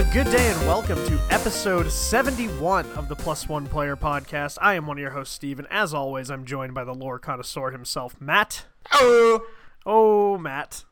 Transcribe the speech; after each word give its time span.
A 0.00 0.04
good 0.14 0.30
day 0.30 0.50
and 0.50 0.60
welcome 0.66 0.96
to 1.04 1.20
episode 1.28 1.90
71 1.92 2.86
of 2.92 3.08
the 3.08 3.14
Plus 3.14 3.46
One 3.48 3.66
Player 3.66 3.96
Podcast. 3.96 4.56
I 4.60 4.72
am 4.74 4.86
one 4.86 4.96
of 4.96 5.00
your 5.02 5.10
hosts, 5.10 5.34
Steve, 5.34 5.58
and 5.58 5.68
as 5.70 5.92
always, 5.92 6.30
I'm 6.30 6.46
joined 6.46 6.72
by 6.72 6.84
the 6.84 6.94
lore 6.94 7.18
connoisseur 7.18 7.70
himself, 7.70 8.18
Matt. 8.18 8.64
Oh, 8.92 9.44
Oh, 9.84 10.38
Matt. 10.38 10.84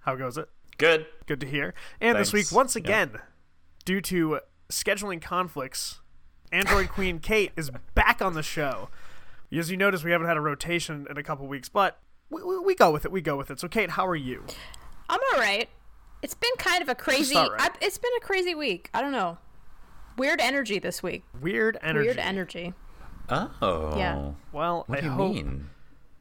How 0.00 0.16
goes 0.16 0.36
it? 0.36 0.48
good. 0.78 1.06
Good 1.26 1.40
to 1.42 1.46
hear. 1.46 1.74
And 2.00 2.18
this 2.18 2.32
week, 2.32 2.46
Thanks. 2.46 2.52
once 2.52 2.74
Yeah. 2.74 2.80
again, 2.80 3.10
due 3.84 4.00
to 4.02 4.40
scheduling 4.68 5.22
conflicts, 5.22 6.00
Android 6.50 6.88
Queen 6.88 7.18
Kate 7.20 7.52
is 7.56 7.70
back 7.94 8.20
on 8.20 8.34
the 8.34 8.42
show. 8.42 8.88
As 9.56 9.70
you 9.70 9.76
notice, 9.76 10.02
we 10.02 10.10
haven't 10.10 10.26
had 10.26 10.36
a 10.36 10.40
rotation 10.40 11.06
in 11.08 11.16
a 11.16 11.22
couple 11.22 11.46
weeks, 11.46 11.68
but 11.68 11.98
we, 12.30 12.42
we, 12.42 12.58
we 12.58 12.74
go 12.74 12.90
with 12.90 13.04
it. 13.04 13.12
We 13.12 13.20
go 13.20 13.36
with 13.36 13.50
it. 13.50 13.60
So, 13.60 13.68
Kate, 13.68 13.90
how 13.90 14.06
are 14.06 14.16
you? 14.16 14.44
I'm 15.08 15.20
all 15.32 15.40
right. 15.40 15.68
It's 16.26 16.34
been 16.34 16.50
kind 16.58 16.82
of 16.82 16.88
a 16.88 16.96
crazy. 16.96 17.36
all 17.36 17.50
right. 17.50 17.60
I, 17.60 17.70
it's 17.80 17.98
been 17.98 18.10
a 18.16 18.20
crazy 18.20 18.52
week. 18.52 18.90
I 18.92 19.00
don't 19.00 19.12
know. 19.12 19.38
Weird 20.18 20.40
energy 20.40 20.80
this 20.80 21.00
week. 21.00 21.22
Weird 21.40 21.78
energy. 21.82 22.06
Weird 22.08 22.18
energy. 22.18 22.74
Oh, 23.28 23.94
Yeah. 23.96 24.32
Well, 24.50 24.82
What 24.88 24.98
I 24.98 25.00
do 25.02 25.06
you 25.06 25.12
hope 25.12 25.34
mean? 25.36 25.70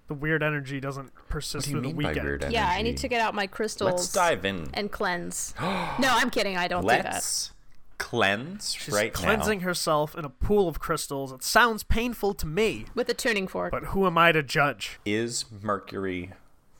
the 0.08 0.14
weird 0.14 0.44
energy 0.44 0.80
doesn't 0.80 1.12
persist 1.28 1.56
What 1.56 1.64
do 1.64 1.70
you 1.72 1.74
through 1.74 1.82
the 1.82 1.88
mean 1.88 2.04
by 2.04 2.10
weekend. 2.10 2.26
weird 2.28 2.44
energy? 2.44 2.54
Yeah, 2.54 2.68
I 2.70 2.84
need 2.84 2.98
to 2.98 3.08
get 3.08 3.20
out 3.20 3.34
my 3.34 3.48
crystals. 3.48 3.90
Let's 3.94 4.14
dive 4.14 4.46
in. 4.46 4.68
and 4.76 4.92
cleanse. 4.92 5.56
no, 5.62 5.98
I'm 6.00 6.30
kidding. 6.30 6.56
I 6.56 6.68
don't 6.68 6.84
do 6.84 6.88
that. 6.90 7.04
Let's 7.14 7.52
cleanse 7.98 8.74
She's 8.76 8.94
right 8.94 9.12
cleansing 9.12 9.58
now. 9.60 9.66
herself 9.66 10.16
in 10.16 10.24
a 10.24 10.30
pool 10.30 10.68
of 10.68 10.80
crystals. 10.80 11.32
It 11.32 11.42
sounds 11.44 11.82
painful 11.82 12.36
to 12.36 12.46
me, 12.46 12.86
With 12.94 13.10
a 13.10 13.16
tuning 13.16 13.48
fork. 13.48 13.72
but 13.72 13.86
who 13.86 14.06
am 14.06 14.20
I 14.20 14.32
to 14.34 14.44
judge? 14.44 15.00
Is 15.04 15.46
Mercury 15.64 16.34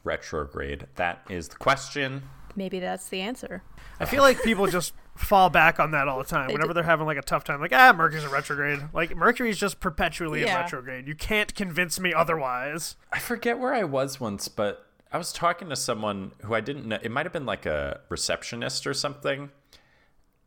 retrograde? 0.04 0.86
That 0.96 1.26
is 1.28 1.48
the 1.48 1.56
question. 1.56 2.24
Maybe 2.56 2.80
that's 2.80 3.10
the 3.10 3.22
answer. 3.22 3.64
I 4.00 4.06
feel 4.06 4.22
like 4.24 4.42
people 4.44 4.68
just 4.68 4.94
fall 5.16 5.50
back 5.50 5.80
on 5.80 5.92
that 5.92 6.08
all 6.08 6.18
the 6.18 6.24
time. 6.26 6.48
Whenever 6.48 6.70
do. 6.70 6.74
they're 6.76 6.84
having 6.84 7.06
like 7.06 7.18
a 7.18 7.22
tough 7.22 7.44
time, 7.44 7.60
like 7.62 7.74
ah, 7.74 7.94
Mercury's 7.96 8.24
in 8.24 8.32
retrograde. 8.32 8.80
Like 8.94 9.16
Mercury's 9.16 9.58
just 9.58 9.80
perpetually 9.80 10.42
in 10.42 10.48
Yeah. 10.48 10.62
retrograde. 10.62 11.08
You 11.08 11.16
can't 11.16 11.54
convince 11.56 12.00
me 12.00 12.14
otherwise. 12.14 12.96
I 13.12 13.20
forget 13.20 13.60
where 13.60 13.74
I 13.74 13.84
was 13.84 14.20
once, 14.20 14.48
but 14.48 14.86
I 15.12 15.18
was 15.18 15.32
talking 15.32 15.70
to 15.70 15.76
someone 15.76 16.32
who 16.44 16.54
I 16.54 16.62
didn't 16.62 16.86
know. 16.86 16.98
It 17.02 17.12
might 17.12 17.26
have 17.26 17.34
been 17.34 17.46
like 17.46 17.66
a 17.66 18.02
receptionist 18.10 18.86
or 18.88 18.94
something. 18.94 19.50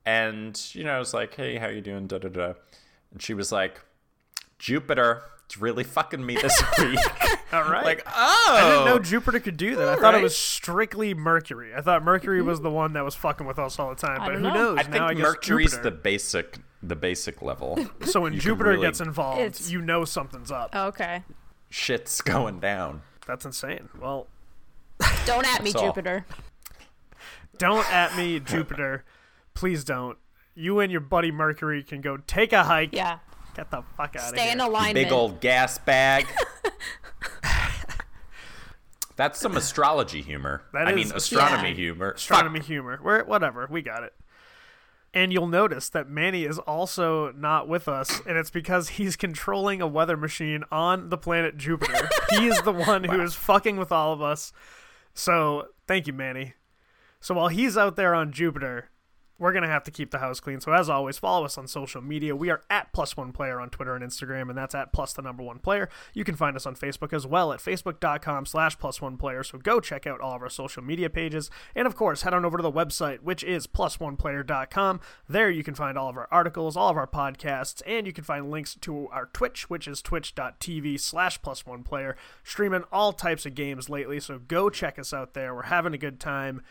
And, 0.04 0.58
you 0.74 0.84
know, 0.84 0.92
I 0.92 0.98
was 0.98 1.12
like, 1.12 1.34
hey, 1.34 1.56
how 1.56 1.68
you 1.68 1.80
doing? 1.80 2.06
Da 2.06 2.18
da 2.18 2.28
da. 2.28 2.52
And 3.12 3.20
she 3.22 3.34
was 3.34 3.52
like, 3.52 3.80
Jupiter, 4.58 5.22
it's 5.44 5.58
really 5.58 5.84
fucking 5.84 6.24
me 6.24 6.34
this 6.36 6.62
week. 6.78 6.98
All 7.52 7.62
right. 7.62 7.84
like, 7.84 8.02
oh. 8.06 8.46
I 8.50 8.70
didn't 8.70 8.84
know 8.84 8.94
oh. 8.94 8.98
Jupiter 8.98 9.40
could 9.40 9.56
do 9.56 9.76
that. 9.76 9.88
I 9.88 9.96
thought 9.96 10.14
it 10.14 10.22
was 10.22 10.36
strictly 10.36 11.14
Mercury. 11.14 11.74
I 11.74 11.80
thought 11.80 12.04
Mercury 12.04 12.42
was 12.42 12.60
the 12.60 12.70
one 12.70 12.92
that 12.92 13.04
was 13.04 13.14
fucking 13.14 13.46
with 13.46 13.58
us 13.58 13.78
all 13.78 13.88
the 13.88 13.94
time. 13.96 14.18
But 14.18 14.26
don't 14.32 14.36
who 14.36 14.42
know. 14.42 14.54
knows? 14.54 14.78
I 14.78 14.82
now 14.82 14.90
think 14.90 15.02
I 15.02 15.14
guess 15.14 15.22
Mercury's 15.22 15.70
Jupiter. 15.70 15.90
the 15.90 15.96
basic 15.96 16.58
the 16.82 16.96
basic 16.96 17.42
level. 17.42 17.78
So 18.04 18.20
when 18.20 18.32
you 18.34 18.40
Jupiter 18.40 18.70
really- 18.70 18.86
gets 18.86 19.00
involved, 19.00 19.40
It's- 19.40 19.70
you 19.70 19.80
know 19.80 20.04
something's 20.04 20.50
up. 20.50 20.70
Oh, 20.74 20.86
okay. 20.88 21.22
Shit's 21.70 22.20
going 22.20 22.60
down. 22.60 23.02
That's 23.26 23.44
insane. 23.44 23.88
Well, 24.00 24.26
Don't 25.26 25.46
at 25.46 25.62
me, 25.62 25.72
Jupiter. 25.72 26.24
don't 27.58 27.90
at 27.92 28.16
me, 28.16 28.40
Jupiter. 28.40 29.04
Please 29.54 29.84
don't. 29.84 30.16
You 30.54 30.80
and 30.80 30.90
your 30.90 31.00
buddy 31.00 31.30
Mercury 31.30 31.82
can 31.82 32.00
go 32.00 32.16
take 32.16 32.52
a 32.52 32.64
hike. 32.64 32.90
Yeah. 32.94 33.18
Get 33.54 33.70
the 33.70 33.82
fuck 33.96 34.16
out 34.16 34.22
of 34.22 34.28
Stay 34.28 34.50
in 34.52 34.60
alignment. 34.60 34.94
Big 34.94 35.12
old 35.12 35.40
gas 35.40 35.78
bag. 35.78 36.26
That's 39.18 39.38
some 39.38 39.56
astrology 39.56 40.22
humor. 40.22 40.62
That 40.72 40.86
I 40.88 40.92
is 40.92 40.96
mean, 40.96 41.12
astronomy 41.14 41.68
Yeah. 41.70 41.74
humor. 41.74 42.10
astronomy 42.12 42.60
Fuck. 42.60 42.66
humor. 42.68 42.98
We're, 43.02 43.24
whatever, 43.24 43.66
we 43.70 43.82
got 43.82 44.02
it. 44.04 44.14
And 45.12 45.32
you'll 45.32 45.46
notice 45.48 45.88
that 45.90 46.08
Manny 46.08 46.44
is 46.44 46.58
also 46.58 47.32
not 47.32 47.66
with 47.66 47.88
us, 47.88 48.20
and 48.26 48.36
it's 48.38 48.50
because 48.50 48.90
he's 48.90 49.16
controlling 49.16 49.80
a 49.82 49.86
weather 49.86 50.16
machine 50.16 50.64
on 50.70 51.08
the 51.08 51.16
planet 51.18 51.56
Jupiter. 51.56 52.08
he 52.30 52.46
is 52.46 52.60
the 52.62 52.72
one 52.72 53.04
who 53.04 53.20
is 53.20 53.34
fucking 53.34 53.76
with 53.76 53.90
all 53.90 54.12
of 54.12 54.20
us. 54.22 54.52
So 55.14 55.68
thank 55.86 56.06
you, 56.06 56.12
Manny. 56.12 56.54
So 57.20 57.34
while 57.34 57.48
he's 57.48 57.76
out 57.76 57.96
there 57.96 58.14
on 58.14 58.32
Jupiter, 58.32 58.90
we're 59.38 59.52
gonna 59.52 59.68
have 59.68 59.84
to 59.84 59.90
keep 59.90 60.10
the 60.10 60.18
house 60.18 60.40
clean. 60.40 60.60
So 60.60 60.72
as 60.72 60.88
always, 60.88 61.18
follow 61.18 61.44
us 61.44 61.56
on 61.56 61.68
social 61.68 62.02
media. 62.02 62.34
We 62.34 62.50
are 62.50 62.62
at 62.68 62.92
plus 62.92 63.16
one 63.16 63.32
player 63.32 63.60
on 63.60 63.70
Twitter 63.70 63.94
and 63.94 64.04
Instagram, 64.04 64.48
and 64.48 64.58
that's 64.58 64.74
at 64.74 64.92
plus 64.92 65.12
the 65.12 65.22
number 65.22 65.42
one 65.42 65.58
player. 65.58 65.88
You 66.12 66.24
can 66.24 66.34
find 66.34 66.56
us 66.56 66.66
on 66.66 66.74
Facebook 66.74 67.12
as 67.12 67.26
well 67.26 67.52
at 67.52 67.60
facebook.com 67.60 68.46
slash 68.46 68.78
plus 68.78 69.00
one 69.00 69.16
player. 69.16 69.42
So 69.42 69.58
go 69.58 69.80
check 69.80 70.06
out 70.06 70.20
all 70.20 70.34
of 70.34 70.42
our 70.42 70.50
social 70.50 70.82
media 70.82 71.08
pages. 71.08 71.50
And 71.74 71.86
of 71.86 71.94
course, 71.94 72.22
head 72.22 72.34
on 72.34 72.44
over 72.44 72.58
to 72.58 72.62
the 72.62 72.72
website, 72.72 73.20
which 73.20 73.44
is 73.44 73.68
one 73.98 74.16
player.com. 74.16 75.00
There 75.28 75.50
you 75.50 75.62
can 75.62 75.74
find 75.74 75.96
all 75.96 76.08
of 76.08 76.16
our 76.16 76.28
articles, 76.30 76.76
all 76.76 76.90
of 76.90 76.96
our 76.96 77.06
podcasts, 77.06 77.80
and 77.86 78.06
you 78.06 78.12
can 78.12 78.24
find 78.24 78.50
links 78.50 78.74
to 78.80 79.08
our 79.08 79.26
Twitch, 79.26 79.70
which 79.70 79.86
is 79.86 80.02
twitch.tv 80.02 80.98
slash 81.00 81.40
plus 81.42 81.64
one 81.64 81.82
player, 81.82 82.16
streaming 82.42 82.84
all 82.92 83.12
types 83.12 83.46
of 83.46 83.54
games 83.54 83.88
lately. 83.88 84.18
So 84.20 84.38
go 84.38 84.68
check 84.68 84.98
us 84.98 85.12
out 85.12 85.34
there. 85.34 85.54
We're 85.54 85.62
having 85.62 85.94
a 85.94 85.98
good 85.98 86.18
time. 86.18 86.62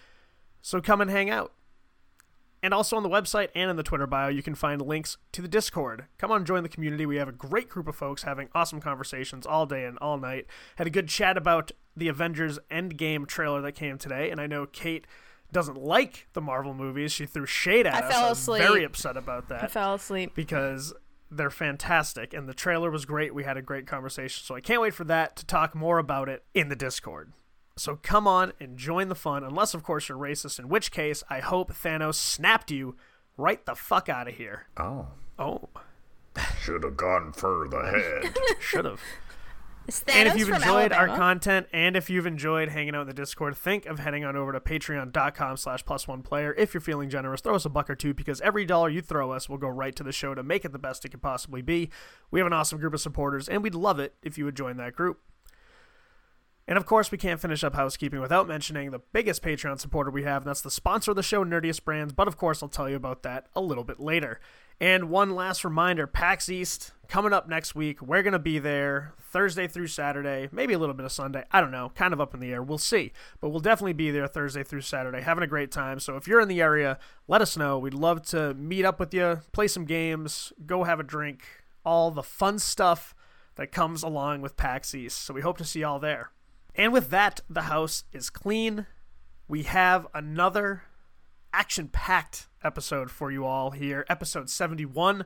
So 0.62 0.82
come 0.82 1.00
and 1.02 1.10
hang 1.10 1.30
out. 1.30 1.54
And 2.64 2.74
also 2.74 2.98
on 2.98 3.04
the 3.04 3.10
website 3.10 3.50
and 3.54 3.70
in 3.70 3.76
the 3.78 3.84
Twitter 3.84 4.08
bio, 4.08 4.30
you 4.30 4.42
can 4.42 4.56
find 4.56 4.82
links 4.82 5.18
to 5.34 5.42
the 5.42 5.48
Discord. 5.48 6.06
Come 6.18 6.32
on, 6.32 6.44
join 6.44 6.64
the 6.64 6.70
community. 6.70 7.06
We 7.06 7.18
have 7.18 7.28
a 7.30 7.32
great 7.34 7.70
group 7.70 7.88
of 7.88 7.96
folks 7.96 8.24
having 8.24 8.50
awesome 8.56 8.82
conversations 8.82 9.46
all 9.46 9.66
day 9.68 9.86
and 9.86 9.98
all 10.00 10.18
night. 10.18 10.48
Had 10.78 10.88
a 10.88 10.90
good 10.92 11.08
chat 11.08 11.38
about 11.38 11.72
the 11.96 12.08
Avengers 12.08 12.58
Endgame 12.72 13.28
trailer 13.28 13.62
that 13.62 13.74
came 13.74 13.98
today, 13.98 14.32
and 14.32 14.42
I 14.42 14.48
know 14.48 14.66
Kate 14.66 15.06
doesn't 15.52 15.78
like 15.78 16.28
the 16.34 16.42
Marvel 16.42 16.74
movies. 16.74 17.12
She 17.12 17.26
threw 17.26 17.46
shade 17.46 17.86
at 17.88 17.94
I 17.94 18.00
us. 18.08 18.14
fell 18.14 18.26
I 18.26 18.30
was 18.30 18.40
asleep. 18.40 18.62
very 18.64 18.84
upset 18.84 19.16
about 19.18 19.48
that 19.50 19.64
I 19.64 19.68
fell 19.68 19.94
asleep. 19.94 20.34
because 20.36 20.94
they're 21.32 21.50
fantastic 21.50 22.34
and 22.34 22.48
the 22.50 22.54
trailer 22.54 22.90
was 22.90 23.06
great. 23.06 23.34
We 23.36 23.44
had 23.44 23.58
a 23.58 23.62
great 23.62 23.86
conversation. 23.88 24.44
So 24.46 24.56
I 24.56 24.62
can't 24.62 24.82
wait 24.82 24.94
for 24.94 25.04
that 25.06 25.36
to 25.38 25.46
talk 25.46 25.76
more 25.76 26.00
about 26.00 26.28
it 26.30 26.44
in 26.54 26.70
the 26.70 26.76
Discord. 26.76 27.32
So 27.78 28.00
come 28.02 28.28
on 28.28 28.54
and 28.60 28.78
join 28.78 29.08
the 29.10 29.16
fun, 29.16 29.44
unless, 29.44 29.74
of 29.74 29.84
course, 29.84 30.10
you're 30.10 30.18
racist, 30.18 30.60
in 30.60 30.68
which 30.70 30.92
case, 30.92 31.24
I 31.30 31.40
hope 31.40 31.72
Thanos 31.72 32.16
snapped 32.16 32.72
you 32.72 32.96
right 33.38 33.64
the 33.66 33.76
fuck 33.76 34.10
out 34.10 34.28
of 34.28 34.36
here. 34.36 34.68
Oh. 34.78 35.08
Oh, 35.40 35.70
Should 36.60 36.84
have 36.84 36.98
gone 36.98 37.32
for 37.32 37.68
the 37.70 37.80
head. 38.24 38.36
should 38.60 38.86
have. 38.86 39.00
And 40.08 40.28
if 40.28 40.36
you've 40.38 40.50
from 40.50 40.58
enjoyed 40.58 40.92
our 40.92 41.08
content 41.08 41.68
and 41.72 41.96
if 41.96 42.10
you've 42.10 42.26
enjoyed 42.26 42.68
hanging 42.70 42.94
out 42.94 43.02
in 43.02 43.08
the 43.08 43.14
discord 43.14 43.56
think 43.56 43.86
of 43.86 44.00
heading 44.00 44.26
on 44.26 44.36
over 44.36 44.52
to 44.52 44.60
patreon.com 44.60 45.56
slash 45.56 45.86
plus 45.86 46.10
one 46.10 46.22
player 46.24 46.54
if 46.58 46.74
you're 46.74 46.82
feeling 46.82 47.10
generous 47.10 47.40
throw 47.40 47.56
us 47.56 47.64
a 47.64 47.70
buck 47.70 47.90
or 47.90 47.96
two 47.96 48.14
because 48.14 48.42
every 48.42 48.66
dollar 48.66 48.90
you 48.90 49.02
throw 49.02 49.32
us 49.32 49.48
will 49.48 49.58
go 49.58 49.70
right 49.70 49.96
to 49.96 50.04
the 50.04 50.12
show 50.12 50.36
to 50.36 50.44
make 50.44 50.66
it 50.66 50.74
the 50.74 50.80
best 50.80 51.06
it 51.06 51.10
could 51.10 51.22
possibly 51.22 51.62
be 51.62 51.90
we 52.32 52.42
have 52.42 52.48
an 52.48 52.52
awesome 52.52 52.80
group 52.80 52.94
of 52.94 53.00
supporters 53.00 53.48
and 53.48 53.64
we'd 53.64 53.74
love 53.76 53.98
it 53.98 54.14
if 54.22 54.38
you 54.38 54.44
would 54.44 54.58
join 54.58 54.76
that 54.76 54.94
group 54.94 55.22
and 56.68 56.78
of 56.78 56.86
course, 56.86 57.12
we 57.12 57.18
can't 57.18 57.40
finish 57.40 57.64
up 57.64 57.76
housekeeping 57.76 58.20
without 58.20 58.48
mentioning 58.48 58.92
the 58.92 59.02
biggest 59.14 59.42
Patreon 59.42 59.80
supporter 59.80 60.12
we 60.12 60.24
have, 60.24 60.42
and 60.42 60.50
that's 60.50 60.62
the 60.62 60.72
sponsor 60.72 61.12
of 61.12 61.18
the 61.18 61.24
show, 61.24 61.46
Nerdious 61.46 61.84
Brands. 61.84 62.12
But 62.12 62.28
of 62.28 62.38
course, 62.38 62.62
I'll 62.62 62.70
tell 62.70 62.90
you 62.90 62.96
about 62.96 63.24
that 63.24 63.48
a 63.56 63.62
little 63.62 63.86
bit 63.86 64.00
later. 64.00 64.40
And 64.80 65.10
one 65.10 65.34
last 65.34 65.64
reminder 65.64 66.06
PAX 66.06 66.50
East 66.50 66.92
coming 67.08 67.34
up 67.34 67.48
next 67.48 67.74
week. 67.74 68.02
We're 68.02 68.22
going 68.22 68.34
to 68.34 68.40
be 68.40 68.60
there 68.60 69.14
Thursday 69.20 69.68
through 69.68 69.88
Saturday, 69.88 70.50
maybe 70.52 70.74
a 70.74 70.78
little 70.78 70.94
bit 70.94 71.06
of 71.06 71.12
Sunday. 71.12 71.46
I 71.52 71.62
don't 71.62 71.72
know, 71.72 71.92
kind 71.96 72.14
of 72.14 72.22
up 72.22 72.34
in 72.34 72.40
the 72.40 72.52
air. 72.52 72.62
We'll 72.62 72.78
see. 72.78 73.12
But 73.40 73.50
we'll 73.50 73.60
definitely 73.60 73.94
be 73.94 74.12
there 74.12 74.28
Thursday 74.28 74.64
through 74.64 74.82
Saturday, 74.82 75.22
having 75.22 75.44
a 75.44 75.48
great 75.48 75.72
time. 75.72 76.00
So 76.00 76.16
if 76.16 76.28
you're 76.28 76.42
in 76.42 76.48
the 76.48 76.62
area, 76.62 77.00
let 77.28 77.42
us 77.42 77.58
know. 77.58 77.80
We'd 77.80 77.94
love 77.94 78.22
to 78.28 78.54
meet 78.54 78.86
up 78.86 79.00
with 79.00 79.14
you, 79.14 79.40
play 79.52 79.68
some 79.68 79.86
games, 79.86 80.54
go 80.66 80.84
have 80.84 81.00
a 81.00 81.04
drink, 81.04 81.44
all 81.84 82.12
the 82.12 82.24
fun 82.24 82.60
stuff 82.60 83.16
that 83.56 83.72
comes 83.72 84.04
along 84.04 84.42
with 84.42 84.58
PAX 84.58 84.94
East. 84.94 85.24
So 85.24 85.34
we 85.34 85.42
hope 85.42 85.58
to 85.58 85.66
see 85.66 85.80
y'all 85.80 85.98
there. 85.98 86.32
And 86.78 86.94
with 86.94 87.10
that, 87.10 87.42
the 87.50 87.64
house 87.64 88.04
is 88.14 88.30
clean. 88.30 88.86
We 89.48 89.64
have 89.64 90.08
another 90.14 90.84
action 91.52 91.88
packed 91.88 92.48
episode 92.64 93.10
for 93.10 93.32
you 93.32 93.46
all 93.46 93.72
here. 93.72 94.06
Episode 94.08 94.50
71. 94.50 95.26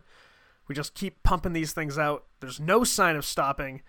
We 0.68 0.76
just 0.76 0.94
keep 0.94 1.22
pumping 1.24 1.52
these 1.52 1.74
things 1.74 1.98
out. 1.98 2.24
There's 2.40 2.60
no 2.60 2.86
sign 2.86 3.18
of 3.18 3.26
stopping, 3.26 3.82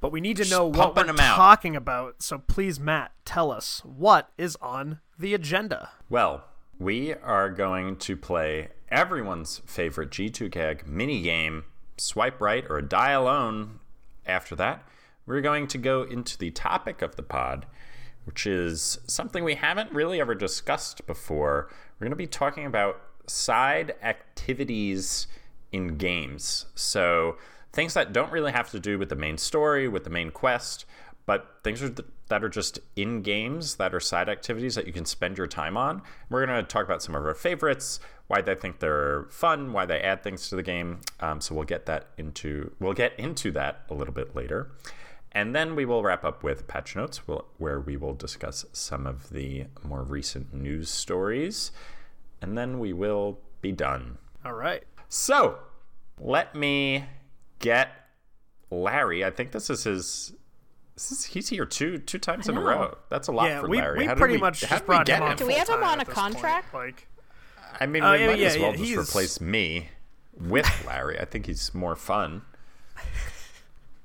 but 0.00 0.12
we 0.12 0.20
need 0.20 0.36
to 0.36 0.44
Just 0.44 0.52
know 0.52 0.66
what 0.66 0.94
we're 0.94 1.12
talking 1.12 1.74
about. 1.74 2.22
So 2.22 2.38
please, 2.38 2.78
Matt, 2.78 3.12
tell 3.24 3.50
us 3.50 3.82
what 3.84 4.30
is 4.38 4.56
on 4.62 5.00
the 5.18 5.34
agenda. 5.34 5.90
Well, 6.08 6.44
we 6.78 7.14
are 7.14 7.50
going 7.50 7.96
to 7.96 8.16
play 8.16 8.68
everyone's 8.90 9.62
favorite 9.66 10.10
G2CAG 10.10 10.86
minigame, 10.86 11.64
Swipe 11.96 12.40
Right 12.40 12.64
or 12.70 12.80
Die 12.80 13.10
Alone. 13.10 13.80
After 14.24 14.54
that, 14.56 14.86
we're 15.26 15.40
going 15.40 15.66
to 15.68 15.78
go 15.78 16.02
into 16.02 16.38
the 16.38 16.50
topic 16.50 17.02
of 17.02 17.16
the 17.16 17.22
pod, 17.22 17.66
which 18.24 18.46
is 18.46 18.98
something 19.06 19.44
we 19.44 19.56
haven't 19.56 19.92
really 19.92 20.20
ever 20.20 20.34
discussed 20.34 21.06
before. 21.06 21.68
We're 21.98 22.06
going 22.06 22.10
to 22.10 22.16
be 22.16 22.26
talking 22.26 22.66
about 22.66 23.00
side 23.26 23.94
activities 24.02 25.26
in 25.72 25.96
games. 25.96 26.66
So, 26.74 27.36
things 27.72 27.94
that 27.94 28.12
don't 28.12 28.32
really 28.32 28.52
have 28.52 28.70
to 28.70 28.80
do 28.80 28.98
with 28.98 29.10
the 29.10 29.16
main 29.16 29.36
story, 29.36 29.86
with 29.86 30.04
the 30.04 30.10
main 30.10 30.30
quest, 30.30 30.86
but 31.26 31.58
things 31.62 31.82
are 31.82 31.90
th- 31.90 32.08
that 32.28 32.42
are 32.42 32.48
just 32.48 32.78
in 32.96 33.22
games 33.22 33.76
that 33.76 33.94
are 33.94 34.00
side 34.00 34.28
activities 34.28 34.74
that 34.74 34.86
you 34.86 34.92
can 34.92 35.04
spend 35.04 35.38
your 35.38 35.46
time 35.46 35.76
on. 35.76 36.02
We're 36.28 36.44
going 36.46 36.64
to 36.64 36.68
talk 36.68 36.84
about 36.84 37.02
some 37.02 37.14
of 37.14 37.24
our 37.24 37.34
favorites, 37.34 38.00
why 38.26 38.40
they 38.40 38.54
think 38.54 38.80
they're 38.80 39.26
fun, 39.30 39.72
why 39.72 39.86
they 39.86 40.00
add 40.00 40.22
things 40.24 40.48
to 40.48 40.56
the 40.56 40.62
game. 40.62 41.00
Um, 41.20 41.40
so 41.40 41.54
we'll 41.54 41.64
get 41.64 41.86
that 41.86 42.08
into 42.16 42.72
we'll 42.80 42.94
get 42.94 43.18
into 43.18 43.50
that 43.52 43.82
a 43.90 43.94
little 43.94 44.14
bit 44.14 44.34
later. 44.34 44.70
And 45.36 45.54
then 45.54 45.76
we 45.76 45.84
will 45.84 46.02
wrap 46.02 46.24
up 46.24 46.42
with 46.42 46.66
patch 46.66 46.96
notes, 46.96 47.18
where 47.58 47.78
we 47.78 47.98
will 47.98 48.14
discuss 48.14 48.64
some 48.72 49.06
of 49.06 49.28
the 49.28 49.66
more 49.84 50.02
recent 50.02 50.54
news 50.54 50.88
stories. 50.88 51.72
And 52.40 52.56
then 52.56 52.78
we 52.78 52.94
will 52.94 53.38
be 53.60 53.70
done. 53.70 54.16
All 54.46 54.54
right. 54.54 54.82
So 55.10 55.58
let 56.18 56.54
me 56.54 57.04
get 57.58 57.90
Larry. 58.70 59.26
I 59.26 59.30
think 59.30 59.52
this 59.52 59.68
is 59.68 59.84
his. 59.84 60.32
This 60.94 61.12
is, 61.12 61.24
he's 61.24 61.50
here 61.50 61.66
two 61.66 61.98
two 61.98 62.18
times 62.18 62.48
in 62.48 62.56
a 62.56 62.60
row. 62.62 62.96
That's 63.10 63.28
a 63.28 63.32
lot 63.32 63.50
Yeah, 63.50 63.60
for 63.60 63.68
we, 63.68 63.76
Larry. 63.76 63.98
we 63.98 64.06
How 64.06 64.14
pretty 64.14 64.36
we- 64.36 64.40
much 64.40 64.62
how 64.64 64.76
just 64.76 64.86
brought 64.86 65.06
him 65.06 65.22
on. 65.22 65.32
him? 65.32 65.36
Do 65.36 65.46
we 65.46 65.52
have 65.52 65.68
him 65.68 65.84
on 65.84 66.00
a 66.00 66.04
this 66.06 66.14
point. 66.14 66.32
contract? 66.34 66.72
Like, 66.72 67.06
I 67.78 67.84
mean, 67.84 68.02
Oh, 68.02 68.12
we 68.12 68.20
yeah, 68.20 68.26
might 68.28 68.38
yeah, 68.38 68.46
as 68.48 68.56
well 68.58 68.70
yeah, 68.70 68.76
just 68.78 68.84
he's- 68.88 68.98
replace 69.10 69.40
me 69.42 69.90
with 70.32 70.66
Larry. 70.86 71.20
I 71.20 71.26
think 71.26 71.44
he's 71.44 71.74
more 71.74 71.94
fun. 71.94 72.40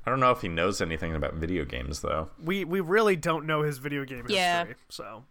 I 0.05 0.09
don't 0.09 0.19
know 0.19 0.31
if 0.31 0.41
he 0.41 0.47
knows 0.47 0.81
anything 0.81 1.13
about 1.15 1.35
video 1.35 1.63
games, 1.65 2.01
though. 2.01 2.29
we 2.43 2.65
we 2.65 2.79
really 2.79 3.15
don't 3.15 3.45
know 3.45 3.61
his 3.61 3.77
video 3.77 4.03
game 4.05 4.25
Yeah. 4.29 4.59
history, 4.65 4.75
so 4.89 5.23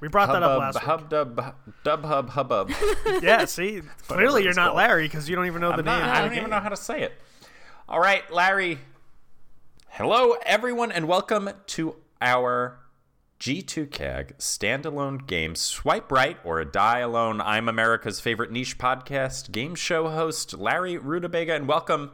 we 0.00 0.08
brought 0.08 0.32
that 0.32 0.42
up 0.42 0.60
Hubbub, 0.60 0.74
last 0.74 0.78
hub, 0.84 1.08
dub, 1.08 1.54
dub, 1.84 2.04
hub, 2.04 2.30
hubbub. 2.30 2.72
Yeah, 3.22 3.44
see, 3.44 3.82
clearly 4.08 4.42
you're 4.42 4.54
not 4.54 4.68
called. 4.68 4.76
Larry 4.78 5.04
because 5.06 5.28
you 5.28 5.36
don't 5.36 5.46
even 5.46 5.60
know 5.60 5.70
the 5.70 5.78
I'm 5.78 5.84
name. 5.84 5.98
not- 6.00 6.02
of 6.02 6.08
I 6.16 6.20
don't 6.22 6.30
game. 6.30 6.38
even 6.38 6.50
know 6.50 6.60
how 6.60 6.68
to 6.70 6.76
say 6.76 7.02
it. 7.02 7.12
All 7.88 8.00
right, 8.00 8.28
Larry. 8.32 8.78
Hello, 9.90 10.34
everyone, 10.44 10.90
and 10.90 11.06
welcome 11.06 11.50
to 11.68 11.94
our 12.20 12.80
G2CAG 13.38 14.38
standalone 14.38 15.24
game 15.26 15.54
Swipe 15.54 16.10
Right 16.10 16.36
or 16.44 16.64
Die 16.64 16.98
Alone. 16.98 17.40
I'm 17.40 17.68
America's 17.68 18.18
favorite 18.18 18.50
niche 18.50 18.76
podcast 18.78 19.52
game 19.52 19.76
show 19.76 20.08
host, 20.08 20.54
Larry 20.58 20.98
Rutabaga, 20.98 21.54
and 21.54 21.68
welcome. 21.68 22.10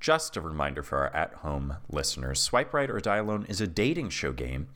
Just 0.00 0.36
a 0.36 0.40
reminder 0.40 0.82
for 0.82 0.98
our 0.98 1.14
at 1.14 1.34
home 1.34 1.76
listeners 1.90 2.40
Swipe 2.40 2.72
Right 2.72 2.88
or 2.88 3.00
Die 3.00 3.16
Alone 3.16 3.46
is 3.48 3.60
a 3.60 3.66
dating 3.66 4.10
show 4.10 4.32
game 4.32 4.68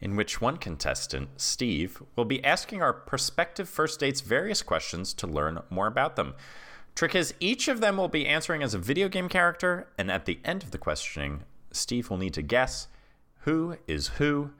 in 0.00 0.16
which 0.16 0.40
one 0.40 0.56
contestant, 0.56 1.28
Steve, 1.36 2.02
will 2.16 2.24
be 2.24 2.44
asking 2.44 2.82
our 2.82 2.92
prospective 2.92 3.68
first 3.68 4.00
dates 4.00 4.20
various 4.20 4.62
questions 4.62 5.14
to 5.14 5.26
learn 5.26 5.60
more 5.70 5.86
about 5.86 6.16
them. 6.16 6.34
Trick 6.94 7.14
is, 7.14 7.34
each 7.40 7.68
of 7.68 7.80
them 7.80 7.96
will 7.96 8.08
be 8.08 8.26
answering 8.26 8.62
as 8.62 8.74
a 8.74 8.78
video 8.78 9.08
game 9.08 9.28
character, 9.28 9.88
and 9.96 10.10
at 10.10 10.26
the 10.26 10.40
end 10.44 10.62
of 10.62 10.72
the 10.72 10.78
questioning, 10.78 11.44
Steve 11.70 12.10
will 12.10 12.18
need 12.18 12.34
to 12.34 12.42
guess 12.42 12.88
who 13.40 13.76
is 13.86 14.08
who 14.08 14.50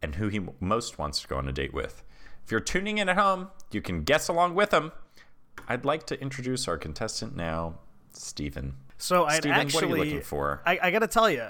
and 0.00 0.14
who 0.14 0.28
he 0.28 0.40
most 0.60 0.98
wants 0.98 1.20
to 1.20 1.28
go 1.28 1.36
on 1.36 1.48
a 1.48 1.52
date 1.52 1.74
with. 1.74 2.02
If 2.44 2.50
you're 2.50 2.60
tuning 2.60 2.98
in 2.98 3.08
at 3.08 3.16
home, 3.16 3.50
you 3.70 3.80
can 3.80 4.04
guess 4.04 4.28
along 4.28 4.54
with 4.54 4.72
him. 4.72 4.92
I'd 5.68 5.84
like 5.84 6.06
to 6.06 6.20
introduce 6.20 6.66
our 6.66 6.78
contestant 6.78 7.36
now, 7.36 7.78
Steven. 8.12 8.74
So 9.02 9.24
I'd 9.24 9.38
Steven, 9.38 9.58
actually, 9.58 9.86
what 9.86 9.94
are 9.94 10.04
you 10.04 10.12
looking 10.12 10.22
for? 10.24 10.62
I, 10.64 10.78
I 10.80 10.90
got 10.92 11.00
to 11.00 11.08
tell 11.08 11.28
you, 11.28 11.48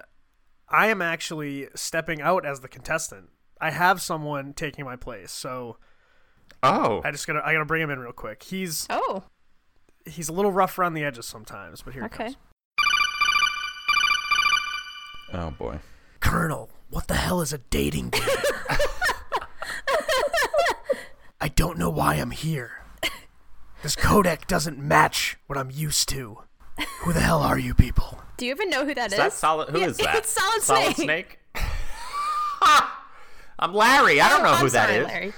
I 0.71 0.87
am 0.87 1.03
actually 1.03 1.69
stepping 1.75 2.23
out 2.23 2.47
as 2.47 2.61
the 2.61 2.69
contestant. 2.69 3.29
I 3.61 3.71
have 3.71 4.01
someone 4.01 4.55
taking 4.55 4.87
my 4.87 4.97
place, 4.97 5.31
so 5.31 5.77
Oh, 6.63 7.03
I 7.05 7.11
just 7.11 7.27
gotta 7.27 7.47
I 7.47 7.53
gotta 7.53 7.67
bring 7.67 7.83
him 7.83 7.91
in 7.91 7.99
real 7.99 8.13
quick. 8.13 8.43
He's 8.43 8.87
Oh, 8.89 9.25
he's 10.07 10.31
a 10.31 10.33
little 10.33 10.51
rough 10.51 10.79
around 10.79 10.95
the 10.95 11.05
edges 11.05 11.27
sometimes, 11.27 11.83
but 11.83 11.93
here 11.93 12.03
he 12.03 12.07
okay. 12.07 12.25
comes. 12.25 12.37
oh 15.35 15.51
boy. 15.51 15.79
Colonel, 16.21 16.71
what 16.89 17.07
the 17.07 17.15
hell 17.15 17.43
is 17.43 17.53
a 17.53 17.59
dating 17.59 18.11
game? 18.11 18.23
I 21.41 21.49
don't 21.49 21.79
know 21.79 21.91
why 21.91 22.15
I'm 22.15 22.31
here. 22.31 22.79
This 23.83 23.97
codec 23.97 24.47
doesn't 24.47 24.79
match 24.79 25.37
what 25.49 25.59
I'm 25.59 25.71
used 25.71 26.09
to. 26.11 26.39
Who 27.01 27.13
the 27.13 27.21
hell 27.21 27.41
are 27.41 27.59
you 27.59 27.75
people? 27.75 28.19
Do 28.37 28.47
you 28.47 28.53
even 28.53 28.71
know 28.71 28.85
who 28.85 28.95
that 28.95 29.09
is? 29.09 29.13
Is 29.13 29.19
that 29.19 29.33
solid? 29.33 29.69
Who 29.71 29.81
Yeah, 29.81 29.87
is 29.89 29.97
that? 29.99 30.17
It's 30.17 30.31
Solid, 30.31 30.63
Solid 30.63 30.95
Snake. 30.97 31.39
Snake. 31.55 31.65
I'm 33.59 33.75
Larry. 33.75 34.21
I 34.21 34.29
don't 34.29 34.41
Oh, 34.41 34.45
know 34.45 34.51
I'm 34.53 34.65
who 34.65 34.71
that 34.71 34.89
sorry, 34.89 34.99
is. 35.01 35.07
Larry. 35.07 35.33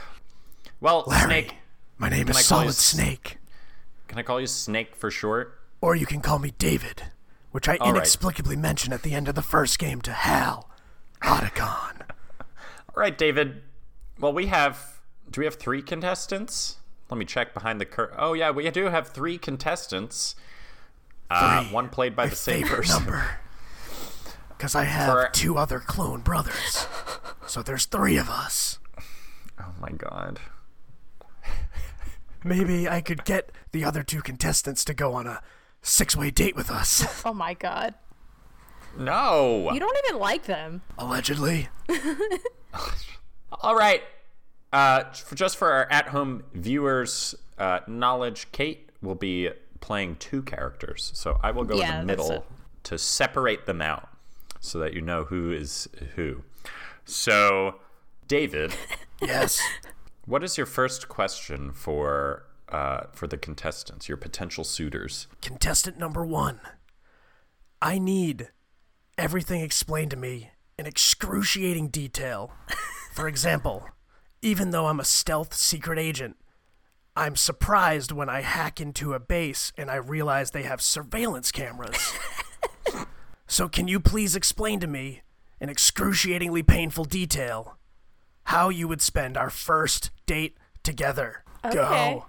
Well, 0.80 1.04
Larry. 1.06 1.24
Snake. 1.26 1.54
My 1.98 2.08
name 2.08 2.28
is 2.28 2.48
call 2.48 2.64
you 2.64 2.70
Solid 2.70 2.74
Snake. 2.74 3.38
Can 4.08 4.18
I 4.18 4.22
call 4.22 4.40
you 4.40 4.46
Snake 4.46 4.94
for 4.96 5.10
short? 5.10 5.58
Or 5.80 5.94
you 5.94 6.06
can 6.06 6.20
call 6.20 6.38
me 6.38 6.52
David, 6.58 7.02
which 7.50 7.68
I 7.68 7.76
All 7.76 7.88
right. 7.88 7.96
inexplicably 7.96 8.56
mentioned 8.56 8.94
at 8.94 9.02
the 9.02 9.12
end 9.14 9.28
of 9.28 9.34
the 9.34 9.42
first 9.42 9.78
game 9.78 10.00
to 10.02 10.12
Hal. 10.12 10.70
Otacon. 11.22 12.00
All 12.40 12.96
right, 12.96 13.16
David. 13.16 13.62
Well, 14.18 14.32
we 14.32 14.46
have. 14.46 15.00
Do 15.30 15.40
we 15.40 15.44
have 15.46 15.56
three 15.56 15.82
contestants? 15.82 16.76
Let 17.10 17.18
me 17.18 17.24
check 17.24 17.52
behind 17.54 17.80
the 17.80 17.84
curtain. 17.84 18.16
Oh 18.20 18.32
yeah, 18.34 18.50
we 18.50 18.70
do 18.70 18.84
have 18.86 19.08
three 19.08 19.36
contestants. 19.36 20.36
Uh, 21.30 21.64
one 21.64 21.88
played 21.88 22.14
by 22.14 22.24
My 22.24 22.30
the 22.30 22.36
same 22.36 22.62
favorite 22.62 22.76
person. 22.86 22.96
number. 23.04 23.24
Because 24.56 24.76
I 24.76 24.84
have 24.84 25.10
For- 25.12 25.28
two 25.32 25.58
other 25.58 25.78
clone 25.80 26.20
brothers. 26.20 26.86
So 27.46 27.60
there's 27.62 27.84
three 27.86 28.16
of 28.16 28.30
us. 28.30 28.78
Oh 29.60 29.72
my 29.80 29.90
god. 29.90 30.38
Maybe 32.44 32.88
I 32.88 33.00
could 33.00 33.24
get 33.24 33.50
the 33.72 33.84
other 33.84 34.02
two 34.02 34.22
contestants 34.22 34.84
to 34.86 34.94
go 34.94 35.12
on 35.14 35.26
a 35.26 35.42
six 35.82 36.16
way 36.16 36.30
date 36.30 36.56
with 36.56 36.70
us. 36.70 37.04
Oh 37.26 37.34
my 37.34 37.52
god. 37.54 37.94
No. 38.96 39.70
You 39.72 39.80
don't 39.80 39.98
even 40.06 40.20
like 40.20 40.44
them. 40.44 40.82
Allegedly. 40.98 41.68
All 43.60 43.74
right. 43.74 44.02
Uh, 44.72 45.04
for, 45.12 45.34
just 45.34 45.56
for 45.56 45.70
our 45.72 45.88
at-home 45.90 46.44
viewers' 46.54 47.34
uh, 47.58 47.80
knowledge, 47.86 48.46
Kate 48.52 48.90
will 49.02 49.14
be 49.14 49.50
playing 49.84 50.16
two 50.16 50.42
characters, 50.42 51.10
so 51.14 51.38
I 51.42 51.50
will 51.50 51.64
go 51.64 51.76
Yeah, 51.76 52.00
in 52.00 52.06
the 52.06 52.12
middle 52.12 52.46
to 52.84 52.96
separate 52.96 53.66
them 53.66 53.82
out, 53.82 54.08
so 54.60 54.78
that 54.78 54.94
you 54.94 55.02
know 55.02 55.24
who 55.24 55.52
is 55.52 55.88
who. 56.16 56.42
So, 57.04 57.76
David, 58.26 58.74
Yes. 59.20 59.60
what 60.24 60.42
is 60.42 60.56
your 60.56 60.66
first 60.66 61.08
question 61.10 61.70
for 61.72 62.44
uh, 62.70 63.02
for 63.12 63.26
the 63.26 63.36
contestants, 63.36 64.08
your 64.08 64.16
potential 64.16 64.64
suitors? 64.64 65.26
Contestant 65.42 65.98
number 65.98 66.24
one. 66.24 66.60
I 67.82 67.98
need 67.98 68.48
everything 69.18 69.60
explained 69.60 70.10
to 70.12 70.16
me 70.16 70.50
in 70.78 70.86
excruciating 70.86 71.88
detail. 71.88 72.52
For 73.12 73.28
example, 73.28 73.84
even 74.40 74.70
though 74.70 74.86
I'm 74.86 74.98
a 74.98 75.04
stealth 75.04 75.52
secret 75.54 75.98
agent, 75.98 76.36
I'm 77.16 77.36
surprised 77.36 78.12
when 78.12 78.28
I 78.28 78.40
hack 78.40 78.80
into 78.80 79.14
a 79.14 79.20
base 79.20 79.72
and 79.76 79.90
I 79.90 79.96
realize 79.96 80.50
they 80.50 80.64
have 80.64 80.82
surveillance 80.82 81.52
cameras. 81.52 82.12
so, 83.46 83.68
can 83.68 83.86
you 83.86 84.00
please 84.00 84.34
explain 84.34 84.80
to 84.80 84.86
me 84.86 85.22
in 85.60 85.68
excruciatingly 85.68 86.62
painful 86.62 87.04
detail 87.04 87.78
how 88.44 88.68
you 88.68 88.88
would 88.88 89.00
spend 89.00 89.36
our 89.36 89.50
first 89.50 90.10
date 90.26 90.56
together? 90.82 91.44
Okay. 91.64 91.74
Go. 91.74 92.26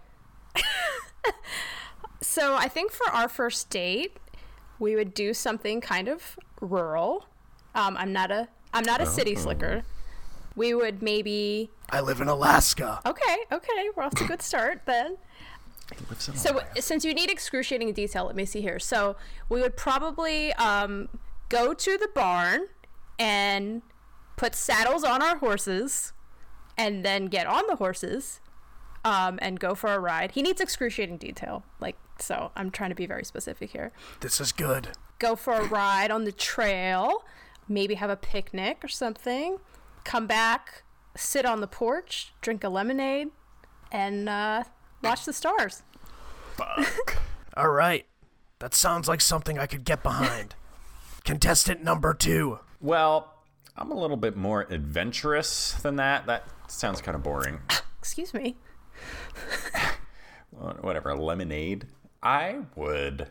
So 2.36 2.56
I 2.56 2.68
think 2.68 2.92
for 2.92 3.10
our 3.12 3.30
first 3.30 3.70
date, 3.70 4.18
we 4.78 4.96
would 4.96 5.14
do 5.14 5.34
something 5.34 5.80
kind 5.80 6.10
of 6.10 6.38
rural. 6.60 7.28
Um, 7.74 7.96
I'm 7.96 8.12
not 8.12 8.30
a 8.30 8.50
I'm 8.74 8.84
not 8.84 9.00
a 9.00 9.06
city 9.06 9.36
slicker. 9.36 9.84
We 10.56 10.74
would 10.74 11.02
maybe 11.02 11.70
I 11.90 12.02
live 12.02 12.22
in 12.22 12.28
Alaska. 12.28 13.02
okay, 13.06 13.38
okay, 13.52 13.90
we're 13.96 14.04
off 14.04 14.16
to 14.16 14.24
a 14.24 14.28
good 14.28 14.42
start 14.42 14.82
then. 14.86 15.18
So 16.18 16.62
since 16.80 17.06
you 17.06 17.14
need 17.14 17.30
excruciating 17.30 17.94
detail, 17.94 18.26
let 18.26 18.36
me 18.36 18.46
see 18.46 18.62
here. 18.62 18.80
So 18.80 19.16
we 19.50 19.62
would 19.62 19.78
probably 19.78 20.52
um, 20.54 21.10
go 21.50 21.74
to 21.74 21.98
the 21.98 22.08
barn 22.16 22.68
and 23.20 23.84
put 24.36 24.56
saddles 24.56 25.04
on 25.04 25.22
our 25.22 25.38
horses, 25.38 26.14
and 26.78 27.06
then 27.06 27.28
get 27.28 27.48
on 27.48 27.64
the 27.68 27.78
horses 27.78 28.42
um, 29.04 29.40
and 29.42 29.60
go 29.60 29.76
for 29.76 29.94
a 29.94 30.00
ride. 30.00 30.32
He 30.32 30.42
needs 30.42 30.60
excruciating 30.60 31.18
detail, 31.18 31.64
like 31.80 31.96
so. 32.20 32.52
I'm 32.56 32.72
trying 32.72 32.90
to 32.90 32.96
be 32.96 33.06
very 33.06 33.24
specific 33.24 33.72
here. 33.72 33.92
This 34.20 34.42
is 34.42 34.52
good. 34.52 34.90
Go 35.20 35.36
for 35.36 35.54
a 35.54 35.66
ride 35.66 36.12
on 36.12 36.26
the 36.26 36.32
trail, 36.32 37.24
maybe 37.70 37.96
have 37.96 38.10
a 38.10 38.18
picnic 38.18 38.80
or 38.84 38.88
something. 38.88 39.58
Come 40.06 40.28
back, 40.28 40.84
sit 41.18 41.46
on 41.46 41.60
the 41.60 41.68
porch, 41.68 42.34
drink 42.40 42.64
a 42.64 42.70
lemonade, 42.70 43.30
and 43.92 44.30
uh, 44.30 44.64
watch 45.04 45.26
the 45.26 45.34
stars. 45.34 45.84
Fuck. 46.56 47.18
All 47.58 47.72
right. 47.72 48.06
That 48.60 48.74
sounds 48.74 49.08
like 49.08 49.20
something 49.20 49.60
I 49.60 49.66
could 49.66 49.84
get 49.84 50.02
behind. 50.02 50.56
Contestant 51.26 51.84
number 51.84 52.14
two. 52.14 52.60
Well, 52.80 53.34
I'm 53.76 53.92
a 53.92 54.00
little 54.00 54.16
bit 54.16 54.38
more 54.38 54.66
adventurous 54.70 55.74
than 55.74 55.98
that. 55.98 56.28
That 56.28 56.44
sounds 56.68 57.02
kind 57.02 57.16
of 57.16 57.24
boring. 57.24 57.60
Excuse 58.00 58.34
me. 58.34 58.56
whatever, 60.82 61.16
lemonade. 61.16 61.88
I 62.24 62.60
would 62.76 63.28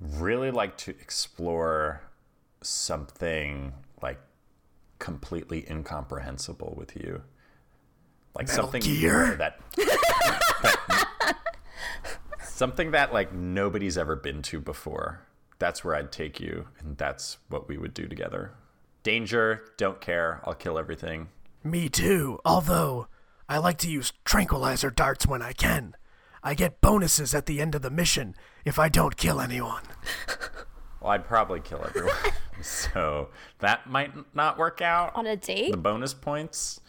really 0.00 0.50
like 0.50 0.76
to 0.78 0.90
explore 0.90 2.02
something 2.62 3.72
completely 4.98 5.68
incomprehensible 5.68 6.74
with 6.76 6.96
you. 6.96 7.22
Like 8.34 8.48
Metal 8.48 8.64
something 8.64 8.82
Gear? 8.82 9.36
that, 9.38 9.60
that 9.76 11.36
something 12.42 12.90
that 12.92 13.12
like 13.12 13.32
nobody's 13.32 13.98
ever 13.98 14.16
been 14.16 14.42
to 14.42 14.60
before. 14.60 15.26
That's 15.58 15.82
where 15.82 15.94
I'd 15.94 16.12
take 16.12 16.38
you, 16.38 16.68
and 16.78 16.98
that's 16.98 17.38
what 17.48 17.66
we 17.68 17.78
would 17.78 17.94
do 17.94 18.06
together. 18.06 18.52
Danger, 19.02 19.64
don't 19.78 20.00
care, 20.00 20.42
I'll 20.44 20.54
kill 20.54 20.78
everything. 20.78 21.28
Me 21.64 21.88
too, 21.88 22.38
although 22.44 23.08
I 23.48 23.58
like 23.58 23.78
to 23.78 23.90
use 23.90 24.12
tranquilizer 24.24 24.90
darts 24.90 25.26
when 25.26 25.40
I 25.40 25.52
can. 25.52 25.96
I 26.42 26.54
get 26.54 26.80
bonuses 26.80 27.34
at 27.34 27.46
the 27.46 27.60
end 27.60 27.74
of 27.74 27.82
the 27.82 27.90
mission 27.90 28.34
if 28.64 28.78
I 28.78 28.88
don't 28.88 29.16
kill 29.16 29.40
anyone. 29.40 29.82
Well, 31.00 31.10
I'd 31.10 31.24
probably 31.24 31.60
kill 31.60 31.84
everyone. 31.84 32.16
so 32.62 33.28
that 33.58 33.88
might 33.88 34.12
not 34.34 34.58
work 34.58 34.80
out. 34.80 35.12
On 35.14 35.26
a 35.26 35.36
date? 35.36 35.70
The 35.70 35.76
bonus 35.76 36.14
points. 36.14 36.80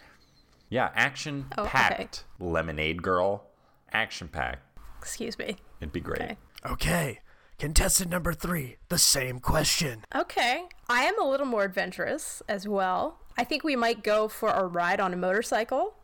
Yeah, 0.69 0.91
action 0.95 1.45
Oh, 1.57 1.65
packed. 1.65 2.25
Lemonade 2.39 3.01
girl. 3.01 3.47
Action 3.91 4.27
packed. 4.27 4.63
Excuse 5.00 5.38
me. 5.38 5.57
It'd 5.79 5.93
be 5.93 6.01
great. 6.01 6.21
Okay. 6.21 6.38
Okay, 6.65 7.19
contestant 7.59 8.09
number 8.09 8.33
three, 8.33 8.77
the 8.89 8.97
same 8.97 9.39
question. 9.39 10.03
Okay. 10.13 10.65
I 10.89 11.03
am 11.03 11.21
a 11.21 11.25
little 11.25 11.45
more 11.45 11.63
adventurous 11.63 12.41
as 12.50 12.67
well. 12.67 13.19
I 13.38 13.43
think 13.43 13.63
we 13.63 13.75
might 13.75 14.03
go 14.03 14.27
for 14.27 14.50
a 14.50 14.65
ride 14.65 15.00
on 15.00 15.13
a 15.13 15.17
motorcycle. 15.17 15.95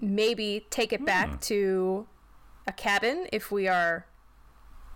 Maybe 0.00 0.66
take 0.68 0.92
it 0.92 1.06
back 1.06 1.28
hmm. 1.28 1.36
to 1.36 2.08
a 2.66 2.72
cabin 2.72 3.28
if 3.32 3.50
we 3.50 3.68
are 3.68 4.06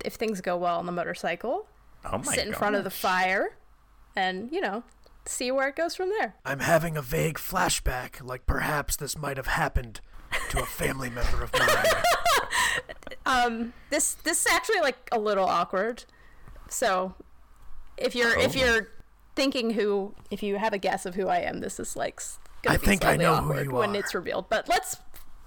if 0.05 0.15
things 0.15 0.41
go 0.41 0.57
well 0.57 0.79
on 0.79 0.87
the 0.87 0.93
motorcycle. 0.93 1.67
Oh 2.05 2.19
my 2.19 2.35
Sit 2.35 2.47
in 2.47 2.53
front 2.53 2.77
of 2.77 2.85
the 2.85 2.91
fire 2.91 3.57
and, 4.17 4.51
you 4.53 4.61
know, 4.61 4.83
see 5.27 5.51
where 5.51 5.69
it 5.69 5.77
goes 5.77 5.97
from 5.97 6.11
there. 6.11 6.35
I'm 6.45 6.61
having 6.61 6.97
a 6.97 7.03
vague 7.03 7.39
flashback, 7.39 8.23
like 8.27 8.47
perhaps 8.47 8.97
this 8.97 9.17
might 9.19 9.37
have 9.37 9.47
happened 9.49 10.01
to 10.51 10.63
a 10.63 10.67
family 10.67 11.11
member 11.11 11.43
of 11.45 11.53
mine. 11.53 12.03
um, 13.27 13.73
This 13.91 14.15
this 14.15 14.47
is 14.47 14.53
actually 14.53 14.81
like 14.81 15.09
a 15.13 15.19
little 15.19 15.47
awkward. 15.47 16.05
So 16.69 17.15
if 17.97 18.15
you're 18.15 18.39
if 18.39 18.57
Oh. 18.57 18.59
you're 18.61 18.89
thinking 19.37 19.71
who 19.71 20.15
if 20.31 20.43
you 20.43 20.57
have 20.59 20.73
a 20.73 20.79
guess 20.79 21.07
of 21.07 21.15
who 21.15 21.29
I 21.29 21.39
am, 21.39 21.61
this 21.61 21.79
is 21.81 21.97
like 21.97 22.21
gonna 22.63 22.75
I 22.75 22.79
be 22.79 22.87
think 22.87 23.05
I 23.05 23.09
slightly 23.17 23.25
know 23.25 23.37
who 23.37 23.51
awkward 23.53 23.65
you 23.67 23.73
when 23.73 23.91
are. 23.97 23.99
it's 23.99 24.15
revealed. 24.15 24.49
But 24.49 24.69
let's 24.69 24.97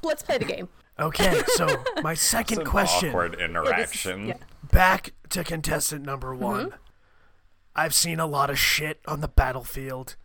let's 0.03 0.23
play 0.23 0.37
the 0.37 0.45
game. 0.45 0.69
Okay, 0.99 1.41
so 1.55 1.83
my 2.01 2.13
second 2.15 2.65
question. 2.65 3.09
awkward 3.09 3.35
Yeah, 3.39 3.79
is- 3.81 4.05
yeah. 4.05 4.33
Back 4.71 5.13
to 5.29 5.43
contestant 5.43 6.03
number 6.05 6.33
one. 6.33 6.73
I've 7.77 7.93
seen 7.93 8.19
a 8.19 8.25
lot 8.25 8.49
of 8.49 8.57
shit 8.57 9.01
on 9.07 9.21
the 9.21 9.27
battlefield. 9.27 10.15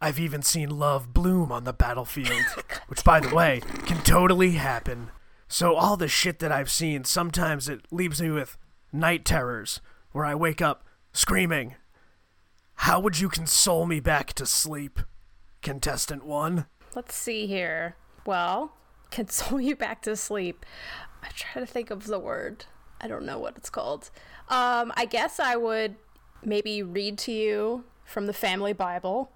I've 0.00 0.18
even 0.18 0.42
seen 0.42 0.76
love 0.76 1.14
bloom 1.14 1.52
on 1.52 1.62
the 1.62 1.72
battlefield, 1.72 2.42
which, 2.88 3.04
by 3.04 3.20
the 3.20 3.32
way, 3.32 3.60
can 3.86 4.02
totally 4.02 4.52
happen. 4.52 5.10
So, 5.46 5.76
all 5.76 5.96
the 5.96 6.08
shit 6.08 6.40
that 6.40 6.50
I've 6.50 6.70
seen, 6.70 7.04
sometimes 7.04 7.68
it 7.68 7.82
leaves 7.92 8.20
me 8.20 8.30
with 8.30 8.58
night 8.92 9.24
terrors 9.24 9.80
where 10.10 10.24
I 10.24 10.34
wake 10.34 10.60
up 10.60 10.84
screaming. 11.12 11.76
How 12.74 12.98
would 12.98 13.20
you 13.20 13.28
console 13.28 13.86
me 13.86 14.00
back 14.00 14.32
to 14.34 14.44
sleep, 14.44 14.98
contestant 15.62 16.26
one? 16.26 16.66
Let's 16.96 17.14
see 17.14 17.46
here. 17.46 17.94
Well, 18.26 18.72
console 19.12 19.60
you 19.60 19.76
back 19.76 20.02
to 20.02 20.16
sleep. 20.16 20.66
I 21.22 21.28
try 21.34 21.60
to 21.60 21.66
think 21.66 21.90
of 21.90 22.06
the 22.06 22.18
word. 22.18 22.64
I 23.00 23.06
don't 23.06 23.24
know 23.24 23.38
what 23.38 23.56
it's 23.56 23.70
called. 23.70 24.10
Um, 24.48 24.92
I 24.96 25.06
guess 25.06 25.38
I 25.38 25.54
would 25.54 25.96
maybe 26.44 26.82
read 26.82 27.18
to 27.18 27.32
you 27.32 27.84
from 28.04 28.26
the 28.26 28.32
family 28.32 28.72
Bible. 28.72 29.32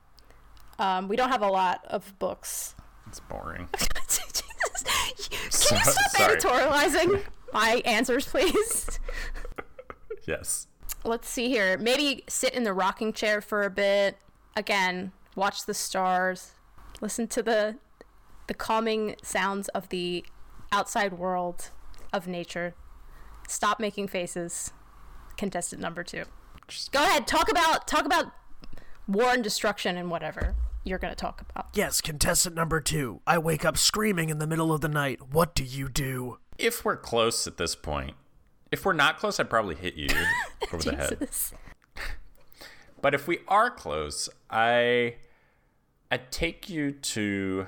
Um, 0.79 1.09
we 1.09 1.17
don't 1.17 1.31
have 1.31 1.43
a 1.43 1.49
lot 1.49 1.85
of 1.87 2.19
books. 2.19 2.75
It's 3.07 3.21
boring. 3.21 3.69
Can 5.71 5.79
you 5.79 5.85
stop 5.85 6.11
sorry. 6.11 6.37
editorializing 6.37 7.23
my 7.53 7.83
answers, 7.85 8.27
please? 8.27 8.99
Yes. 10.27 10.69
Let's 11.05 11.29
see 11.29 11.49
here. 11.49 11.79
Maybe 11.79 12.25
sit 12.29 12.55
in 12.55 12.65
the 12.65 12.73
rocking 12.73 13.13
chair 13.13 13.41
for 13.41 13.63
a 13.63 13.71
bit. 13.71 14.17
Again, 14.57 15.13
watch 15.35 15.67
the 15.67 15.75
stars. 15.75 16.53
Listen 17.01 17.27
to 17.29 17.43
the 17.43 17.77
the 18.47 18.55
calming 18.55 19.15
sounds 19.23 19.69
of 19.69 19.89
the 19.91 20.25
outside 20.73 21.13
world 21.19 21.71
of 22.13 22.27
nature. 22.27 22.75
Stop 23.49 23.79
making 23.79 24.09
faces. 24.09 24.73
Contestant 25.37 25.81
number 25.81 26.03
2. 26.03 26.25
Go 26.93 27.03
ahead, 27.03 27.27
talk 27.27 27.51
about 27.51 27.87
talk 27.87 28.05
about 28.05 28.33
war 29.09 29.31
and 29.31 29.43
destruction 29.43 29.97
and 29.97 30.11
whatever 30.11 30.55
you're 30.85 30.99
going 30.99 31.13
to 31.13 31.21
talk 31.21 31.41
about. 31.41 31.69
Yes, 31.75 32.01
contestant 32.01 32.55
number 32.55 32.81
two. 32.81 33.21
I 33.27 33.39
wake 33.39 33.65
up 33.65 33.77
screaming 33.77 34.31
in 34.31 34.39
the 34.39 34.47
middle 34.47 34.73
of 34.73 34.81
the 34.81 34.89
night. 34.89 35.33
What 35.33 35.55
do 35.55 35.65
you 35.65 35.89
do? 35.89 36.39
If 36.59 36.85
we're 36.85 36.97
close 36.97 37.47
at 37.47 37.57
this 37.57 37.75
point, 37.75 38.17
if 38.71 38.85
we're 38.85 38.93
not 38.93 39.19
close, 39.19 39.41
I'd 39.41 39.51
probably 39.51 39.75
hit 39.75 39.95
you 39.95 40.09
over 40.73 40.83
the 40.83 40.97
head. 40.97 41.19
Jesus. 41.21 41.53
But 43.03 43.15
if 43.15 43.27
we 43.27 43.39
are 43.49 43.71
close, 43.71 44.29
I 44.51 45.17
I 46.11 46.19
take 46.31 46.69
you 46.69 46.93
to 46.93 47.67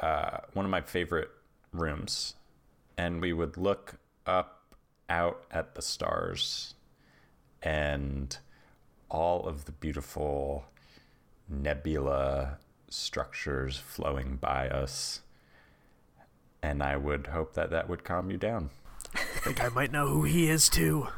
uh, 0.00 0.38
one 0.52 0.64
of 0.64 0.70
my 0.70 0.80
favorite 0.80 1.30
rooms, 1.72 2.34
and 2.96 3.20
we 3.20 3.32
would 3.32 3.56
look 3.56 3.96
up 4.26 4.74
out 5.08 5.44
at 5.50 5.74
the 5.74 5.82
stars 5.82 6.74
and 7.62 8.38
all 9.10 9.46
of 9.46 9.64
the 9.64 9.72
beautiful 9.72 10.64
nebula 11.48 12.58
structures 12.88 13.78
flowing 13.78 14.36
by 14.36 14.68
us. 14.68 15.20
And 16.62 16.82
I 16.82 16.96
would 16.96 17.28
hope 17.28 17.54
that 17.54 17.70
that 17.70 17.88
would 17.88 18.04
calm 18.04 18.30
you 18.30 18.36
down. 18.36 18.70
I 19.14 19.40
think 19.40 19.62
I 19.62 19.68
might 19.68 19.92
know 19.92 20.08
who 20.08 20.24
he 20.24 20.48
is 20.48 20.68
too. 20.68 21.08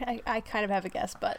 I, 0.00 0.20
I 0.26 0.40
kind 0.40 0.64
of 0.64 0.70
have 0.70 0.84
a 0.84 0.88
guess, 0.88 1.14
but 1.18 1.38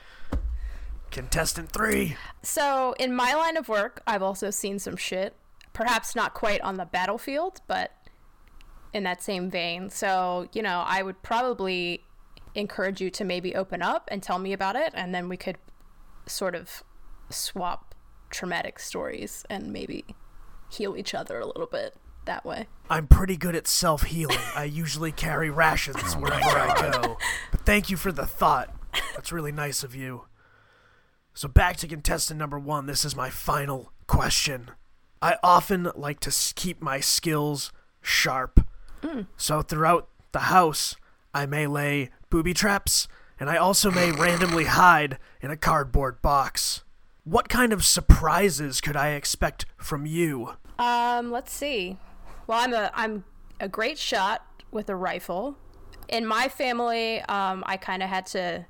Contestant 1.12 1.72
three. 1.72 2.15
So, 2.44 2.94
in 3.00 3.13
my 3.15 3.34
line 3.34 3.58
of 3.58 3.68
work, 3.68 4.01
I've 4.06 4.22
also 4.22 4.50
seen 4.51 4.79
some 4.79 4.96
shit. 4.96 5.36
Perhaps 5.74 6.15
not 6.15 6.34
quite 6.34 6.62
on 6.62 6.75
the 6.75 6.86
battlefield, 6.86 7.62
but 7.68 7.91
in 8.94 9.03
that 9.03 9.24
same 9.24 9.50
vein. 9.50 9.89
So, 9.89 10.50
you 10.53 10.62
know, 10.62 10.84
I 10.86 11.03
would 11.03 11.22
probably 11.22 12.03
encourage 12.56 13.01
you 13.01 13.10
to 13.12 13.24
maybe 13.24 13.56
open 13.56 13.82
up 13.82 14.08
and 14.12 14.22
tell 14.22 14.39
me 14.39 14.53
about 14.53 14.75
it, 14.75 14.91
and 14.94 15.13
then 15.13 15.29
we 15.29 15.38
could 15.38 15.58
sort 16.25 16.56
of 16.56 16.84
swap 17.29 17.96
traumatic 18.29 18.79
stories 18.79 19.46
and 19.50 19.72
maybe 19.74 20.06
heal 20.70 20.96
each 20.96 21.13
other 21.13 21.39
a 21.39 21.46
little 21.46 21.65
bit 21.65 21.96
that 22.25 22.46
way. 22.46 22.68
I'm 22.89 23.08
pretty 23.08 23.38
good 23.38 23.56
at 23.56 23.68
self 23.68 24.03
healing. 24.03 24.38
I 24.56 24.65
usually 24.65 25.12
carry 25.12 25.50
oh 25.50 25.53
rations 25.53 26.13
wherever 26.15 26.58
I 26.58 26.91
go. 26.91 27.18
But 27.51 27.62
thank 27.65 27.89
you 27.89 27.98
for 27.98 28.12
the 28.12 28.25
thought. 28.25 28.74
That's 29.15 29.32
really 29.32 29.51
nice 29.51 29.84
of 29.84 29.96
you. 29.96 30.25
So, 31.34 31.48
back 31.48 31.77
to 31.77 31.88
contestant 31.88 32.39
number 32.39 32.60
one. 32.60 32.86
This 32.86 33.06
is 33.06 33.15
my 33.15 33.29
final 33.29 33.91
question. 34.08 34.72
I 35.22 35.38
often 35.44 35.91
like 35.96 36.20
to 36.22 36.53
keep 36.56 36.82
my 36.82 37.00
skills 37.00 37.72
sharp. 38.01 38.65
Mm. 39.01 39.27
So, 39.38 39.62
throughout 39.62 40.10
the 40.32 40.39
house, 40.39 40.96
I 41.34 41.46
may 41.46 41.68
lay 41.68 42.10
booby 42.29 42.53
traps, 42.53 43.07
and 43.39 43.50
I 43.50 43.57
also 43.57 43.91
may 43.91 44.12
randomly 44.12 44.65
hide 44.65 45.17
in 45.41 45.51
a 45.51 45.57
cardboard 45.57 46.21
box. 46.21 46.83
What 47.24 47.50
kind 47.50 47.74
of 47.74 47.86
surprises 47.86 48.81
could 48.81 48.95
I 48.95 49.09
expect 49.09 49.65
from 49.77 50.05
you? 50.05 50.55
Um, 50.77 51.31
let's 51.31 51.53
see. 51.53 51.98
Well, 52.48 52.59
I'm 52.59 52.74
a 52.74 52.91
I'm 52.93 53.24
a 53.59 53.67
great 53.67 53.98
shot 53.98 54.45
with 54.71 54.89
a 54.89 54.95
rifle. 54.95 55.57
In 56.07 56.25
my 56.25 56.48
family, 56.48 57.21
um, 57.21 57.63
I 57.67 57.77
kind 57.77 58.01
of 58.01 58.09
had 58.09 58.25
to. 58.27 58.65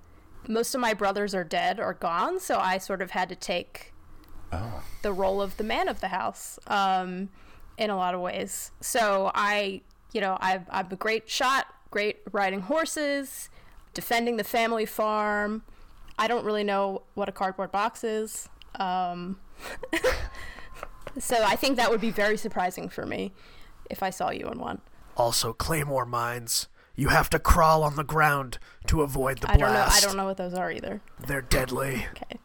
Most 0.47 0.73
of 0.73 0.81
my 0.81 0.93
brothers 0.93 1.35
are 1.35 1.43
dead 1.43 1.79
or 1.79 1.93
gone, 1.93 2.39
so 2.39 2.57
I 2.59 2.77
sort 2.77 3.01
of 3.01 3.11
had 3.11 3.29
to 3.29 3.35
take 3.35 3.93
oh. 4.51 4.83
the 5.01 5.11
role 5.11 5.41
of 5.41 5.57
the 5.57 5.63
man 5.63 5.87
of 5.87 5.99
the 6.01 6.07
house 6.07 6.57
um, 6.67 7.29
in 7.77 7.89
a 7.89 7.95
lot 7.95 8.15
of 8.15 8.21
ways. 8.21 8.71
So 8.81 9.31
I, 9.35 9.81
you 10.11 10.21
know, 10.21 10.37
I've, 10.41 10.63
I'm 10.69 10.87
a 10.91 10.95
great 10.95 11.29
shot, 11.29 11.67
great 11.89 12.19
riding 12.31 12.61
horses, 12.61 13.49
defending 13.93 14.37
the 14.37 14.43
family 14.43 14.85
farm. 14.85 15.63
I 16.17 16.27
don't 16.27 16.45
really 16.45 16.63
know 16.63 17.03
what 17.13 17.29
a 17.29 17.31
cardboard 17.31 17.71
box 17.71 18.03
is. 18.03 18.49
Um, 18.75 19.39
so 21.19 21.43
I 21.43 21.55
think 21.55 21.77
that 21.77 21.89
would 21.89 22.01
be 22.01 22.11
very 22.11 22.37
surprising 22.37 22.89
for 22.89 23.05
me 23.05 23.33
if 23.89 24.03
I 24.03 24.09
saw 24.09 24.29
you 24.29 24.47
in 24.47 24.59
one. 24.59 24.81
Also, 25.17 25.53
claymore 25.53 26.05
mines. 26.05 26.67
You 26.95 27.09
have 27.09 27.29
to 27.29 27.39
crawl 27.39 27.83
on 27.83 27.95
the 27.95 28.03
ground 28.03 28.59
to 28.87 29.01
avoid 29.01 29.39
the 29.39 29.47
blast. 29.47 29.61
I 29.61 29.65
don't 29.65 29.73
know. 29.73 29.85
I 29.89 29.99
don't 30.01 30.17
know 30.17 30.25
what 30.25 30.37
those 30.37 30.53
are 30.53 30.71
either. 30.71 31.01
They're 31.25 31.41
deadly. 31.41 32.07
Okay. 32.11 32.39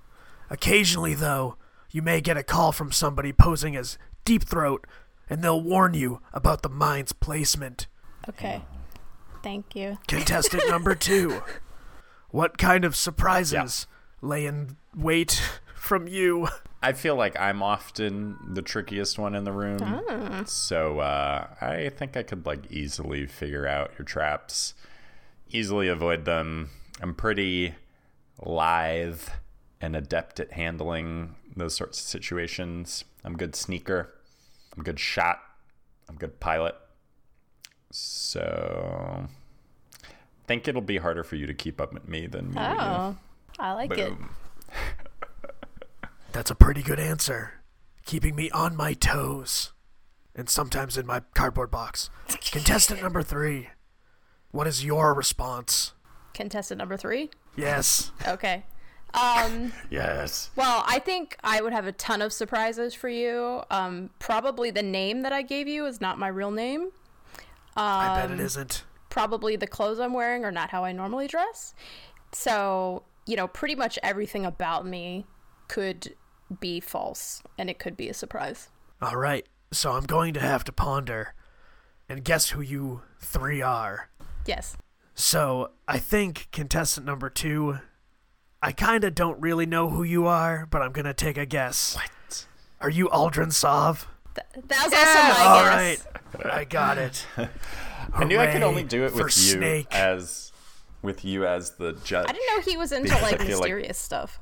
Occasionally, 0.49 1.15
though, 1.15 1.57
you 1.91 2.03
may 2.03 2.21
get 2.21 2.37
a 2.37 2.43
call 2.43 2.71
from 2.71 2.93
somebody 2.93 3.33
posing 3.33 3.75
as 3.75 3.99
Deep 4.25 4.45
Throat, 4.45 4.87
and 5.29 5.43
they'll 5.43 5.61
warn 5.61 5.95
you 5.95 6.21
about 6.33 6.63
the 6.63 6.69
mine's 6.69 7.13
placement. 7.13 7.89
Okay. 8.29 8.63
Thank 9.45 9.77
you. 9.77 9.99
Contestant 10.09 10.63
number 10.69 10.95
two. 10.97 11.43
What 12.31 12.57
kind 12.57 12.85
of 12.85 12.97
surprises 12.97 13.87
lay 14.23 14.47
in 14.47 14.77
wait 14.97 15.41
from 15.77 16.09
you? 16.09 16.49
I 16.83 16.95
feel 16.95 17.15
like 17.15 17.39
I'm 17.39 17.63
often 17.63 18.37
the 18.55 18.63
trickiest 18.63 19.19
one 19.19 19.35
in 19.35 19.45
the 19.45 19.53
room. 19.53 20.45
So 20.47 21.01
uh, 21.01 21.47
I 21.61 21.91
think 21.91 22.17
I 22.17 22.23
could 22.23 22.47
like 22.47 22.71
easily 22.71 23.27
figure 23.27 23.67
out 23.67 23.93
your 23.99 24.05
traps, 24.07 24.75
easily 25.51 25.89
avoid 25.89 26.25
them. 26.25 26.71
I'm 27.01 27.15
pretty 27.15 27.75
lithe 28.43 29.29
and 29.81 29.95
adept 29.95 30.41
at 30.41 30.53
handling 30.53 31.35
those 31.55 31.77
sorts 31.77 32.01
of 32.01 32.07
situations. 32.07 33.05
I'm 33.23 33.35
a 33.35 33.39
good 33.39 33.55
sneaker. 33.55 34.15
I'm 34.75 34.81
a 34.81 34.85
good 34.85 34.99
shot. 34.99 35.41
I'm 36.09 36.17
a 36.17 36.19
good 36.19 36.41
pilot. 36.41 36.75
So 37.97 39.27
think 40.49 40.67
it'll 40.69 40.81
be 40.83 40.99
harder 40.99 41.23
for 41.25 41.37
you 41.37 41.47
to 41.47 41.55
keep 41.55 41.81
up 41.81 41.95
with 41.95 42.09
me 42.09 42.27
than 42.27 42.53
me. 42.53 42.61
you. 42.61 42.67
Oh, 42.67 43.17
I 43.59 43.73
like 43.73 43.97
it. 43.97 44.13
That's 46.33 46.51
a 46.51 46.55
pretty 46.55 46.83
good 46.83 46.99
answer. 46.99 47.53
Keeping 48.05 48.35
me 48.35 48.51
on 48.51 48.77
my 48.77 48.93
toes. 48.95 49.73
And 50.35 50.51
sometimes 50.51 50.99
in 50.99 51.07
my 51.07 51.23
cardboard 51.35 51.71
box. 51.71 52.11
Contestant 52.51 53.01
number 53.01 53.23
three. 53.23 53.69
What 54.51 54.67
is 54.67 54.85
your 54.85 55.15
response? 55.15 55.93
Contestant 56.35 56.79
number 56.79 56.97
three. 56.97 57.31
Yes. 57.57 58.11
Okay. 58.27 58.65
Um, 59.15 59.73
Yes. 59.91 60.51
well, 60.57 60.83
I 60.89 60.99
think 60.99 61.37
I 61.45 61.61
would 61.63 61.73
have 61.73 61.87
a 61.87 61.93
ton 61.93 62.21
of 62.21 62.33
surprises 62.33 62.93
for 62.93 63.09
you. 63.09 63.63
Um, 63.71 64.11
probably 64.19 64.73
the 64.73 64.83
name 64.83 65.23
that 65.23 65.33
I 65.33 65.43
gave 65.43 65.69
you 65.69 65.87
is 65.87 66.01
not 66.01 66.19
my 66.19 66.27
real 66.29 66.51
name. 66.51 66.91
I 67.77 68.17
bet 68.17 68.31
Um, 68.31 68.39
it 68.39 68.41
isn't. 68.43 68.85
Probably 69.11 69.57
the 69.57 69.67
clothes 69.67 70.01
I'm 70.01 70.13
wearing 70.13 70.45
are 70.45 70.53
not 70.53 70.71
how 70.71 70.85
I 70.85 70.93
normally 70.93 71.29
dress. 71.29 71.75
So, 72.33 73.05
you 73.27 73.37
know, 73.37 73.47
pretty 73.47 73.75
much 73.75 73.99
everything 74.03 74.45
about 74.45 74.87
me 74.87 75.27
could 75.69 76.15
be 76.61 76.81
false 76.81 77.43
and 77.59 77.71
it 77.71 77.79
could 77.79 77.97
be 77.97 78.09
a 78.09 78.15
surprise. 78.15 78.69
All 79.01 79.17
right. 79.17 79.47
So 79.73 79.93
I'm 79.93 80.05
going 80.05 80.35
to 80.35 80.41
have 80.41 80.65
to 80.65 80.73
ponder 80.73 81.35
and 82.09 82.25
guess 82.25 82.51
who 82.51 82.61
you 82.61 83.03
three 83.21 83.63
are. 83.63 84.09
Yes. 84.47 84.77
So 85.15 85.71
I 85.89 85.99
think 85.99 86.49
contestant 86.53 87.07
number 87.07 87.31
two, 87.31 87.79
I 88.61 88.73
kind 88.73 89.05
of 89.05 89.15
don't 89.15 89.41
really 89.41 89.67
know 89.67 89.91
who 89.91 90.03
you 90.03 90.27
are, 90.27 90.67
but 90.71 90.83
I'm 90.83 90.93
going 90.93 91.05
to 91.07 91.15
take 91.15 91.37
a 91.39 91.47
guess. 91.47 91.95
What? 91.95 92.47
Are 92.81 92.91
you 92.91 93.09
Uldren 93.09 93.53
Sov? 93.53 94.09
Th- 94.35 94.67
that 94.69 94.85
was 94.85 94.93
also 94.93 95.41
my 95.41 95.47
All 95.47 95.65
guess. 95.65 96.07
right. 96.45 96.53
I 96.53 96.65
got 96.65 96.99
it. 96.99 97.27
I 98.15 98.25
knew 98.25 98.39
I 98.39 98.49
could 98.53 98.63
only 98.63 98.83
do 98.83 99.05
it 99.05 99.15
with 99.15 99.25
you 99.25 99.31
Snake. 99.31 99.87
as 99.95 100.53
with 101.03 101.25
you 101.25 101.47
as 101.47 101.73
the 101.73 101.93
judge. 102.05 102.27
I 102.29 102.33
didn't 102.33 102.47
know 102.57 102.63
he 102.73 102.77
was 102.77 102.93
into 102.93 103.13
like 103.15 103.39
feel 103.41 103.59
like- 103.61 103.71
mysterious 103.71 103.99
stuff 103.99 104.39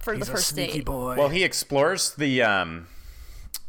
for 0.00 0.14
He's 0.14 0.26
the 0.26 0.32
first 0.32 0.48
sneaky 0.48 0.72
date. 0.78 0.84
boy. 0.86 1.16
Well, 1.16 1.28
he 1.30 1.42
explores 1.44 2.14
the 2.14 2.42
um 2.42 2.88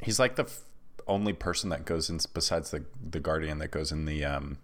he's 0.02 0.20
like 0.20 0.36
the 0.36 0.44
f- 0.44 0.60
only 1.08 1.34
person 1.34 1.70
that 1.70 1.86
goes 1.86 2.10
in 2.10 2.20
besides 2.34 2.72
the 2.72 2.84
the 3.10 3.20
guardian 3.20 3.60
that 3.60 3.72
goes 3.72 3.92
in 3.92 4.06
the 4.06 4.26
um 4.26 4.58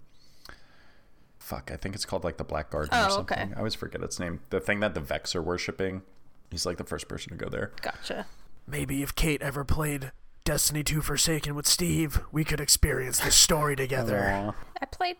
fuck, 1.39 1.71
I 1.71 1.75
think 1.77 1.95
it's 1.95 2.05
called 2.05 2.23
like 2.23 2.37
the 2.37 2.43
Black 2.43 2.69
Garden 2.69 2.93
or 2.93 3.05
Oh, 3.05 3.09
something. 3.09 3.37
okay. 3.39 3.51
I 3.55 3.57
always 3.57 3.75
forget 3.75 4.01
its 4.03 4.19
name. 4.19 4.41
The 4.51 4.59
thing 4.59 4.79
that 4.81 4.93
the 4.93 4.99
Vex 5.01 5.35
are 5.35 5.41
worshiping. 5.41 6.01
He's 6.49 6.65
like 6.65 6.77
the 6.77 6.83
first 6.83 7.07
person 7.07 7.31
to 7.31 7.37
go 7.37 7.49
there. 7.49 7.71
Gotcha. 7.81 8.25
Maybe 8.67 9.01
if 9.01 9.15
Kate 9.15 9.41
ever 9.41 9.63
played 9.63 10.11
Destiny 10.43 10.83
2 10.83 11.01
Forsaken 11.01 11.53
with 11.55 11.67
Steve, 11.67 12.21
we 12.31 12.43
could 12.43 12.59
experience 12.59 13.19
this 13.19 13.35
story 13.35 13.75
together. 13.75 14.53
I 14.81 14.85
played 14.87 15.17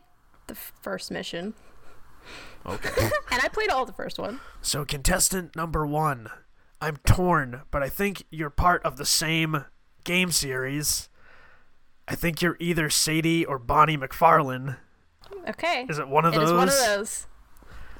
the 0.47 0.53
f- 0.53 0.73
first 0.81 1.11
mission, 1.11 1.53
Okay. 2.65 2.89
and 3.31 3.41
I 3.43 3.47
played 3.49 3.69
all 3.69 3.85
the 3.85 3.93
first 3.93 4.17
one. 4.17 4.39
So, 4.61 4.83
contestant 4.85 5.55
number 5.55 5.85
one. 5.85 6.29
I'm 6.83 6.97
torn, 7.05 7.61
but 7.69 7.83
I 7.83 7.89
think 7.89 8.23
you're 8.31 8.49
part 8.49 8.83
of 8.83 8.97
the 8.97 9.05
same 9.05 9.65
game 10.03 10.31
series. 10.31 11.09
I 12.07 12.15
think 12.15 12.41
you're 12.41 12.57
either 12.59 12.89
Sadie 12.89 13.45
or 13.45 13.59
Bonnie 13.59 13.97
MacFarlane. 13.97 14.77
Okay. 15.47 15.85
Is 15.87 15.99
it 15.99 16.07
one 16.07 16.25
of 16.25 16.33
It 16.33 16.37
those? 16.39 16.49
is 16.49 16.55
one 16.55 16.67
of 16.69 16.75
those. 16.75 17.27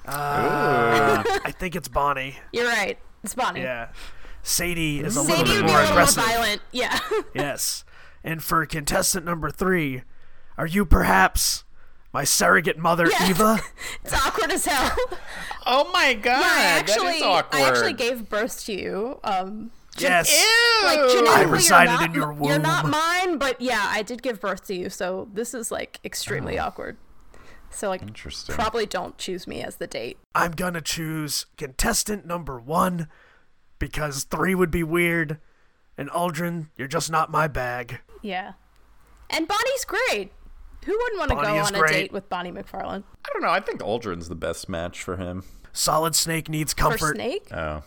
Uh, 0.08 1.24
I 1.46 1.52
think 1.52 1.76
it's 1.76 1.88
Bonnie. 1.88 2.38
You're 2.52 2.68
right. 2.68 2.98
It's 3.24 3.36
Bonnie. 3.36 3.62
Yeah. 3.62 3.90
Sadie 4.44 5.00
is 5.02 5.16
a 5.18 5.24
Sadie 5.24 5.32
little 5.32 5.44
would 5.44 5.48
bit 5.48 5.54
be 5.54 5.60
a 5.60 5.68
more 5.68 5.80
little 5.80 5.92
aggressive. 5.92 6.18
more 6.18 6.26
violent. 6.28 6.62
Yeah. 6.72 7.00
Yes. 7.36 7.84
And 8.24 8.44
for 8.44 8.66
contestant 8.66 9.26
number 9.26 9.50
three, 9.50 10.04
are 10.58 10.68
you 10.68 10.86
perhaps 10.86 11.64
my 12.14 12.24
surrogate 12.24 12.78
mother, 12.78 13.08
Yeah. 13.10 13.30
Eva? 13.30 13.60
it's 14.04 14.14
awkward 14.14 14.52
as 14.52 14.66
hell. 14.66 14.96
Oh 15.64 15.90
my 15.94 16.16
god, 16.16 16.40
Yeah, 16.42 16.48
I 16.48 16.80
actually, 16.80 17.18
is 17.18 17.22
awkward. 17.22 17.62
I 17.62 17.68
actually 17.68 17.94
gave 17.94 18.28
birth 18.28 18.66
to 18.66 18.74
you. 18.74 19.20
Um, 19.24 19.70
yes. 19.96 20.28
like 20.84 20.98
Ew. 20.98 21.08
genetically, 21.10 21.30
I 21.30 21.42
you're 21.42 21.50
resided 21.50 21.92
not- 21.92 22.06
in 22.06 22.14
your 22.16 22.34
womb. 22.34 22.50
You're 22.50 22.58
not 22.60 22.88
mine, 22.88 23.38
but 23.38 23.62
yeah, 23.62 23.86
I 23.90 24.02
did 24.02 24.24
give 24.24 24.42
birth 24.42 24.66
to 24.68 24.74
you. 24.76 24.90
So 24.90 25.30
this 25.32 25.54
is 25.54 25.72
like 25.72 26.00
extremely 26.04 26.58
Oh. 26.58 26.64
awkward. 26.66 26.98
So 27.70 27.90
like, 27.90 28.02
Interesting. 28.02 28.56
probably 28.56 28.86
don't 28.88 29.18
choose 29.20 29.46
me 29.46 29.62
as 29.62 29.76
the 29.76 29.86
date. 29.88 30.18
I'm 30.34 30.52
gonna 30.54 30.82
choose 30.82 31.46
contestant 31.58 32.26
number 32.26 32.60
one 32.60 33.08
because 33.82 34.24
three 34.26 34.56
would 34.56 34.72
be 34.72 34.84
weird. 34.84 35.40
And 35.98 36.10
Uldren, 36.12 36.68
you're 36.78 36.88
just 36.88 37.12
not 37.12 37.30
my 37.32 37.48
bag. 37.48 38.00
Yeah. 38.22 38.54
And 39.30 39.48
Bonnie's 39.48 39.86
great. 39.86 40.32
Who 40.86 40.98
wouldn't 40.98 41.20
want 41.20 41.30
to 41.32 41.36
go 41.36 41.56
is 41.62 41.68
on 41.68 41.76
a 41.76 41.88
date 41.88 42.14
with 42.14 42.30
Bonnie 42.30 42.52
MacFarlane? 42.52 43.04
I 43.26 43.30
don't 43.34 43.42
know. 43.42 43.50
I 43.50 43.60
think 43.60 43.82
Uldren's 43.82 44.30
the 44.30 44.36
best 44.36 44.70
match 44.70 45.02
for 45.04 45.18
him. 45.18 45.44
Solid 45.74 46.16
Snake 46.16 46.48
needs 46.48 46.74
For 46.74 46.78
comfort. 46.78 47.16
Snake? 47.16 47.48
Oh. 47.52 47.84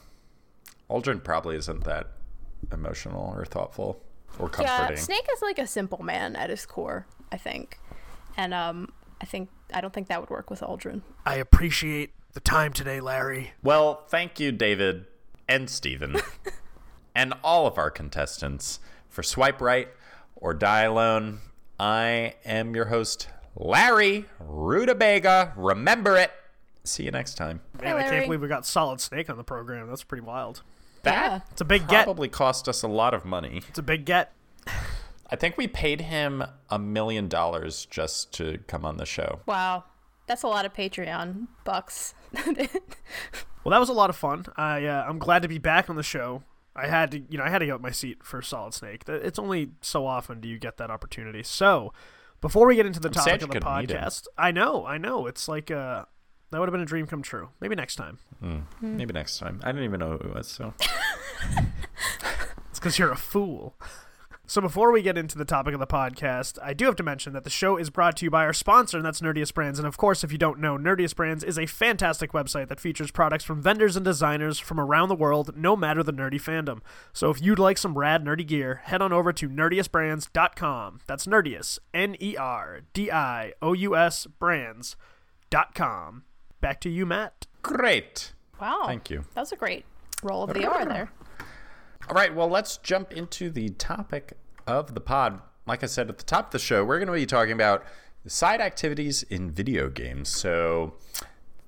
Uldren 0.90 1.22
probably 1.22 1.57
isn't 1.57 1.85
that 1.85 2.09
emotional 2.72 3.33
or 3.37 3.44
thoughtful 3.44 4.02
or 4.38 4.50
Yeah, 4.61 4.66
comforting. 4.66 4.96
Snake 5.02 5.26
is 5.33 5.42
like 5.42 5.59
a 5.59 5.66
simple 5.66 6.02
man 6.02 6.35
at 6.35 6.50
his 6.50 6.66
core, 6.66 7.07
I 7.30 7.37
think. 7.37 7.78
And 8.37 8.52
um 8.52 8.92
I 9.20 9.26
think 9.26 9.48
I 9.72 9.80
don't 9.80 9.94
think 9.94 10.09
that 10.09 10.20
would 10.20 10.30
work 10.30 10.50
with 10.50 10.61
Uldren. 10.61 11.02
I 11.24 11.37
appreciate 11.37 12.11
the 12.33 12.40
time 12.40 12.72
today, 12.72 13.00
Larry. 13.00 13.52
Well, 13.62 14.04
thank 14.09 14.40
you, 14.40 14.50
David 14.50 15.07
and 15.48 15.68
Steven, 15.68 16.16
and 17.14 17.35
all 17.42 17.66
of 17.66 17.78
our 17.78 17.90
contestants 17.90 18.80
for 19.09 19.22
Swipe 19.22 19.61
Right 19.61 19.88
or 20.37 20.54
Die 20.54 20.83
Alone. 20.83 21.40
I 21.78 22.35
am 22.44 22.74
your 22.74 22.87
host, 22.87 23.28
Larry 23.57 24.26
Rutabaga. 24.40 25.52
Remember 25.57 26.16
it. 26.16 26.30
See 26.85 27.04
you 27.04 27.11
next 27.11 27.35
time. 27.35 27.61
Man, 27.80 27.96
I 27.96 28.02
can't 28.02 28.26
believe 28.26 28.40
we 28.42 28.48
got 28.48 28.66
Solid 28.66 29.00
Snake 29.00 29.30
on 29.30 29.37
the 29.37 29.44
program. 29.44 29.88
That's 29.88 30.04
pretty 30.04 30.24
wild. 30.24 30.62
Yeah. 31.04 31.28
That 31.38 31.48
It's 31.52 31.61
a 31.61 31.64
big 31.64 31.88
get. 31.88 32.04
probably 32.04 32.28
cost 32.28 32.68
us 32.68 32.83
a 32.83 32.88
lot 32.88 33.14
of 33.14 33.24
money. 33.24 33.62
It's 33.68 33.78
a 33.78 33.83
big 33.83 34.04
get. 34.04 34.33
I 35.30 35.37
think 35.37 35.57
we 35.57 35.66
paid 35.66 36.02
him 36.02 36.44
a 36.70 36.78
million 36.78 37.28
dollars 37.28 37.87
just 37.87 38.33
to 38.35 38.59
come 38.66 38.85
on 38.85 38.98
the 38.98 39.07
show. 39.07 39.40
Wow. 39.46 39.85
That's 40.26 40.42
a 40.42 40.48
lot 40.48 40.64
of 40.64 40.72
Patreon 40.72 41.48
bucks. 41.64 42.14
Well, 43.64 43.70
that 43.70 43.80
was 43.80 43.88
a 43.88 43.94
lot 43.94 44.10
of 44.10 44.16
fun. 44.16 44.44
I 44.58 44.84
uh, 44.84 45.06
I'm 45.08 45.18
glad 45.18 45.40
to 45.40 45.48
be 45.48 45.56
back 45.56 45.88
on 45.88 45.96
the 45.96 46.02
show. 46.02 46.42
I 46.76 46.87
had 46.87 47.12
to, 47.12 47.20
you 47.30 47.38
know, 47.38 47.44
I 47.44 47.48
had 47.48 47.60
to 47.60 47.64
get 47.66 47.74
up 47.76 47.80
my 47.80 47.92
seat 47.92 48.22
for 48.22 48.42
Solid 48.42 48.74
Snake. 48.74 49.04
It's 49.08 49.38
only 49.38 49.70
so 49.80 50.06
often 50.06 50.40
do 50.40 50.48
you 50.48 50.58
get 50.58 50.76
that 50.76 50.90
opportunity. 50.90 51.42
So, 51.42 51.92
before 52.42 52.66
we 52.66 52.76
get 52.76 52.84
into 52.84 53.00
the 53.00 53.10
sad 53.14 53.40
topic 53.40 53.42
of 53.42 53.48
the 53.48 53.60
couldn't 53.60 53.78
meet 53.78 53.90
him. 53.90 53.96
podcast, 54.02 54.26
I 54.37 54.50
know, 54.50 54.84
I 54.84 54.98
know, 54.98 55.26
it's 55.26 55.48
like 55.48 55.70
uh, 55.70 56.04
that 56.50 56.58
would 56.60 56.68
have 56.68 56.72
been 56.72 56.82
a 56.82 56.84
dream 56.84 57.06
come 57.06 57.22
true. 57.22 57.48
Maybe 57.60 57.74
next 57.74 57.96
time. 57.96 58.18
Maybe 58.82 59.14
next 59.14 59.38
time. 59.38 59.60
I 59.64 59.72
didn't 59.72 59.84
even 59.84 60.00
know 60.00 60.18
who 60.18 60.28
it 60.28 60.34
was, 60.34 60.46
so. 60.48 60.74
It's 62.70 62.80
because 62.80 62.98
you're 62.98 63.12
a 63.12 63.16
fool. 63.16 63.76
So 64.46 64.61
before 64.61 64.92
we 64.92 65.00
get 65.00 65.16
into 65.16 65.38
the 65.38 65.46
topic 65.46 65.72
of 65.72 65.80
the 65.80 65.87
podcast, 65.87 66.59
I 66.62 66.74
do 66.74 66.85
have 66.85 66.96
to 66.96 67.02
mention 67.02 67.33
that 67.33 67.44
the 67.44 67.50
show 67.50 67.78
is 67.78 67.88
brought 67.88 68.14
to 68.18 68.26
you 68.26 68.30
by 68.30 68.44
our 68.44 68.52
sponsor, 68.52 68.98
and 68.98 69.07
that's 69.07 69.22
Nerdious 69.22 69.54
Brands. 69.54 69.78
And 69.78 69.88
of 69.88 69.96
course, 69.96 70.22
if 70.22 70.33
you 70.33 70.37
don't 70.38 70.61
know, 70.61 70.76
Nerdious 70.76 71.16
Brands 71.16 71.42
is 71.42 71.59
a 71.59 71.64
fantastic 71.64 72.33
website 72.33 72.68
that 72.68 72.78
features 72.78 73.11
products 73.11 73.42
from 73.44 73.62
vendors 73.62 73.96
and 73.96 74.04
designers 74.04 74.59
from 74.59 74.78
around 74.78 75.09
the 75.09 75.14
world, 75.14 75.57
no 75.57 75.74
matter 75.76 76.02
the 76.02 76.12
nerdy 76.12 76.35
fandom. 76.35 76.80
So 77.14 77.30
if 77.30 77.40
you'd 77.40 77.59
like 77.59 77.78
some 77.78 77.96
rad 77.96 78.22
nerdy 78.22 78.46
gear, 78.46 78.83
head 78.85 79.00
on 79.00 79.14
over 79.14 79.33
to 79.33 79.48
nerdiousbrands.com. 79.48 81.00
That's 81.07 81.26
Nerdious, 81.26 81.78
N-E-R-D-I-O-U-S 81.94 82.66
brands.com. 84.38 86.22
Back 86.61 86.80
to 86.83 86.90
you, 86.90 87.07
Matt. 87.07 87.46
Great. 87.62 88.35
wow. 88.61 88.83
Thank 88.87 89.09
you. 89.09 89.24
That 89.35 89.40
was 89.40 89.52
a 89.52 89.57
great 89.57 89.87
roll 90.22 90.42
of 90.44 90.52
the 90.52 90.66
R 90.66 90.85
there. 90.85 91.11
All 92.07 92.14
right, 92.14 92.35
well, 92.35 92.49
let's 92.49 92.77
jump 92.77 93.12
into 93.12 93.49
the 93.49 93.71
topic 93.71 94.35
of 94.67 94.95
the 94.95 95.01
pod. 95.01 95.40
Like 95.67 95.83
I 95.83 95.87
said 95.87 96.11
at 96.11 96.19
the 96.19 96.25
top 96.25 96.47
of 96.47 96.53
the 96.53 96.59
show, 96.59 96.85
we're 96.85 96.99
going 96.99 97.07
to 97.07 97.14
be 97.14 97.25
talking 97.25 97.53
about 97.53 97.83
side 98.27 98.61
activities 98.61 99.23
in 99.23 99.51
video 99.51 99.88
games. 99.88 100.29
So, 100.29 100.95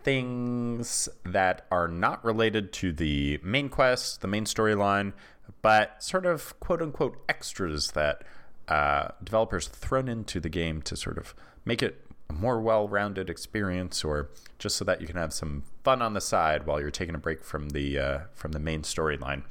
things 0.02 1.08
that 1.24 1.64
are 1.70 1.88
not 1.88 2.22
related 2.22 2.70
to 2.74 2.92
the 2.92 3.40
main 3.42 3.70
quest, 3.70 4.20
the 4.20 4.28
main 4.28 4.44
storyline, 4.44 5.14
but 5.62 6.02
sort 6.02 6.26
of 6.26 6.60
quote 6.60 6.82
unquote 6.82 7.16
extras 7.30 7.92
that 7.92 8.22
uh, 8.68 9.08
developers 9.24 9.68
thrown 9.68 10.06
into 10.06 10.38
the 10.38 10.50
game 10.50 10.82
to 10.82 10.96
sort 10.96 11.16
of 11.16 11.34
make 11.64 11.82
it 11.82 12.04
a 12.28 12.34
more 12.34 12.60
well 12.60 12.86
rounded 12.86 13.30
experience 13.30 14.04
or 14.04 14.28
just 14.58 14.76
so 14.76 14.84
that 14.84 15.00
you 15.00 15.06
can 15.06 15.16
have 15.16 15.32
some 15.32 15.62
fun 15.82 16.02
on 16.02 16.12
the 16.12 16.20
side 16.20 16.66
while 16.66 16.78
you're 16.78 16.90
taking 16.90 17.14
a 17.14 17.18
break 17.18 17.42
from 17.42 17.70
the, 17.70 17.98
uh, 17.98 18.18
from 18.34 18.52
the 18.52 18.60
main 18.60 18.82
storyline. 18.82 19.42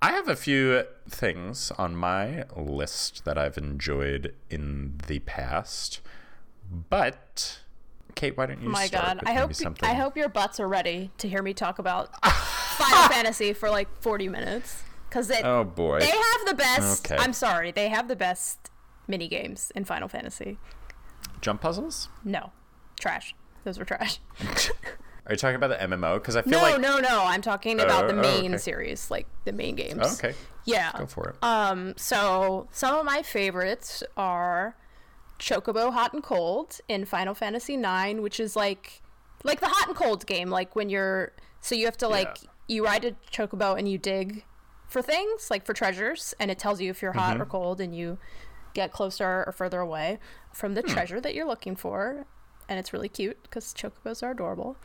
I 0.00 0.12
have 0.12 0.28
a 0.28 0.36
few 0.36 0.84
things 1.08 1.72
on 1.76 1.96
my 1.96 2.44
list 2.56 3.24
that 3.24 3.36
I've 3.36 3.58
enjoyed 3.58 4.34
in 4.48 5.00
the 5.08 5.18
past, 5.20 6.00
but 6.70 7.60
Kate, 8.14 8.36
why 8.36 8.46
don't 8.46 8.62
you? 8.62 8.68
Oh 8.68 8.72
my 8.72 8.88
god! 8.88 9.20
I 9.26 9.34
hope? 9.34 9.52
I 9.82 9.94
hope 9.94 10.16
your 10.16 10.28
butts 10.28 10.60
are 10.60 10.68
ready 10.68 11.10
to 11.18 11.28
hear 11.28 11.42
me 11.42 11.52
talk 11.52 11.78
about 11.80 12.10
Final 12.24 13.08
Fantasy 13.08 13.52
for 13.52 13.70
like 13.70 13.88
40 14.00 14.28
minutes 14.28 14.82
because 15.08 15.26
they 15.28 15.42
Oh 15.42 15.64
boy. 15.64 15.98
they 16.00 16.06
have 16.10 16.46
the 16.46 16.54
best. 16.54 17.10
Okay. 17.10 17.20
I'm 17.20 17.32
sorry, 17.32 17.72
they 17.72 17.88
have 17.88 18.06
the 18.08 18.16
best 18.16 18.70
mini 19.08 19.26
games 19.26 19.72
in 19.74 19.84
Final 19.84 20.06
Fantasy. 20.08 20.58
Jump 21.40 21.60
puzzles? 21.60 22.08
No, 22.24 22.52
trash. 23.00 23.34
Those 23.64 23.78
were 23.78 23.84
trash. 23.84 24.20
Are 25.28 25.32
you 25.34 25.36
talking 25.36 25.56
about 25.56 25.68
the 25.68 25.76
MMO? 25.76 26.14
Because 26.14 26.36
I 26.36 26.42
feel 26.42 26.52
No, 26.52 26.62
like. 26.62 26.80
no, 26.80 26.98
no. 26.98 27.22
I'm 27.24 27.42
talking 27.42 27.80
about 27.80 28.04
Oh, 28.04 28.08
the 28.08 28.14
oh, 28.18 28.22
main 28.22 28.52
okay. 28.54 28.56
series, 28.58 29.10
like 29.10 29.26
the 29.44 29.52
main 29.52 29.74
games. 29.76 30.00
Oh, 30.02 30.12
okay, 30.14 30.34
Yeah. 30.64 30.90
go 30.96 31.06
for 31.06 31.28
it. 31.28 31.36
Um, 31.42 31.94
so 31.96 32.66
some 32.72 32.96
of 32.96 33.04
my 33.04 33.22
favorites 33.22 34.02
are 34.16 34.74
Chocobo 35.38 35.92
Hot 35.92 36.12
and 36.14 36.22
Cold 36.22 36.80
in 36.88 37.04
Final 37.04 37.34
Fantasy 37.34 37.74
IX, 37.74 38.20
which 38.20 38.40
is 38.40 38.56
like 38.56 39.02
like 39.44 39.60
the 39.60 39.68
hot 39.68 39.86
and 39.88 39.96
cold 39.96 40.26
game, 40.26 40.48
like 40.50 40.74
when 40.74 40.88
you're 40.88 41.32
so 41.60 41.74
you 41.74 41.84
have 41.84 41.96
to 41.98 42.08
like 42.08 42.38
you 42.66 42.84
ride 42.84 43.04
a 43.04 43.12
chocobo 43.30 43.78
and 43.78 43.88
you 43.88 43.98
dig 43.98 44.44
for 44.88 45.00
things, 45.02 45.50
like 45.50 45.64
for 45.66 45.74
treasures, 45.74 46.34
and 46.40 46.50
it 46.50 46.58
tells 46.58 46.80
you 46.80 46.90
if 46.90 47.02
you're 47.02 47.12
hot 47.12 47.34
Mm-hmm. 47.34 47.42
or 47.42 47.46
cold 47.46 47.80
and 47.80 47.94
you 47.94 48.18
get 48.74 48.92
closer 48.92 49.44
or 49.46 49.52
further 49.52 49.80
away 49.80 50.18
from 50.52 50.72
Hmm. 50.72 50.76
the 50.76 50.82
treasure 50.82 51.20
that 51.20 51.34
you're 51.34 51.46
looking 51.46 51.76
for. 51.76 52.26
And 52.68 52.78
it's 52.78 52.92
really 52.92 53.08
cute 53.08 53.42
because 53.44 53.72
chocobos 53.72 54.22
are 54.22 54.32
adorable. 54.32 54.76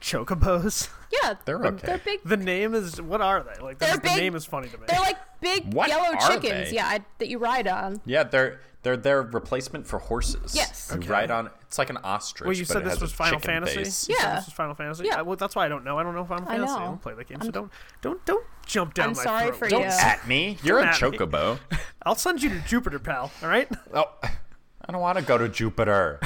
Chocobos. 0.00 0.88
Yeah, 1.10 1.34
They're 1.46 1.64
okay. 1.64 1.86
They're 1.86 1.98
big 2.04 2.20
The 2.22 2.36
name 2.36 2.74
is 2.74 3.00
what 3.00 3.22
are 3.22 3.42
they? 3.42 3.62
Like 3.62 3.78
They're 3.78 3.92
the, 3.92 3.96
the 3.96 4.02
big- 4.02 4.16
name 4.18 4.34
is 4.36 4.44
funny 4.44 4.68
to 4.68 4.76
me. 4.76 4.84
They're 4.88 5.00
like 5.00 5.16
big 5.40 5.72
What 5.72 5.88
yellow 5.88 6.12
chickens, 6.18 6.68
they? 6.68 6.76
yeah, 6.76 6.86
I, 6.86 7.00
that 7.16 7.28
you 7.28 7.38
ride 7.38 7.66
on. 7.66 8.02
yeah, 8.04 8.24
they're 8.24 8.60
they're 8.82 8.98
their 8.98 9.22
replacement 9.22 9.86
for 9.86 9.98
horses. 10.00 10.54
Yes. 10.54 10.94
You 10.94 11.00
ride 11.10 11.30
on. 11.30 11.48
It's 11.62 11.78
like 11.78 11.88
an 11.88 11.96
ostrich. 12.04 12.46
well, 12.46 12.54
you 12.54 12.64
but 12.64 12.72
said 12.74 12.82
it 12.82 12.84
this 12.84 12.92
has 12.92 13.00
was 13.00 13.12
Final 13.12 13.40
chicken 13.40 13.54
Fantasy. 13.64 13.76
face. 13.84 14.06
Yeah. 14.10 14.34
this 14.36 14.44
was 14.44 14.52
Final 14.52 14.74
Fantasy. 14.74 15.06
Yeah. 15.06 15.16
I, 15.20 15.22
well, 15.22 15.36
that's 15.36 15.56
why 15.56 15.64
I 15.64 15.68
don't 15.70 15.82
know. 15.82 15.98
I 15.98 16.02
don't 16.02 16.14
know 16.14 16.26
Final 16.26 16.46
I 16.46 16.56
Fantasy. 16.58 16.72
I 16.74 16.78
know. 16.78 16.84
don't 16.84 17.00
play 17.02 17.14
the 17.14 17.24
game, 17.24 17.38
so 17.40 17.44
I'm- 17.46 17.52
don't 17.52 17.70
don't 18.02 18.24
don't 18.26 18.46
jump 18.66 18.92
down 18.92 19.08
I'm 19.08 19.16
my 19.16 19.22
sorry 19.24 19.46
throat. 19.46 19.56
for 19.56 19.68
Don't 19.70 19.80
you. 19.80 19.86
s- 19.86 20.04
At 20.04 20.28
me? 20.28 20.58
You're 20.62 20.80
a 20.80 20.88
at 20.88 21.00
me. 21.00 21.08
chocobo. 21.16 21.58
I'll 22.02 22.16
send 22.16 22.42
you 22.42 22.50
to 22.50 22.60
Jupiter, 22.68 22.98
pal. 22.98 23.32
All 23.42 23.48
right. 23.48 23.66
oh, 23.94 24.12
I 24.22 24.92
don't 24.92 25.00
want 25.00 25.16
to 25.16 25.24
go 25.24 25.38
to 25.38 25.48
Jupiter. 25.48 26.20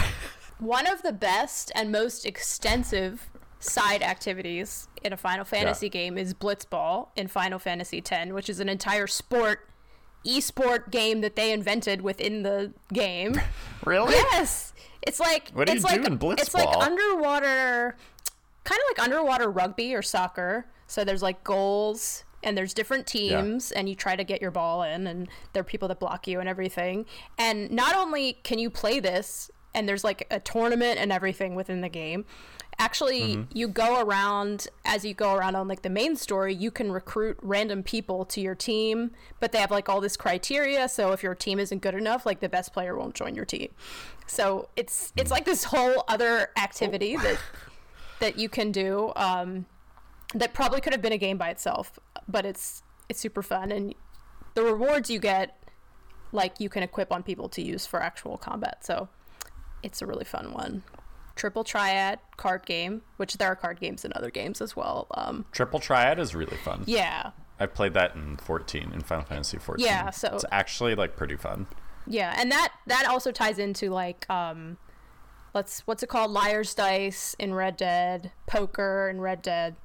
One 0.58 0.88
of 0.88 1.02
the 1.02 1.12
best 1.12 1.70
and 1.76 1.92
most 1.92 2.26
extensive 2.26 3.28
side 3.62 4.02
activities 4.02 4.88
in 5.02 5.12
a 5.12 5.16
Final 5.16 5.44
Fantasy 5.44 5.88
game 5.88 6.18
is 6.18 6.34
Blitzball 6.34 7.08
in 7.16 7.28
Final 7.28 7.58
Fantasy 7.58 8.02
X, 8.04 8.32
which 8.32 8.48
is 8.48 8.60
an 8.60 8.68
entire 8.68 9.06
sport, 9.06 9.68
esport 10.26 10.90
game 10.90 11.20
that 11.20 11.36
they 11.36 11.52
invented 11.52 12.00
within 12.02 12.42
the 12.42 12.72
game. 12.92 13.40
Really? 13.84 14.14
yes, 14.14 14.72
it's 15.04 15.18
like 15.18 15.50
What 15.54 15.66
do 15.66 15.72
you 15.72 15.80
do 15.80 15.84
like 15.88 16.04
in 16.04 16.18
it's 16.38 16.54
like 16.54 16.68
underwater, 16.76 17.96
kind 18.62 18.78
of 18.80 18.96
like 18.96 19.04
underwater 19.04 19.50
rugby 19.50 19.92
or 19.92 20.02
soccer. 20.02 20.66
So 20.86 21.02
there's 21.02 21.20
like 21.20 21.42
goals 21.42 22.22
and 22.44 22.56
there's 22.56 22.74
different 22.74 23.08
teams 23.08 23.72
and 23.72 23.88
you 23.88 23.96
try 23.96 24.14
to 24.14 24.22
get 24.22 24.40
your 24.40 24.52
ball 24.52 24.84
in 24.84 25.08
and 25.08 25.28
there 25.52 25.62
are 25.62 25.64
people 25.64 25.88
that 25.88 25.98
block 25.98 26.28
you 26.28 26.38
and 26.38 26.48
everything. 26.48 27.06
And 27.36 27.72
not 27.72 27.96
only 27.96 28.34
can 28.44 28.60
you 28.60 28.70
play 28.70 29.00
this 29.00 29.50
and 29.74 29.88
there's 29.88 30.04
like 30.04 30.26
a 30.30 30.40
tournament 30.40 30.98
and 30.98 31.10
everything 31.12 31.54
within 31.54 31.80
the 31.80 31.88
game. 31.88 32.24
Actually, 32.78 33.36
Mm-hmm. 33.36 33.56
you 33.56 33.68
go 33.68 34.00
around 34.00 34.66
as 34.84 35.04
you 35.04 35.12
go 35.14 35.34
around 35.34 35.56
on 35.56 35.68
like 35.68 35.82
the 35.82 35.90
main 35.90 36.16
story, 36.16 36.54
you 36.54 36.70
can 36.70 36.90
recruit 36.90 37.36
random 37.42 37.82
people 37.82 38.24
to 38.24 38.40
your 38.40 38.54
team, 38.54 39.10
but 39.40 39.52
they 39.52 39.58
have 39.58 39.70
like 39.70 39.88
all 39.88 40.00
this 40.00 40.16
criteria. 40.16 40.88
So 40.88 41.12
if 41.12 41.22
your 41.22 41.34
team 41.34 41.58
isn't 41.58 41.82
good 41.82 41.94
enough, 41.94 42.24
like 42.24 42.40
the 42.40 42.48
best 42.48 42.72
player 42.72 42.96
won't 42.96 43.14
join 43.14 43.34
your 43.34 43.44
team. 43.44 43.68
So 44.26 44.68
it's 44.74 45.12
it's 45.16 45.30
like 45.30 45.44
this 45.44 45.64
whole 45.64 46.04
other 46.08 46.50
activity 46.56 47.16
that 47.16 47.38
that 48.20 48.38
you 48.38 48.48
can 48.48 48.72
do 48.72 49.12
um, 49.16 49.66
that 50.34 50.54
probably 50.54 50.80
could 50.80 50.92
have 50.94 51.02
been 51.02 51.12
a 51.12 51.18
game 51.18 51.36
by 51.36 51.50
itself, 51.50 51.98
but 52.26 52.46
it's 52.46 52.82
it's 53.08 53.20
super 53.20 53.42
fun 53.42 53.70
and 53.70 53.94
the 54.54 54.62
rewards 54.62 55.10
you 55.10 55.18
get 55.18 55.58
like 56.32 56.58
you 56.58 56.70
can 56.70 56.82
equip 56.82 57.12
on 57.12 57.22
people 57.22 57.48
to 57.50 57.62
use 57.62 57.84
for 57.84 58.00
actual 58.02 58.38
combat. 58.38 58.84
So 58.84 59.08
it's 59.82 60.02
a 60.02 60.06
really 60.06 60.24
fun 60.24 60.52
one. 60.52 60.82
Triple 61.34 61.64
Triad 61.64 62.18
card 62.36 62.66
game, 62.66 63.02
which 63.16 63.38
there 63.38 63.48
are 63.48 63.56
card 63.56 63.80
games 63.80 64.04
in 64.04 64.12
other 64.14 64.30
games 64.30 64.60
as 64.60 64.76
well. 64.76 65.06
Um, 65.12 65.46
Triple 65.52 65.80
Triad 65.80 66.18
is 66.18 66.34
really 66.34 66.56
fun. 66.58 66.84
yeah, 66.86 67.30
I 67.58 67.66
played 67.66 67.94
that 67.94 68.14
in 68.14 68.36
14 68.36 68.90
in 68.92 69.00
Final 69.00 69.24
Fantasy 69.24 69.58
14. 69.58 69.84
Yeah, 69.84 70.10
so- 70.10 70.28
it's 70.34 70.44
actually 70.52 70.94
like 70.94 71.16
pretty 71.16 71.36
fun. 71.36 71.66
yeah, 72.06 72.34
and 72.38 72.50
that 72.52 72.72
that 72.86 73.06
also 73.06 73.32
ties 73.32 73.58
into 73.58 73.88
like 73.90 74.28
um, 74.28 74.76
let's 75.54 75.80
what's 75.86 76.02
it 76.02 76.08
called, 76.08 76.30
Liar's 76.30 76.74
Dice 76.74 77.34
in 77.38 77.54
Red 77.54 77.76
Dead, 77.76 78.32
Poker 78.46 79.08
in 79.08 79.20
Red 79.20 79.40
Dead, 79.42 79.76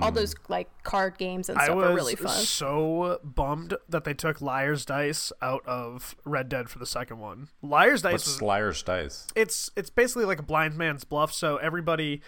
all 0.00 0.12
those 0.12 0.34
like 0.48 0.68
card 0.84 1.18
games 1.18 1.48
and 1.48 1.58
I 1.58 1.64
stuff 1.64 1.76
was 1.76 1.86
are 1.86 1.94
really 1.94 2.14
fun. 2.14 2.26
I 2.28 2.38
was 2.38 2.48
so 2.48 3.18
bummed 3.24 3.74
that 3.88 4.04
they 4.04 4.14
took 4.14 4.40
Liar's 4.40 4.84
Dice 4.84 5.32
out 5.42 5.66
of 5.66 6.14
Red 6.24 6.48
Dead 6.48 6.68
for 6.68 6.78
the 6.78 6.86
second 6.86 7.18
one. 7.18 7.48
Liar's 7.62 8.02
Dice 8.02 8.12
What's 8.12 8.26
was 8.26 8.42
Liar's 8.42 8.82
Dice? 8.82 9.26
it's 9.34 9.70
it's 9.76 9.90
basically 9.90 10.24
like 10.24 10.38
a 10.38 10.44
blind 10.44 10.76
man's 10.76 11.04
bluff. 11.04 11.32
So 11.32 11.56
everybody, 11.56 12.22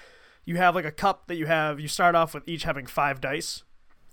you 0.44 0.56
have 0.56 0.74
like 0.74 0.84
a 0.84 0.92
cup 0.92 1.28
that 1.28 1.36
you 1.36 1.46
have. 1.46 1.78
You 1.78 1.88
start 1.88 2.14
off 2.14 2.34
with 2.34 2.42
each 2.48 2.64
having 2.64 2.86
five 2.86 3.20
dice, 3.20 3.62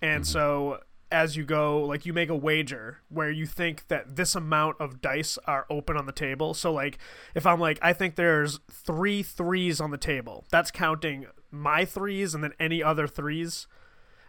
and 0.01 0.23
mm-hmm. 0.23 0.31
so 0.31 0.79
as 1.11 1.35
you 1.35 1.43
go, 1.43 1.81
like 1.81 2.05
you 2.05 2.13
make 2.13 2.29
a 2.29 2.35
wager 2.35 2.99
where 3.09 3.29
you 3.29 3.45
think 3.45 3.87
that 3.89 4.15
this 4.15 4.33
amount 4.33 4.77
of 4.79 5.01
dice 5.01 5.37
are 5.45 5.65
open 5.69 5.97
on 5.97 6.05
the 6.05 6.13
table. 6.13 6.53
So 6.53 6.71
like 6.71 6.99
if 7.33 7.45
I'm 7.45 7.59
like 7.59 7.79
I 7.81 7.93
think 7.93 8.15
there's 8.15 8.59
three 8.71 9.23
threes 9.23 9.81
on 9.81 9.89
the 9.89 9.97
table, 9.97 10.45
that's 10.51 10.69
counting 10.69 11.25
my 11.51 11.85
threes 11.85 12.33
and 12.33 12.43
then 12.43 12.53
any 12.59 12.81
other 12.81 13.07
threes. 13.07 13.67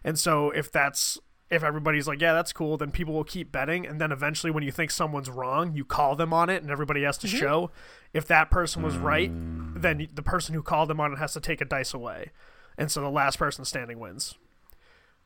And 0.03 0.19
so 0.19 0.51
if 0.51 0.71
that's 0.71 1.19
if 1.53 1.63
everybody's 1.63 2.07
like, 2.07 2.19
yeah, 2.19 2.33
that's 2.33 2.51
cool, 2.51 2.77
then 2.77 2.89
people 2.89 3.13
will 3.13 3.23
keep 3.23 3.51
betting, 3.51 3.85
and 3.85 4.01
then 4.01 4.11
eventually, 4.11 4.49
when 4.49 4.63
you 4.63 4.71
think 4.71 4.89
someone's 4.89 5.29
wrong, 5.29 5.75
you 5.75 5.85
call 5.85 6.15
them 6.15 6.33
on 6.33 6.49
it, 6.49 6.63
and 6.63 6.71
everybody 6.71 7.03
has 7.03 7.17
to 7.19 7.27
mm-hmm. 7.27 7.37
show. 7.37 7.71
If 8.11 8.25
that 8.27 8.49
person 8.49 8.81
was 8.81 8.97
right, 8.97 9.31
then 9.31 10.07
the 10.13 10.23
person 10.23 10.55
who 10.55 10.63
called 10.63 10.89
them 10.89 10.99
on 10.99 11.13
it 11.13 11.19
has 11.19 11.33
to 11.33 11.39
take 11.39 11.61
a 11.61 11.65
dice 11.65 11.93
away, 11.93 12.31
and 12.77 12.89
so 12.91 13.01
the 13.01 13.09
last 13.09 13.37
person 13.37 13.65
standing 13.65 13.99
wins. 13.99 14.35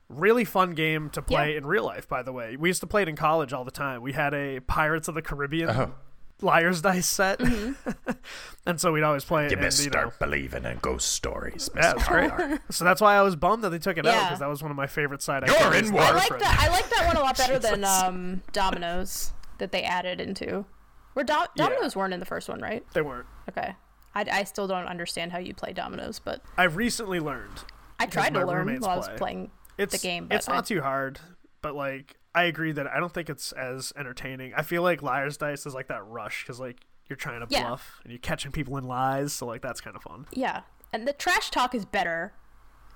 Really 0.10 0.46
fun 0.46 0.74
game 0.74 1.10
to 1.12 1.22
play 1.22 1.52
Yeah. 1.52 1.60
in 1.60 1.66
real 1.66 1.86
life, 1.86 2.08
by 2.08 2.24
the 2.24 2.32
way. 2.32 2.56
We 2.56 2.70
used 2.70 2.82
to 2.82 2.88
play 2.88 3.02
it 3.02 3.10
in 3.10 3.16
college 3.16 3.52
all 3.54 3.66
the 3.66 3.72
time. 3.72 4.02
We 4.02 4.14
had 4.14 4.34
a 4.34 4.60
Pirates 4.62 5.08
of 5.08 5.16
the 5.16 5.22
Caribbean 5.22 5.70
Oh. 5.70 5.94
Liar's 6.42 6.82
dice 6.82 7.08
set, 7.08 7.40
and 8.66 8.80
so 8.80 8.92
we'd 8.92 9.04
always 9.04 9.26
play 9.26 9.46
it. 9.46 9.52
You 9.52 9.58
and, 9.58 9.66
must 9.66 9.84
you 9.84 9.90
know, 9.90 10.00
start 10.00 10.20
believing 10.20 10.66
in 10.66 10.78
ghost 10.80 11.10
stories, 11.14 11.70
yeah, 11.76 11.92
it 11.92 11.98
Mr. 11.98 12.22
was 12.22 12.48
great. 12.48 12.60
So 12.70 12.84
that's 12.84 13.02
why 13.02 13.16
I 13.16 13.22
was 13.22 13.36
bummed 13.36 13.64
that 13.64 13.70
they 13.70 13.80
took 13.80 13.98
it 13.98 14.06
out 14.06 14.26
because 14.26 14.40
that 14.40 14.50
was 14.50 14.62
one 14.62 14.72
of 14.72 14.78
my 14.78 14.88
favorite 14.88 15.22
side 15.22 15.44
You're 15.46 15.56
activities 15.56 15.90
in 15.90 15.96
that 15.96 16.12
I 16.12 16.16
like 16.16 16.28
friends. 16.28 16.44
that. 16.44 16.60
I 16.60 16.72
like 16.72 16.90
that 16.90 17.08
one 17.08 17.18
a 17.18 17.22
lot 17.22 17.38
better 17.38 17.60
than 17.60 17.84
um, 17.84 18.42
Dominoes 18.54 19.32
that 19.58 19.72
they 19.72 19.84
added 19.84 20.22
into. 20.22 20.66
Where 21.14 21.26
Do- 21.26 21.46
Dominoes 21.56 21.96
weren't 21.96 22.14
in 22.14 22.20
the 22.20 22.26
first 22.26 22.48
one, 22.48 22.62
right? 22.62 22.86
They 22.94 23.02
weren't. 23.02 23.26
Okay. 23.50 23.74
I, 24.14 24.26
I 24.32 24.44
still 24.44 24.68
don't 24.68 24.86
understand 24.86 25.32
how 25.32 25.40
you 25.40 25.54
play 25.54 25.74
Dominoes, 25.74 26.20
but 26.20 26.42
I 26.58 26.64
recently 26.66 27.20
learned. 27.20 27.64
I 28.00 28.06
tried 28.06 28.34
to 28.36 28.46
learn 28.46 28.68
roommates 28.68 28.82
while 28.86 28.92
I 28.92 28.98
was 28.98 29.10
playing 29.18 29.50
It's 29.78 29.94
the 29.94 30.08
game. 30.08 30.28
But 30.28 30.36
it's 30.38 30.48
not 30.48 30.60
I, 30.60 30.62
too 30.62 30.82
hard, 30.82 31.20
but 31.62 31.76
like 31.76 32.17
I 32.36 32.44
agree 32.44 32.72
that 32.72 32.88
I 32.88 33.00
don't 33.00 33.14
think 33.14 33.30
it's 33.30 33.52
as 33.52 33.92
entertaining. 33.98 34.54
I 34.56 34.62
feel 34.62 34.84
like 34.84 35.02
Liar's 35.02 35.38
Dice 35.38 35.66
is 35.66 35.74
like 35.74 35.88
that 35.88 36.06
rush 36.06 36.44
because 36.44 36.60
like 36.60 36.78
you're 37.10 37.18
trying 37.18 37.40
to 37.40 37.48
Yeah. 37.50 37.64
bluff 37.68 38.00
and 38.04 38.12
you're 38.12 38.20
catching 38.20 38.52
people 38.52 38.78
in 38.78 38.84
lies, 38.84 39.34
so 39.34 39.46
like 39.46 39.62
that's 39.62 39.82
kind 39.82 39.96
of 39.96 40.04
fun. 40.04 40.28
yeah, 40.32 40.62
and 40.94 41.08
the 41.08 41.14
trash 41.14 41.50
talk 41.52 41.74
is 41.74 41.86
better 41.86 42.34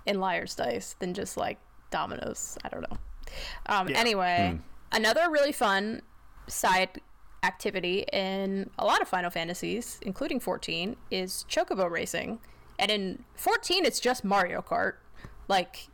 in 0.06 0.20
Liar's 0.20 0.56
Dice 0.56 0.96
than 1.00 1.14
just 1.14 1.38
like 1.38 1.58
Dominoes. 1.92 2.58
I 2.64 2.70
don't 2.70 2.82
know. 2.90 2.98
Um, 3.68 3.88
Yeah. 3.90 3.98
Anyway, 4.00 4.60
another 4.92 5.30
really 5.30 5.52
fun 5.52 6.02
side 6.48 7.00
activity 7.44 8.06
in 8.14 8.70
a 8.78 8.86
lot 8.86 9.02
of 9.02 9.08
Final 9.08 9.30
Fantasies, 9.32 10.00
including 10.04 10.40
14, 10.40 10.96
is 11.10 11.46
Chocobo 11.50 11.90
racing. 11.90 12.40
And 12.78 12.92
in 12.92 13.24
14, 13.36 13.86
it's 13.86 14.00
just 14.00 14.24
Mario 14.24 14.62
Kart. 14.62 14.94
Like, 15.48 15.88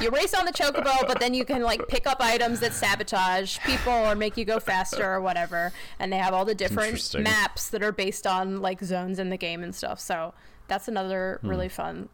you 0.00 0.10
race 0.10 0.32
on 0.34 0.44
the 0.46 0.52
Chocobo, 0.52 1.06
but 1.06 1.18
then 1.20 1.34
you 1.34 1.44
can 1.44 1.62
like 1.62 1.86
pick 1.88 2.06
up 2.06 2.18
items 2.20 2.60
that 2.60 2.72
sabotage 2.72 3.58
people 3.60 3.92
or 3.92 4.14
make 4.14 4.36
you 4.36 4.44
go 4.44 4.60
faster 4.60 5.04
or 5.12 5.20
whatever. 5.20 5.72
And 5.98 6.12
they 6.12 6.18
have 6.18 6.32
all 6.34 6.44
the 6.44 6.54
different 6.54 7.14
maps 7.18 7.70
that 7.70 7.82
are 7.82 7.92
based 7.92 8.26
on 8.26 8.60
like 8.62 8.80
zones 8.82 9.18
in 9.18 9.30
the 9.30 9.36
game 9.36 9.62
and 9.62 9.74
stuff. 9.74 9.98
So 10.00 10.34
that's 10.68 10.86
another 10.88 11.40
really 11.42 11.68
fun, 11.68 12.08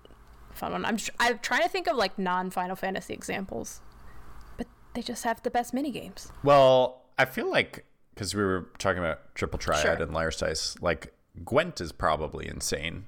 fun 0.53 0.73
one. 0.73 0.85
I'm 0.85 0.97
tr- 0.97 1.11
I'm 1.21 1.39
trying 1.41 1.63
to 1.63 1.69
think 1.69 1.87
of 1.89 1.97
like 1.97 2.19
non 2.19 2.51
Final 2.51 2.77
Fantasy 2.77 3.13
examples, 3.15 3.81
but 4.57 4.67
they 4.95 5.03
just 5.03 5.25
have 5.25 5.43
the 5.43 5.51
best 5.51 5.75
mini 5.75 5.91
games. 5.91 6.33
Well, 6.43 7.03
I 7.19 7.27
feel 7.27 7.51
like 7.51 7.85
because 8.15 8.35
we 8.35 8.43
were 8.43 8.69
talking 8.79 8.99
about 8.99 9.35
Triple 9.35 9.59
Triad 9.59 9.83
Sure. 9.83 9.93
and 9.95 10.13
Liar's 10.15 10.37
Dice, 10.39 10.75
like 10.81 11.13
Gwent 11.45 11.81
is 11.81 11.93
probably 11.93 12.49
insane. 12.49 13.05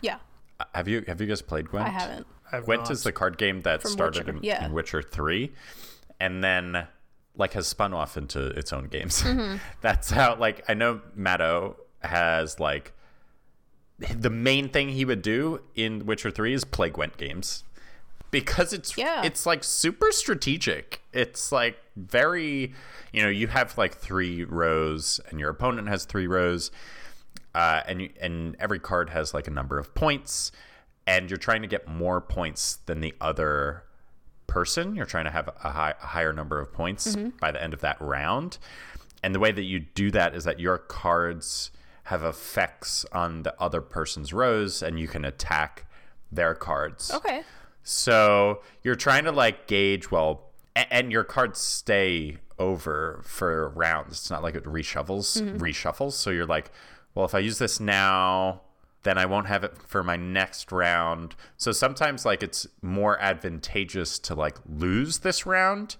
Yeah, 0.00 0.18
Uh, 0.60 0.64
Have 0.74 0.86
you 0.88 1.02
have 1.06 1.20
you 1.20 1.26
guys 1.28 1.40
played 1.40 1.70
Gwent? 1.70 1.86
I 1.86 1.90
haven't. 1.90 2.26
I've 2.54 2.64
Gwent 2.64 2.82
not. 2.82 2.90
is 2.90 3.02
the 3.02 3.12
card 3.12 3.38
game 3.38 3.60
that 3.62 3.82
From 3.82 3.90
started 3.90 4.26
Witcher, 4.26 4.38
in, 4.38 4.44
yeah. 4.44 4.64
in 4.64 4.72
Witcher 4.72 5.02
3. 5.02 5.52
and 6.20 6.42
then 6.42 6.86
like 7.36 7.52
has 7.54 7.66
spun 7.66 7.92
off 7.92 8.16
into 8.16 8.46
its 8.48 8.72
own 8.72 8.86
games. 8.88 9.24
That's 9.80 10.10
how 10.10 10.36
like 10.36 10.64
I 10.68 10.74
know 10.74 11.00
Matto 11.14 11.76
has 12.02 12.60
like 12.60 12.92
the 13.98 14.30
main 14.30 14.68
thing 14.68 14.88
he 14.90 15.04
would 15.04 15.22
do 15.22 15.60
in 15.74 16.06
Witcher 16.06 16.30
3 16.30 16.52
is 16.54 16.64
play 16.64 16.90
Gwent 16.90 17.16
games. 17.16 17.64
Because 18.30 18.72
it's 18.72 18.96
Yeah. 18.98 19.22
it's 19.24 19.46
like 19.46 19.62
super 19.64 20.10
strategic. 20.10 21.00
It's 21.12 21.52
like 21.52 21.76
very 21.96 22.72
you 23.12 23.22
know, 23.22 23.28
you 23.28 23.46
have 23.46 23.76
like 23.78 23.94
three 23.96 24.44
rows 24.44 25.20
and 25.30 25.38
your 25.38 25.50
opponent 25.50 25.88
has 25.88 26.04
three 26.04 26.26
rows. 26.26 26.70
Uh, 27.54 27.82
and 27.86 28.02
you, 28.02 28.10
and 28.20 28.56
every 28.58 28.80
card 28.80 29.10
has 29.10 29.32
like 29.32 29.46
a 29.46 29.50
number 29.52 29.78
of 29.78 29.94
points, 29.94 30.50
and 31.06 31.30
you're 31.30 31.36
trying 31.38 31.62
to 31.62 31.68
get 31.68 31.86
more 31.86 32.20
points 32.20 32.76
than 32.86 33.00
the 33.00 33.14
other 33.20 33.84
person. 34.46 34.94
You're 34.94 35.06
trying 35.06 35.24
to 35.24 35.30
have 35.30 35.48
a, 35.62 35.70
high, 35.70 35.94
a 36.02 36.06
higher 36.06 36.32
number 36.32 36.60
of 36.60 36.72
points 36.72 37.14
mm-hmm. 37.14 37.30
by 37.40 37.50
the 37.50 37.62
end 37.62 37.74
of 37.74 37.80
that 37.80 38.00
round. 38.00 38.58
And 39.22 39.34
the 39.34 39.40
way 39.40 39.52
that 39.52 39.64
you 39.64 39.80
do 39.80 40.10
that 40.10 40.34
is 40.34 40.44
that 40.44 40.60
your 40.60 40.78
cards 40.78 41.70
have 42.04 42.22
effects 42.22 43.06
on 43.12 43.42
the 43.42 43.54
other 43.60 43.80
person's 43.80 44.32
rows, 44.34 44.82
and 44.82 45.00
you 45.00 45.08
can 45.08 45.24
attack 45.24 45.86
their 46.30 46.54
cards. 46.54 47.10
Okay. 47.10 47.42
So 47.82 48.60
you're 48.82 48.94
trying 48.94 49.24
to 49.24 49.32
like 49.32 49.66
gauge, 49.66 50.10
well, 50.10 50.50
a- 50.76 50.92
and 50.92 51.10
your 51.10 51.24
cards 51.24 51.58
stay 51.58 52.36
over 52.58 53.20
for 53.24 53.70
rounds. 53.70 54.12
It's 54.12 54.30
not 54.30 54.42
like 54.42 54.54
it 54.54 54.64
reshuffles, 54.64 55.40
mm-hmm. 55.40 55.56
reshuffles. 55.56 56.12
So 56.12 56.30
you're 56.30 56.46
like, 56.46 56.70
well, 57.14 57.24
if 57.24 57.34
I 57.34 57.38
use 57.38 57.58
this 57.58 57.80
now, 57.80 58.60
then 59.04 59.16
I 59.16 59.26
won't 59.26 59.46
have 59.46 59.64
it 59.64 59.76
for 59.86 60.02
my 60.02 60.16
next 60.16 60.72
round. 60.72 61.36
So 61.56 61.72
sometimes 61.72 62.24
like 62.24 62.42
it's 62.42 62.66
more 62.82 63.20
advantageous 63.20 64.18
to 64.20 64.34
like 64.34 64.56
lose 64.68 65.18
this 65.18 65.46
round 65.46 65.96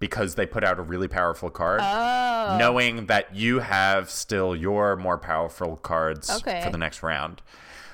because 0.00 0.34
they 0.34 0.46
put 0.46 0.62
out 0.62 0.78
a 0.78 0.82
really 0.82 1.08
powerful 1.08 1.50
card, 1.50 1.80
oh. 1.82 2.56
knowing 2.58 3.06
that 3.06 3.34
you 3.34 3.60
have 3.60 4.10
still 4.10 4.54
your 4.54 4.94
more 4.96 5.18
powerful 5.18 5.76
cards 5.76 6.30
Okay. 6.30 6.62
for 6.62 6.70
the 6.70 6.78
next 6.78 7.02
round. 7.02 7.42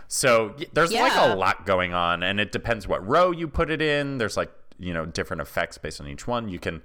So 0.09 0.55
there's 0.73 0.93
like 0.93 1.17
a 1.17 1.35
lot 1.35 1.67
going 1.67 1.95
on, 1.95 2.23
and 2.23 2.39
it 2.39 2.53
depends 2.53 2.87
what 2.87 3.07
row 3.07 3.31
you 3.31 3.49
put 3.49 3.71
it 3.71 3.81
in. 3.81 4.19
There's 4.19 4.37
like 4.37 4.51
you 4.79 4.93
know 4.93 5.07
different 5.07 5.41
effects 5.41 5.79
based 5.79 6.01
on 6.01 6.07
each 6.07 6.27
one. 6.27 6.49
You 6.49 6.59
can 6.59 6.83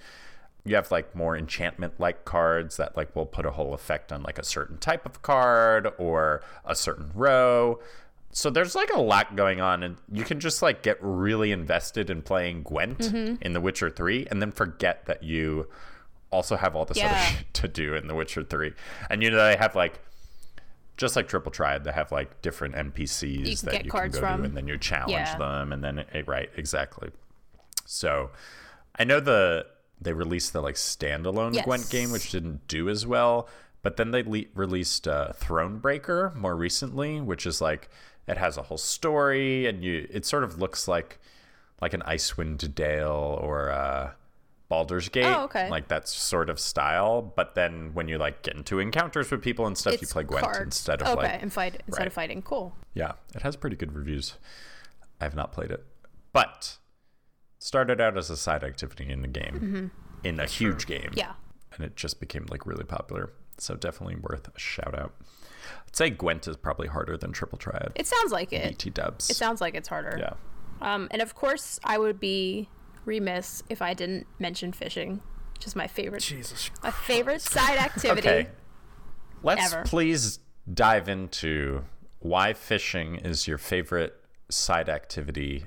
you 0.70 0.76
have 0.76 0.92
like 0.92 1.16
more 1.16 1.36
enchantment 1.36 2.00
like 2.00 2.26
cards 2.26 2.78
that 2.78 2.96
like 2.96 3.16
will 3.16 3.26
put 3.26 3.46
a 3.46 3.52
whole 3.52 3.74
effect 3.74 4.12
on 4.12 4.22
like 4.22 4.38
a 4.38 4.44
certain 4.44 4.78
type 4.78 5.04
of 5.06 5.22
card 5.24 5.88
or 5.98 6.44
a 6.64 6.76
certain 6.76 7.10
row. 7.16 7.80
So 8.32 8.52
there's 8.52 8.76
like 8.76 8.92
a 8.94 9.02
lot 9.02 9.36
going 9.36 9.60
on, 9.60 9.82
and 9.82 9.98
you 10.12 10.24
can 10.24 10.40
just 10.40 10.62
like 10.62 10.84
get 10.84 10.98
really 11.02 11.52
invested 11.52 12.12
in 12.12 12.22
playing 12.22 12.62
Gwent 12.64 13.02
in 13.42 13.54
The 13.54 13.60
Witcher 13.62 13.90
3 13.90 14.28
and 14.30 14.40
then 14.42 14.52
forget 14.52 15.06
that 15.08 15.24
you 15.24 15.68
also 16.32 16.56
have 16.56 16.76
all 16.76 16.86
this 16.86 17.02
other 17.04 17.16
shit 17.18 17.52
to 17.56 17.68
do 17.68 17.96
in 17.96 18.06
The 18.08 18.14
Witcher 18.14 18.44
3. 18.44 18.72
And 19.10 19.24
you 19.24 19.32
know, 19.32 19.38
they 19.38 19.56
have 19.56 19.76
like 19.76 20.00
just 20.98 21.16
like 21.16 21.28
Triple 21.28 21.52
Triad, 21.52 21.84
they 21.86 21.92
have 21.92 22.12
like 22.12 22.42
different 22.44 22.76
NPCs 22.76 23.48
You 23.48 23.56
that 23.72 23.86
you 23.86 23.90
cards 23.90 24.14
can 24.16 24.22
go 24.22 24.28
from. 24.28 24.42
to, 24.42 24.46
and 24.46 24.56
then 24.56 24.68
you 24.68 24.78
challenge 24.78 25.12
Yeah. 25.14 25.38
them, 25.38 25.74
and 25.74 25.84
then 25.84 26.06
eh, 26.14 26.22
right, 26.28 26.50
exactly. 26.56 27.10
So, 27.86 28.30
I 28.96 29.06
know 29.06 29.20
the 29.20 29.66
they 30.02 30.14
released 30.14 30.54
the 30.54 30.62
like 30.62 30.76
standalone 30.76 31.54
Yes. 31.56 31.66
Gwent 31.66 31.90
game, 31.90 32.12
which 32.12 32.32
didn't 32.32 32.68
do 32.68 32.88
as 32.90 33.06
well, 33.06 33.48
but 33.82 33.98
then 33.98 34.12
they 34.12 34.24
le- 34.24 34.46
released 34.54 35.08
uh, 35.08 35.34
Thronebreaker 35.40 36.36
more 36.36 36.56
recently, 36.56 37.20
which 37.22 37.46
is 37.46 37.62
like 37.62 37.90
it 38.28 38.38
has 38.38 38.58
a 38.58 38.64
whole 38.64 38.78
story, 38.78 39.66
and 39.68 39.84
you 39.84 40.08
it 40.12 40.26
sort 40.26 40.44
of 40.44 40.60
looks 40.60 40.88
like 40.88 41.20
like 41.82 41.94
an 41.94 42.02
Icewind 42.02 42.76
Dale 42.76 43.40
or 43.42 43.72
uh, 43.72 44.12
Baldur's 44.70 45.10
Gate, 45.10 45.26
Oh, 45.26 45.44
okay. 45.46 45.70
like 45.70 45.88
that 45.88 46.08
sort 46.08 46.50
of 46.50 46.60
style. 46.60 47.22
But 47.22 47.56
then 47.56 47.92
when 47.94 48.08
you 48.08 48.18
like 48.18 48.44
get 48.44 48.56
into 48.56 48.80
encounters 48.80 49.32
with 49.32 49.42
people 49.42 49.66
and 49.66 49.78
stuff, 49.78 50.00
you 50.02 50.08
play 50.08 50.24
Gwent 50.24 50.44
cards. 50.46 50.60
instead 50.60 51.02
of 51.02 51.08
okay, 51.18 51.28
like 51.34 51.42
and 51.42 51.52
fight 51.52 51.82
instead 51.88 52.02
right. 52.02 52.08
of 52.08 52.14
fighting. 52.14 52.42
Cool. 52.42 52.76
yeah, 52.94 53.14
it 53.34 53.42
has 53.42 53.56
pretty 53.56 53.76
good 53.76 53.94
reviews. 53.94 54.36
I 55.20 55.24
have 55.26 55.36
not 55.36 55.52
played 55.52 55.72
it, 55.72 55.86
but 56.34 56.78
started 57.60 58.02
out 58.02 58.18
as 58.18 58.30
a 58.30 58.38
side 58.38 58.64
activity 58.64 59.10
in 59.10 59.22
the 59.22 59.28
game, 59.28 59.92
in 60.24 60.40
a 60.40 60.46
huge 60.46 60.86
game, 60.88 61.02
Mm-hmm. 61.02 61.18
Yeah. 61.18 61.34
and 61.76 61.86
it 61.86 61.96
just 61.96 62.20
became 62.20 62.46
like 62.50 62.66
really 62.66 62.84
popular. 62.86 63.32
So 63.58 63.76
definitely 63.76 64.16
worth 64.16 64.48
a 64.48 64.58
shout 64.60 64.98
out. 64.98 65.14
I'd 65.88 65.96
say 65.96 66.10
Gwent 66.10 66.48
is 66.48 66.56
probably 66.56 66.88
harder 66.88 67.18
than 67.18 67.32
Triple 67.34 67.58
Triad. 67.58 67.92
It 67.96 68.08
sounds 68.08 68.32
like 68.32 68.54
it. 68.54 68.70
BT 68.70 68.90
Dubs. 68.92 69.30
It 69.30 69.36
sounds 69.36 69.60
like 69.62 69.76
it's 69.76 69.90
harder. 69.90 70.18
yeah. 70.20 70.34
Um, 70.82 71.10
and 71.12 71.22
of 71.22 71.36
course, 71.36 71.80
I 71.84 71.98
would 71.98 72.20
be 72.20 72.70
remiss 73.04 73.64
if 73.70 73.82
I 73.82 73.94
didn't 73.94 74.26
mention 74.40 74.72
fishing, 74.72 75.22
which 75.54 75.68
is 75.68 75.76
my 75.76 75.88
favorite, 75.88 76.22
Jesus. 76.24 76.72
my 76.82 76.92
favorite 76.92 77.42
side 77.42 77.78
activity. 77.78 78.28
Okay. 78.30 78.48
Let's 79.44 79.74
Ever. 79.74 79.84
please 79.84 80.40
dive 80.74 81.10
into 81.10 81.84
why 82.20 82.54
fishing 82.54 83.16
is 83.18 83.46
your 83.48 83.58
favorite 83.58 84.14
side 84.50 84.88
activity 84.90 85.66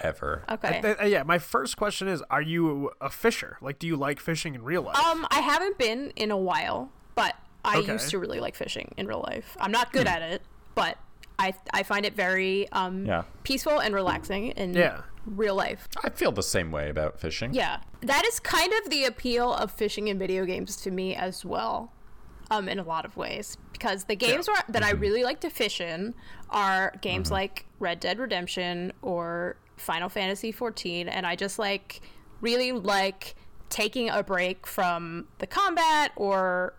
ever. 0.00 0.44
Okay. 0.50 0.80
Uh, 0.84 1.02
uh, 1.02 1.06
yeah, 1.06 1.22
my 1.22 1.38
first 1.38 1.76
question 1.76 2.08
is: 2.08 2.22
Are 2.30 2.42
you 2.42 2.90
a 3.00 3.10
fisher? 3.10 3.58
Like, 3.60 3.78
do 3.78 3.86
you 3.86 3.96
like 3.96 4.20
fishing 4.20 4.54
in 4.54 4.62
real 4.62 4.82
life? 4.82 4.96
Um, 4.98 5.26
I 5.30 5.40
haven't 5.40 5.78
been 5.78 6.10
in 6.16 6.30
a 6.30 6.36
while, 6.36 6.92
but 7.14 7.34
I 7.64 7.78
Okay. 7.78 7.92
used 7.92 8.10
to 8.10 8.18
really 8.18 8.40
like 8.40 8.54
fishing 8.54 8.92
in 8.96 9.06
real 9.06 9.24
life. 9.26 9.56
I'm 9.60 9.72
not 9.72 9.92
good 9.92 10.06
at 10.06 10.22
it, 10.22 10.42
but 10.74 10.98
I 11.38 11.54
I 11.72 11.82
find 11.82 12.04
it 12.06 12.14
very 12.14 12.70
um 12.72 13.04
Yeah. 13.06 13.24
peaceful 13.42 13.78
and 13.80 13.94
relaxing 13.94 14.48
in 14.52 14.74
Yeah. 14.74 15.02
real 15.26 15.54
life. 15.54 15.86
I 16.04 16.10
feel 16.10 16.32
the 16.32 16.42
same 16.42 16.70
way 16.70 16.88
about 16.90 17.20
fishing. 17.20 17.52
Yeah, 17.52 17.80
that 18.02 18.24
is 18.24 18.40
kind 18.40 18.72
of 18.82 18.90
the 18.90 19.04
appeal 19.04 19.52
of 19.52 19.70
fishing 19.72 20.08
in 20.08 20.18
video 20.18 20.44
games 20.44 20.76
to 20.76 20.90
me 20.90 21.14
as 21.14 21.44
well, 21.44 21.92
um, 22.50 22.68
in 22.68 22.78
a 22.78 22.82
lot 22.84 23.04
of 23.04 23.16
ways. 23.16 23.56
Because 23.72 24.04
the 24.04 24.16
games 24.16 24.48
where, 24.48 24.62
that 24.70 24.82
I 24.82 24.90
really 24.90 25.22
like 25.22 25.40
to 25.42 25.50
fish 25.50 25.80
in 25.80 26.14
are 26.50 26.92
games 27.00 27.30
like 27.30 27.66
Red 27.78 28.00
Dead 28.00 28.18
Redemption 28.18 28.92
or 29.02 29.60
Final 29.78 30.08
Fantasy 30.08 30.52
XIV, 30.52 31.08
and 31.10 31.26
I 31.26 31.36
just 31.36 31.58
like 31.58 32.00
really 32.40 32.72
like 32.72 33.34
taking 33.68 34.08
a 34.08 34.22
break 34.22 34.66
from 34.66 35.26
the 35.38 35.46
combat 35.46 36.12
or 36.16 36.74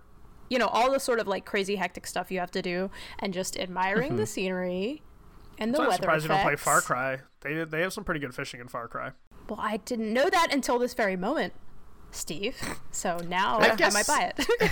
you 0.49 0.57
know 0.57 0.67
all 0.67 0.91
the 0.91 0.99
sort 0.99 1.19
of 1.19 1.27
like 1.27 1.45
crazy 1.45 1.75
hectic 1.75 2.07
stuff 2.07 2.31
you 2.31 2.39
have 2.39 2.51
to 2.51 2.61
do 2.61 2.89
and 3.19 3.33
just 3.33 3.57
admiring 3.57 4.15
the 4.15 4.23
mm-hmm. 4.23 4.27
scenery 4.27 5.01
and 5.59 5.73
the 5.73 5.77
So 5.77 5.83
I'm 5.83 5.89
weather 5.89 6.01
surprised 6.01 6.23
you 6.23 6.29
don't 6.29 6.41
play. 6.41 6.55
Far 6.55 6.81
Cry. 6.81 7.19
They 7.41 7.63
they 7.63 7.81
have 7.81 7.93
some 7.93 8.03
pretty 8.03 8.19
good 8.19 8.33
fishing 8.33 8.59
in 8.59 8.67
Far 8.67 8.87
Cry. 8.87 9.11
Well, 9.47 9.59
I 9.61 9.77
didn't 9.77 10.13
know 10.13 10.29
that 10.29 10.53
until 10.53 10.79
this 10.79 10.93
very 10.93 11.15
moment, 11.15 11.53
Steve. 12.11 12.57
So 12.91 13.17
now 13.27 13.59
I 13.59 13.71
I, 13.71 13.75
guess- 13.75 13.93
might 13.93 14.07
buy 14.07 14.33
it. 14.37 14.71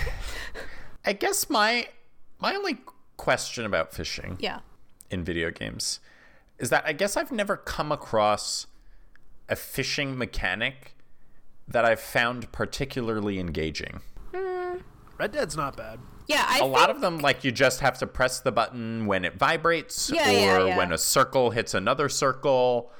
I 1.04 1.12
guess 1.12 1.48
my 1.48 1.88
my 2.40 2.54
only 2.54 2.78
question 3.16 3.64
about 3.64 3.92
fishing 3.92 4.36
yeah. 4.40 4.60
in 5.10 5.24
video 5.24 5.50
games 5.50 6.00
is 6.58 6.70
that 6.70 6.84
I 6.86 6.92
guess 6.92 7.16
I've 7.16 7.32
never 7.32 7.56
come 7.56 7.92
across 7.92 8.66
a 9.48 9.56
fishing 9.56 10.16
mechanic 10.18 10.94
that 11.66 11.84
I've 11.84 12.00
found 12.00 12.50
particularly 12.52 13.38
engaging. 13.38 14.00
Hmm. 14.34 14.78
Red 15.18 15.32
Dead's 15.32 15.56
not 15.56 15.76
bad. 15.76 15.98
Yeah, 16.26 16.44
I 16.46 16.56
a 16.56 16.60
think, 16.60 16.72
lot 16.72 16.90
of 16.90 17.00
them 17.00 17.18
like 17.18 17.42
you 17.44 17.50
just 17.52 17.80
have 17.80 17.98
to 17.98 18.06
press 18.06 18.40
the 18.40 18.52
button 18.52 19.06
when 19.06 19.24
it 19.24 19.36
vibrates 19.36 20.10
Yeah, 20.12 20.28
or 20.28 20.32
yeah, 20.32 20.64
yeah. 20.66 20.76
when 20.76 20.92
a 20.92 20.98
circle 20.98 21.50
hits 21.50 21.72
another 21.74 22.08
circle. 22.08 22.92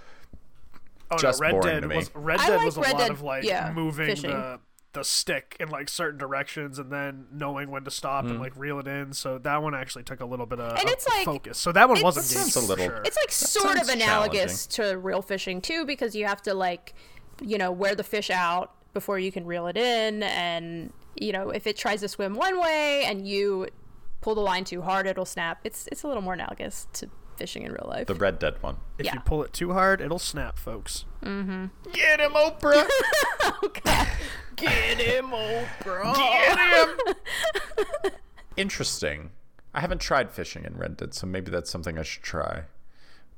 Oh 1.10 1.16
Just 1.18 1.40
no, 1.40 1.46
Red 1.46 1.50
boring 1.52 1.66
Dead 1.74 1.80
to 1.82 1.88
me. 1.88 1.96
was 1.96 2.10
Red 2.14 2.38
Dead 2.40 2.56
like 2.56 2.64
was 2.64 2.76
a 2.76 2.80
Red 2.80 2.92
lot 2.92 2.98
Dead, 3.00 3.10
of 3.10 3.22
like 3.22 3.44
yeah, 3.44 3.72
moving 3.74 4.06
fishing. 4.06 4.30
the 4.30 4.60
the 4.94 5.04
stick 5.04 5.54
in 5.60 5.68
like 5.68 5.88
certain 5.88 6.18
directions 6.18 6.78
and 6.78 6.90
then 6.90 7.26
knowing 7.30 7.70
when 7.70 7.84
to 7.84 7.90
stop 7.90 8.24
Hmm. 8.24 8.30
and 8.30 8.40
like 8.40 8.56
reel 8.56 8.78
it 8.78 8.88
in. 8.88 9.12
So 9.12 9.38
that 9.38 9.62
one 9.62 9.74
actually 9.74 10.04
took 10.04 10.20
a 10.20 10.24
little 10.24 10.46
bit 10.46 10.60
of, 10.60 10.78
And 10.78 10.88
it's 10.88 11.06
like- 11.06 11.24
focus. 11.26 11.58
So 11.58 11.72
that 11.72 11.88
one 11.88 12.00
wasn't 12.02 12.24
Sounds 12.26 12.56
a 12.56 12.60
little- 12.60 12.86
sure. 12.86 13.02
it's 13.04 13.16
like 13.16 13.30
sort 13.30 13.80
of 13.80 13.88
analogous 13.88 14.66
to 14.68 14.96
real 14.96 15.20
fishing 15.22 15.60
too, 15.60 15.84
because 15.84 16.14
you 16.16 16.26
have 16.26 16.40
to 16.42 16.54
like, 16.54 16.94
you 17.42 17.58
know, 17.58 17.70
wear 17.70 17.94
the 17.94 18.02
fish 18.04 18.30
out 18.30 18.72
before 18.94 19.18
you 19.18 19.30
can 19.30 19.44
reel 19.44 19.66
it 19.66 19.76
in, 19.76 20.22
and 20.24 20.92
you 21.14 21.32
know, 21.32 21.50
if 21.50 21.66
it 21.66 21.76
tries 21.76 22.00
to 22.00 22.08
swim 22.08 22.34
one 22.34 22.58
way 22.60 23.04
and 23.04 23.26
you 23.28 23.66
pull 24.22 24.34
the 24.34 24.40
line 24.40 24.64
too 24.64 24.80
hard, 24.82 25.06
it'll 25.06 25.24
snap. 25.26 25.60
It's 25.64 25.86
it's 25.92 26.02
a 26.02 26.08
little 26.08 26.22
more 26.22 26.32
analogous 26.34 26.86
to 26.94 27.10
fishing 27.36 27.62
in 27.64 27.72
real 27.72 27.86
life. 27.88 28.06
The 28.06 28.14
Red 28.14 28.38
Dead 28.38 28.54
one. 28.62 28.78
if 28.98 29.04
yeah. 29.06 29.14
you 29.14 29.20
pull 29.20 29.42
it 29.44 29.52
too 29.52 29.72
hard, 29.74 30.00
it'll 30.00 30.18
snap, 30.18 30.58
folks. 30.58 31.04
Mm-hmm. 31.22 31.66
Get 31.92 32.20
him, 32.20 32.32
Oprah! 32.32 32.88
Get 34.58 35.00
him, 35.00 35.26
Oprah. 35.26 36.14
Get 36.14 36.58
him! 36.58 38.12
Interesting. 38.56 39.30
I 39.74 39.80
haven't 39.80 40.00
tried 40.00 40.30
fishing 40.30 40.64
in 40.64 40.76
Red 40.76 40.96
Dead, 40.96 41.14
so 41.14 41.26
maybe 41.26 41.50
that's 41.50 41.70
something 41.70 41.98
I 41.98 42.02
should 42.02 42.22
try. 42.22 42.64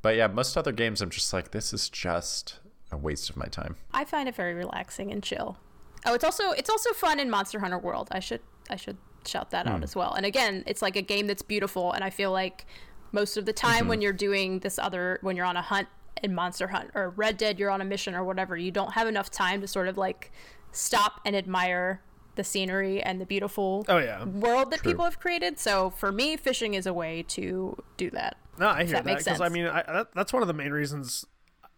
But 0.02 0.16
yeah, 0.16 0.28
most 0.28 0.56
other 0.56 0.72
games, 0.72 1.02
I'm 1.02 1.11
just 1.11 1.33
like, 1.33 1.50
this 1.50 1.72
is 1.72 1.88
just 1.90 2.59
a 2.90 2.96
waste 2.96 3.28
of 3.28 3.37
my 3.37 3.46
time. 3.46 3.76
I 3.92 4.04
find 4.04 4.28
it 4.28 4.35
very 4.35 4.54
relaxing 4.54 5.12
and 5.12 5.22
chill. 5.22 5.59
Oh, 6.06 6.14
it's 6.14 6.24
also 6.24 6.52
it's 6.52 6.70
also 6.70 6.92
fun 6.92 7.20
in 7.20 7.28
Monster 7.28 7.61
Hunter 7.61 7.78
World. 7.78 8.09
I 8.11 8.20
should 8.20 8.40
I 8.70 8.76
should 8.76 8.96
shout 9.26 9.50
that 9.50 9.66
out 9.66 9.78
hmm. 9.78 9.85
as 9.85 9.94
well. 9.94 10.14
And 10.14 10.24
again, 10.24 10.64
it's 10.66 10.80
like 10.80 10.96
a 10.96 11.02
game 11.02 11.26
that's 11.26 11.42
beautiful, 11.42 11.92
and 11.92 12.02
I 12.02 12.11
feel 12.11 12.33
like 12.33 12.64
most 13.12 13.37
of 13.37 13.44
the 13.44 13.52
time 13.52 13.80
mm-hmm. 13.80 13.88
when 13.88 14.00
you're 14.00 14.12
doing 14.12 14.61
this 14.61 14.78
other 14.78 15.18
when 15.22 15.37
you're 15.37 15.46
on 15.46 15.56
a 15.56 15.62
hunt 15.62 15.88
in 16.22 16.35
Monster 16.35 16.68
Hunt 16.68 16.90
or 16.94 17.11
Red 17.11 17.37
Dead, 17.37 17.59
you're 17.59 17.70
on 17.70 17.80
a 17.80 17.85
mission 17.85 18.14
or 18.14 18.24
whatever, 18.24 18.56
you 18.56 18.70
don't 18.70 18.92
have 18.92 19.06
enough 19.06 19.30
time 19.30 19.61
to 19.61 19.66
sort 19.66 19.88
of 19.88 19.98
like 19.98 20.33
stop 20.72 21.20
and 21.24 21.35
admire 21.37 22.02
the 22.37 22.44
scenery 22.44 23.02
and 23.02 23.20
the 23.20 23.26
beautiful 23.26 23.85
Oh, 23.88 23.98
yeah. 23.98 24.24
world 24.24 24.70
that 24.70 24.80
True. 24.83 24.92
people 24.92 25.04
have 25.04 25.18
created. 25.18 25.59
So 25.59 25.90
for 25.90 26.11
me, 26.12 26.37
fishing 26.37 26.74
is 26.74 26.87
a 26.87 26.92
way 26.92 27.22
to 27.28 27.76
do 27.96 28.11
that. 28.11 28.37
No, 28.59 28.68
I 28.68 28.85
hear 28.85 28.92
that 28.94 29.04
that 29.04 29.06
makes 29.06 29.24
because 29.24 29.40
I 29.40 29.48
mean 29.48 29.66
I, 29.66 29.83
that, 29.83 30.09
that's 30.14 30.33
one 30.33 30.42
of 30.42 30.46
the 30.48 30.54
main 30.54 30.70
reasons 30.72 31.24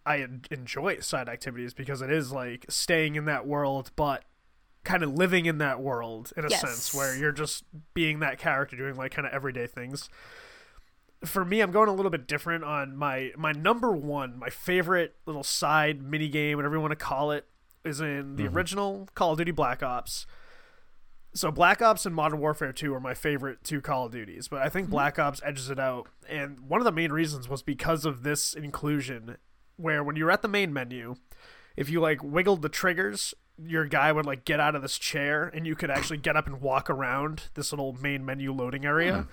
I 0.04 0.26
enjoy 0.50 0.98
side 1.00 1.28
activities 1.28 1.74
because 1.74 2.02
it 2.02 2.10
is 2.10 2.32
like 2.32 2.66
staying 2.68 3.14
in 3.14 3.24
that 3.26 3.46
world, 3.46 3.92
but 3.96 4.24
kind 4.84 5.04
of 5.04 5.12
living 5.14 5.46
in 5.46 5.58
that 5.58 5.80
world 5.80 6.32
in 6.36 6.44
a 6.44 6.48
Yes. 6.50 6.60
sense 6.60 6.92
where 6.92 7.16
you're 7.16 7.30
just 7.32 7.62
being 7.94 8.18
that 8.18 8.38
character 8.38 8.76
doing 8.76 8.96
like 8.96 9.12
kind 9.12 9.26
of 9.26 9.32
everyday 9.32 9.66
things. 9.68 10.08
For 11.24 11.44
me, 11.44 11.60
I'm 11.60 11.70
going 11.70 11.88
a 11.88 11.92
little 11.94 12.10
bit 12.10 12.26
different 12.26 12.64
on 12.64 12.96
my 12.96 13.30
my 13.36 13.52
number 13.52 13.92
one, 13.92 14.36
my 14.38 14.50
favorite 14.50 15.14
little 15.24 15.44
side 15.44 16.02
mini 16.02 16.28
game, 16.28 16.56
whatever 16.58 16.74
you 16.74 16.80
want 16.80 16.90
to 16.90 16.96
call 16.96 17.30
it, 17.30 17.46
is 17.84 18.00
in 18.00 18.36
the 18.36 18.44
mm-hmm. 18.44 18.56
original 18.56 19.08
Call 19.14 19.32
of 19.32 19.38
Duty 19.38 19.50
Black 19.50 19.82
Ops. 19.82 20.26
So 21.34 21.50
Black 21.50 21.80
Ops 21.80 22.04
and 22.04 22.14
Modern 22.14 22.40
Warfare 22.40 22.72
2 22.72 22.92
are 22.94 23.00
my 23.00 23.14
favorite 23.14 23.64
two 23.64 23.80
Call 23.80 24.06
of 24.06 24.12
Duties, 24.12 24.48
but 24.48 24.60
I 24.60 24.68
think 24.68 24.86
mm-hmm. 24.86 24.92
Black 24.92 25.18
Ops 25.18 25.40
edges 25.44 25.70
it 25.70 25.78
out. 25.78 26.08
And 26.28 26.60
one 26.68 26.80
of 26.80 26.84
the 26.84 26.92
main 26.92 27.10
reasons 27.10 27.48
was 27.48 27.62
because 27.62 28.04
of 28.04 28.22
this 28.22 28.54
inclusion 28.54 29.36
where 29.76 30.04
when 30.04 30.16
you're 30.16 30.30
at 30.30 30.42
the 30.42 30.48
main 30.48 30.72
menu, 30.72 31.16
if 31.76 31.88
you 31.88 32.00
like 32.00 32.22
wiggled 32.22 32.62
the 32.62 32.68
triggers, 32.68 33.34
your 33.58 33.86
guy 33.86 34.12
would 34.12 34.26
like 34.26 34.44
get 34.44 34.60
out 34.60 34.74
of 34.74 34.82
this 34.82 34.98
chair 34.98 35.44
and 35.44 35.66
you 35.66 35.74
could 35.74 35.90
actually 35.90 36.18
get 36.18 36.36
up 36.36 36.46
and 36.46 36.60
walk 36.60 36.90
around 36.90 37.44
this 37.54 37.72
little 37.72 37.94
main 37.94 38.24
menu 38.24 38.52
loading 38.52 38.84
area. 38.84 39.12
Mm-hmm. 39.12 39.30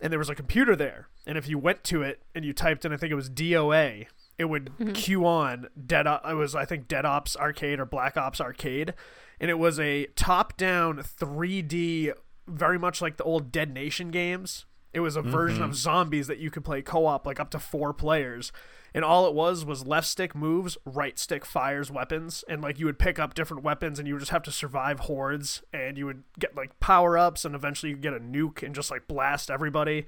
And 0.00 0.12
there 0.12 0.18
was 0.18 0.28
a 0.28 0.34
computer 0.34 0.76
there. 0.76 1.08
And 1.26 1.38
if 1.38 1.48
you 1.48 1.58
went 1.58 1.82
to 1.84 2.02
it 2.02 2.22
and 2.34 2.44
you 2.44 2.52
typed 2.52 2.84
in 2.84 2.92
I 2.92 2.96
think 2.96 3.12
it 3.12 3.16
was 3.16 3.30
DOA, 3.30 4.06
it 4.38 4.46
would 4.46 4.70
mm-hmm. 4.78 4.92
queue 4.92 5.26
on 5.26 5.68
Dead 5.86 6.06
Op- 6.06 6.26
it 6.26 6.34
was 6.34 6.54
I 6.54 6.64
think 6.64 6.88
Dead 6.88 7.04
Ops 7.04 7.36
Arcade 7.36 7.80
or 7.80 7.86
Black 7.86 8.16
Ops 8.16 8.40
Arcade 8.40 8.94
and 9.40 9.50
it 9.50 9.58
was 9.58 9.78
a 9.78 10.06
top-down 10.16 10.98
3D 10.98 12.12
very 12.46 12.78
much 12.78 13.02
like 13.02 13.16
the 13.16 13.24
old 13.24 13.52
Dead 13.52 13.72
Nation 13.72 14.10
games. 14.10 14.64
It 14.92 15.00
was 15.00 15.16
a 15.16 15.22
version 15.22 15.62
of 15.62 15.70
mm-hmm. 15.70 15.76
zombies 15.76 16.26
that 16.26 16.38
you 16.38 16.50
could 16.50 16.64
play 16.64 16.80
co-op 16.80 17.26
like 17.26 17.38
up 17.38 17.50
to 17.50 17.58
4 17.58 17.92
players. 17.92 18.50
And 18.94 19.04
all 19.04 19.26
it 19.26 19.34
was 19.34 19.62
was 19.62 19.86
left 19.86 20.06
stick 20.06 20.34
moves, 20.34 20.78
right 20.86 21.18
stick 21.18 21.44
fires 21.44 21.90
weapons, 21.90 22.44
and 22.48 22.62
like 22.62 22.78
you 22.78 22.86
would 22.86 22.98
pick 22.98 23.18
up 23.18 23.34
different 23.34 23.62
weapons 23.62 23.98
and 23.98 24.08
you 24.08 24.14
would 24.14 24.20
just 24.20 24.32
have 24.32 24.44
to 24.44 24.52
survive 24.52 25.00
hordes 25.00 25.62
and 25.70 25.98
you 25.98 26.06
would 26.06 26.22
get 26.38 26.56
like 26.56 26.80
power-ups 26.80 27.44
and 27.44 27.54
eventually 27.54 27.90
you 27.90 27.96
get 27.96 28.14
a 28.14 28.20
nuke 28.20 28.62
and 28.62 28.74
just 28.74 28.90
like 28.90 29.06
blast 29.06 29.50
everybody. 29.50 30.06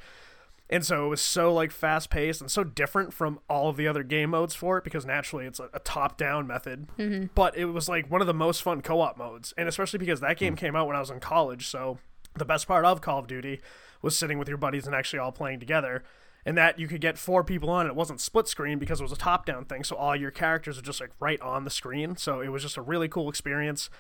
And 0.71 0.85
so 0.85 1.07
it 1.07 1.09
was 1.09 1.21
so 1.21 1.53
like 1.53 1.71
fast 1.71 2.11
paced 2.11 2.41
and 2.41 2.51
so 2.51 2.63
different 2.63 3.15
from 3.15 3.41
all 3.49 3.69
of 3.69 3.77
the 3.77 3.89
other 3.89 4.03
game 4.03 4.31
modes 4.31 4.55
for 4.55 4.77
it 4.79 4.85
because 4.85 5.07
naturally 5.07 5.47
it's 5.47 5.61
a, 5.61 5.71
a 5.73 5.79
top 5.79 6.19
down 6.19 6.47
method. 6.47 6.89
Mm-hmm. 6.99 7.27
But 7.35 7.57
it 7.57 7.67
was 7.67 7.89
like 7.89 8.11
one 8.11 8.21
of 8.21 8.27
the 8.27 8.35
most 8.35 8.63
fun 8.63 8.83
co 8.83 9.01
op 9.01 9.17
modes. 9.17 9.55
And 9.57 9.69
especially 9.69 9.99
because 9.99 10.21
that 10.21 10.37
game 10.37 10.55
mm. 10.55 10.59
came 10.59 10.77
out 10.77 10.87
when 10.87 10.97
I 10.97 11.01
was 11.01 11.11
in 11.11 11.21
college. 11.21 11.69
So 11.69 11.99
the 12.37 12.45
best 12.45 12.69
part 12.69 12.85
of 12.85 13.01
Call 13.01 13.19
of 13.19 13.27
Duty 13.27 13.61
was 14.03 14.17
sitting 14.17 14.39
with 14.39 14.49
your 14.49 14.59
buddies 14.59 14.87
and 14.87 14.95
actually 14.95 15.21
all 15.21 15.33
playing 15.33 15.61
together. 15.61 16.05
And 16.45 16.57
that 16.57 16.79
you 16.79 16.87
could 16.87 17.01
get 17.01 17.19
four 17.19 17.43
people 17.43 17.69
on. 17.69 17.87
It 17.87 17.95
wasn't 17.95 18.21
split 18.21 18.47
screen 18.47 18.79
because 18.79 19.01
it 19.01 19.05
was 19.05 19.13
a 19.13 19.17
top 19.17 19.45
down 19.45 19.65
thing. 19.65 19.85
So 19.85 19.97
all 19.97 20.15
your 20.15 20.31
characters 20.31 20.79
are 20.79 20.83
just 20.83 21.01
like 21.01 21.11
right 21.19 21.41
on 21.41 21.65
the 21.65 21.71
screen. 21.71 22.17
So 22.17 22.41
it 22.41 22.49
was 22.49 22.63
just 22.63 22.77
a 22.77 22.83
really 22.83 23.09
cool 23.09 23.29
experience. 23.29 23.91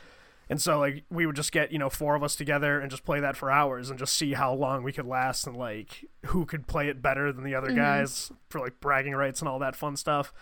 And 0.50 0.60
so 0.60 0.78
like 0.78 1.04
we 1.10 1.26
would 1.26 1.36
just 1.36 1.52
get, 1.52 1.72
you 1.72 1.78
know, 1.78 1.90
four 1.90 2.14
of 2.14 2.22
us 2.22 2.34
together 2.34 2.80
and 2.80 2.90
just 2.90 3.04
play 3.04 3.20
that 3.20 3.36
for 3.36 3.50
hours 3.50 3.90
and 3.90 3.98
just 3.98 4.14
see 4.14 4.32
how 4.32 4.52
long 4.54 4.82
we 4.82 4.92
could 4.92 5.06
last 5.06 5.46
and 5.46 5.56
like 5.56 6.06
who 6.26 6.46
could 6.46 6.66
play 6.66 6.88
it 6.88 7.02
better 7.02 7.32
than 7.32 7.44
the 7.44 7.54
other 7.54 7.68
mm-hmm. 7.68 7.76
guys 7.76 8.32
for 8.48 8.60
like 8.60 8.80
bragging 8.80 9.14
rights 9.14 9.40
and 9.40 9.48
all 9.48 9.58
that 9.58 9.76
fun 9.76 9.96
stuff. 9.96 10.32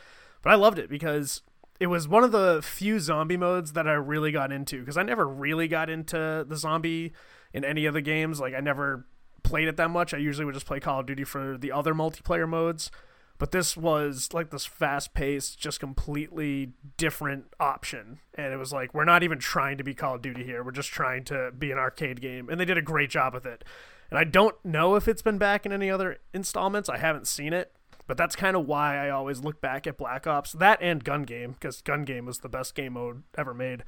But 0.42 0.52
I 0.52 0.54
loved 0.54 0.78
it 0.78 0.88
because 0.88 1.42
it 1.80 1.88
was 1.88 2.08
one 2.08 2.24
of 2.24 2.32
the 2.32 2.60
few 2.62 3.00
zombie 3.00 3.36
modes 3.36 3.72
that 3.72 3.86
I 3.86 3.94
really 3.94 4.32
got 4.32 4.52
into 4.52 4.80
because 4.80 4.96
I 4.96 5.02
never 5.02 5.26
really 5.26 5.68
got 5.68 5.90
into 5.90 6.44
the 6.48 6.56
zombie 6.56 7.12
in 7.52 7.64
any 7.64 7.86
of 7.86 7.94
the 7.94 8.00
games. 8.00 8.40
Like 8.40 8.54
I 8.54 8.60
never 8.60 9.06
played 9.42 9.68
it 9.68 9.76
that 9.76 9.90
much. 9.90 10.14
I 10.14 10.18
usually 10.18 10.44
would 10.44 10.54
just 10.54 10.66
play 10.66 10.80
Call 10.80 11.00
of 11.00 11.06
Duty 11.06 11.24
for 11.24 11.58
the 11.58 11.72
other 11.72 11.94
multiplayer 11.94 12.48
modes. 12.48 12.90
But 13.38 13.50
this 13.50 13.76
was 13.76 14.30
like 14.32 14.50
this 14.50 14.64
fast 14.64 15.12
paced, 15.12 15.58
just 15.58 15.80
completely 15.80 16.72
different 16.96 17.46
option. 17.60 18.20
And 18.34 18.52
it 18.52 18.56
was 18.56 18.72
like, 18.72 18.94
we're 18.94 19.04
not 19.04 19.22
even 19.22 19.38
trying 19.38 19.76
to 19.78 19.84
be 19.84 19.94
Call 19.94 20.14
of 20.14 20.22
Duty 20.22 20.44
here. 20.44 20.64
We're 20.64 20.70
just 20.70 20.88
trying 20.88 21.24
to 21.24 21.52
be 21.56 21.70
an 21.70 21.78
arcade 21.78 22.20
game. 22.20 22.48
And 22.48 22.58
they 22.58 22.64
did 22.64 22.78
a 22.78 22.82
great 22.82 23.10
job 23.10 23.34
with 23.34 23.44
it. 23.44 23.64
And 24.10 24.18
I 24.18 24.24
don't 24.24 24.56
know 24.64 24.94
if 24.94 25.08
it's 25.08 25.22
been 25.22 25.38
back 25.38 25.66
in 25.66 25.72
any 25.72 25.90
other 25.90 26.18
installments. 26.32 26.88
I 26.88 26.98
haven't 26.98 27.26
seen 27.26 27.52
it. 27.52 27.72
But 28.06 28.16
that's 28.16 28.36
kind 28.36 28.56
of 28.56 28.66
why 28.66 29.04
I 29.04 29.10
always 29.10 29.40
look 29.40 29.60
back 29.60 29.86
at 29.86 29.98
Black 29.98 30.26
Ops. 30.26 30.52
That 30.52 30.80
and 30.80 31.02
Gun 31.02 31.24
Game, 31.24 31.52
because 31.52 31.82
Gun 31.82 32.04
Game 32.04 32.24
was 32.24 32.38
the 32.38 32.48
best 32.48 32.74
game 32.76 32.92
mode 32.92 33.24
ever 33.36 33.52
made. 33.52 33.82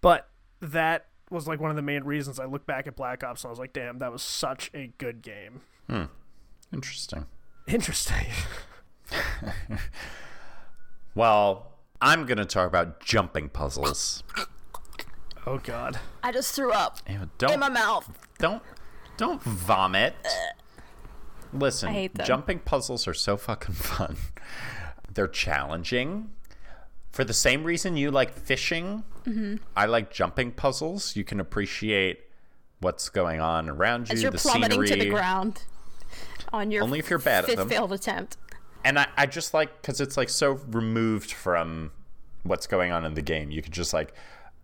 But 0.00 0.28
that 0.60 1.06
was 1.28 1.48
like 1.48 1.60
one 1.60 1.70
of 1.70 1.76
the 1.76 1.82
main 1.82 2.04
reasons 2.04 2.38
I 2.38 2.44
look 2.44 2.66
back 2.66 2.86
at 2.86 2.94
Black 2.94 3.24
Ops 3.24 3.42
and 3.42 3.48
I 3.48 3.50
was 3.50 3.58
like, 3.58 3.72
damn, 3.72 3.98
that 3.98 4.12
was 4.12 4.22
such 4.22 4.70
a 4.74 4.92
good 4.98 5.22
game. 5.22 5.62
Hmm. 5.88 6.04
Interesting. 6.72 7.26
Interesting. 7.66 8.26
Well, 11.14 11.70
I'm 12.00 12.26
going 12.26 12.38
to 12.38 12.44
talk 12.44 12.66
about 12.66 13.00
jumping 13.00 13.48
puzzles. 13.48 14.22
oh, 15.46 15.58
God. 15.58 15.98
I 16.22 16.32
just 16.32 16.54
threw 16.54 16.72
up 16.72 16.98
Ew, 17.08 17.28
Don't 17.38 17.52
in 17.52 17.60
my 17.60 17.68
mouth. 17.68 18.08
don't 18.38 18.62
don't 19.16 19.40
vomit. 19.42 20.16
Listen, 21.52 21.90
I 21.90 21.92
hate 21.92 22.14
them. 22.16 22.26
jumping 22.26 22.58
puzzles 22.58 23.06
are 23.06 23.14
so 23.14 23.36
fucking 23.36 23.74
fun. 23.76 24.16
They're 25.14 25.28
challenging. 25.28 26.30
For 27.12 27.22
the 27.22 27.32
same 27.34 27.62
reason 27.62 27.96
you 27.96 28.10
like 28.10 28.32
fishing, 28.32 29.04
Mm-hmm. 29.24 29.56
I 29.74 29.86
like 29.86 30.12
jumping 30.12 30.50
puzzles. 30.52 31.16
You 31.16 31.24
can 31.24 31.40
appreciate 31.40 32.24
what's 32.80 33.08
going 33.08 33.40
on 33.40 33.70
around 33.70 34.08
you, 34.10 34.14
As 34.14 34.22
you're 34.22 34.30
the 34.32 34.36
plummeting 34.36 34.84
scenery. 34.84 34.88
to 34.88 34.96
the 34.96 35.08
ground 35.10 35.62
on 36.52 36.70
your 36.70 36.82
Only 36.82 36.98
if 36.98 37.08
you're 37.08 37.18
bad 37.18 37.48
at 37.48 37.56
them. 37.56 37.68
failed 37.70 37.92
attempt. 37.92 38.36
And 38.84 38.98
I, 38.98 39.08
I 39.16 39.26
just 39.26 39.54
like 39.54 39.80
because 39.80 40.00
it's 40.00 40.16
like 40.16 40.28
so 40.28 40.52
removed 40.68 41.32
from 41.32 41.90
what's 42.42 42.66
going 42.66 42.92
on 42.92 43.04
in 43.04 43.14
the 43.14 43.22
game. 43.22 43.50
You 43.50 43.62
could 43.62 43.72
just 43.72 43.92
like 43.92 44.14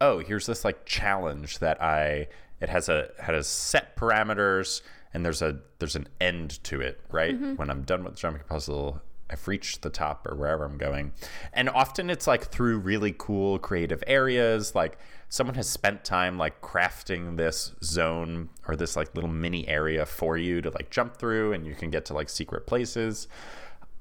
oh 0.00 0.18
here's 0.18 0.46
this 0.46 0.64
like 0.64 0.84
challenge 0.86 1.58
that 1.58 1.80
i 1.82 2.26
it 2.60 2.68
has 2.68 2.88
a 2.88 3.10
has 3.18 3.46
set 3.46 3.96
parameters 3.96 4.82
and 5.12 5.24
there's 5.24 5.42
a 5.42 5.58
there's 5.78 5.96
an 5.96 6.08
end 6.20 6.62
to 6.64 6.80
it 6.80 7.00
right? 7.10 7.34
Mm-hmm. 7.34 7.54
When 7.56 7.70
i'm 7.70 7.82
done 7.82 8.04
with 8.04 8.14
the 8.14 8.20
jumping 8.20 8.42
puzzle 8.48 9.00
i've 9.30 9.46
reached 9.46 9.82
the 9.82 9.90
top 9.90 10.26
or 10.26 10.36
wherever 10.36 10.64
i'm 10.64 10.78
going. 10.78 11.12
And 11.52 11.68
often 11.68 12.10
it's 12.10 12.26
like 12.26 12.46
through 12.46 12.78
really 12.78 13.14
cool 13.16 13.58
creative 13.58 14.02
areas 14.06 14.74
like 14.74 14.98
someone 15.28 15.54
has 15.54 15.68
spent 15.68 16.04
time 16.04 16.38
like 16.38 16.60
crafting 16.60 17.36
this 17.36 17.72
zone 17.84 18.48
or 18.66 18.74
this 18.76 18.96
like 18.96 19.14
little 19.14 19.30
mini 19.30 19.68
area 19.68 20.04
for 20.04 20.36
you 20.36 20.60
to 20.60 20.70
like 20.70 20.90
jump 20.90 21.16
through 21.16 21.52
and 21.52 21.66
you 21.66 21.74
can 21.74 21.90
get 21.90 22.04
to 22.06 22.14
like 22.14 22.28
secret 22.28 22.66
places 22.66 23.28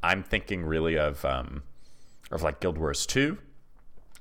I'm 0.02 0.24
thinking 0.24 0.64
really 0.64 0.98
of 0.98 1.24
um, 1.26 1.64
of 2.32 2.42
like 2.42 2.60
Guild 2.60 2.78
Wars 2.78 3.06
2, 3.06 3.38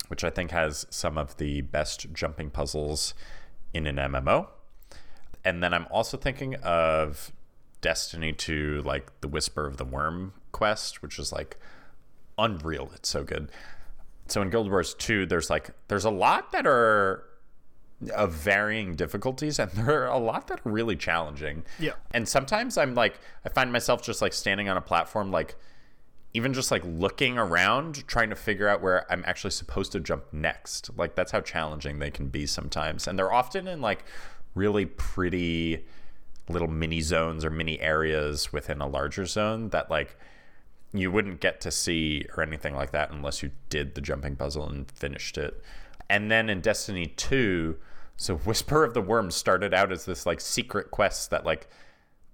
which 0.09 0.25
I 0.25 0.31
think 0.31 0.51
has 0.51 0.87
some 0.91 1.19
of 1.19 1.37
the 1.37 1.61
best 1.63 2.13
jumping 2.13 2.51
puzzles 2.51 3.15
in 3.73 3.87
an 3.87 3.97
MMO. 3.97 4.49
And 5.45 5.63
then 5.63 5.73
I'm 5.73 5.87
also 5.91 6.17
thinking 6.17 6.57
of 6.57 7.33
Destiny 7.81 8.33
2, 8.33 8.83
like 8.85 9.21
the 9.21 9.29
Whisper 9.29 9.67
of 9.67 9.77
the 9.77 9.85
Worm 9.85 10.33
quest, 10.53 11.03
which 11.03 11.19
is 11.19 11.33
like 11.33 11.59
unreal. 12.37 12.91
It's 12.95 13.09
so 13.09 13.23
good. 13.23 13.51
So 14.27 14.43
in 14.43 14.51
Guild 14.51 14.71
Wars 14.71 14.95
2, 14.95 15.27
there's 15.27 15.49
like 15.49 15.71
there's 15.89 16.05
a 16.05 16.11
lot 16.11 16.53
that 16.53 16.67
are 16.67 17.25
of 18.15 18.33
varying 18.33 18.95
difficulties 18.95 19.59
and 19.59 19.71
there 19.73 20.05
are 20.05 20.07
a 20.07 20.19
lot 20.19 20.47
that 20.49 20.61
are 20.65 20.71
really 20.71 20.97
challenging. 20.97 21.65
Yeah. 21.79 21.93
And 22.13 22.29
sometimes 22.29 22.79
I'm 22.79 22.95
like 22.95 23.19
I 23.45 23.49
find 23.49 23.73
myself 23.73 24.03
just 24.03 24.23
like 24.23 24.33
standing 24.33 24.69
on 24.69 24.77
a 24.77 24.83
platform 24.83 25.31
like 25.31 25.57
even 26.35 26.53
just 26.53 26.71
like 26.71 26.83
looking 26.85 27.39
around 27.39 28.07
trying 28.07 28.31
to 28.31 28.37
figure 28.37 28.69
out 28.69 28.83
where 28.83 29.11
I'm 29.11 29.25
actually 29.27 29.51
supposed 29.51 29.93
to 29.93 30.01
jump 30.01 30.25
next. 30.33 30.91
Like 30.97 31.15
that's 31.15 31.33
how 31.33 31.41
challenging 31.41 31.99
they 31.99 32.11
can 32.11 32.29
be 32.29 32.47
sometimes. 32.47 33.07
And 33.07 33.19
they're 33.19 33.33
often 33.33 33.67
in 33.67 33.81
like 33.81 34.05
really 34.55 34.87
pretty 34.87 35.85
little 36.49 36.69
mini 36.69 37.01
zones 37.01 37.45
or 37.45 37.51
mini 37.51 37.81
areas 37.81 38.53
within 38.53 38.81
a 38.81 38.87
larger 38.87 39.27
zone 39.27 39.71
that 39.71 39.91
like 39.91 40.17
you 40.93 41.11
wouldn't 41.11 41.41
get 41.41 41.61
to 41.61 41.71
see 41.71 42.25
or 42.37 42.43
anything 42.43 42.75
like 42.75 42.91
that 42.93 43.11
unless 43.11 43.43
you 43.43 43.51
did 43.69 43.95
the 43.95 44.01
jumping 44.01 44.37
puzzle 44.37 44.69
and 44.69 44.91
finished 44.91 45.37
it. 45.37 45.63
And 46.09 46.31
then 46.31 46.49
in 46.49 46.61
Destiny 46.61 47.07
2, 47.07 47.77
so 48.19 48.37
Whisper 48.37 48.83
of 48.83 48.95
the 48.95 49.01
Worm 49.01 49.31
started 49.31 49.73
out 49.73 49.93
as 49.93 50.05
this 50.05 50.27
like 50.27 50.41
secret 50.41 50.91
quest 50.91 51.31
that 51.31 51.47
like 51.47 51.69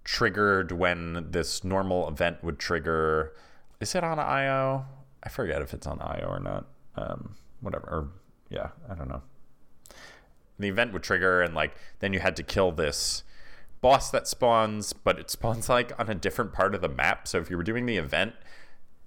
triggered 0.03 0.73
when 0.73 1.31
this 1.31 1.63
normal 1.63 2.09
event 2.09 2.43
would 2.43 2.59
trigger. 2.59 3.35
Is 3.81 3.95
it 3.95 4.03
on 4.03 4.19
IO? 4.19 4.87
I 5.23 5.29
forget 5.29 5.61
if 5.61 5.75
it's 5.75 5.87
on 5.87 6.01
IO 6.01 6.27
or 6.27 6.41
not. 6.41 6.67
Um, 6.97 7.37
whatever. 7.61 7.87
Or 7.87 8.09
yeah, 8.49 8.71
I 8.91 8.95
don't 8.95 9.09
know. 9.09 9.23
The 10.59 10.69
event 10.69 10.95
would 10.95 11.03
trigger, 11.03 11.43
and 11.43 11.55
like 11.55 11.77
then 11.99 12.15
you 12.15 12.21
had 12.21 12.37
to 12.37 12.43
kill 12.43 12.73
this 12.73 13.23
boss 13.83 14.11
that 14.11 14.27
spawns, 14.27 14.95
but 14.95 15.19
it 15.19 15.31
spawns 15.31 15.69
like 15.69 15.93
on 16.01 16.09
a 16.09 16.15
different 16.15 16.55
part 16.55 16.75
of 16.75 16.81
the 16.81 16.89
map. 16.89 17.29
So 17.29 17.39
if 17.39 17.51
you 17.51 17.59
were 17.59 17.63
doing 17.63 17.85
the 17.85 17.99
event, 17.99 18.33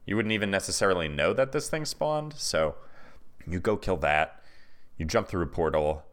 you 0.05 0.15
wouldn't 0.15 0.33
even 0.33 0.51
necessarily 0.51 1.07
know 1.07 1.33
that 1.33 1.53
this 1.53 1.69
thing 1.69 1.85
spawned. 1.85 2.33
So 2.37 2.75
you 3.47 3.59
go 3.59 3.77
kill 3.77 3.97
that. 3.97 4.43
you 4.97 5.05
jump 5.05 5.27
through 5.27 5.43
a 5.43 5.47
portal, 5.47 6.03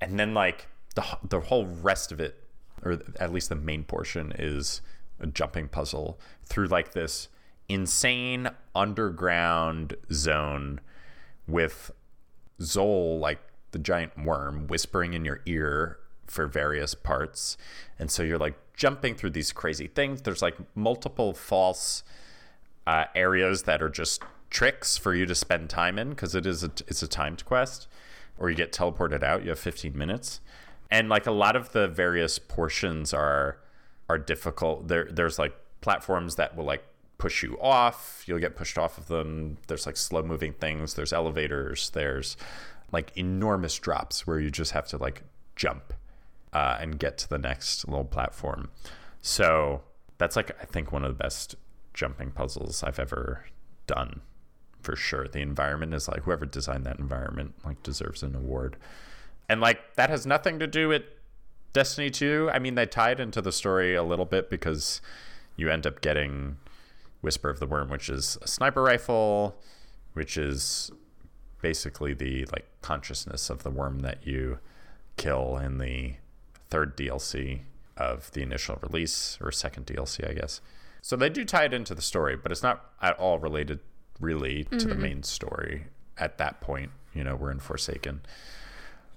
and 0.00 0.18
then 0.18 0.34
like 0.34 0.68
the 0.94 1.04
the 1.22 1.40
whole 1.40 1.66
rest 1.66 2.12
of 2.12 2.20
it, 2.20 2.42
or 2.82 3.00
at 3.18 3.32
least 3.32 3.48
the 3.48 3.56
main 3.56 3.84
portion, 3.84 4.32
is 4.38 4.80
a 5.20 5.26
jumping 5.26 5.68
puzzle 5.68 6.18
through 6.44 6.66
like 6.66 6.92
this 6.92 7.28
insane 7.68 8.48
underground 8.74 9.94
zone 10.12 10.80
with 11.46 11.90
Xol 12.60 13.20
like 13.20 13.40
the 13.72 13.78
giant 13.78 14.24
worm, 14.24 14.66
whispering 14.66 15.14
in 15.14 15.24
your 15.24 15.40
ear 15.46 15.98
for 16.26 16.46
various 16.46 16.94
parts. 16.94 17.56
And 17.98 18.10
so 18.10 18.22
you're 18.22 18.38
like 18.38 18.56
jumping 18.74 19.14
through 19.14 19.30
these 19.30 19.52
crazy 19.52 19.86
things. 19.86 20.22
There's 20.22 20.42
like 20.42 20.56
multiple 20.74 21.34
false 21.34 22.02
uh, 22.86 23.04
areas 23.14 23.64
that 23.64 23.82
are 23.82 23.90
just 23.90 24.22
tricks 24.50 24.96
for 24.96 25.14
you 25.14 25.26
to 25.26 25.34
spend 25.34 25.68
time 25.68 25.98
in 25.98 26.10
because 26.10 26.34
it 26.34 26.46
is 26.46 26.64
a, 26.64 26.70
it's 26.86 27.02
a 27.02 27.08
timed 27.08 27.44
quest 27.44 27.86
or 28.38 28.50
you 28.50 28.56
get 28.56 28.72
teleported 28.72 29.22
out. 29.22 29.42
You 29.42 29.50
have 29.50 29.58
15 29.58 29.96
minutes. 29.96 30.40
And 30.90 31.08
like 31.08 31.26
a 31.26 31.32
lot 31.32 31.56
of 31.56 31.72
the 31.72 31.88
various 31.88 32.38
portions 32.38 33.12
are 33.12 33.58
are 34.08 34.18
difficult. 34.18 34.88
There 34.88 35.04
there's 35.04 35.38
like 35.38 35.54
platforms 35.80 36.36
that 36.36 36.56
will 36.56 36.64
like 36.64 36.84
push 37.18 37.42
you 37.42 37.58
off. 37.60 38.24
You'll 38.26 38.38
get 38.38 38.56
pushed 38.56 38.78
off 38.78 38.96
of 38.96 39.08
them. 39.08 39.58
There's 39.66 39.86
like 39.86 39.96
slow 39.96 40.22
moving 40.22 40.52
things. 40.52 40.94
There's 40.94 41.12
elevators. 41.12 41.90
There's 41.90 42.36
like 42.90 43.12
enormous 43.16 43.78
drops 43.78 44.26
where 44.26 44.40
you 44.40 44.50
just 44.50 44.72
have 44.72 44.86
to 44.88 44.96
like 44.96 45.22
jump 45.56 45.92
uh, 46.52 46.78
and 46.80 46.98
get 46.98 47.18
to 47.18 47.28
the 47.28 47.38
next 47.38 47.86
little 47.86 48.04
platform. 48.04 48.70
So 49.20 49.82
that's 50.16 50.36
like 50.36 50.56
I 50.62 50.64
think 50.64 50.90
one 50.90 51.04
of 51.04 51.16
the 51.16 51.22
best 51.22 51.56
jumping 51.92 52.30
puzzles 52.30 52.82
I've 52.82 52.98
ever 52.98 53.44
done 53.86 54.22
for 54.88 54.96
sure. 54.96 55.28
The 55.28 55.40
environment 55.40 55.92
is 55.92 56.08
like 56.08 56.22
whoever 56.22 56.46
designed 56.46 56.86
that 56.86 56.98
environment 56.98 57.52
like 57.62 57.82
deserves 57.82 58.22
an 58.22 58.34
award. 58.34 58.78
And 59.46 59.60
like 59.60 59.96
that 59.96 60.08
has 60.08 60.24
nothing 60.24 60.58
to 60.60 60.66
do 60.66 60.88
with 60.88 61.02
Destiny 61.74 62.08
2. 62.08 62.48
I 62.54 62.58
mean, 62.58 62.74
they 62.74 62.86
tied 62.86 63.20
into 63.20 63.42
the 63.42 63.52
story 63.52 63.94
a 63.94 64.02
little 64.02 64.24
bit 64.24 64.48
because 64.48 65.02
you 65.56 65.68
end 65.68 65.86
up 65.86 66.00
getting 66.00 66.56
Whisper 67.20 67.50
of 67.50 67.60
the 67.60 67.66
Worm, 67.66 67.90
which 67.90 68.08
is 68.08 68.38
a 68.40 68.48
sniper 68.48 68.82
rifle, 68.82 69.60
which 70.14 70.38
is 70.38 70.90
basically 71.60 72.14
the 72.14 72.46
like 72.46 72.64
consciousness 72.80 73.50
of 73.50 73.64
the 73.64 73.70
worm 73.70 73.98
that 73.98 74.26
you 74.26 74.58
kill 75.18 75.58
in 75.58 75.76
the 75.76 76.14
third 76.70 76.96
DLC 76.96 77.60
of 77.98 78.32
the 78.32 78.40
initial 78.40 78.78
release 78.80 79.36
or 79.42 79.52
second 79.52 79.84
DLC, 79.84 80.26
I 80.26 80.32
guess. 80.32 80.62
So 81.02 81.14
they 81.14 81.28
do 81.28 81.44
tie 81.44 81.66
it 81.66 81.74
into 81.74 81.94
the 81.94 82.00
story, 82.00 82.36
but 82.38 82.50
it's 82.50 82.62
not 82.62 82.86
at 83.02 83.18
all 83.18 83.38
related 83.38 83.80
really 84.20 84.64
to 84.64 84.76
mm-hmm. 84.76 84.88
the 84.88 84.94
main 84.94 85.22
story 85.22 85.86
at 86.16 86.38
that 86.38 86.60
point. 86.60 86.90
You 87.14 87.24
know, 87.24 87.36
we're 87.36 87.50
in 87.50 87.60
Forsaken. 87.60 88.20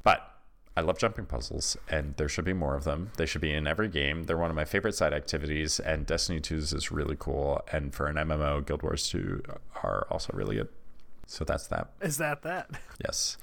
But 0.03 0.27
I 0.75 0.81
love 0.81 0.97
jumping 0.97 1.25
puzzles, 1.25 1.75
and 1.89 2.15
there 2.17 2.29
should 2.29 2.45
be 2.45 2.53
more 2.53 2.75
of 2.75 2.85
them. 2.85 3.11
They 3.17 3.25
should 3.25 3.41
be 3.41 3.51
in 3.51 3.67
every 3.67 3.89
game. 3.89 4.23
They're 4.23 4.37
one 4.37 4.49
of 4.49 4.55
my 4.55 4.65
favorite 4.65 4.95
side 4.95 5.13
activities, 5.13 5.79
and 5.79 6.05
Destiny 6.05 6.39
2's 6.39 6.73
is 6.73 6.91
really 6.91 7.17
cool. 7.19 7.61
And 7.71 7.93
for 7.93 8.07
an 8.07 8.15
MMO, 8.15 8.65
Guild 8.65 8.81
Wars 8.81 9.09
2 9.09 9.43
are 9.83 10.07
also 10.09 10.31
really 10.33 10.55
good. 10.55 10.69
So 11.27 11.43
that's 11.43 11.67
that. 11.67 11.89
Is 12.01 12.17
that 12.17 12.43
that? 12.43 12.69
Yes. 13.03 13.37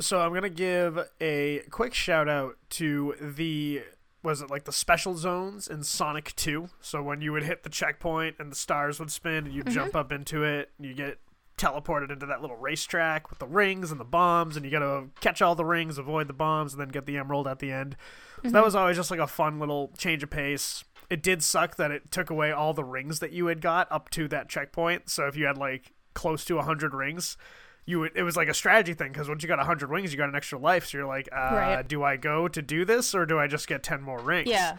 So 0.00 0.20
I'm 0.20 0.34
gonna 0.34 0.50
give 0.50 0.98
a 1.20 1.60
quick 1.70 1.94
shout 1.94 2.28
out 2.28 2.56
to 2.70 3.14
the 3.20 3.82
was 4.26 4.42
it 4.42 4.50
like 4.50 4.64
the 4.64 4.72
special 4.72 5.14
zones 5.14 5.68
in 5.68 5.84
Sonic 5.84 6.34
2? 6.34 6.68
So 6.80 7.00
when 7.00 7.20
you 7.20 7.30
would 7.30 7.44
hit 7.44 7.62
the 7.62 7.70
checkpoint 7.70 8.34
and 8.40 8.50
the 8.50 8.56
stars 8.56 8.98
would 8.98 9.12
spin 9.12 9.46
and 9.46 9.54
you 9.54 9.62
mm-hmm. 9.62 9.72
jump 9.72 9.94
up 9.94 10.10
into 10.10 10.42
it 10.42 10.70
and 10.76 10.86
you 10.86 10.94
get 10.94 11.20
teleported 11.56 12.10
into 12.10 12.26
that 12.26 12.40
little 12.40 12.56
racetrack 12.56 13.30
with 13.30 13.38
the 13.38 13.46
rings 13.46 13.92
and 13.92 14.00
the 14.00 14.04
bombs 14.04 14.56
and 14.56 14.64
you 14.64 14.72
got 14.72 14.80
to 14.80 15.04
catch 15.20 15.40
all 15.40 15.54
the 15.54 15.64
rings, 15.64 15.96
avoid 15.96 16.26
the 16.26 16.32
bombs 16.34 16.72
and 16.72 16.80
then 16.80 16.88
get 16.88 17.06
the 17.06 17.16
emerald 17.16 17.46
at 17.46 17.60
the 17.60 17.70
end. 17.70 17.96
Mm-hmm. 18.38 18.48
So 18.48 18.52
that 18.54 18.64
was 18.64 18.74
always 18.74 18.96
just 18.96 19.12
like 19.12 19.20
a 19.20 19.28
fun 19.28 19.60
little 19.60 19.92
change 19.96 20.24
of 20.24 20.30
pace. 20.30 20.82
It 21.08 21.22
did 21.22 21.44
suck 21.44 21.76
that 21.76 21.92
it 21.92 22.10
took 22.10 22.28
away 22.28 22.50
all 22.50 22.74
the 22.74 22.82
rings 22.82 23.20
that 23.20 23.30
you 23.30 23.46
had 23.46 23.60
got 23.60 23.86
up 23.92 24.10
to 24.10 24.26
that 24.26 24.48
checkpoint. 24.48 25.08
So 25.08 25.28
if 25.28 25.36
you 25.36 25.46
had 25.46 25.56
like 25.56 25.92
close 26.14 26.44
to 26.46 26.56
100 26.56 26.94
rings, 26.94 27.36
you 27.86 28.00
would, 28.00 28.12
it 28.14 28.22
was 28.24 28.36
like 28.36 28.48
a 28.48 28.54
strategy 28.54 28.92
thing 28.94 29.12
because 29.12 29.28
once 29.28 29.42
you 29.42 29.48
got 29.48 29.58
100 29.58 29.90
wings 29.90 30.12
you 30.12 30.18
got 30.18 30.28
an 30.28 30.34
extra 30.34 30.58
life. 30.58 30.86
So 30.86 30.98
you're 30.98 31.06
like 31.06 31.28
uh, 31.32 31.54
right. 31.54 31.88
do 31.88 32.02
i 32.02 32.16
go 32.16 32.48
to 32.48 32.60
do 32.60 32.84
this 32.84 33.14
or 33.14 33.24
do 33.24 33.38
i 33.38 33.46
just 33.46 33.68
get 33.68 33.82
10 33.82 34.02
more 34.02 34.18
rings? 34.18 34.48
Yeah. 34.48 34.78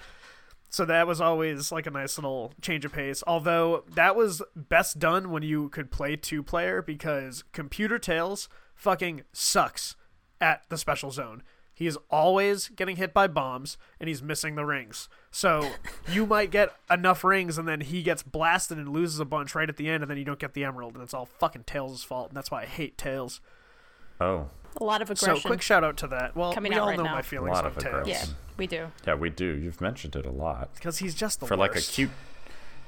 So 0.70 0.84
that 0.86 1.08
was 1.08 1.22
always 1.22 1.72
like 1.72 1.88
a 1.88 1.92
nice 1.92 2.18
little 2.18 2.52
change 2.62 2.84
of 2.84 2.92
pace. 2.92 3.24
Although 3.26 3.86
that 3.96 4.16
was 4.16 4.42
best 4.56 5.00
done 5.00 5.32
when 5.32 5.42
you 5.42 5.70
could 5.70 5.92
play 5.92 6.16
two 6.18 6.44
player 6.44 6.82
because 6.82 7.44
computer 7.54 7.98
Tails 7.98 8.50
fucking 8.76 9.24
sucks 9.32 9.96
at 10.42 10.64
the 10.70 10.78
special 10.78 11.10
zone. 11.10 11.42
He 11.74 11.88
is 11.88 11.98
always 12.10 12.70
getting 12.70 12.98
hit 12.98 13.14
by 13.14 13.28
bombs 13.28 13.78
and 14.00 14.08
he's 14.08 14.22
missing 14.22 14.56
the 14.56 14.66
rings. 14.66 15.08
So 15.38 15.70
you 16.10 16.26
might 16.26 16.50
get 16.50 16.74
enough 16.90 17.24
rings 17.24 17.60
and 17.60 17.68
then 17.68 17.82
he 17.82 18.02
gets 18.02 18.24
blasted 18.24 18.80
and 18.80 18.90
loses 18.90 19.20
a 19.20 19.26
bunch 19.26 19.54
right 19.54 19.70
at 19.70 19.78
the 19.78 19.88
end 19.88 20.02
and 20.02 20.10
then 20.10 20.18
you 20.18 20.26
don't 20.26 20.40
get 20.40 20.56
the 20.56 20.64
emerald 20.64 20.96
and 20.96 21.04
it's 21.04 21.14
all 21.14 21.28
fucking 21.28 21.66
Tails' 21.66 22.04
fault 22.04 22.30
and 22.30 22.36
that's 22.36 22.50
why 22.50 22.64
I 22.64 22.66
hate 22.66 22.98
Tails. 22.98 23.40
Oh. 24.20 24.48
A 24.82 24.84
lot 24.84 25.04
of 25.04 25.12
aggression. 25.12 25.40
So 25.40 25.48
quick 25.48 25.62
shout 25.62 25.84
out 25.84 25.96
to 25.98 26.08
that. 26.08 26.36
Well, 26.36 26.54
Coming 26.54 26.72
we 26.72 26.80
all 26.80 26.88
right 26.88 26.98
know 26.98 27.04
now. 27.04 27.14
my 27.14 27.22
feelings 27.22 27.52
a 27.52 27.62
lot 27.62 27.68
of 27.68 27.78
Tails. 27.78 28.08
Yeah, 28.08 28.26
we 28.58 28.66
do. 28.66 28.88
Yeah, 29.06 29.14
we 29.14 29.30
do. 29.30 29.46
You've 29.46 29.80
mentioned 29.80 30.16
it 30.16 30.26
a 30.26 30.32
lot. 30.32 30.74
Because 30.74 30.98
he's 30.98 31.14
just 31.14 31.40
the 31.40 31.46
For 31.46 31.56
worst. 31.56 31.76
like 31.76 31.84
a 31.84 31.86
cute 31.86 32.10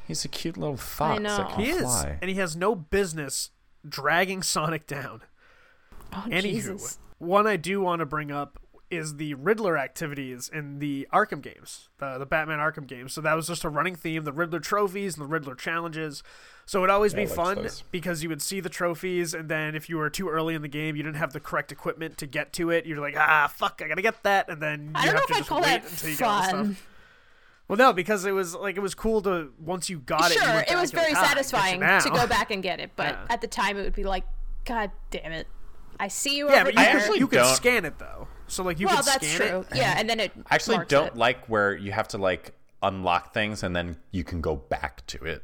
He's 0.08 0.26
a 0.26 0.28
cute 0.28 0.58
little 0.58 0.76
fox. 0.76 1.20
I 1.20 1.22
know. 1.22 1.54
he 1.56 1.70
is. 1.70 2.04
And 2.20 2.32
he 2.32 2.38
has 2.38 2.56
no 2.56 2.74
business 2.74 3.52
dragging 3.88 4.42
Sonic 4.42 4.88
down. 4.88 5.22
Oh, 6.12 6.26
Anywho, 6.28 6.42
Jesus. 6.42 6.98
one 7.20 7.46
I 7.46 7.58
do 7.58 7.80
want 7.80 8.00
to 8.00 8.08
bring 8.08 8.32
up 8.32 8.58
is 8.92 9.18
the 9.18 9.34
Riddler 9.36 9.78
activities 9.78 10.50
in 10.52 10.80
the 10.80 11.08
Arkham 11.14 11.42
games, 11.42 11.90
the 12.00 12.18
the 12.18 12.26
Batman 12.26 12.60
Arkham 12.60 12.88
games. 12.88 13.14
So 13.14 13.22
that 13.22 13.34
was 13.34 13.48
just 13.48 13.64
a 13.64 13.70
running 13.70 13.96
theme: 13.96 14.24
the 14.24 14.34
Riddler 14.34 14.60
trophies 14.60 15.16
and 15.16 15.24
the 15.24 15.30
Riddler 15.30 15.56
challenges. 15.56 16.24
So 16.66 16.80
it'd 16.80 16.90
always 16.90 17.14
yeah, 17.14 17.22
be 17.22 17.26
fun 17.26 17.64
those. 17.64 17.84
because 17.92 18.22
you 18.24 18.30
would 18.30 18.42
see 18.42 18.60
the 18.60 18.70
trophies, 18.70 19.34
and 19.34 19.50
then 19.50 19.76
if 19.76 19.90
you 19.90 19.98
were 19.98 20.10
too 20.10 20.30
early 20.30 20.56
in 20.56 20.62
the 20.62 20.68
game, 20.68 20.96
you 20.96 21.04
didn't 21.04 21.18
have 21.18 21.34
the 21.34 21.40
correct 21.40 21.72
equipment 21.72 22.18
to 22.20 22.28
get 22.28 22.54
to 22.54 22.70
it. 22.70 22.86
You're 22.86 23.00
like, 23.00 23.16
ah, 23.18 23.52
fuck, 23.54 23.82
I 23.84 23.88
gotta 23.88 24.02
get 24.02 24.22
that, 24.24 24.50
and 24.50 24.62
then 24.62 24.88
you 24.88 24.92
I 24.96 25.06
don't 25.06 25.16
have 25.16 25.16
know 25.16 25.20
to 25.20 25.32
if 25.32 25.38
just 25.38 25.52
I 25.52 25.56
call 25.56 25.62
wait 25.62 25.84
that 25.84 25.92
until 25.92 26.10
you 26.10 26.16
fun. 26.16 26.78
Well, 27.68 27.78
no, 27.78 27.94
because 27.94 28.26
it 28.26 28.32
was 28.32 28.56
like 28.56 28.78
it 28.78 28.82
was 28.82 28.96
cool 28.96 29.22
to 29.22 29.52
once 29.60 29.90
you 29.90 30.00
got 30.00 30.32
sure, 30.32 30.42
it. 30.42 30.68
Sure, 30.68 30.78
it 30.78 30.82
was 30.82 30.92
very 30.92 31.14
like, 31.14 31.24
ah, 31.24 31.28
satisfying 31.28 31.80
to 31.80 32.10
go 32.10 32.26
back 32.26 32.50
and 32.50 32.64
get 32.64 32.80
it, 32.80 32.92
but 32.96 33.10
yeah. 33.10 33.26
at 33.30 33.42
the 33.42 33.48
time 33.48 33.78
it 33.78 33.84
would 33.84 33.96
be 33.96 34.04
like, 34.04 34.26
God 34.66 34.90
damn 35.12 35.32
it! 35.32 35.48
I 36.00 36.08
see 36.08 36.38
you 36.38 36.50
yeah, 36.50 36.56
over 36.56 36.66
but 36.66 36.76
there. 36.76 36.98
actually 36.98 37.20
you 37.20 37.28
can 37.28 37.46
scan 37.46 37.86
it 37.86 38.00
though. 38.00 38.28
So 38.50 38.64
like 38.64 38.80
you 38.80 38.88
well, 38.88 38.98
can 38.98 39.06
that's 39.06 39.36
true. 39.36 39.66
It. 39.72 39.78
Yeah, 39.78 39.96
and 39.98 40.10
then 40.10 40.20
it. 40.20 40.32
I 40.50 40.56
actually 40.56 40.86
don't 40.88 41.08
it. 41.08 41.16
like 41.16 41.46
where 41.48 41.76
you 41.76 41.92
have 41.92 42.08
to 42.10 42.18
like 42.18 42.54
unlock 42.82 43.34
things 43.34 43.64
and 43.64 43.76
then 43.76 43.98
you 44.12 44.24
can 44.24 44.42
go 44.42 44.56
back 44.56 45.06
to 45.08 45.24
it. 45.24 45.44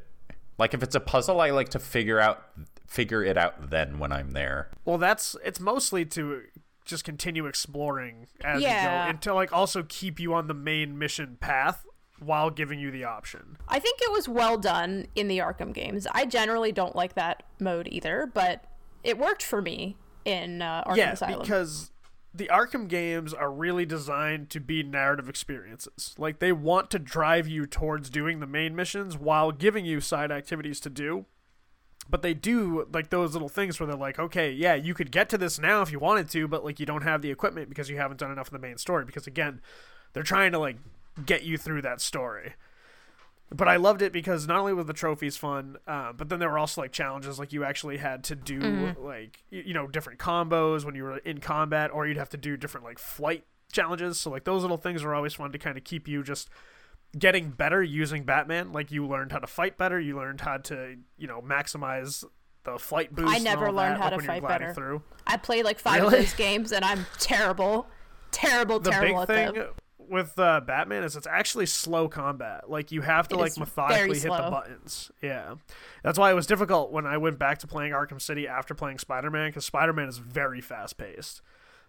Like 0.58 0.74
if 0.74 0.82
it's 0.82 0.94
a 0.94 1.00
puzzle, 1.00 1.40
I 1.40 1.50
like 1.50 1.70
to 1.70 1.78
figure 1.78 2.18
out 2.18 2.44
figure 2.86 3.22
it 3.24 3.36
out 3.36 3.70
then 3.70 3.98
when 3.98 4.12
I'm 4.12 4.30
there. 4.30 4.70
Well, 4.84 4.98
that's 4.98 5.36
it's 5.44 5.60
mostly 5.60 6.04
to 6.06 6.42
just 6.84 7.04
continue 7.04 7.46
exploring 7.46 8.28
as 8.44 8.62
yeah. 8.62 8.82
you 8.82 8.88
go 8.88 9.10
and 9.10 9.22
to 9.22 9.34
like 9.34 9.52
also 9.52 9.84
keep 9.88 10.20
you 10.20 10.32
on 10.34 10.46
the 10.46 10.54
main 10.54 10.96
mission 10.98 11.36
path 11.40 11.84
while 12.18 12.48
giving 12.48 12.78
you 12.78 12.90
the 12.90 13.04
option. 13.04 13.58
I 13.68 13.78
think 13.78 14.00
it 14.00 14.10
was 14.10 14.28
well 14.28 14.56
done 14.56 15.06
in 15.14 15.28
the 15.28 15.38
Arkham 15.38 15.74
games. 15.74 16.06
I 16.12 16.24
generally 16.24 16.72
don't 16.72 16.96
like 16.96 17.14
that 17.14 17.42
mode 17.60 17.88
either, 17.90 18.30
but 18.32 18.64
it 19.02 19.18
worked 19.18 19.42
for 19.42 19.60
me 19.60 19.96
in 20.24 20.62
uh, 20.62 20.84
Arkham 20.84 20.96
yeah, 20.96 21.12
Asylum. 21.12 21.40
because 21.40 21.90
the 22.36 22.50
Arkham 22.52 22.88
games 22.88 23.32
are 23.32 23.50
really 23.50 23.86
designed 23.86 24.50
to 24.50 24.60
be 24.60 24.82
narrative 24.82 25.28
experiences. 25.28 26.14
Like 26.18 26.38
they 26.38 26.52
want 26.52 26.90
to 26.90 26.98
drive 26.98 27.48
you 27.48 27.66
towards 27.66 28.10
doing 28.10 28.40
the 28.40 28.46
main 28.46 28.74
missions 28.76 29.16
while 29.16 29.52
giving 29.52 29.84
you 29.84 30.00
side 30.00 30.30
activities 30.30 30.80
to 30.80 30.90
do. 30.90 31.26
But 32.08 32.22
they 32.22 32.34
do 32.34 32.86
like 32.92 33.10
those 33.10 33.32
little 33.32 33.48
things 33.48 33.80
where 33.80 33.86
they're 33.88 33.96
like, 33.96 34.18
okay, 34.18 34.52
yeah, 34.52 34.74
you 34.74 34.94
could 34.94 35.10
get 35.10 35.28
to 35.30 35.38
this 35.38 35.58
now 35.58 35.82
if 35.82 35.90
you 35.90 35.98
wanted 35.98 36.30
to, 36.30 36.46
but 36.46 36.64
like 36.64 36.78
you 36.78 36.86
don't 36.86 37.02
have 37.02 37.20
the 37.20 37.30
equipment 37.30 37.68
because 37.68 37.90
you 37.90 37.96
haven't 37.96 38.20
done 38.20 38.30
enough 38.30 38.46
of 38.46 38.52
the 38.52 38.58
main 38.60 38.78
story. 38.78 39.04
Because 39.04 39.26
again, 39.26 39.60
they're 40.12 40.22
trying 40.22 40.52
to 40.52 40.58
like 40.58 40.76
get 41.24 41.42
you 41.42 41.58
through 41.58 41.82
that 41.82 42.00
story 42.00 42.54
but 43.50 43.68
I 43.68 43.76
loved 43.76 44.02
it 44.02 44.12
because 44.12 44.46
not 44.48 44.58
only 44.58 44.72
were 44.72 44.84
the 44.84 44.92
trophies 44.92 45.36
fun, 45.36 45.76
uh, 45.86 46.12
but 46.12 46.28
then 46.28 46.40
there 46.40 46.50
were 46.50 46.58
also 46.58 46.80
like 46.80 46.92
challenges, 46.92 47.38
like 47.38 47.52
you 47.52 47.64
actually 47.64 47.98
had 47.98 48.24
to 48.24 48.34
do 48.34 48.58
mm-hmm. 48.58 49.04
like 49.04 49.44
you, 49.50 49.62
you 49.66 49.74
know 49.74 49.86
different 49.86 50.18
combos 50.18 50.84
when 50.84 50.94
you 50.94 51.04
were 51.04 51.18
in 51.18 51.38
combat, 51.38 51.90
or 51.92 52.06
you'd 52.06 52.16
have 52.16 52.30
to 52.30 52.36
do 52.36 52.56
different 52.56 52.84
like 52.84 52.98
flight 52.98 53.44
challenges. 53.70 54.18
So 54.18 54.30
like 54.30 54.44
those 54.44 54.62
little 54.62 54.76
things 54.76 55.04
were 55.04 55.14
always 55.14 55.34
fun 55.34 55.52
to 55.52 55.58
kind 55.58 55.78
of 55.78 55.84
keep 55.84 56.08
you 56.08 56.24
just 56.24 56.48
getting 57.16 57.50
better 57.50 57.82
using 57.82 58.24
Batman. 58.24 58.72
Like 58.72 58.90
you 58.90 59.06
learned 59.06 59.30
how 59.30 59.38
to 59.38 59.46
fight 59.46 59.78
better, 59.78 60.00
you 60.00 60.16
learned 60.16 60.40
how 60.40 60.56
to 60.58 60.96
you 61.16 61.28
know 61.28 61.40
maximize 61.40 62.24
the 62.64 62.78
flight 62.78 63.14
boost. 63.14 63.32
I 63.32 63.38
never 63.38 63.70
learned 63.70 64.00
that, 64.00 64.02
how 64.02 64.10
like 64.10 64.20
to 64.20 64.26
fight 64.26 64.42
better. 64.42 64.74
Through. 64.74 65.02
I 65.24 65.36
played 65.36 65.64
like 65.64 65.78
five 65.78 66.02
really? 66.02 66.18
of 66.18 66.24
those 66.24 66.34
games, 66.34 66.72
and 66.72 66.84
I'm 66.84 67.06
terrible, 67.20 67.86
terrible, 68.32 68.80
the 68.80 68.90
terrible 68.90 69.24
big 69.24 69.38
at 69.38 69.54
thing, 69.54 69.54
them 69.54 69.74
with 70.10 70.38
uh, 70.38 70.60
Batman 70.60 71.04
is 71.04 71.16
it's 71.16 71.26
actually 71.26 71.66
slow 71.66 72.08
combat. 72.08 72.68
Like 72.70 72.92
you 72.92 73.02
have 73.02 73.28
to 73.28 73.34
it 73.36 73.38
like 73.38 73.58
methodically 73.58 74.18
hit 74.18 74.30
the 74.30 74.50
buttons. 74.50 75.10
Yeah, 75.22 75.56
that's 76.02 76.18
why 76.18 76.30
it 76.30 76.34
was 76.34 76.46
difficult 76.46 76.92
when 76.92 77.06
I 77.06 77.16
went 77.18 77.38
back 77.38 77.58
to 77.58 77.66
playing 77.66 77.92
Arkham 77.92 78.20
City 78.20 78.46
after 78.48 78.74
playing 78.74 78.98
Spider 78.98 79.30
Man 79.30 79.48
because 79.50 79.64
Spider 79.64 79.92
Man 79.92 80.08
is 80.08 80.18
very 80.18 80.60
fast 80.60 80.96
paced. 80.98 81.40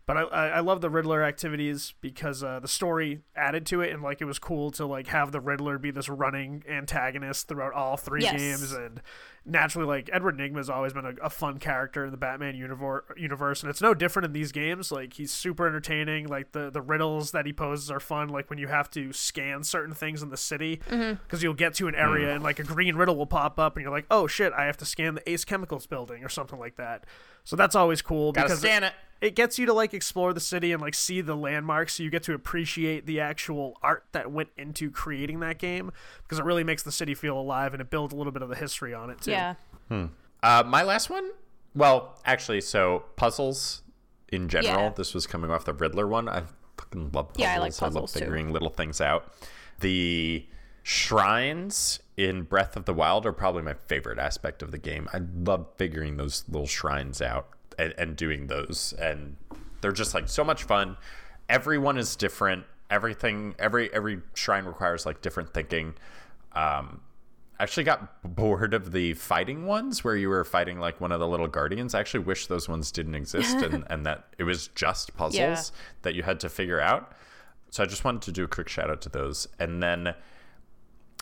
But 0.05 0.15
I, 0.15 0.22
I 0.22 0.47
I 0.47 0.59
love 0.61 0.80
the 0.80 0.89
Riddler 0.89 1.22
activities 1.22 1.93
because 1.99 2.41
uh, 2.41 2.61
the 2.61 2.68
story 2.70 3.24
added 3.36 3.65
to 3.65 3.82
it, 3.82 3.91
and 3.91 4.01
like 4.01 4.22
it 4.22 4.26
was 4.26 4.39
cool 4.39 4.72
to 4.72 4.86
like 4.86 5.07
have 5.07 5.34
the 5.34 5.41
Riddler 5.41 5.78
be 5.78 5.91
this 5.91 6.07
running 6.07 6.63
antagonist 6.70 7.49
throughout 7.49 7.74
all 7.74 7.97
three 7.97 8.22
Yes. 8.22 8.39
games, 8.39 8.72
and 8.72 9.01
naturally 9.47 9.87
like 9.87 10.09
Edward 10.11 10.37
Nygma 10.37 10.57
has 10.57 10.69
always 10.69 10.93
been 10.93 11.05
a, 11.05 11.13
a 11.23 11.29
fun 11.29 11.57
character 11.57 12.05
in 12.05 12.11
the 12.11 12.17
Batman 12.17 12.55
universe, 12.55 13.03
universe, 13.15 13.63
and 13.63 13.69
it's 13.69 13.81
no 13.81 13.93
different 13.93 14.25
in 14.25 14.33
these 14.33 14.51
games. 14.51 14.91
Like 14.91 15.13
he's 15.13 15.31
super 15.31 15.67
entertaining. 15.67 16.27
Like 16.27 16.51
the 16.51 16.69
the 16.69 16.81
riddles 16.81 17.31
that 17.31 17.45
he 17.45 17.53
poses 17.53 17.89
are 17.89 17.99
fun. 17.99 18.29
Like 18.29 18.49
when 18.49 18.59
you 18.59 18.67
have 18.67 18.89
to 18.91 19.13
scan 19.13 19.63
certain 19.63 19.93
things 19.95 20.21
in 20.21 20.29
the 20.29 20.37
city, 20.37 20.81
mm-hmm. 20.89 21.21
because 21.23 21.41
you'll 21.41 21.53
get 21.53 21.73
to 21.75 21.87
an 21.87 21.95
area 21.95 22.27
mm. 22.27 22.35
and 22.35 22.43
like 22.43 22.59
a 22.59 22.63
green 22.63 22.95
riddle 22.95 23.15
will 23.15 23.25
pop 23.25 23.57
up, 23.57 23.75
and 23.75 23.83
you're 23.83 23.91
like, 23.91 24.05
oh 24.11 24.27
shit, 24.27 24.53
I 24.53 24.65
have 24.65 24.77
to 24.77 24.85
scan 24.85 25.15
the 25.15 25.29
Ace 25.29 25.45
Chemicals 25.45 25.87
building 25.87 26.23
or 26.23 26.29
something 26.29 26.59
like 26.59 26.75
that. 26.75 27.05
So 27.47 27.55
that's 27.55 27.75
always 27.75 28.01
cool 28.01 28.33
Gotta 28.33 28.47
because 28.47 28.59
stand 28.59 28.83
it. 28.83 28.93
it 29.21 29.33
gets 29.33 29.57
you 29.57 29.65
to 29.67 29.73
like 29.73 29.93
explore 29.93 30.33
the 30.33 30.41
city 30.41 30.73
and 30.73 30.81
like 30.81 30.93
see 30.93 31.21
the 31.21 31.33
landmarks 31.33 31.93
so 31.93 32.03
you 32.03 32.09
get 32.09 32.23
to 32.23 32.33
appreciate 32.33 33.05
the 33.05 33.21
actual 33.21 33.77
art 33.81 34.03
that 34.11 34.29
went 34.33 34.49
into 34.57 34.91
creating 34.91 35.39
that 35.39 35.57
game 35.57 35.93
because 36.23 36.39
it 36.39 36.43
really 36.43 36.65
makes 36.65 36.83
the 36.83 36.91
city 36.91 37.15
feel 37.15 37.39
alive 37.39 37.73
and 37.73 37.79
it 37.79 37.89
builds 37.89 38.13
a 38.13 38.17
little 38.17 38.33
bit 38.33 38.41
of 38.41 38.49
the 38.49 38.55
history 38.57 38.93
on 38.93 39.09
it 39.09 39.21
too 39.21 39.31
Yeah. 39.31 39.36
Uh, 40.43 40.63
my 40.65 40.83
last 40.83 41.09
one. 41.09 41.29
Well, 41.75 42.19
actually, 42.25 42.61
so 42.61 43.05
puzzles 43.15 43.83
in 44.29 44.49
general. 44.49 44.85
Yeah. 44.85 44.93
This 44.95 45.13
was 45.13 45.27
coming 45.27 45.51
off 45.51 45.65
the 45.65 45.73
Riddler 45.73 46.07
one. 46.07 46.27
I 46.27 46.43
fucking 46.77 47.11
love 47.11 47.29
puzzles. 47.29 47.39
Yeah, 47.39 47.53
I 47.55 47.57
like 47.57 47.73
I 47.81 47.85
love 47.85 47.93
puzzles, 47.93 48.13
too. 48.13 48.19
figuring 48.19 48.51
little 48.51 48.69
things 48.69 48.99
out. 49.01 49.33
The 49.79 50.45
shrines 50.83 51.99
in 52.15 52.43
Breath 52.43 52.75
of 52.75 52.85
the 52.85 52.93
Wild 52.93 53.25
are 53.25 53.33
probably 53.33 53.61
my 53.61 53.73
favorite 53.73 54.19
aspect 54.19 54.61
of 54.61 54.71
the 54.71 54.77
game. 54.77 55.07
I 55.13 55.21
love 55.43 55.67
figuring 55.77 56.17
those 56.17 56.43
little 56.49 56.67
shrines 56.67 57.21
out 57.21 57.49
and, 57.77 57.93
and 57.97 58.15
doing 58.15 58.47
those, 58.47 58.93
and 58.99 59.38
they're 59.81 59.91
just 59.91 60.13
like 60.13 60.27
so 60.29 60.43
much 60.43 60.63
fun. 60.63 60.97
Everyone 61.49 61.97
is 61.97 62.15
different. 62.15 62.65
Everything, 62.89 63.53
every 63.59 63.93
every 63.93 64.21
shrine 64.33 64.65
requires 64.65 65.05
like 65.05 65.21
different 65.21 65.53
thinking. 65.53 65.93
Um, 66.53 67.01
actually 67.59 67.83
got 67.83 68.35
bored 68.35 68.73
of 68.73 68.91
the 68.91 69.13
fighting 69.15 69.65
ones 69.65 70.03
where 70.03 70.15
you 70.15 70.29
were 70.29 70.43
fighting 70.43 70.79
like 70.79 71.01
one 71.01 71.11
of 71.11 71.19
the 71.19 71.27
little 71.27 71.47
guardians. 71.47 71.95
I 71.95 71.99
actually 71.99 72.23
wish 72.23 72.47
those 72.47 72.69
ones 72.69 72.91
didn't 72.91 73.15
exist 73.15 73.57
and, 73.57 73.83
and 73.89 74.05
that 74.05 74.25
it 74.37 74.43
was 74.43 74.67
just 74.69 75.15
puzzles 75.15 75.35
Yeah. 75.39 75.61
that 76.03 76.13
you 76.15 76.23
had 76.23 76.39
to 76.41 76.49
figure 76.49 76.79
out. 76.79 77.11
So 77.71 77.83
I 77.83 77.85
just 77.85 78.03
wanted 78.03 78.21
to 78.23 78.31
do 78.31 78.43
a 78.43 78.47
quick 78.47 78.69
shout 78.69 78.89
out 78.89 79.01
to 79.01 79.09
those. 79.09 79.47
And 79.59 79.81
then 79.81 80.13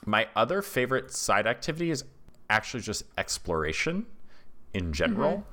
my 0.05 0.27
other 0.35 0.61
favorite 0.61 1.11
side 1.11 1.47
activity 1.47 1.89
is 1.89 2.03
actually 2.49 2.81
just 2.81 3.03
exploration 3.17 4.05
in 4.73 4.93
general. 4.93 5.45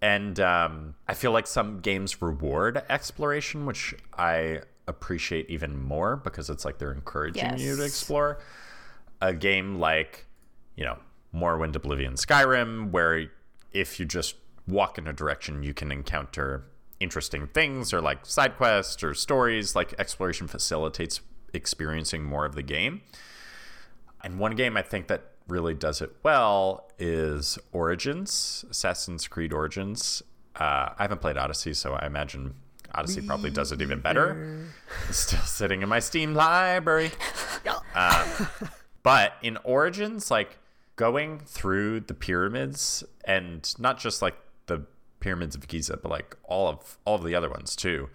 And 0.00 0.38
um, 0.40 0.94
I 1.08 1.14
feel 1.14 1.32
like 1.32 1.46
some 1.46 1.80
games 1.80 2.22
reward 2.22 2.82
exploration, 2.88 3.66
which 3.66 3.94
I 4.16 4.60
appreciate 4.86 5.50
even 5.50 5.76
more 5.82 6.16
because 6.16 6.48
it's 6.48 6.64
like 6.64 6.78
they're 6.78 6.92
encouraging 6.92 7.58
you 7.58 7.76
to 7.76 7.82
explore. 7.84 8.38
A 9.20 9.32
game 9.32 9.78
like, 9.78 10.26
you 10.76 10.84
know, 10.84 10.98
Morrowind, 11.34 11.74
Oblivion, 11.74 12.14
Skyrim, 12.14 12.90
where 12.90 13.30
if 13.72 13.98
you 13.98 14.06
just 14.06 14.36
walk 14.66 14.98
in 14.98 15.06
a 15.06 15.12
direction, 15.12 15.62
you 15.62 15.74
can 15.74 15.90
encounter 15.92 16.64
interesting 16.98 17.46
things 17.48 17.92
or 17.92 18.00
like 18.00 18.24
side 18.26 18.56
quests 18.56 19.02
or 19.02 19.14
stories. 19.14 19.74
Like 19.74 19.94
exploration 19.98 20.48
facilitates 20.48 21.20
experiencing 21.52 22.24
more 22.24 22.44
of 22.44 22.54
the 22.54 22.62
game. 22.62 23.02
And 24.22 24.38
one 24.38 24.54
game 24.56 24.76
I 24.76 24.82
think 24.82 25.08
that 25.08 25.32
really 25.48 25.74
does 25.74 26.00
it 26.00 26.14
well 26.22 26.90
is 26.98 27.58
Origins, 27.72 28.64
Assassin's 28.70 29.28
Creed 29.28 29.52
Origins. 29.52 30.22
Uh, 30.56 30.90
I 30.98 31.02
haven't 31.02 31.20
played 31.20 31.36
Odyssey, 31.36 31.74
so 31.74 31.92
I 31.92 32.06
imagine 32.06 32.54
Odyssey 32.94 33.20
probably 33.20 33.50
does 33.50 33.72
it 33.72 33.82
even 33.82 34.00
better. 34.00 34.66
It's 35.08 35.18
still 35.18 35.40
sitting 35.40 35.82
in 35.82 35.88
my 35.88 36.00
Steam 36.00 36.34
library. 36.34 37.12
Uh, 37.98 38.46
but 39.06 39.34
in 39.40 39.56
Origins, 39.62 40.32
like 40.32 40.58
going 40.96 41.38
through 41.38 42.00
the 42.00 42.12
pyramids 42.14 43.04
and 43.24 43.72
not 43.78 44.00
just 44.00 44.20
like 44.20 44.34
the 44.66 44.84
pyramids 45.20 45.54
of 45.54 45.68
Giza, 45.68 45.96
but 45.96 46.10
like 46.10 46.36
all 46.42 46.66
of 46.66 46.98
all 47.04 47.14
of 47.14 47.22
the 47.22 47.32
other 47.36 47.48
ones 47.48 47.76
too, 47.76 48.08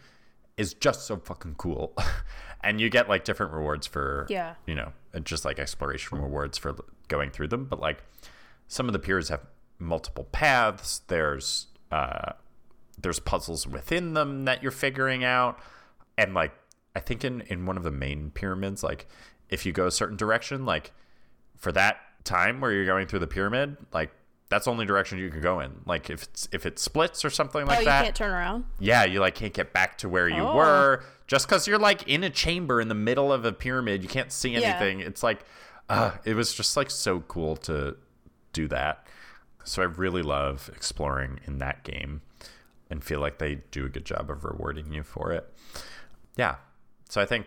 is 0.57 0.73
just 0.73 1.05
so 1.05 1.15
fucking 1.15 1.55
cool. 1.55 1.95
and 2.61 2.81
you 2.81 2.89
get 2.89 3.07
like 3.07 3.23
different 3.23 3.53
rewards 3.53 3.87
for 3.87 4.25
Yeah. 4.29 4.55
you 4.67 4.75
know, 4.75 4.91
just 5.23 5.45
like 5.45 5.59
exploration 5.59 6.17
rewards 6.21 6.57
for 6.57 6.75
going 7.07 7.29
through 7.31 7.47
them. 7.47 7.63
But 7.69 7.79
like 7.79 8.03
some 8.67 8.87
of 8.89 8.93
the 8.93 8.99
piers 8.99 9.29
have 9.29 9.45
multiple 9.79 10.25
paths. 10.33 10.99
There's 11.07 11.67
uh, 11.89 12.33
there's 13.01 13.19
puzzles 13.21 13.65
within 13.65 14.13
them 14.13 14.43
that 14.43 14.61
you're 14.61 14.71
figuring 14.73 15.23
out, 15.23 15.57
and 16.17 16.33
like 16.33 16.51
I 16.97 16.99
think 16.99 17.23
in 17.23 17.39
in 17.47 17.65
one 17.65 17.77
of 17.77 17.83
the 17.83 17.91
main 17.91 18.31
pyramids, 18.31 18.83
like 18.83 19.07
if 19.51 19.65
you 19.65 19.71
go 19.71 19.85
a 19.85 19.91
certain 19.91 20.17
direction, 20.17 20.65
like 20.65 20.91
for 21.57 21.71
that 21.73 21.97
time 22.23 22.59
where 22.61 22.71
you're 22.71 22.85
going 22.85 23.05
through 23.07 23.19
the 23.19 23.27
pyramid, 23.27 23.77
like 23.93 24.11
that's 24.49 24.65
the 24.65 24.71
only 24.71 24.85
direction 24.85 25.17
you 25.19 25.29
can 25.29 25.41
go 25.41 25.59
in. 25.59 25.71
Like 25.85 26.09
if 26.09 26.23
it's 26.23 26.49
if 26.51 26.65
it 26.65 26.79
splits 26.79 27.23
or 27.23 27.29
something 27.29 27.65
like 27.65 27.77
oh, 27.77 27.79
you 27.81 27.85
that, 27.85 27.99
you 27.99 28.03
can't 28.05 28.15
turn 28.15 28.31
around. 28.31 28.65
yeah, 28.79 29.03
you 29.05 29.19
like 29.19 29.35
can't 29.35 29.53
get 29.53 29.71
back 29.73 29.97
to 29.99 30.09
where 30.09 30.27
you 30.27 30.41
Oh. 30.41 30.55
were 30.55 31.03
just 31.27 31.47
because 31.47 31.67
you're 31.67 31.79
like 31.79 32.07
in 32.07 32.23
a 32.23 32.29
chamber 32.29 32.81
in 32.81 32.87
the 32.87 32.95
middle 32.95 33.31
of 33.31 33.45
a 33.45 33.51
pyramid. 33.53 34.01
You 34.03 34.09
can't 34.09 34.31
see 34.31 34.51
Yeah. 34.51 34.59
anything. 34.61 34.99
It's 34.99 35.23
like, 35.23 35.45
uh, 35.89 36.11
it 36.25 36.33
was 36.33 36.53
just 36.53 36.75
like 36.75 36.89
so 36.91 37.21
cool 37.21 37.55
to 37.57 37.95
do 38.53 38.67
that. 38.69 39.05
So 39.63 39.81
I 39.81 39.85
really 39.85 40.21
love 40.23 40.69
exploring 40.75 41.39
in 41.45 41.59
that 41.59 41.83
game 41.83 42.21
and 42.89 43.01
feel 43.03 43.19
like 43.21 43.37
they 43.37 43.55
do 43.71 43.85
a 43.85 43.89
good 43.89 44.05
job 44.05 44.29
of 44.29 44.43
rewarding 44.43 44.91
you 44.91 45.03
for 45.03 45.31
it. 45.31 45.47
Yeah. 46.35 46.55
So 47.09 47.21
I 47.21 47.25
think 47.25 47.45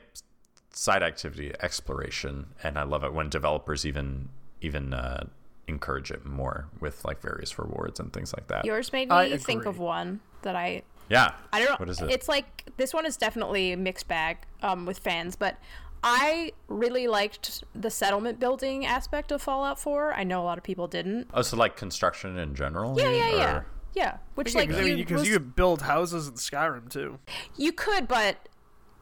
side 0.75 1.03
activity 1.03 1.53
exploration 1.63 2.47
and 2.63 2.79
I 2.79 2.83
love 2.83 3.05
it 3.05 3.13
when 3.15 3.29
developers 3.29 3.87
even 3.87 4.29
even 4.61 4.93
uh, 4.95 5.25
encourage 5.69 6.11
it 6.11 6.25
more 6.25 6.69
with 6.81 7.05
like 7.05 7.21
various 7.21 7.59
rewards 7.59 8.01
and 8.01 8.13
things 8.13 8.35
like 8.37 8.49
that. 8.49 8.65
Yours 8.65 8.93
made 8.93 9.11
I 9.11 9.29
me 9.29 9.37
think 9.39 9.63
agree. 9.63 9.71
of 9.71 9.79
one 9.79 10.21
that 10.43 10.57
I 10.57 10.83
yeah. 11.11 11.33
I 11.53 11.59
don't 11.61 11.69
know. 11.71 11.77
What 11.79 11.91
is 11.91 12.01
it? 12.01 12.11
It's 12.11 12.29
like 12.29 12.65
this 12.77 12.95
one 12.95 13.05
is 13.07 13.17
definitely 13.17 13.73
a 13.73 13.77
mixed 13.77 14.09
bag 14.09 14.39
um, 14.63 14.87
with 14.87 14.99
fans, 14.99 15.37
but 15.37 15.59
I 16.03 16.53
really 16.69 17.07
liked 17.09 17.63
the 17.75 17.91
settlement 17.91 18.41
building 18.41 18.85
aspect 18.87 19.31
of 19.33 19.41
Fallout 19.43 19.79
4. 19.79 20.13
I 20.15 20.25
know 20.25 20.43
a 20.43 20.45
lot 20.45 20.59
of 20.59 20.65
people 20.65 20.87
didn't. 20.87 21.29
Oh, 21.33 21.43
so 21.43 21.57
like 21.57 21.77
construction 21.77 22.37
in 22.39 22.55
general? 22.55 22.99
Yeah, 22.99 23.11
yeah, 23.11 23.27
mean, 23.29 23.39
yeah. 23.39 23.63
Yeah, 23.95 24.17
which 24.35 24.55
like 24.55 24.69
because 24.69 24.87
you, 24.89 24.97
you, 24.97 25.05
'cause 25.05 25.21
was- 25.21 25.29
you 25.29 25.35
could 25.35 25.55
build 25.55 25.83
houses 25.83 26.27
in 26.27 26.35
Skyrim 26.35 26.91
too. 26.91 27.19
you 27.57 27.71
could, 27.73 28.09
but 28.09 28.49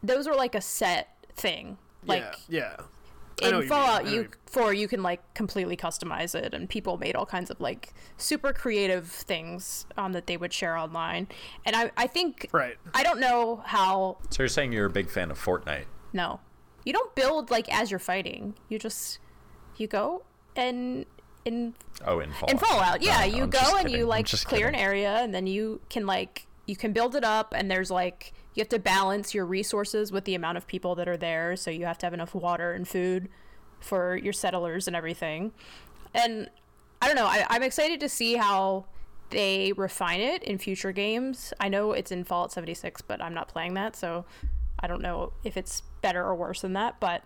those 0.03 0.27
are 0.27 0.35
like 0.35 0.55
a 0.55 0.61
set 0.61 1.09
thing. 1.37 1.79
Like 2.07 2.35
yeah, 2.49 2.77
yeah. 3.41 3.47
I 3.47 3.51
know 3.51 3.57
what 3.59 3.63
in. 3.65 3.69
Fallout 3.69 4.07
you 4.07 4.17
what 4.19 4.25
you- 4.25 4.29
four 4.47 4.75
you 4.75 4.87
can 4.89 5.03
like 5.03 5.21
completely 5.35 5.77
customize 5.77 6.35
it 6.35 6.53
and 6.53 6.69
people 6.69 6.99
made 6.99 7.17
all 7.17 7.25
kinds 7.27 7.51
of 7.51 7.61
like 7.61 7.95
super 8.19 8.53
creative 8.53 9.09
things 9.09 9.87
um, 9.97 10.13
that 10.13 10.27
they 10.27 10.37
would 10.37 10.53
share 10.53 10.77
online. 10.77 11.29
And 11.65 11.75
I 11.75 11.91
I 11.97 12.07
think 12.07 12.49
Right. 12.53 12.77
I 12.95 13.03
don't 13.03 13.21
know 13.21 13.63
how 13.67 14.19
So 14.31 14.43
you're 14.43 14.49
saying 14.49 14.73
you're 14.73 14.87
a 14.87 14.91
big 14.91 15.09
fan 15.11 15.31
of 15.31 15.39
Fortnite? 15.39 15.85
no. 16.13 16.41
You 16.85 16.93
don't 16.93 17.15
build 17.15 17.51
like 17.53 17.73
as 17.73 17.93
you're 17.93 18.01
fighting. 18.01 18.55
You 18.69 18.79
just 18.81 19.21
you 19.77 19.87
go 19.87 20.25
and 20.57 21.07
in 21.45 21.75
Oh, 22.05 22.19
in 22.21 22.33
Fallout. 22.33 22.51
in 22.51 22.59
Fallout, 22.59 23.03
yeah, 23.03 23.21
No, 23.21 23.25
you 23.37 23.43
I'm 23.45 23.51
go 23.51 23.61
and 23.77 23.87
kidding. 23.87 23.99
you 24.01 24.07
like 24.07 24.27
just 24.27 24.47
clear 24.47 24.67
an 24.67 24.75
area 24.75 25.15
and 25.19 25.33
then 25.33 25.47
you 25.47 25.81
can 25.89 26.07
like 26.07 26.47
you 26.67 26.75
can 26.77 26.93
build 26.93 27.15
it 27.15 27.23
up 27.25 27.55
and 27.57 27.71
there's 27.71 27.91
like 27.91 28.33
you 28.55 28.61
have 28.61 28.69
to 28.69 28.79
balance 28.79 29.35
your 29.35 29.47
resources 29.47 30.13
with 30.13 30.25
the 30.25 30.35
amount 30.35 30.59
of 30.59 30.67
people 30.67 30.95
that 30.97 31.09
are 31.09 31.17
there, 31.17 31.57
so 31.57 31.71
you 31.71 31.87
have 31.87 31.99
to 31.99 32.07
have 32.07 32.15
enough 32.15 32.35
water 32.35 32.73
and 32.73 32.87
food 32.87 33.29
for 33.81 34.17
your 34.17 34.33
settlers 34.33 34.87
and 34.87 34.95
everything. 34.95 35.53
And 36.15 36.51
I 37.01 37.07
don't 37.07 37.17
know, 37.17 37.27
I, 37.27 37.47
I'm 37.49 37.63
excited 37.63 38.01
to 38.01 38.09
see 38.09 38.37
how 38.37 38.87
they 39.31 39.73
refine 39.73 40.21
it 40.21 40.43
in 40.43 40.59
future 40.59 40.93
games. 40.93 41.53
I 41.59 41.69
know 41.69 41.93
it's 41.93 42.13
in 42.13 42.25
Fallout 42.25 42.53
76, 42.53 43.01
but 43.03 43.23
I'm 43.23 43.35
not 43.35 43.49
playing 43.49 43.75
that, 43.75 43.97
so 43.97 44.25
I 44.79 44.87
don't 44.87 45.01
know 45.01 45.33
if 45.43 45.57
it's 45.57 45.83
better 46.03 46.23
or 46.23 46.35
worse 46.35 46.61
than 46.61 46.75
that. 46.75 47.01
But 47.01 47.25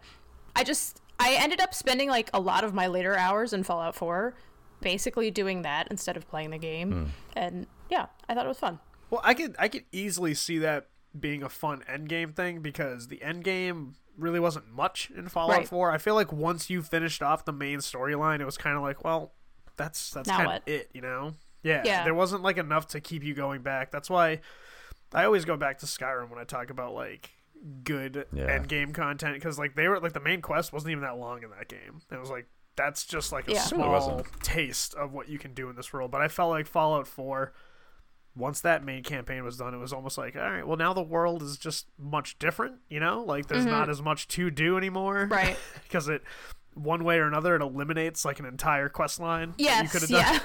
I 0.55 0.62
just 0.62 1.03
I 1.18 1.35
ended 1.35 1.61
up 1.61 1.74
spending 1.74 2.09
like 2.09 2.31
a 2.33 2.41
lot 2.41 2.64
of 2.64 2.74
my 2.74 2.87
later 2.87 3.16
hours 3.16 3.53
in 3.53 3.64
Fallout 3.64 3.95
4 3.95 4.35
basically 4.81 5.31
doing 5.31 5.62
that 5.62 5.89
instead 5.91 6.16
of 6.16 6.29
playing 6.29 6.51
the 6.51 6.59
game. 6.59 6.93
Hmm. 6.93 7.05
And 7.35 7.66
yeah, 7.91 8.07
I 8.29 8.35
thought 8.35 8.45
it 8.45 8.49
was 8.49 8.59
fun. 8.59 8.79
Well, 9.11 9.20
I 9.24 9.35
could 9.35 9.57
I 9.59 9.68
could 9.68 9.85
easily 9.93 10.35
see 10.35 10.59
that 10.59 10.89
being 11.20 11.42
a 11.42 11.48
fun 11.48 11.82
end 11.88 12.08
game 12.08 12.32
thing 12.32 12.60
because 12.60 13.08
the 13.08 13.22
end 13.22 13.44
game 13.44 13.94
really 14.18 14.40
wasn't 14.40 14.70
much 14.72 15.10
in 15.16 15.28
Fallout 15.28 15.56
Right. 15.58 15.68
4. 15.68 15.90
I 15.92 15.98
feel 15.98 16.14
like 16.14 16.32
once 16.32 16.70
you 16.70 16.82
finished 16.82 17.22
off 17.22 17.44
the 17.44 17.52
main 17.52 17.78
storyline, 17.78 18.40
it 18.40 18.46
was 18.46 18.56
kind 18.56 18.76
of 18.76 18.82
like, 18.82 19.04
well, 19.04 19.32
that's 19.76 20.10
that's 20.10 20.28
kind 20.30 20.50
of 20.50 20.62
it, 20.66 20.88
you 20.94 21.00
know? 21.02 21.34
Yeah, 21.62 21.82
Yeah. 21.84 22.04
There 22.04 22.14
wasn't 22.14 22.42
like 22.42 22.56
enough 22.58 22.86
to 22.88 23.00
keep 23.00 23.22
you 23.24 23.34
going 23.34 23.62
back. 23.62 23.90
That's 23.90 24.08
why 24.08 24.40
I 25.12 25.24
always 25.24 25.44
go 25.44 25.56
back 25.56 25.78
to 25.80 25.86
Skyrim 25.86 26.30
when 26.30 26.38
I 26.38 26.44
talk 26.44 26.70
about 26.70 26.94
like 26.94 27.30
good 27.84 28.26
Yeah. 28.32 28.44
end 28.46 28.68
game 28.68 28.92
content 28.92 29.34
because 29.34 29.58
like 29.58 29.74
they 29.74 29.88
were 29.88 29.98
like 30.00 30.12
the 30.12 30.20
main 30.20 30.40
quest 30.40 30.72
wasn't 30.72 30.92
even 30.92 31.02
that 31.02 31.18
long 31.18 31.42
in 31.42 31.50
that 31.50 31.68
game. 31.68 32.00
It 32.10 32.18
was 32.20 32.30
like 32.30 32.46
that's 32.76 33.04
just 33.06 33.32
like 33.32 33.48
a 33.48 33.52
Yeah. 33.52 33.60
Small 33.62 34.22
taste 34.42 34.94
of 34.94 35.12
what 35.12 35.28
you 35.28 35.38
can 35.38 35.54
do 35.54 35.68
in 35.70 35.76
this 35.76 35.92
world. 35.92 36.10
But 36.10 36.20
I 36.20 36.28
felt 36.28 36.50
like 36.50 36.66
Fallout 36.66 37.06
4 37.06 37.52
once 38.37 38.61
that 38.61 38.84
main 38.84 39.03
campaign 39.03 39.43
was 39.43 39.57
done, 39.57 39.72
it 39.74 39.78
was 39.78 39.93
almost 39.93 40.18
like, 40.18 40.37
all 40.37 40.43
right, 40.43 40.66
well 40.66 40.76
now 40.76 40.93
the 40.93 41.03
world 41.03 41.43
is 41.43 41.57
just 41.57 41.87
much 41.99 42.39
different, 42.39 42.76
you 42.91 43.01
know? 43.01 43.22
Like 43.24 43.47
there's 43.47 43.64
not 43.64 43.89
as 43.89 44.03
much 44.03 44.28
to 44.28 44.51
do 44.51 44.76
anymore, 44.76 45.24
Mm-hmm. 45.24 45.32
Right. 45.32 45.57
because 45.82 46.09
it 46.09 46.22
one 46.74 47.05
way 47.05 47.16
or 47.18 47.26
another 47.26 47.57
it 47.57 47.62
eliminates 47.62 48.24
like 48.24 48.39
an 48.39 48.45
entire 48.45 48.89
quest 48.91 49.18
line. 49.18 49.55
Yes, 49.57 49.91
could 49.91 50.03
have 50.03 50.11
done. 50.11 50.20
yeah. 50.20 50.41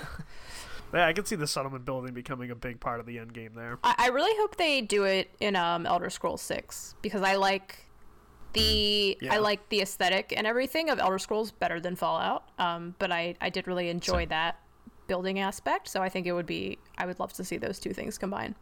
yeah, 0.93 1.07
I 1.07 1.13
can 1.13 1.25
see 1.25 1.35
the 1.35 1.47
settlement 1.47 1.83
building 1.83 2.13
becoming 2.13 2.49
a 2.51 2.55
big 2.55 2.79
part 2.79 3.01
of 3.01 3.05
the 3.05 3.19
end 3.19 3.33
game 3.33 3.51
there. 3.55 3.79
I, 3.83 3.95
I 3.97 4.07
really 4.07 4.31
hope 4.39 4.55
they 4.55 4.79
do 4.81 5.03
it 5.03 5.29
in 5.41 5.57
um, 5.57 5.85
Elder 5.85 6.09
Scrolls 6.09 6.41
Six 6.41 6.95
because 7.01 7.21
I 7.21 7.35
like 7.35 7.85
the 8.53 9.17
Yeah. 9.21 9.33
I 9.33 9.37
like 9.39 9.67
the 9.69 9.81
aesthetic 9.81 10.33
and 10.35 10.47
everything 10.47 10.89
of 10.89 10.99
Elder 10.99 11.19
Scrolls 11.19 11.51
better 11.51 11.79
than 11.81 11.95
Fallout. 11.97 12.45
Um, 12.57 12.95
but 12.99 13.11
I 13.11 13.35
I 13.41 13.49
did 13.49 13.67
really 13.67 13.89
enjoy 13.89 14.25
that 14.27 14.57
building 15.11 15.39
aspect, 15.39 15.89
so 15.89 16.01
I 16.01 16.07
think 16.07 16.25
it 16.25 16.31
would 16.31 16.45
be 16.45 16.77
I 16.97 17.05
would 17.05 17.19
love 17.19 17.33
to 17.33 17.43
see 17.43 17.57
those 17.57 17.79
two 17.79 17.91
things 17.93 18.17
combine. 18.17 18.55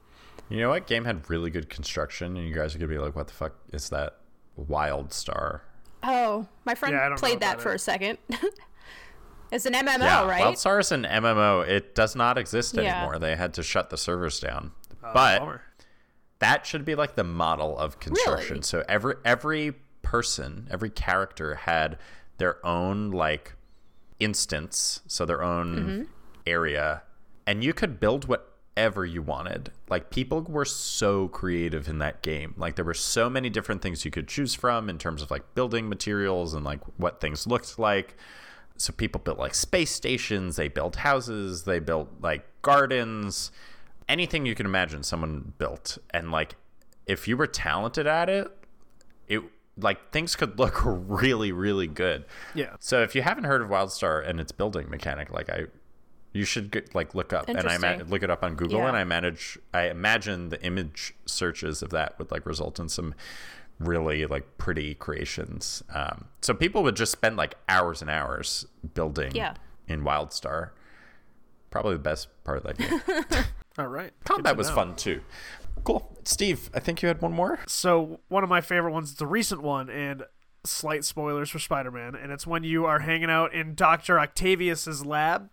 You 0.50 0.58
know 0.62 0.70
what 0.70 0.88
game 0.88 1.06
had 1.06 1.30
really 1.30 1.52
good 1.52 1.70
construction, 1.70 2.36
and 2.38 2.48
you 2.48 2.56
guys 2.56 2.74
are 2.74 2.80
gonna 2.80 2.90
be 2.92 2.98
like, 2.98 3.16
"What 3.16 3.28
the 3.28 3.34
fuck 3.34 3.54
is 3.72 3.90
that?" 3.90 4.18
Wild 4.56 5.14
Star. 5.14 5.62
Oh, 6.02 6.48
my 6.66 6.74
friend 6.74 6.94
Yeah, 6.96 7.02
I 7.02 7.04
don't 7.10 7.12
know 7.12 7.20
played 7.20 7.40
that 7.42 7.62
for 7.62 7.72
it. 7.72 7.76
a 7.76 7.78
second. 7.78 8.18
it's 9.52 9.66
an 9.68 9.74
MMO, 9.74 10.00
yeah, 10.00 10.28
right? 10.28 10.42
Wild 10.42 10.58
Star 10.58 10.80
is 10.80 10.92
an 10.92 11.04
MMO. 11.06 11.68
It 11.68 11.94
does 11.94 12.16
not 12.16 12.38
exist 12.40 12.74
Yeah. 12.76 12.98
anymore. 13.02 13.20
They 13.20 13.36
had 13.36 13.54
to 13.56 13.64
shut 13.64 13.90
the 13.92 13.98
servers 13.98 14.40
down. 14.40 14.72
Oh, 15.04 15.12
but 15.14 15.40
bummer. 15.40 15.62
that 16.40 16.66
should 16.66 16.84
be 16.84 16.96
like 16.96 17.16
the 17.16 17.24
model 17.24 17.78
of 17.78 18.00
construction. 18.00 18.56
Really? 18.56 18.64
So 18.64 18.84
every 18.90 19.16
every 19.24 19.74
person, 20.02 20.68
every 20.72 20.90
character 20.90 21.54
had 21.56 21.98
their 22.40 22.66
own 22.66 23.12
like 23.12 23.54
instance, 24.20 25.02
so 25.08 25.26
their 25.26 25.44
own 25.44 25.76
Mm-hmm. 25.76 26.04
Area, 26.50 27.04
and 27.46 27.64
you 27.64 27.74
could 27.74 28.00
build 28.00 28.28
whatever 28.28 29.06
you 29.06 29.22
wanted. 29.22 29.72
Like 29.90 30.10
people 30.10 30.42
were 30.42 30.66
so 30.66 31.28
creative 31.28 31.88
in 31.88 32.00
that 32.00 32.22
game. 32.22 32.54
Like 32.58 32.76
there 32.76 32.86
were 32.86 32.94
so 32.94 33.30
many 33.30 33.50
different 33.50 33.82
things 33.82 34.06
you 34.06 34.12
could 34.12 34.28
choose 34.28 34.56
from 34.56 34.90
in 34.90 34.98
terms 34.98 35.22
of 35.22 35.32
like 35.32 35.56
building 35.56 35.90
materials 35.90 36.54
and 36.54 36.64
like 36.64 36.82
what 36.98 37.20
things 37.20 37.46
looked 37.46 37.78
like. 37.78 38.16
So 38.78 38.94
people 38.94 39.20
built 39.20 39.38
like 39.38 39.54
space 39.54 39.92
stations, 39.92 40.56
they 40.56 40.70
built 40.70 40.98
houses, 40.98 41.64
they 41.64 41.80
built 41.80 42.10
like 42.22 42.48
gardens, 42.62 43.52
anything 44.08 44.46
you 44.46 44.56
can 44.56 44.66
imagine 44.66 45.04
someone 45.04 45.54
built. 45.58 45.98
And 46.12 46.32
like 46.32 46.56
if 47.06 47.28
you 47.28 47.36
were 47.36 47.48
talented 47.48 48.08
at 48.08 48.30
it, 48.30 48.48
it 49.28 49.42
like 49.78 50.12
things 50.12 50.36
could 50.36 50.58
look 50.58 50.82
really 50.86 51.52
really 51.52 51.88
good. 51.88 52.26
Yeah. 52.56 52.76
So 52.80 53.02
if 53.02 53.16
you 53.16 53.22
haven't 53.22 53.44
heard 53.46 53.62
of 53.62 53.70
WildStar 53.70 54.28
and 54.28 54.40
its 54.40 54.52
building 54.52 54.90
mechanic, 54.90 55.32
like 55.32 55.50
I, 55.50 55.66
you 56.34 56.46
should 56.46 56.72
get, 56.72 56.94
like 56.94 57.16
look 57.16 57.34
up 57.34 57.48
and 57.50 57.58
I 57.68 57.78
ma- 57.78 58.04
look 58.08 58.22
it 58.24 58.30
up 58.30 58.44
on 58.44 58.56
Google 58.56 58.80
Yeah. 58.80 58.88
and 58.90 58.98
I 58.98 59.04
manage. 59.04 59.58
I 59.74 59.90
imagine 59.90 60.50
the 60.50 60.62
image 60.64 61.14
searches 61.26 61.82
of 61.82 61.90
that 61.92 62.18
would 62.20 62.32
like 62.32 62.46
result 62.46 62.80
in 62.80 62.88
some 62.90 63.16
really 63.80 64.26
like 64.26 64.58
pretty 64.58 64.94
creations. 64.96 65.82
Um, 65.94 66.26
so 66.42 66.54
people 66.54 66.84
would 66.84 66.96
just 66.96 67.12
spend 67.12 67.38
like 67.38 67.56
hours 67.68 68.02
and 68.02 68.10
hours 68.12 68.66
building 68.94 69.32
Yeah. 69.34 69.56
in 69.88 70.04
WildStar. 70.04 70.70
Probably 71.72 71.94
the 71.94 72.00
best 72.00 72.28
part 72.44 72.58
of 72.58 72.64
that 72.64 72.78
game. 72.78 73.44
All 73.78 73.88
right. 73.88 74.12
Combat 74.26 74.58
was 74.58 74.70
know. 74.70 74.76
fun 74.76 74.96
too. 74.96 75.22
Cool, 75.84 76.18
Steve. 76.26 76.70
I 76.74 76.80
think 76.80 77.02
you 77.02 77.08
had 77.08 77.22
one 77.22 77.32
more. 77.32 77.60
So 77.68 78.20
one 78.28 78.44
of 78.44 78.50
my 78.50 78.60
favorite 78.60 78.92
ones, 78.92 79.12
it's 79.14 79.22
a 79.22 79.26
recent 79.28 79.62
one, 79.62 79.90
and 79.90 80.24
slight 80.66 81.06
spoilers 81.06 81.50
for 81.50 81.60
Spider-Man, 81.60 82.16
and 82.16 82.34
it's 82.34 82.46
when 82.46 82.66
you 82.66 82.86
are 82.86 83.00
hanging 83.00 83.30
out 83.30 83.54
in 83.54 83.76
Doctor 83.76 84.20
Octavius's 84.20 85.06
lab, 85.06 85.50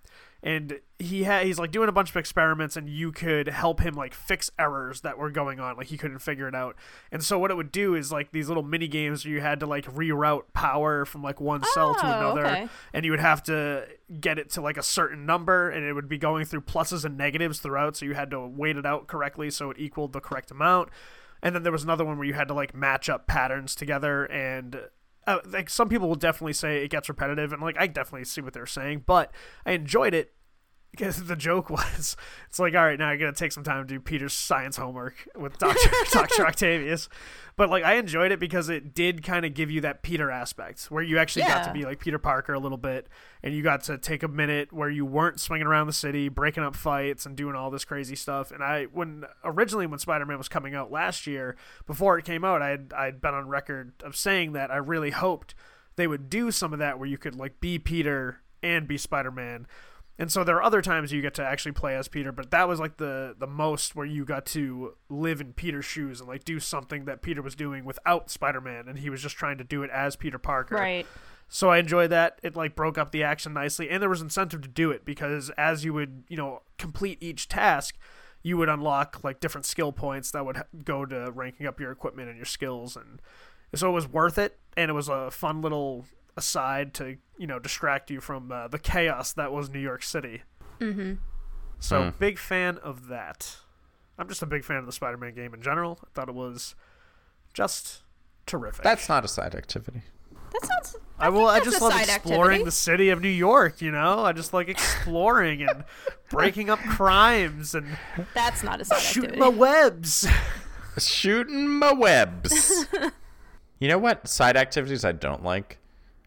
and 0.46 0.78
he 1.00 1.24
ha- 1.24 1.40
he's 1.40 1.58
like 1.58 1.72
doing 1.72 1.88
a 1.88 1.92
bunch 1.92 2.08
of 2.10 2.16
experiments, 2.16 2.76
and 2.76 2.88
you 2.88 3.10
could 3.10 3.48
help 3.48 3.80
him 3.80 3.94
like 3.94 4.14
fix 4.14 4.48
errors 4.60 5.00
that 5.00 5.18
were 5.18 5.28
going 5.30 5.58
on, 5.58 5.76
like 5.76 5.88
he 5.88 5.98
couldn't 5.98 6.20
figure 6.20 6.46
it 6.46 6.54
out. 6.54 6.76
And 7.10 7.22
so 7.22 7.36
what 7.36 7.50
it 7.50 7.56
would 7.56 7.72
do 7.72 7.96
is 7.96 8.12
like 8.12 8.30
these 8.30 8.46
little 8.46 8.62
mini 8.62 8.86
games 8.86 9.24
where 9.24 9.34
you 9.34 9.40
had 9.40 9.58
to 9.60 9.66
like 9.66 9.86
reroute 9.92 10.44
power 10.52 11.04
from 11.04 11.22
like 11.22 11.40
one 11.40 11.64
cell 11.74 11.96
to 11.96 12.06
Oh, 12.06 12.18
another, 12.18 12.46
okay. 12.46 12.68
and 12.94 13.04
you 13.04 13.10
would 13.10 13.18
have 13.20 13.42
to 13.44 13.88
get 14.20 14.38
it 14.38 14.48
to 14.50 14.60
like 14.60 14.76
a 14.76 14.84
certain 14.84 15.26
number 15.26 15.68
and 15.68 15.84
it 15.84 15.92
would 15.94 16.08
be 16.08 16.16
going 16.18 16.44
through 16.44 16.60
pluses 16.60 17.04
and 17.04 17.18
negatives 17.18 17.58
throughout 17.58 17.96
so 17.96 18.04
you 18.06 18.14
had 18.14 18.30
to 18.30 18.40
weight 18.46 18.76
it 18.76 18.86
out 18.86 19.08
correctly 19.08 19.50
so 19.50 19.70
it 19.72 19.76
equaled 19.80 20.12
the 20.12 20.20
correct 20.20 20.52
amount 20.52 20.88
and 21.42 21.56
then 21.56 21.64
there 21.64 21.72
was 21.72 21.82
another 21.82 22.04
one 22.04 22.16
where 22.16 22.26
you 22.26 22.34
had 22.34 22.46
to 22.46 22.54
like 22.54 22.72
match 22.72 23.08
up 23.08 23.26
patterns 23.26 23.74
together 23.74 24.24
and 24.26 24.80
uh, 25.26 25.38
like 25.46 25.68
some 25.68 25.88
people 25.88 26.06
will 26.06 26.14
definitely 26.14 26.52
say 26.52 26.84
it 26.84 26.88
gets 26.88 27.08
repetitive 27.08 27.52
and 27.52 27.60
like 27.60 27.76
i 27.80 27.88
definitely 27.88 28.24
see 28.24 28.40
what 28.40 28.52
they're 28.52 28.64
saying 28.64 29.02
but 29.04 29.32
i 29.66 29.72
enjoyed 29.72 30.14
it 30.14 30.32
because 30.96 31.24
the 31.24 31.36
joke 31.36 31.70
was 31.70 32.16
it's 32.48 32.58
like 32.58 32.74
all 32.74 32.84
right 32.84 32.98
now 32.98 33.08
i 33.08 33.16
gotta 33.16 33.32
take 33.32 33.52
some 33.52 33.62
time 33.62 33.86
to 33.86 33.94
do 33.94 34.00
peter's 34.00 34.32
science 34.32 34.76
homework 34.76 35.28
with 35.36 35.58
dr 35.58 35.78
dr 36.12 36.46
octavius. 36.46 37.08
But 37.56 37.70
like 37.70 37.84
i 37.84 37.94
enjoyed 37.94 38.32
it 38.32 38.40
because 38.40 38.68
it 38.68 38.94
did 38.94 39.22
kind 39.22 39.46
of 39.46 39.54
give 39.54 39.70
you 39.70 39.80
that 39.82 40.02
peter 40.02 40.30
aspect 40.30 40.84
where 40.84 41.02
you 41.02 41.18
actually 41.18 41.46
got 41.46 41.64
to 41.64 41.72
be 41.72 41.84
like 41.84 42.00
peter 42.00 42.18
parker 42.18 42.52
a 42.52 42.58
little 42.58 42.78
bit 42.78 43.08
and 43.42 43.54
you 43.54 43.62
got 43.62 43.84
to 43.84 43.96
take 43.96 44.22
a 44.22 44.28
minute 44.28 44.72
where 44.72 44.90
you 44.90 45.06
weren't 45.06 45.40
swinging 45.40 45.66
around 45.66 45.86
the 45.86 45.92
city 45.92 46.28
breaking 46.28 46.62
up 46.62 46.76
fights 46.76 47.24
and 47.24 47.36
doing 47.36 47.54
all 47.54 47.70
this 47.70 47.84
crazy 47.84 48.14
stuff 48.14 48.50
and 48.50 48.62
i 48.62 48.84
when 48.84 49.24
originally 49.42 49.86
when 49.86 49.98
spider-man 49.98 50.36
was 50.36 50.48
coming 50.48 50.74
out 50.74 50.90
last 50.90 51.26
year 51.26 51.56
before 51.86 52.18
it 52.18 52.24
came 52.26 52.44
out 52.44 52.60
i 52.60 52.68
had 52.68 52.92
i'd 52.96 53.20
been 53.22 53.32
on 53.34 53.48
record 53.48 53.94
of 54.02 54.14
saying 54.14 54.52
that 54.52 54.70
i 54.70 54.76
really 54.76 55.10
hoped 55.10 55.54
they 55.96 56.06
would 56.06 56.28
do 56.28 56.50
some 56.50 56.74
of 56.74 56.78
that 56.78 56.98
where 56.98 57.08
you 57.08 57.16
could 57.16 57.34
like 57.34 57.58
be 57.58 57.78
peter 57.78 58.40
and 58.62 58.86
be 58.86 58.98
spider-man 58.98 59.66
and 60.18 60.32
so 60.32 60.44
there 60.44 60.56
are 60.56 60.62
other 60.62 60.80
times 60.80 61.12
you 61.12 61.20
get 61.20 61.34
to 61.34 61.44
actually 61.44 61.72
play 61.72 61.94
as 61.94 62.08
Peter, 62.08 62.32
but 62.32 62.50
that 62.50 62.68
was 62.68 62.80
like 62.80 62.96
the 62.96 63.34
the 63.38 63.46
most 63.46 63.94
where 63.94 64.06
you 64.06 64.24
got 64.24 64.46
to 64.46 64.94
live 65.08 65.40
in 65.40 65.52
Peter's 65.52 65.84
shoes 65.84 66.20
and 66.20 66.28
like 66.28 66.44
do 66.44 66.58
something 66.58 67.04
that 67.04 67.22
Peter 67.22 67.42
was 67.42 67.54
doing 67.54 67.84
without 67.84 68.30
Spider-Man 68.30 68.88
and 68.88 68.98
he 68.98 69.10
was 69.10 69.20
just 69.20 69.36
trying 69.36 69.58
to 69.58 69.64
do 69.64 69.82
it 69.82 69.90
as 69.90 70.16
Peter 70.16 70.38
Parker. 70.38 70.76
right. 70.76 71.06
So 71.48 71.70
I 71.70 71.78
enjoyed 71.78 72.10
that. 72.10 72.40
It 72.42 72.56
like 72.56 72.74
broke 72.74 72.98
up 72.98 73.12
the 73.12 73.22
action 73.22 73.52
nicely 73.52 73.88
and 73.88 74.02
there 74.02 74.10
was 74.10 74.20
incentive 74.22 74.62
to 74.62 74.68
do 74.68 74.90
it 74.90 75.04
because 75.04 75.50
as 75.50 75.84
you 75.84 75.92
would, 75.92 76.24
you 76.28 76.36
know, 76.36 76.62
complete 76.76 77.18
each 77.22 77.46
task, 77.48 77.96
you 78.42 78.56
would 78.56 78.68
unlock 78.68 79.22
like 79.22 79.38
different 79.40 79.64
skill 79.64 79.92
points 79.92 80.30
that 80.30 80.44
would 80.44 80.62
go 80.84 81.04
to 81.04 81.30
ranking 81.32 81.66
up 81.66 81.78
your 81.78 81.92
equipment 81.92 82.28
and 82.28 82.36
your 82.36 82.46
skills 82.46 82.96
and 82.96 83.20
so 83.74 83.88
it 83.88 83.92
was 83.92 84.08
worth 84.08 84.38
it 84.38 84.58
and 84.76 84.90
it 84.90 84.94
was 84.94 85.08
a 85.08 85.30
fun 85.30 85.60
little 85.60 86.04
aside 86.36 86.92
to 86.94 87.16
you 87.38 87.46
know 87.46 87.58
distract 87.58 88.10
you 88.10 88.20
from 88.20 88.50
uh, 88.52 88.68
the 88.68 88.78
chaos 88.78 89.32
that 89.34 89.52
was 89.52 89.70
New 89.70 89.80
York 89.80 90.02
City. 90.02 90.42
Mm-hmm. 90.80 91.14
So 91.78 92.02
Mm. 92.02 92.18
big 92.18 92.38
fan 92.38 92.78
of 92.78 93.08
that. 93.08 93.56
I'm 94.18 94.28
just 94.28 94.42
a 94.42 94.46
big 94.46 94.64
fan 94.64 94.76
of 94.78 94.86
the 94.86 94.92
Spider-Man 94.92 95.34
game 95.34 95.52
in 95.52 95.60
general. 95.62 95.98
I 96.02 96.08
thought 96.14 96.28
it 96.30 96.34
was 96.34 96.74
just 97.52 98.02
terrific. 98.46 98.82
That's 98.82 99.08
not 99.08 99.24
a 99.24 99.28
side 99.28 99.54
activity. 99.54 100.02
That 100.52 100.64
sounds. 100.64 100.96
I 101.18 101.28
will. 101.28 101.46
I 101.48 101.60
just 101.60 101.80
love 101.82 101.92
side 101.92 102.02
exploring 102.08 102.38
activity. 102.60 102.64
the 102.64 102.70
city 102.70 103.08
of 103.10 103.20
New 103.20 103.28
York. 103.28 103.82
You 103.82 103.90
know, 103.90 104.24
I 104.24 104.32
just 104.32 104.54
like 104.54 104.68
exploring 104.68 105.62
and 105.62 105.84
breaking 106.30 106.70
up 106.70 106.78
crimes 106.78 107.74
and 107.74 107.86
That's 108.34 108.62
not 108.62 108.80
a 108.80 108.84
side 108.86 109.00
shooting 109.00 109.30
activity. 109.32 109.50
the 109.52 109.58
webs. 109.58 110.26
Shooting 110.98 111.68
my 111.68 111.92
webs. 111.92 112.86
you 113.78 113.88
know 113.88 113.98
what 113.98 114.28
side 114.28 114.56
activities 114.56 115.04
I 115.04 115.12
don't 115.12 115.42
like? 115.44 115.78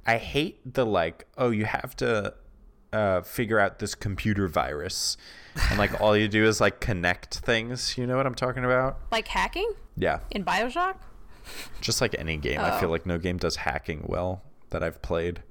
I 0.09 0.17
hate 0.17 0.73
the 0.73 0.85
like, 0.85 1.27
oh, 1.37 1.49
you 1.51 1.65
have 1.65 1.95
to 1.97 2.33
uh, 2.91 3.21
figure 3.21 3.59
out 3.59 3.79
this 3.79 3.93
computer 3.95 4.47
virus. 4.47 5.17
And 5.69 5.77
like 5.77 5.99
all 6.01 6.15
you 6.17 6.27
do 6.27 6.45
is 6.45 6.59
like 6.61 6.79
connect 6.79 7.39
things. 7.39 7.97
You 7.97 8.07
know 8.07 8.17
what 8.17 8.25
I'm 8.25 8.35
talking 8.35 8.65
about? 8.65 8.97
Like 9.11 9.27
hacking 9.27 9.71
Yeah. 9.97 10.19
in 10.31 10.43
Bioshock. 10.43 10.95
Just 11.81 12.01
like 12.01 12.15
any 12.17 12.37
game. 12.37 12.59
I 12.59 12.75
Oh. 12.77 12.79
feel 12.79 12.89
like 12.89 13.05
no 13.05 13.17
game 13.17 13.37
does 13.37 13.57
hacking 13.57 14.05
well 14.07 14.41
that 14.71 14.83
I've 14.83 15.01
played. 15.01 15.43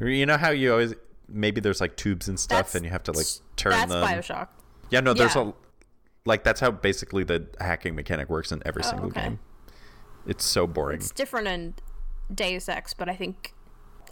You 0.00 0.26
know 0.26 0.36
how 0.36 0.50
you 0.50 0.72
always 0.72 0.94
maybe 1.28 1.60
there's 1.60 1.80
like 1.80 1.96
tubes 1.96 2.28
and 2.28 2.38
stuff 2.38 2.58
That's 2.58 2.74
and 2.76 2.84
you 2.84 2.90
have 2.90 3.02
to 3.04 3.12
like 3.12 3.26
turn 3.56 3.72
That's 3.72 3.92
them. 3.92 4.04
Bioshock. 4.06 4.48
Yeah, 4.90 5.00
no, 5.00 5.14
there's 5.14 5.34
Yeah. 5.36 5.50
a 5.50 5.52
like 6.24 6.44
that's 6.44 6.60
how 6.60 6.70
basically 6.70 7.24
the 7.24 7.46
hacking 7.60 7.94
mechanic 7.94 8.28
works 8.28 8.52
in 8.52 8.62
every 8.66 8.82
Oh, 8.84 8.88
single 8.90 9.08
okay. 9.08 9.22
game. 9.22 9.38
It's 10.26 10.44
so 10.44 10.66
boring. 10.66 10.96
It's 10.98 11.10
different 11.10 11.48
in 11.48 11.74
Deus 12.32 12.68
Ex, 12.68 12.94
but 12.94 13.08
I 13.08 13.14
think 13.16 13.54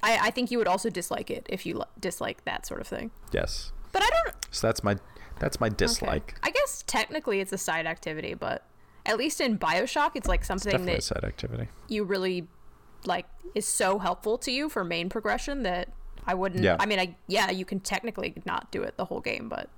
I, 0.03 0.19
I 0.29 0.31
think 0.31 0.51
you 0.51 0.59
would 0.59 0.69
also 0.69 0.91
dislike 0.91 1.31
it 1.31 1.47
if 1.49 1.65
you 1.67 1.79
li- 1.79 1.85
dislike 1.99 2.45
that 2.45 2.67
sort 2.67 2.81
of 2.81 2.87
thing. 2.87 3.11
yes. 3.33 3.73
But 3.93 4.03
I 4.03 4.09
don't. 4.11 4.37
So 4.53 4.67
that's 4.69 4.85
my 4.85 4.97
that's 5.41 5.59
my 5.61 5.67
okay. 5.67 5.77
dislike. 5.77 6.35
I 6.43 6.51
guess 6.51 6.85
technically 6.87 7.41
it's 7.41 7.53
a 7.53 7.59
side 7.59 7.87
activity, 7.87 8.35
but 8.35 8.65
at 9.05 9.17
least 9.19 9.41
in 9.41 9.59
Bioshock, 9.59 10.13
it's 10.15 10.29
like 10.29 10.45
something 10.45 10.71
Definitely 10.71 10.99
a 10.99 11.01
side 11.01 11.25
activity. 11.25 11.69
you 11.89 12.05
really 12.05 12.47
like 13.05 13.27
is 13.55 13.67
so 13.67 13.99
helpful 13.99 14.39
to 14.39 14.53
you 14.53 14.69
for 14.69 14.85
main 14.85 15.09
progression 15.09 15.65
that 15.65 15.89
I 16.27 16.35
wouldn't. 16.35 16.63
Yeah. 16.63 16.77
I 16.79 16.87
mean, 16.87 17.01
I 17.01 17.17
yeah, 17.27 17.51
you 17.51 17.65
can 17.65 17.81
technically 17.81 18.35
not 18.47 18.71
do 18.71 18.83
it 18.83 18.97
the 18.97 19.07
whole 19.07 19.21
game, 19.21 19.49
but 19.49 19.69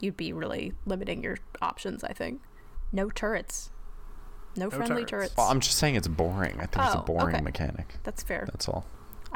you'd 0.00 0.16
be 0.16 0.32
really 0.32 0.72
limiting 0.86 1.22
your 1.22 1.36
options. 1.60 2.02
I 2.04 2.12
think. 2.14 2.40
No 2.92 3.10
turrets. 3.10 3.70
No, 4.56 4.70
friendly 4.70 5.04
turrets. 5.04 5.10
turrets. 5.10 5.36
Well, 5.36 5.48
I'm 5.48 5.60
just 5.60 5.76
saying 5.76 5.96
it's 5.96 6.08
boring. 6.08 6.54
I 6.54 6.64
think 6.66 6.86
it's 6.86 6.94
a 6.94 7.00
Oh, 7.00 7.02
boring 7.02 7.34
okay. 7.34 7.44
mechanic. 7.44 7.96
That's 8.04 8.22
fair. 8.22 8.44
That's 8.46 8.66
all. 8.68 8.86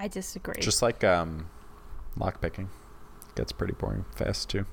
I 0.01 0.09
disagree. 0.09 0.55
Just 0.61 0.81
like 0.81 1.05
um 1.05 1.51
lock 2.17 2.41
picking. 2.41 2.71
Gets 3.35 3.53
pretty 3.53 3.75
boring 3.75 4.07
fast 4.17 4.49
too. 4.49 4.65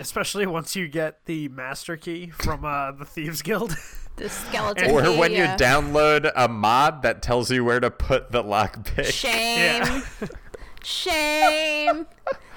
Especially 0.00 0.44
once 0.46 0.74
you 0.74 0.88
get 0.88 1.24
the 1.26 1.48
master 1.48 1.96
key 1.96 2.30
from 2.30 2.64
uh, 2.64 2.90
the 2.90 3.04
Thieves 3.04 3.40
Guild. 3.42 3.76
The 4.16 4.28
skeleton. 4.28 4.92
Or 4.92 5.02
key, 5.02 5.18
when 5.18 5.32
you 5.32 5.38
yeah. 5.38 5.56
download 5.56 6.30
a 6.36 6.46
mod 6.46 7.02
that 7.02 7.20
tells 7.20 7.50
you 7.50 7.64
where 7.64 7.80
to 7.80 7.90
put 7.90 8.30
the 8.30 8.44
lockpick. 8.44 9.06
Shame. 9.06 9.82
Yeah. 9.82 10.28
Shame. 10.84 12.06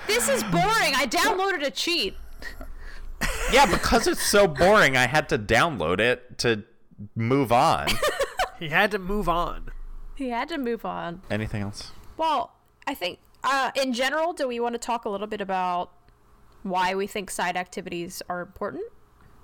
This 0.05 0.29
is 0.29 0.43
boring. 0.43 0.93
I 0.93 1.07
downloaded 1.09 1.65
a 1.65 1.71
cheat. 1.71 2.15
Yeah, 3.51 3.65
because 3.65 4.05
it's 4.05 4.21
so 4.21 4.47
boring, 4.47 4.95
I 4.95 5.07
had 5.07 5.29
to 5.29 5.39
download 5.39 5.99
it 5.99 6.37
to 6.37 6.63
move 7.15 7.51
on. 7.51 7.87
he 8.59 8.69
had 8.69 8.91
to 8.91 8.99
move 8.99 9.27
on. 9.27 9.71
He 10.13 10.29
had 10.29 10.49
to 10.49 10.59
move 10.59 10.85
on. 10.85 11.23
Anything 11.31 11.63
else? 11.63 11.91
Well, 12.17 12.51
I 12.85 12.93
think 12.93 13.19
uh, 13.43 13.71
in 13.75 13.93
general, 13.93 14.33
do 14.33 14.47
we 14.47 14.59
want 14.59 14.73
to 14.73 14.79
talk 14.79 15.05
a 15.05 15.09
little 15.09 15.27
bit 15.27 15.41
about 15.41 15.91
why 16.63 16.95
we 16.95 17.07
think 17.07 17.29
side 17.31 17.55
activities 17.55 18.21
are 18.29 18.41
important 18.41 18.83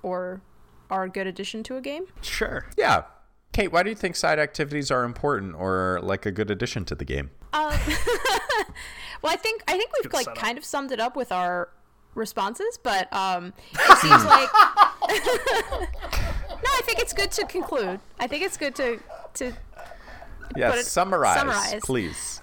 or 0.02 0.42
are 0.90 1.04
a 1.04 1.08
good 1.08 1.26
addition 1.26 1.62
to 1.64 1.76
a 1.76 1.80
game? 1.80 2.04
Sure. 2.20 2.66
Yeah. 2.76 3.04
Kate, 3.52 3.70
why 3.72 3.82
do 3.84 3.90
you 3.90 3.96
think 3.96 4.16
side 4.16 4.38
activities 4.38 4.90
are 4.90 5.04
important 5.04 5.54
or 5.54 6.00
like 6.02 6.26
a 6.26 6.32
good 6.32 6.50
addition 6.50 6.84
to 6.86 6.94
the 6.96 7.04
game? 7.04 7.30
Um, 7.52 7.70
well, 9.22 9.32
I 9.32 9.36
think 9.36 9.62
I 9.68 9.76
think 9.78 9.90
we've 9.94 10.04
Good 10.10 10.12
like 10.14 10.24
setup. 10.24 10.42
kind 10.42 10.58
of 10.58 10.64
summed 10.64 10.90
it 10.90 10.98
up 10.98 11.14
with 11.14 11.30
our 11.30 11.68
responses, 12.16 12.78
but 12.82 13.10
um, 13.12 13.52
it 13.72 13.98
seems 13.98 14.24
like 14.24 14.48
no. 15.02 16.70
I 16.70 16.80
think 16.84 16.98
it's 16.98 17.12
good 17.12 17.30
to 17.32 17.46
conclude. 17.46 18.00
I 18.18 18.26
think 18.26 18.42
it's 18.42 18.56
good 18.56 18.74
to 18.76 18.98
to 19.34 19.52
Yes, 20.56 20.70
Put 20.72 20.80
it- 20.80 20.86
summarize, 20.86 21.38
summarize. 21.38 21.80
please. 21.82 22.42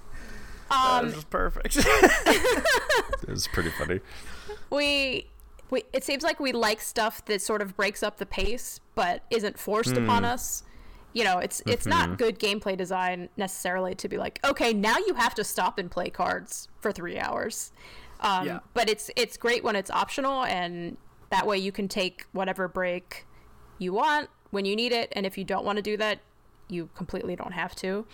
Um, 0.72 0.82
that 0.82 1.04
was 1.04 1.14
just 1.14 1.30
perfect. 1.30 1.78
It 3.24 3.30
was 3.30 3.48
pretty 3.48 3.70
funny. 3.70 4.00
we 4.70 5.28
we 5.70 5.84
it 5.94 6.04
seems 6.04 6.24
like 6.24 6.40
we 6.40 6.52
like 6.52 6.82
stuff 6.82 7.24
that 7.26 7.42
sort 7.42 7.62
of 7.62 7.76
breaks 7.76 8.04
up 8.04 8.18
the 8.18 8.26
pace 8.26 8.80
but 8.94 9.24
isn't 9.30 9.58
forced 9.58 9.96
upon 9.96 10.24
hmm. 10.24 10.30
us 10.30 10.64
you 11.14 11.24
know 11.24 11.40
it's 11.40 11.62
it's 11.66 11.86
not 11.86 12.08
mm-hmm. 12.08 12.16
good 12.16 12.40
gameplay 12.40 12.78
design 12.78 13.30
necessarily 13.38 13.96
to 13.96 14.08
be 14.08 14.18
like 14.18 14.40
okay 14.44 14.74
now 14.74 14.96
you 15.08 15.14
have 15.14 15.34
to 15.34 15.44
stop 15.44 15.80
and 15.80 15.90
play 15.90 16.10
cards 16.10 16.68
for 16.80 16.92
three 16.92 17.18
hours 17.18 17.72
um, 18.20 18.48
Yeah. 18.48 18.60
but 18.74 18.90
it's 18.90 19.10
it's 19.16 19.38
great 19.38 19.64
when 19.64 19.76
it's 19.76 19.90
optional 19.90 20.44
and 20.44 20.98
that 21.30 21.48
way 21.48 21.58
you 21.58 21.72
can 21.72 21.88
take 21.88 22.26
whatever 22.34 22.68
break 22.68 23.26
you 23.80 23.94
want 23.94 24.30
when 24.52 24.66
you 24.66 24.76
need 24.76 24.92
it 24.92 25.12
and 25.14 25.26
if 25.26 25.38
you 25.38 25.44
don't 25.44 25.66
want 25.66 25.78
to 25.78 25.82
do 25.82 25.98
that 25.98 26.20
you 26.68 26.90
completely 26.96 27.36
don't 27.36 27.54
have 27.54 27.76
to 27.76 28.06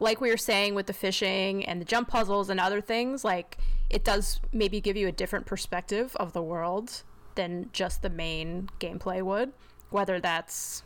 like 0.00 0.20
we 0.20 0.30
were 0.30 0.36
saying 0.36 0.74
with 0.74 0.86
the 0.86 0.92
fishing 0.92 1.64
and 1.64 1.80
the 1.80 1.84
jump 1.84 2.08
puzzles 2.08 2.48
and 2.50 2.58
other 2.60 2.80
things 2.80 3.24
like 3.24 3.58
it 3.90 4.04
does 4.04 4.40
maybe 4.52 4.80
give 4.80 4.96
you 4.96 5.06
a 5.08 5.12
different 5.12 5.46
perspective 5.46 6.16
of 6.16 6.32
the 6.32 6.42
world 6.42 7.02
than 7.34 7.68
just 7.72 8.02
the 8.02 8.10
main 8.10 8.68
gameplay 8.80 9.22
would 9.22 9.52
whether 9.90 10.20
that's 10.20 10.82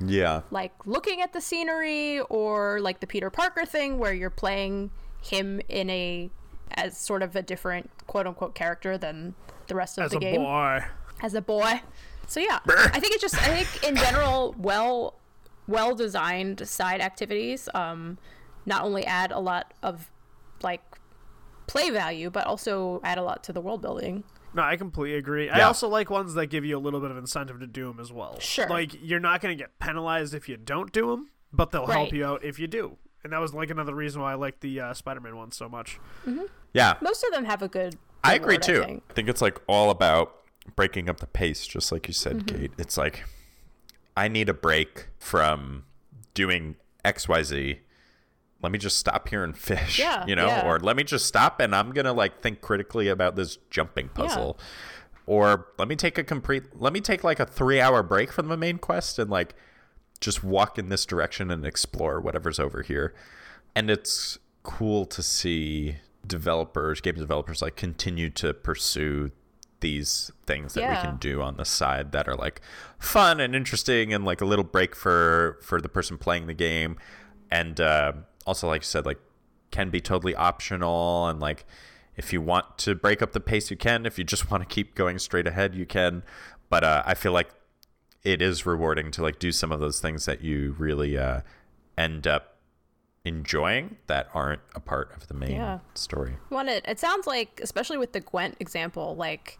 Yeah. 0.00 0.42
like 0.50 0.72
looking 0.86 1.20
at 1.20 1.32
the 1.32 1.40
scenery 1.40 2.20
or 2.28 2.80
like 2.80 3.00
the 3.00 3.06
Peter 3.06 3.30
Parker 3.30 3.64
thing 3.64 3.98
where 3.98 4.12
you're 4.12 4.30
playing 4.30 4.90
him 5.22 5.60
in 5.68 5.88
a 5.90 6.30
as 6.72 6.98
sort 6.98 7.22
of 7.22 7.34
a 7.34 7.42
different 7.42 7.90
quote 8.06 8.26
unquote 8.26 8.54
character 8.54 8.98
than 8.98 9.34
the 9.68 9.74
rest 9.74 9.98
of 9.98 10.04
As 10.04 10.10
the 10.12 10.18
game. 10.18 10.40
As 10.42 10.42
a 10.42 10.44
boy. 10.44 10.84
as 11.22 11.34
a 11.34 11.40
boy. 11.42 11.80
So 12.26 12.40
yeah, 12.40 12.58
I 12.68 13.00
think 13.00 13.14
it's 13.14 13.22
just 13.22 13.36
I 13.36 13.62
think 13.64 13.88
in 13.88 13.96
general 13.96 14.54
well 14.58 15.14
well 15.66 15.94
designed 15.94 16.66
side 16.68 17.00
activities 17.00 17.68
um 17.74 18.18
not 18.68 18.84
only 18.84 19.04
add 19.06 19.32
a 19.32 19.38
lot 19.40 19.74
of 19.82 20.10
like 20.62 20.82
play 21.66 21.90
value 21.90 22.30
but 22.30 22.46
also 22.46 23.00
add 23.02 23.18
a 23.18 23.22
lot 23.22 23.42
to 23.44 23.52
the 23.52 23.60
world 23.60 23.82
building. 23.82 24.22
No, 24.54 24.62
I 24.62 24.76
completely 24.76 25.18
agree. 25.18 25.50
I 25.50 25.60
also 25.62 25.88
like 25.88 26.08
ones 26.10 26.34
that 26.34 26.46
give 26.46 26.64
you 26.64 26.76
a 26.78 26.80
little 26.80 27.00
bit 27.00 27.10
of 27.10 27.18
incentive 27.18 27.60
to 27.60 27.66
do 27.66 27.86
them 27.88 28.00
as 28.00 28.10
well. 28.12 28.38
Sure. 28.40 28.66
Like 28.68 28.92
you're 29.02 29.20
not 29.20 29.40
going 29.40 29.56
to 29.56 29.62
get 29.62 29.78
penalized 29.78 30.32
if 30.34 30.48
you 30.48 30.56
don't 30.56 30.90
do 30.92 31.10
them, 31.10 31.30
but 31.52 31.70
they'll 31.70 31.86
help 31.86 32.12
you 32.12 32.24
out 32.24 32.42
if 32.44 32.58
you 32.58 32.66
do. 32.66 32.96
And 33.24 33.32
that 33.32 33.40
was 33.40 33.52
like 33.52 33.70
another 33.70 33.94
reason 33.94 34.22
why 34.22 34.32
I 34.32 34.34
like 34.36 34.60
the 34.60 34.80
uh, 34.80 34.94
Spider-Man 34.94 35.36
ones 35.36 35.56
so 35.56 35.68
much. 35.68 35.98
Yeah. 36.72 36.94
Most 37.02 37.24
of 37.24 37.32
them 37.32 37.44
have 37.44 37.62
a 37.62 37.68
good 37.68 37.96
I 38.24 38.34
agree 38.36 38.56
reward, 38.56 38.62
too. 38.62 38.82
I 38.82 38.86
think. 38.86 39.14
think. 39.14 39.28
it's 39.28 39.42
like 39.42 39.60
all 39.66 39.90
about 39.90 40.34
breaking 40.76 41.08
up 41.10 41.18
the 41.20 41.26
pace, 41.26 41.66
just 41.66 41.92
like 41.92 42.08
you 42.08 42.14
said, 42.14 42.38
Mm-hmm. 42.38 42.56
Kate. 42.56 42.70
It's 42.78 42.96
like 42.96 43.24
I 44.16 44.28
need 44.28 44.48
a 44.48 44.54
break 44.54 45.08
from 45.18 45.84
doing 46.34 46.76
XYZ. 47.04 47.78
Let 48.60 48.72
me 48.72 48.78
just 48.78 48.98
stop 48.98 49.28
here 49.28 49.44
and 49.44 49.56
fish. 49.56 49.98
Yeah, 49.98 50.26
You 50.26 50.34
know? 50.34 50.46
yeah. 50.46 50.66
Or 50.66 50.80
let 50.80 50.96
me 50.96 51.04
just 51.04 51.26
stop 51.26 51.60
and 51.60 51.74
I'm 51.74 51.92
gonna 51.92 52.12
like 52.12 52.40
think 52.42 52.60
critically 52.60 53.08
about 53.08 53.36
this 53.36 53.58
jumping 53.70 54.08
puzzle. 54.08 54.58
Or 55.26 55.68
let 55.78 55.88
me 55.88 55.94
take 55.96 56.18
a 56.18 56.24
complete 56.24 56.64
let 56.74 56.92
me 56.92 57.00
take 57.00 57.22
like 57.22 57.38
a 57.38 57.46
three 57.46 57.80
hour 57.80 58.02
break 58.02 58.32
from 58.32 58.48
the 58.48 58.56
main 58.56 58.78
quest 58.78 59.18
and 59.18 59.30
like 59.30 59.54
just 60.20 60.42
walk 60.42 60.78
in 60.78 60.88
this 60.88 61.06
direction 61.06 61.50
and 61.50 61.64
explore 61.64 62.20
whatever's 62.20 62.58
over 62.58 62.82
here. 62.82 63.14
And 63.76 63.90
it's 63.90 64.38
cool 64.64 65.06
to 65.06 65.22
see 65.22 65.96
developers, 66.26 67.00
game 67.00 67.14
developers, 67.14 67.62
like 67.62 67.76
continue 67.76 68.28
to 68.30 68.52
pursue 68.52 69.30
these 69.80 70.32
things 70.44 70.74
that 70.74 70.90
we 70.90 70.96
can 71.08 71.16
do 71.18 71.40
on 71.40 71.56
the 71.56 71.64
side 71.64 72.10
that 72.10 72.26
are 72.26 72.34
like 72.34 72.60
fun 72.98 73.38
and 73.38 73.54
interesting 73.54 74.12
and 74.12 74.24
like 74.24 74.40
a 74.40 74.44
little 74.44 74.64
break 74.64 74.96
for 74.96 75.56
for 75.62 75.80
the 75.80 75.88
person 75.88 76.18
playing 76.18 76.48
the 76.48 76.54
game 76.54 76.96
and 77.50 77.80
uh, 77.80 78.12
also 78.48 78.66
like 78.66 78.80
you 78.80 78.86
said 78.86 79.04
like 79.04 79.18
can 79.70 79.90
be 79.90 80.00
totally 80.00 80.34
optional 80.34 81.28
and 81.28 81.38
like 81.40 81.66
if 82.16 82.32
you 82.32 82.40
want 82.40 82.78
to 82.78 82.94
break 82.94 83.20
up 83.22 83.32
the 83.32 83.40
pace 83.40 83.70
you 83.70 83.76
can 83.76 84.06
if 84.06 84.16
you 84.18 84.24
just 84.24 84.50
want 84.50 84.62
to 84.62 84.74
keep 84.74 84.94
going 84.94 85.18
straight 85.18 85.46
ahead 85.46 85.74
you 85.74 85.84
can 85.86 86.22
but 86.70 86.82
uh, 86.82 87.02
i 87.04 87.14
feel 87.14 87.32
like 87.32 87.50
it 88.24 88.40
is 88.42 88.64
rewarding 88.66 89.10
to 89.10 89.22
like 89.22 89.38
do 89.38 89.52
some 89.52 89.70
of 89.70 89.78
those 89.80 90.00
things 90.00 90.24
that 90.24 90.40
you 90.42 90.74
really 90.78 91.16
uh, 91.16 91.40
end 91.96 92.26
up 92.26 92.56
enjoying 93.24 93.96
that 94.06 94.28
aren't 94.32 94.62
a 94.74 94.80
part 94.80 95.14
of 95.16 95.28
the 95.28 95.34
main 95.34 95.50
Yeah. 95.52 95.78
story 95.94 96.36
One 96.48 96.68
it 96.68 96.84
it 96.88 96.98
sounds 96.98 97.26
like 97.26 97.60
especially 97.62 97.98
with 97.98 98.12
the 98.12 98.20
Gwent 98.20 98.56
example 98.60 99.14
like 99.16 99.58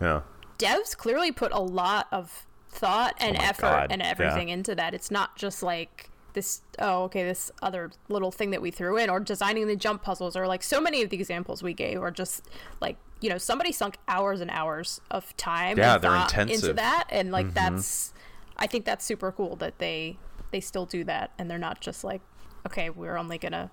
yeah 0.00 0.20
devs 0.58 0.94
clearly 0.96 1.32
put 1.32 1.52
a 1.52 1.60
lot 1.60 2.06
of 2.12 2.46
thought 2.68 3.14
and 3.18 3.36
Oh 3.36 3.40
effort 3.42 3.62
God, 3.62 3.86
and 3.90 4.02
yeah. 4.02 4.08
everything 4.10 4.48
into 4.50 4.74
that. 4.74 4.92
It's 4.94 5.10
not 5.10 5.34
just 5.36 5.62
like 5.62 6.09
this 6.34 6.62
oh 6.78 7.04
okay 7.04 7.24
this 7.24 7.50
other 7.62 7.90
little 8.08 8.30
thing 8.30 8.50
that 8.50 8.62
we 8.62 8.70
threw 8.70 8.96
in 8.96 9.10
or 9.10 9.20
designing 9.20 9.66
the 9.66 9.76
jump 9.76 10.02
puzzles 10.02 10.36
or 10.36 10.46
like 10.46 10.62
so 10.62 10.80
many 10.80 11.02
of 11.02 11.10
the 11.10 11.16
examples 11.16 11.62
we 11.62 11.72
gave 11.74 12.00
are 12.02 12.10
just 12.10 12.46
like 12.80 12.96
you 13.20 13.28
know 13.28 13.38
somebody 13.38 13.72
sunk 13.72 13.96
hours 14.08 14.40
and 14.40 14.50
hours 14.50 15.00
of 15.10 15.36
time 15.36 15.76
Yeah, 15.78 15.98
they're 15.98 16.10
thought 16.10 16.38
into. 16.38 16.54
Mm-hmm. 16.68 16.76
that 16.76 17.04
and 17.10 17.30
like 17.32 17.52
that's 17.54 18.12
I 18.56 18.66
think 18.66 18.84
that's 18.84 19.04
super 19.04 19.32
cool 19.32 19.56
that 19.56 19.78
they 19.78 20.18
they 20.50 20.60
still 20.60 20.86
do 20.86 21.04
that 21.04 21.30
and 21.38 21.50
they're 21.50 21.58
not 21.58 21.80
just 21.80 22.04
like 22.04 22.20
okay 22.66 22.90
we're 22.90 23.16
only 23.16 23.38
gonna 23.38 23.70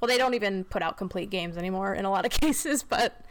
well 0.00 0.08
they 0.08 0.18
don't 0.18 0.34
even 0.34 0.64
put 0.64 0.82
out 0.82 0.96
complete 0.96 1.30
games 1.30 1.56
anymore 1.56 1.94
in 1.94 2.04
a 2.04 2.10
lot 2.10 2.24
of 2.24 2.30
cases 2.40 2.82
but 2.82 3.24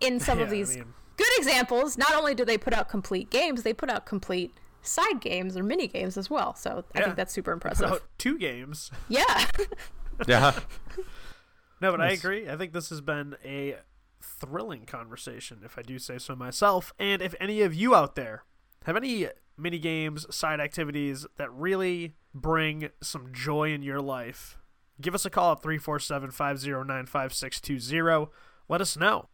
in 0.00 0.20
some 0.20 0.38
of 0.40 0.48
Yeah, 0.48 0.54
I 0.54 0.56
these 0.58 0.76
mean- 0.76 0.94
good 1.16 1.28
examples 1.38 1.96
not 1.96 2.14
only 2.14 2.34
do 2.34 2.44
they 2.44 2.58
put 2.58 2.74
out 2.74 2.88
complete 2.88 3.30
games 3.30 3.62
they 3.62 3.72
put 3.72 3.88
out 3.90 4.04
complete 4.06 4.54
side 4.86 5.20
games 5.20 5.56
or 5.56 5.62
mini 5.62 5.86
games 5.88 6.16
as 6.16 6.30
well 6.30 6.54
so 6.54 6.84
i 6.94 6.98
Yeah. 6.98 7.04
think 7.06 7.16
that's 7.16 7.32
super 7.32 7.52
impressive 7.52 7.90
out 7.90 8.02
two 8.18 8.38
games. 8.38 8.90
yeah 9.08 9.46
yeah 10.28 10.58
No, 11.80 11.90
but 11.90 12.00
I 12.00 12.12
agree. 12.12 12.48
I 12.48 12.56
think 12.56 12.72
this 12.72 12.88
has 12.88 13.02
been 13.02 13.36
a 13.44 13.76
thrilling 14.22 14.86
conversation, 14.86 15.60
if 15.62 15.76
I 15.76 15.82
do 15.82 15.98
say 15.98 16.16
so 16.16 16.34
myself. 16.34 16.94
And 16.98 17.20
if 17.20 17.34
any 17.38 17.60
of 17.60 17.74
you 17.74 17.94
out 17.94 18.14
there 18.14 18.44
have 18.86 18.96
any 18.96 19.28
mini 19.58 19.78
games, 19.78 20.24
side 20.34 20.58
activities 20.58 21.26
that 21.36 21.52
really 21.52 22.14
bring 22.34 22.88
some 23.02 23.28
joy 23.30 23.72
in 23.74 23.82
your 23.82 24.00
life, 24.00 24.56
give 25.02 25.14
us 25.14 25.26
a 25.26 25.30
call 25.30 25.52
at 25.52 25.62
347 25.62 26.30
509 26.30 27.04
5620. 27.06 28.30
Let 28.70 28.80
us 28.80 28.96
know. 28.96 29.28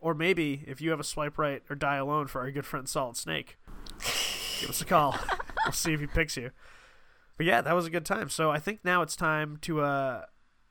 Or 0.00 0.14
maybe 0.14 0.64
if 0.66 0.80
you 0.80 0.90
have 0.90 0.98
a 1.00 1.04
swipe 1.04 1.38
right 1.38 1.62
or 1.70 1.76
die 1.76 1.96
alone 1.96 2.26
for 2.26 2.40
our 2.40 2.50
good 2.50 2.66
friend 2.66 2.88
Solid 2.88 3.16
Snake, 3.16 3.56
give 4.64 4.70
us 4.70 4.80
a 4.80 4.84
call. 4.84 5.18
we'll 5.64 5.72
see 5.72 5.92
if 5.92 6.00
he 6.00 6.06
picks 6.06 6.36
you. 6.36 6.50
But 7.36 7.46
yeah, 7.46 7.60
that 7.60 7.74
was 7.74 7.86
a 7.86 7.90
good 7.90 8.04
time. 8.04 8.28
So 8.28 8.50
I 8.50 8.58
think 8.58 8.80
now 8.84 9.02
it's 9.02 9.16
time 9.16 9.58
to 9.62 9.80
uh 9.80 10.22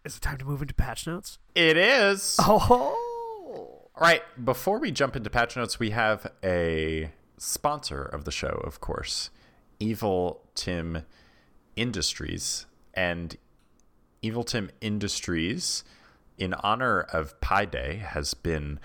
is 0.03 0.17
it 0.17 0.21
time 0.21 0.37
to 0.37 0.45
move 0.45 0.61
into 0.61 0.73
patch 0.73 1.07
notes? 1.07 1.37
it 1.55 1.77
is 1.77 2.37
Oh. 2.41 2.97
All 3.95 4.01
right, 4.01 4.23
before 4.43 4.79
we 4.79 4.91
jump 4.91 5.15
into 5.15 5.29
patch 5.29 5.55
notes, 5.55 5.79
we 5.79 5.91
have 5.91 6.31
a 6.43 7.11
sponsor 7.37 8.01
of 8.01 8.25
the 8.25 8.31
show, 8.31 8.59
of 8.63 8.81
course, 8.81 9.29
Evil 9.79 10.41
Tim 10.55 11.03
Industries. 11.75 12.65
And 12.95 13.37
Evil 14.23 14.43
Tim 14.43 14.71
Industries, 14.81 15.83
in 16.39 16.55
honor 16.55 17.01
of 17.01 17.39
Pi 17.39 17.65
Day, 17.65 17.97
has 17.97 18.33
been 18.33 18.79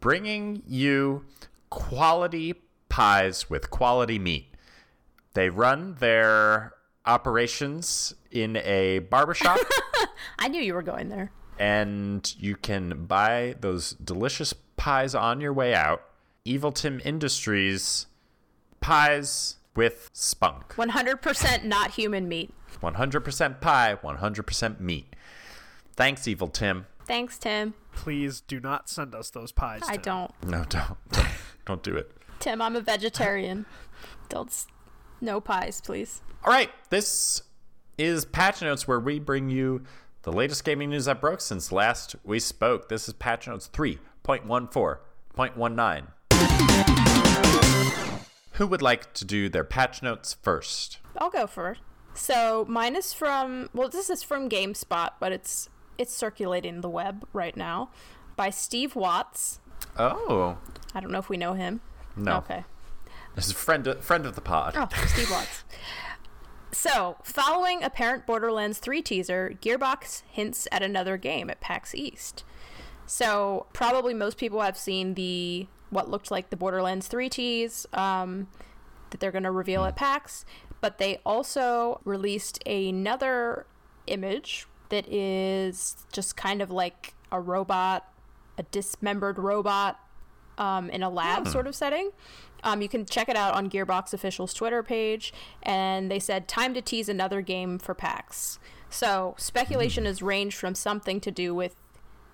bringing 0.00 0.64
you 0.66 1.24
quality 1.70 2.54
pies 2.88 3.48
with 3.48 3.70
quality 3.70 4.18
meat. 4.18 4.47
They 5.34 5.50
run 5.50 5.96
their 5.98 6.74
operations 7.06 8.14
in 8.30 8.56
a 8.56 8.98
barbershop 8.98 9.58
i 10.38 10.46
knew 10.46 10.60
you 10.60 10.74
were 10.74 10.82
going 10.82 11.08
there 11.08 11.32
and 11.58 12.34
you 12.38 12.54
can 12.54 13.06
buy 13.06 13.54
those 13.60 13.92
delicious 13.92 14.52
pies 14.76 15.14
on 15.14 15.40
your 15.40 15.52
way 15.52 15.74
out 15.74 16.02
Evil 16.44 16.72
Tim 16.72 17.00
Industries 17.04 18.06
pies 18.80 19.56
with 19.76 20.08
spunk. 20.14 20.74
100% 20.76 21.64
not 21.64 21.90
human 21.92 22.26
meat. 22.26 22.54
100% 22.82 23.60
pie, 23.60 23.98
100% 24.02 24.80
meat. 24.80 25.14
Thanks, 25.94 26.26
Evil 26.26 26.48
Tim. 26.48 26.86
Thanks, 27.06 27.38
Tim. 27.38 27.74
Please 27.92 28.40
do 28.40 28.60
not 28.60 28.88
send 28.88 29.14
us 29.14 29.30
those 29.30 29.52
pies. 29.52 29.82
I 29.86 29.94
Tim. 29.96 30.02
don't. 30.02 30.42
No, 30.44 30.64
don't. 30.68 30.96
Don't, 31.10 31.28
don't 31.66 31.82
do 31.82 31.96
it. 31.96 32.10
Tim, 32.38 32.62
I'm 32.62 32.76
a 32.76 32.80
vegetarian. 32.80 33.66
don't. 34.28 34.50
No 35.20 35.40
pies, 35.40 35.80
please. 35.80 36.22
All 36.44 36.52
right, 36.52 36.70
this 36.90 37.42
is 37.96 38.24
Patch 38.24 38.62
Notes 38.62 38.86
where 38.86 39.00
we 39.00 39.18
bring 39.18 39.50
you 39.50 39.82
the 40.22 40.30
latest 40.32 40.64
gaming 40.64 40.90
news 40.90 41.06
that 41.06 41.20
broke 41.20 41.40
since 41.40 41.72
last 41.72 42.14
we 42.24 42.38
spoke. 42.38 42.88
This 42.88 43.08
is 43.08 43.14
Patch 43.14 43.48
Notes 43.48 43.68
3.14.19. 43.72 46.06
Who 48.52 48.66
would 48.66 48.82
like 48.82 49.12
to 49.14 49.24
do 49.24 49.48
their 49.48 49.64
patch 49.64 50.02
notes 50.02 50.34
first? 50.42 50.98
I'll 51.16 51.30
go 51.30 51.46
first. 51.46 51.80
So 52.14 52.64
mine 52.68 52.96
is 52.96 53.12
from 53.12 53.70
well, 53.72 53.88
this 53.88 54.10
is 54.10 54.24
from 54.24 54.48
GameSpot, 54.48 55.10
but 55.20 55.30
it's 55.30 55.68
it's 55.96 56.12
circulating 56.12 56.80
the 56.80 56.88
web 56.88 57.24
right 57.32 57.56
now 57.56 57.90
by 58.34 58.50
Steve 58.50 58.96
Watts. 58.96 59.60
Oh, 59.96 60.58
I 60.92 60.98
don't 61.00 61.12
know 61.12 61.20
if 61.20 61.28
we 61.28 61.36
know 61.36 61.52
him. 61.54 61.80
no. 62.16 62.38
Okay. 62.38 62.64
This 63.38 63.46
is 63.46 63.52
a 63.52 63.54
friend, 63.54 63.96
friend 64.00 64.26
of 64.26 64.34
the 64.34 64.40
pod. 64.40 64.74
Oh, 64.76 64.88
Steve 65.06 65.30
Watts. 65.30 65.62
So, 66.72 67.18
following 67.22 67.84
apparent 67.84 68.26
Borderlands 68.26 68.80
3 68.80 69.00
teaser, 69.00 69.56
Gearbox 69.62 70.22
hints 70.28 70.66
at 70.72 70.82
another 70.82 71.16
game 71.16 71.48
at 71.48 71.60
PAX 71.60 71.94
East. 71.94 72.42
So, 73.06 73.66
probably 73.72 74.12
most 74.12 74.38
people 74.38 74.60
have 74.60 74.76
seen 74.76 75.14
the 75.14 75.68
what 75.90 76.10
looked 76.10 76.32
like 76.32 76.50
the 76.50 76.56
Borderlands 76.56 77.06
3 77.06 77.28
tease 77.28 77.86
um, 77.92 78.48
that 79.10 79.20
they're 79.20 79.30
going 79.30 79.44
to 79.44 79.52
reveal 79.52 79.84
at 79.84 79.94
PAX, 79.94 80.44
but 80.80 80.98
they 80.98 81.20
also 81.24 82.00
released 82.04 82.60
another 82.66 83.66
image 84.08 84.66
that 84.88 85.06
is 85.06 85.94
just 86.10 86.36
kind 86.36 86.60
of 86.60 86.72
like 86.72 87.14
a 87.30 87.38
robot, 87.38 88.12
a 88.58 88.64
dismembered 88.64 89.38
robot 89.38 90.00
um, 90.58 90.90
in 90.90 91.04
a 91.04 91.08
lab 91.08 91.46
sort 91.46 91.68
of 91.68 91.76
setting. 91.76 92.10
Um, 92.62 92.82
you 92.82 92.88
can 92.88 93.06
check 93.06 93.28
it 93.28 93.36
out 93.36 93.54
on 93.54 93.70
Gearbox 93.70 94.12
Official's 94.12 94.52
Twitter 94.52 94.82
page, 94.82 95.32
and 95.62 96.10
they 96.10 96.18
said 96.18 96.48
time 96.48 96.74
to 96.74 96.82
tease 96.82 97.08
another 97.08 97.40
game 97.40 97.78
for 97.78 97.94
PAX. 97.94 98.58
So 98.90 99.34
speculation 99.38 100.04
has 100.04 100.22
ranged 100.22 100.56
from 100.56 100.74
something 100.74 101.20
to 101.20 101.30
do 101.30 101.54
with 101.54 101.76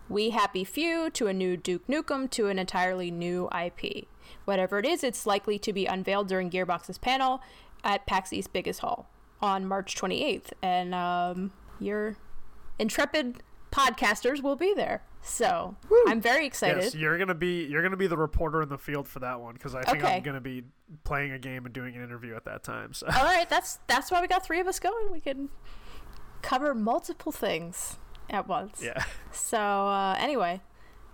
We 0.08 0.30
Happy 0.30 0.64
Few 0.64 1.10
to 1.10 1.26
a 1.26 1.32
new 1.32 1.56
Duke 1.56 1.86
Nukem 1.86 2.30
to 2.30 2.48
an 2.48 2.58
entirely 2.58 3.10
new 3.10 3.48
IP. 3.50 4.06
Whatever 4.44 4.78
it 4.78 4.86
is, 4.86 5.02
it's 5.04 5.26
likely 5.26 5.58
to 5.58 5.72
be 5.72 5.86
unveiled 5.86 6.28
during 6.28 6.50
Gearbox's 6.50 6.98
panel 6.98 7.40
at 7.82 8.06
PAX 8.06 8.32
East 8.32 8.52
Biggest 8.52 8.80
Hall 8.80 9.08
on 9.40 9.66
March 9.66 9.94
28th, 9.94 10.52
and 10.62 10.94
um, 10.94 11.52
your 11.78 12.16
intrepid 12.78 13.42
podcasters 13.74 14.42
will 14.42 14.56
be 14.56 14.72
there. 14.74 15.02
So 15.22 15.74
I'm 16.06 16.20
very 16.20 16.46
excited. 16.46 16.82
Yes, 16.82 16.94
you're 16.94 17.16
gonna 17.18 17.34
be 17.34 17.64
you're 17.64 17.82
gonna 17.82 17.96
be 17.96 18.06
the 18.06 18.16
reporter 18.16 18.62
in 18.62 18.68
the 18.68 18.76
field 18.78 19.08
for 19.08 19.20
that 19.20 19.40
one 19.40 19.54
because 19.54 19.74
I 19.74 19.82
think 19.82 20.04
Okay. 20.04 20.16
I'm 20.16 20.22
gonna 20.22 20.40
be 20.40 20.64
playing 21.04 21.32
a 21.32 21.38
game 21.38 21.64
and 21.64 21.74
doing 21.74 21.96
an 21.96 22.04
interview 22.04 22.34
at 22.36 22.44
that 22.44 22.62
time. 22.62 22.92
So 22.92 23.06
All 23.06 23.24
right, 23.24 23.48
that's 23.48 23.78
that's 23.86 24.10
why 24.10 24.20
we 24.20 24.28
got 24.28 24.44
three 24.44 24.60
of 24.60 24.66
us 24.66 24.78
going. 24.78 25.10
We 25.10 25.20
can 25.20 25.48
cover 26.42 26.74
multiple 26.74 27.32
things 27.32 27.96
at 28.30 28.46
once. 28.46 28.82
yeah, 28.82 29.02
So 29.32 29.58
uh, 29.58 30.14
anyway, 30.18 30.60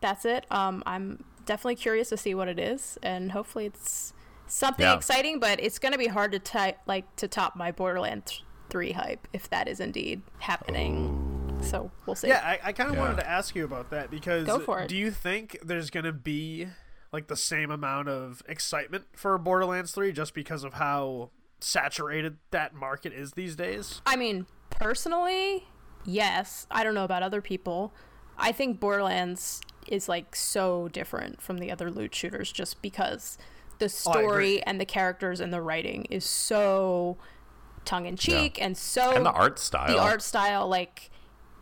that's 0.00 0.24
it. 0.24 0.44
Um, 0.50 0.82
I'm 0.86 1.22
definitely 1.46 1.76
curious 1.76 2.08
to 2.10 2.16
see 2.16 2.34
what 2.34 2.48
it 2.48 2.58
is, 2.58 2.98
and 3.02 3.30
hopefully 3.32 3.66
it's 3.66 4.12
something 4.48 4.84
Yeah. 4.84 4.96
exciting. 4.96 5.38
But 5.38 5.60
it's 5.62 5.78
gonna 5.78 5.98
be 5.98 6.08
hard 6.08 6.32
to 6.32 6.40
type 6.40 6.78
like 6.86 7.14
to 7.16 7.28
top 7.28 7.54
my 7.54 7.70
Borderlands 7.70 8.42
three 8.70 8.92
hype 8.92 9.28
if 9.32 9.48
that 9.50 9.68
is 9.68 9.78
indeed 9.78 10.22
happening. 10.40 11.39
So 11.62 11.90
we'll 12.06 12.16
see. 12.16 12.28
yeah. 12.28 12.40
I, 12.44 12.58
I 12.68 12.72
kind 12.72 12.90
of 12.90 12.96
Yeah. 12.96 13.02
wanted 13.02 13.16
to 13.18 13.28
ask 13.28 13.54
you 13.54 13.64
about 13.64 13.90
that 13.90 14.10
because 14.10 14.46
Go 14.46 14.58
for 14.58 14.80
it. 14.80 14.88
do 14.88 14.96
you 14.96 15.10
think 15.10 15.58
there's 15.62 15.90
gonna 15.90 16.12
be 16.12 16.66
like 17.12 17.28
the 17.28 17.36
same 17.36 17.70
amount 17.70 18.08
of 18.08 18.42
excitement 18.48 19.04
for 19.14 19.36
Borderlands 19.38 19.92
Three 19.92 20.12
just 20.12 20.34
because 20.34 20.64
of 20.64 20.74
how 20.74 21.30
saturated 21.60 22.38
that 22.50 22.74
market 22.74 23.12
is 23.12 23.32
these 23.32 23.54
days? 23.56 24.00
I 24.06 24.16
mean, 24.16 24.46
personally, 24.70 25.64
yes. 26.04 26.66
I 26.70 26.82
don't 26.84 26.94
know 26.94 27.04
about 27.04 27.22
other 27.22 27.40
people. 27.42 27.92
I 28.38 28.52
think 28.52 28.80
Borderlands 28.80 29.60
is 29.86 30.08
like 30.08 30.34
so 30.34 30.88
different 30.88 31.40
from 31.42 31.58
the 31.58 31.70
other 31.70 31.90
loot 31.90 32.14
shooters 32.14 32.50
just 32.50 32.80
because 32.82 33.38
the 33.78 33.86
Oh, 33.86 33.88
story 33.88 34.62
and 34.64 34.80
the 34.80 34.84
characters 34.84 35.40
and 35.40 35.52
the 35.52 35.60
writing 35.60 36.04
is 36.10 36.24
so 36.24 37.16
tongue 37.84 38.06
in 38.06 38.16
cheek 38.16 38.60
and 38.60 38.76
so 38.76 39.12
And 39.16 39.24
the 39.26 39.30
art 39.32 39.58
style. 39.58 39.88
the 39.88 39.98
art 39.98 40.20
style 40.22 40.68
like 40.68 41.10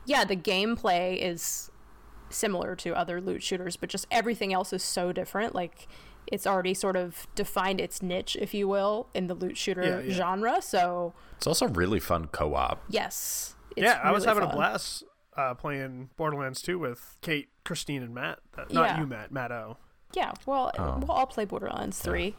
yeah, 0.08 0.24
the 0.24 0.36
gameplay 0.36 1.18
is 1.20 1.70
similar 2.30 2.74
to 2.76 2.94
other 2.96 3.20
loot 3.20 3.42
shooters, 3.42 3.76
but 3.76 3.88
just 3.88 4.06
everything 4.10 4.52
else 4.52 4.72
is 4.72 4.82
so 4.82 5.12
different. 5.12 5.54
Like 5.54 5.86
it's 6.26 6.46
already 6.46 6.74
sort 6.74 6.96
of 6.96 7.26
defined 7.34 7.80
its 7.80 8.02
niche, 8.02 8.36
if 8.40 8.52
you 8.54 8.66
will, 8.68 9.08
in 9.14 9.26
the 9.28 9.34
loot 9.34 9.56
shooter 9.56 9.82
Yeah, 9.82 10.00
yeah. 10.00 10.14
genre. 10.14 10.60
So 10.62 11.14
It's 11.36 11.46
also 11.46 11.68
really 11.68 12.00
fun 12.00 12.26
co-op. 12.28 12.82
yes, 12.88 13.54
it's 13.76 13.84
yeah, 13.84 14.00
I 14.02 14.10
was 14.10 14.26
really 14.26 14.40
having 14.40 14.50
a 14.50 14.54
blast 14.56 15.04
uh, 15.36 15.54
playing 15.54 16.10
Borderlands 16.16 16.60
2 16.62 16.78
with 16.78 17.16
Kate, 17.20 17.48
Christine, 17.64 18.02
and 18.02 18.14
Matt. 18.14 18.40
That, 18.56 18.72
not 18.72 18.88
Yeah. 18.88 19.00
you, 19.00 19.06
Matt. 19.06 19.30
Matt 19.30 19.52
O. 19.52 19.76
Yeah, 20.14 20.32
well, 20.46 20.72
Oh. 20.78 20.98
we'll 20.98 21.12
all 21.12 21.26
play 21.26 21.44
Borderlands 21.44 21.98
3 22.00 22.34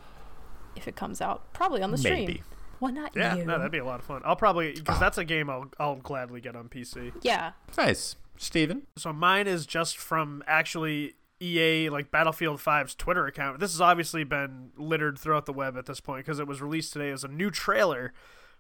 if 0.76 0.88
it 0.88 0.96
comes 0.96 1.22
out, 1.22 1.52
probably 1.54 1.82
on 1.82 1.92
the 1.92 1.98
stream. 1.98 2.14
Maybe. 2.26 2.44
Well, 2.80 2.92
not 2.94 3.16
Yeah, 3.16 3.36
you. 3.36 3.46
no, 3.46 3.58
that'd 3.58 3.72
be 3.72 3.78
a 3.80 3.86
lot 3.86 4.00
of 4.00 4.06
fun. 4.06 4.22
I'll 4.26 4.36
probably 4.36 4.72
Oh. 4.72 4.76
because 4.76 5.00
that's 5.00 5.18
a 5.18 5.26
game 5.26 5.50
I'll 5.50 5.70
I'll 5.80 5.96
gladly 5.98 6.42
get 6.42 6.56
on 6.56 6.70
PC. 6.70 7.12
yeah, 7.22 7.52
Nice. 7.78 8.16
Steven? 8.38 8.84
So 8.96 9.12
mine 9.12 9.48
is 9.48 9.66
just 9.66 9.98
from 9.98 10.44
actually 10.48 11.16
EA 11.42 11.90
like 11.90 12.10
Battlefield 12.12 12.60
5's 12.60 12.96
Twitter 12.96 13.26
account. 13.28 13.60
This 13.60 13.72
has 13.74 13.82
obviously 13.82 14.24
been 14.24 14.72
littered 14.78 15.18
throughout 15.20 15.46
the 15.46 15.54
web 15.54 15.78
at 15.78 15.86
this 15.86 16.00
point 16.00 16.26
because 16.26 16.40
it 16.40 16.48
was 16.48 16.62
released 16.62 16.94
today 16.94 17.10
as 17.12 17.24
a 17.26 17.28
new 17.28 17.50
trailer 17.52 18.14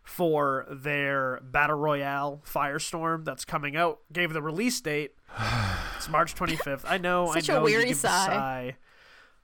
for 0.04 0.66
their 0.70 1.40
Battle 1.44 1.78
Royale 1.78 2.42
Firestorm 2.46 3.24
that's 3.26 3.46
coming 3.46 3.76
out. 3.76 4.00
Gave 4.12 4.34
the 4.34 4.42
release 4.42 4.80
date. 4.82 5.12
It's 5.98 6.10
March 6.10 6.36
25th. 6.36 6.84
I 6.88 6.98
know, 6.98 7.32
Such 7.34 7.50
I 7.50 7.54
a 7.54 7.56
know 7.60 7.68
you 7.68 7.76
weary 7.76 7.90
give 7.90 7.98
sigh. 7.98 8.26
sigh. 8.28 8.76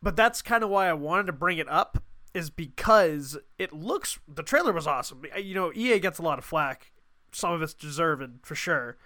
But 0.01 0.15
that's 0.15 0.41
kind 0.41 0.63
of 0.63 0.69
why 0.69 0.87
I 0.87 0.93
wanted 0.93 1.27
to 1.27 1.33
bring 1.33 1.57
it 1.57 1.67
up 1.69 2.01
is 2.35 2.49
because 2.49 3.37
it 3.57 3.71
looks 3.71 4.19
the 4.27 4.43
trailer 4.43 4.73
was 4.73 4.85
awesome. 4.85 5.23
You 5.41 5.55
know, 5.55 5.71
EA 5.73 5.99
gets 5.99 6.19
a 6.19 6.21
lot 6.21 6.37
of 6.37 6.43
flack. 6.43 6.91
Some 7.31 7.53
of 7.53 7.61
it's 7.61 7.73
deserved 7.73 8.45
for 8.45 8.55
sure. 8.55 8.97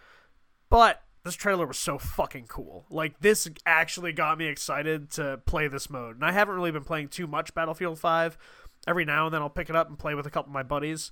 But 0.69 1.03
this 1.23 1.36
trailer 1.36 1.67
was 1.67 1.77
so 1.77 1.99
fucking 1.99 2.47
cool. 2.47 2.86
Like 2.89 3.19
this 3.19 3.47
actually 3.67 4.13
got 4.13 4.39
me 4.39 4.47
excited 4.47 5.11
to 5.11 5.39
play 5.45 5.67
this 5.67 5.89
mode. 5.89 6.15
And 6.15 6.25
I 6.25 6.32
haven't 6.32 6.55
really 6.55 6.71
been 6.71 6.84
playing 6.84 7.09
too 7.09 7.27
much 7.27 7.53
Battlefield 7.53 7.99
5. 7.99 8.38
Every 8.88 9.05
now 9.05 9.25
and 9.25 9.34
then 9.34 9.43
I'll 9.43 9.49
pick 9.49 9.69
it 9.69 9.75
up 9.75 9.89
and 9.89 9.99
play 9.99 10.15
with 10.15 10.25
a 10.25 10.32
couple 10.32 10.49
of 10.49 10.53
my 10.53 10.63
buddies. 10.63 11.11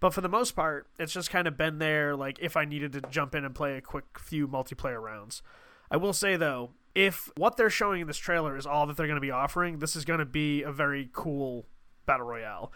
But 0.00 0.12
for 0.12 0.20
the 0.20 0.28
most 0.28 0.54
part, 0.54 0.88
it's 0.98 1.14
just 1.14 1.30
kind 1.30 1.48
of 1.48 1.56
been 1.56 1.78
there 1.78 2.14
like 2.14 2.38
if 2.42 2.58
I 2.58 2.66
needed 2.66 2.92
to 2.92 3.00
jump 3.00 3.34
in 3.34 3.44
and 3.44 3.54
play 3.54 3.78
a 3.78 3.80
quick 3.80 4.18
few 4.18 4.46
multiplayer 4.46 5.00
rounds. 5.00 5.42
I 5.90 5.96
will 5.96 6.12
say 6.12 6.36
though, 6.36 6.72
if 6.94 7.30
what 7.36 7.56
they're 7.56 7.70
showing 7.70 8.02
in 8.02 8.06
this 8.06 8.18
trailer 8.18 8.56
is 8.56 8.66
all 8.66 8.86
that 8.86 8.96
they're 8.96 9.06
going 9.06 9.16
to 9.16 9.20
be 9.20 9.30
offering, 9.30 9.78
this 9.78 9.96
is 9.96 10.04
going 10.04 10.20
to 10.20 10.24
be 10.24 10.62
a 10.62 10.72
very 10.72 11.10
cool 11.12 11.66
battle 12.06 12.26
royale 12.26 12.72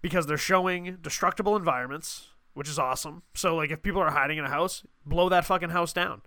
because 0.00 0.26
they're 0.26 0.36
showing 0.36 0.98
destructible 1.02 1.56
environments, 1.56 2.28
which 2.54 2.68
is 2.68 2.78
awesome. 2.78 3.22
So 3.34 3.54
like 3.56 3.70
if 3.70 3.82
people 3.82 4.00
are 4.00 4.10
hiding 4.10 4.38
in 4.38 4.44
a 4.44 4.50
house, 4.50 4.84
blow 5.04 5.28
that 5.28 5.44
fucking 5.44 5.70
house 5.70 5.92
down. 5.92 6.22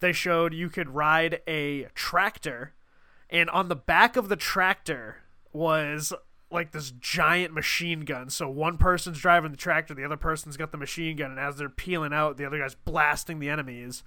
They 0.00 0.12
showed 0.12 0.52
you 0.52 0.68
could 0.68 0.90
ride 0.90 1.40
a 1.46 1.84
tractor 1.94 2.74
and 3.30 3.50
on 3.50 3.68
the 3.68 3.76
back 3.76 4.16
of 4.16 4.28
the 4.28 4.36
tractor 4.36 5.16
was 5.52 6.12
like 6.50 6.72
this 6.72 6.92
giant 6.92 7.52
machine 7.52 8.00
gun. 8.00 8.30
So 8.30 8.48
one 8.48 8.78
person's 8.78 9.18
driving 9.18 9.50
the 9.50 9.56
tractor, 9.56 9.92
the 9.92 10.04
other 10.04 10.16
person's 10.16 10.56
got 10.56 10.72
the 10.72 10.78
machine 10.78 11.16
gun, 11.16 11.32
and 11.32 11.40
as 11.40 11.56
they're 11.56 11.68
peeling 11.68 12.12
out, 12.12 12.36
the 12.36 12.44
other 12.44 12.58
guy's 12.58 12.76
blasting 12.76 13.40
the 13.40 13.48
enemies. 13.48 14.04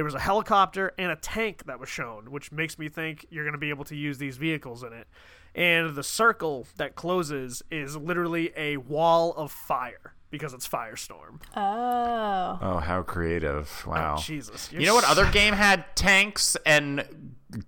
There 0.00 0.04
was 0.06 0.14
a 0.14 0.18
helicopter 0.18 0.94
and 0.96 1.12
a 1.12 1.16
tank 1.16 1.64
that 1.66 1.78
was 1.78 1.90
shown, 1.90 2.30
which 2.30 2.50
makes 2.50 2.78
me 2.78 2.88
think 2.88 3.26
you're 3.28 3.44
going 3.44 3.52
to 3.52 3.58
be 3.58 3.68
able 3.68 3.84
to 3.84 3.94
use 3.94 4.16
these 4.16 4.38
vehicles 4.38 4.82
in 4.82 4.94
it. 4.94 5.06
And 5.54 5.94
the 5.94 6.02
circle 6.02 6.66
that 6.78 6.94
closes 6.94 7.62
is 7.70 7.98
literally 7.98 8.50
a 8.56 8.78
wall 8.78 9.34
of 9.34 9.52
fire 9.52 10.14
because 10.30 10.54
it's 10.54 10.66
Firestorm. 10.66 11.42
Oh. 11.54 12.58
Oh, 12.62 12.78
how 12.78 13.02
creative. 13.02 13.82
Oh, 13.86 13.90
wow. 13.90 14.16
Jesus. 14.16 14.72
You 14.72 14.86
know 14.86 14.94
what 14.94 15.04
other 15.04 15.30
game 15.30 15.52
had 15.68 15.84
tanks 15.94 16.56
and 16.64 17.04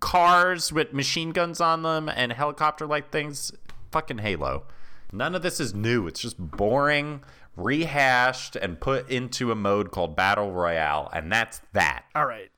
cars 0.00 0.72
with 0.72 0.94
machine 0.94 1.32
guns 1.32 1.60
on 1.60 1.82
them 1.82 2.08
and 2.08 2.32
helicopter 2.32 2.86
like 2.86 3.10
things? 3.12 3.52
Fucking 3.90 4.16
Halo. 4.16 4.64
None 5.12 5.34
of 5.34 5.42
this 5.42 5.60
is 5.60 5.74
new. 5.74 6.06
It's 6.06 6.20
just 6.20 6.38
boring, 6.38 7.22
rehashed, 7.56 8.56
and 8.56 8.80
put 8.80 9.10
into 9.10 9.52
a 9.52 9.54
mode 9.54 9.90
called 9.90 10.16
Battle 10.16 10.52
Royale, 10.52 11.10
and 11.12 11.30
that's 11.30 11.60
that. 11.72 12.04
All 12.14 12.26
right. 12.26 12.50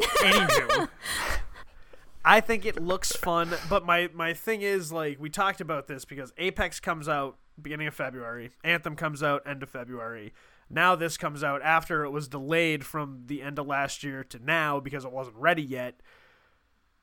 Anywho, 0.00 0.88
I 2.24 2.40
think 2.40 2.64
it 2.64 2.82
looks 2.82 3.12
fun, 3.12 3.54
but 3.68 3.84
my 3.84 4.10
my 4.14 4.32
thing 4.32 4.62
is 4.62 4.92
like 4.92 5.20
we 5.20 5.30
talked 5.30 5.60
about 5.60 5.88
this 5.88 6.04
because 6.04 6.32
Apex 6.38 6.80
comes 6.80 7.08
out 7.08 7.38
beginning 7.60 7.86
of 7.86 7.94
February, 7.94 8.50
Anthem 8.62 8.96
comes 8.96 9.22
out 9.22 9.42
end 9.46 9.62
of 9.62 9.70
February. 9.70 10.32
Now 10.70 10.96
this 10.96 11.16
comes 11.16 11.44
out 11.44 11.62
after 11.62 12.04
it 12.04 12.10
was 12.10 12.26
delayed 12.28 12.84
from 12.84 13.24
the 13.26 13.42
end 13.42 13.58
of 13.58 13.66
last 13.66 14.02
year 14.02 14.24
to 14.24 14.38
now 14.42 14.80
because 14.80 15.04
it 15.04 15.12
wasn't 15.12 15.36
ready 15.36 15.62
yet. 15.62 16.00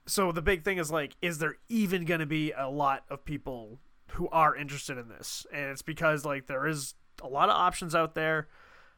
So 0.07 0.31
the 0.31 0.41
big 0.41 0.63
thing 0.63 0.77
is 0.77 0.91
like 0.91 1.15
is 1.21 1.37
there 1.37 1.55
even 1.69 2.05
going 2.05 2.19
to 2.19 2.25
be 2.25 2.51
a 2.51 2.69
lot 2.69 3.03
of 3.09 3.23
people 3.23 3.79
who 4.13 4.27
are 4.29 4.55
interested 4.55 4.97
in 4.97 5.07
this? 5.07 5.45
And 5.53 5.69
it's 5.69 5.83
because 5.83 6.25
like 6.25 6.47
there 6.47 6.67
is 6.67 6.95
a 7.21 7.27
lot 7.27 7.49
of 7.49 7.55
options 7.55 7.95
out 7.95 8.15
there. 8.15 8.47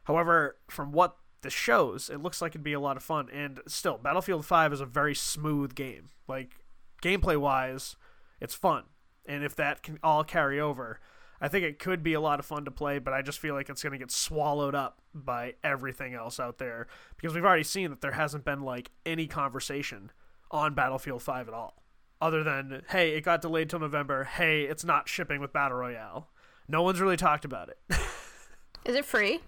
However, 0.04 0.56
from 0.68 0.92
what 0.92 1.16
the 1.42 1.50
shows, 1.50 2.08
it 2.08 2.22
looks 2.22 2.42
like 2.42 2.52
it'd 2.52 2.62
be 2.62 2.72
a 2.72 2.80
lot 2.80 2.96
of 2.96 3.02
fun. 3.02 3.28
And 3.32 3.60
still, 3.66 3.98
Battlefield 3.98 4.44
5 4.44 4.72
is 4.72 4.80
a 4.80 4.86
very 4.86 5.14
smooth 5.14 5.74
game. 5.74 6.10
Like, 6.26 6.64
gameplay 7.02 7.36
wise, 7.36 7.96
it's 8.40 8.54
fun. 8.54 8.84
And 9.26 9.44
if 9.44 9.54
that 9.56 9.82
can 9.82 9.98
all 10.02 10.24
carry 10.24 10.60
over, 10.60 11.00
I 11.40 11.48
think 11.48 11.64
it 11.64 11.78
could 11.78 12.02
be 12.02 12.14
a 12.14 12.20
lot 12.20 12.38
of 12.38 12.46
fun 12.46 12.64
to 12.64 12.70
play, 12.70 12.98
but 12.98 13.12
I 13.12 13.22
just 13.22 13.38
feel 13.38 13.54
like 13.54 13.68
it's 13.68 13.82
going 13.82 13.92
to 13.92 13.98
get 13.98 14.10
swallowed 14.10 14.74
up 14.74 15.02
by 15.12 15.54
everything 15.62 16.14
else 16.14 16.40
out 16.40 16.58
there 16.58 16.86
because 17.16 17.34
we've 17.34 17.44
already 17.44 17.64
seen 17.64 17.90
that 17.90 18.00
there 18.00 18.12
hasn't 18.12 18.44
been 18.44 18.62
like 18.62 18.90
any 19.04 19.26
conversation 19.26 20.10
on 20.50 20.74
Battlefield 20.74 21.22
5 21.22 21.48
at 21.48 21.54
all. 21.54 21.82
Other 22.20 22.42
than, 22.42 22.82
hey, 22.88 23.10
it 23.10 23.22
got 23.22 23.42
delayed 23.42 23.68
till 23.68 23.80
November. 23.80 24.24
Hey, 24.24 24.62
it's 24.62 24.84
not 24.84 25.08
shipping 25.08 25.40
with 25.40 25.52
Battle 25.52 25.78
Royale. 25.78 26.30
No 26.68 26.82
one's 26.82 27.00
really 27.00 27.16
talked 27.16 27.44
about 27.44 27.68
it. 27.68 27.78
Is 28.84 28.94
it 28.94 29.04
free? 29.04 29.40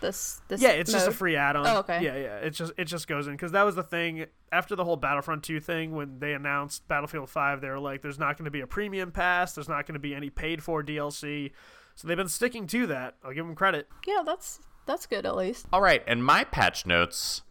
This 0.00 0.42
this 0.48 0.60
yeah, 0.60 0.70
it's 0.70 0.92
just 0.92 1.08
a 1.08 1.12
free 1.12 1.34
add-on. 1.34 1.66
Oh, 1.66 1.78
okay. 1.78 2.02
Yeah, 2.02 2.16
yeah. 2.16 2.36
It 2.36 2.50
just 2.50 2.72
it 2.76 2.84
just 2.84 3.08
goes 3.08 3.26
in 3.26 3.32
because 3.34 3.52
that 3.52 3.62
was 3.62 3.74
the 3.74 3.82
thing 3.82 4.26
after 4.52 4.76
the 4.76 4.84
whole 4.84 4.96
Battlefront 4.96 5.42
2 5.44 5.60
thing 5.60 5.92
when 5.92 6.18
they 6.18 6.34
announced 6.34 6.86
Battlefield 6.88 7.30
5. 7.30 7.60
They 7.62 7.68
were 7.70 7.78
like, 7.78 8.02
"There's 8.02 8.18
not 8.18 8.36
going 8.36 8.44
to 8.44 8.50
be 8.50 8.60
a 8.60 8.66
premium 8.66 9.12
pass. 9.12 9.54
There's 9.54 9.68
not 9.68 9.86
going 9.86 9.94
to 9.94 10.00
be 10.00 10.14
any 10.14 10.28
paid-for 10.28 10.82
DLC." 10.82 11.52
So 11.94 12.06
they've 12.06 12.16
been 12.16 12.28
sticking 12.28 12.66
to 12.68 12.86
that. 12.88 13.14
I'll 13.24 13.32
give 13.32 13.46
them 13.46 13.54
credit. 13.54 13.88
Yeah, 14.06 14.22
that's 14.26 14.60
that's 14.84 15.06
good 15.06 15.24
at 15.24 15.36
least. 15.36 15.66
All 15.72 15.80
right, 15.80 16.02
and 16.06 16.22
my 16.22 16.44
patch 16.44 16.84
notes, 16.84 17.42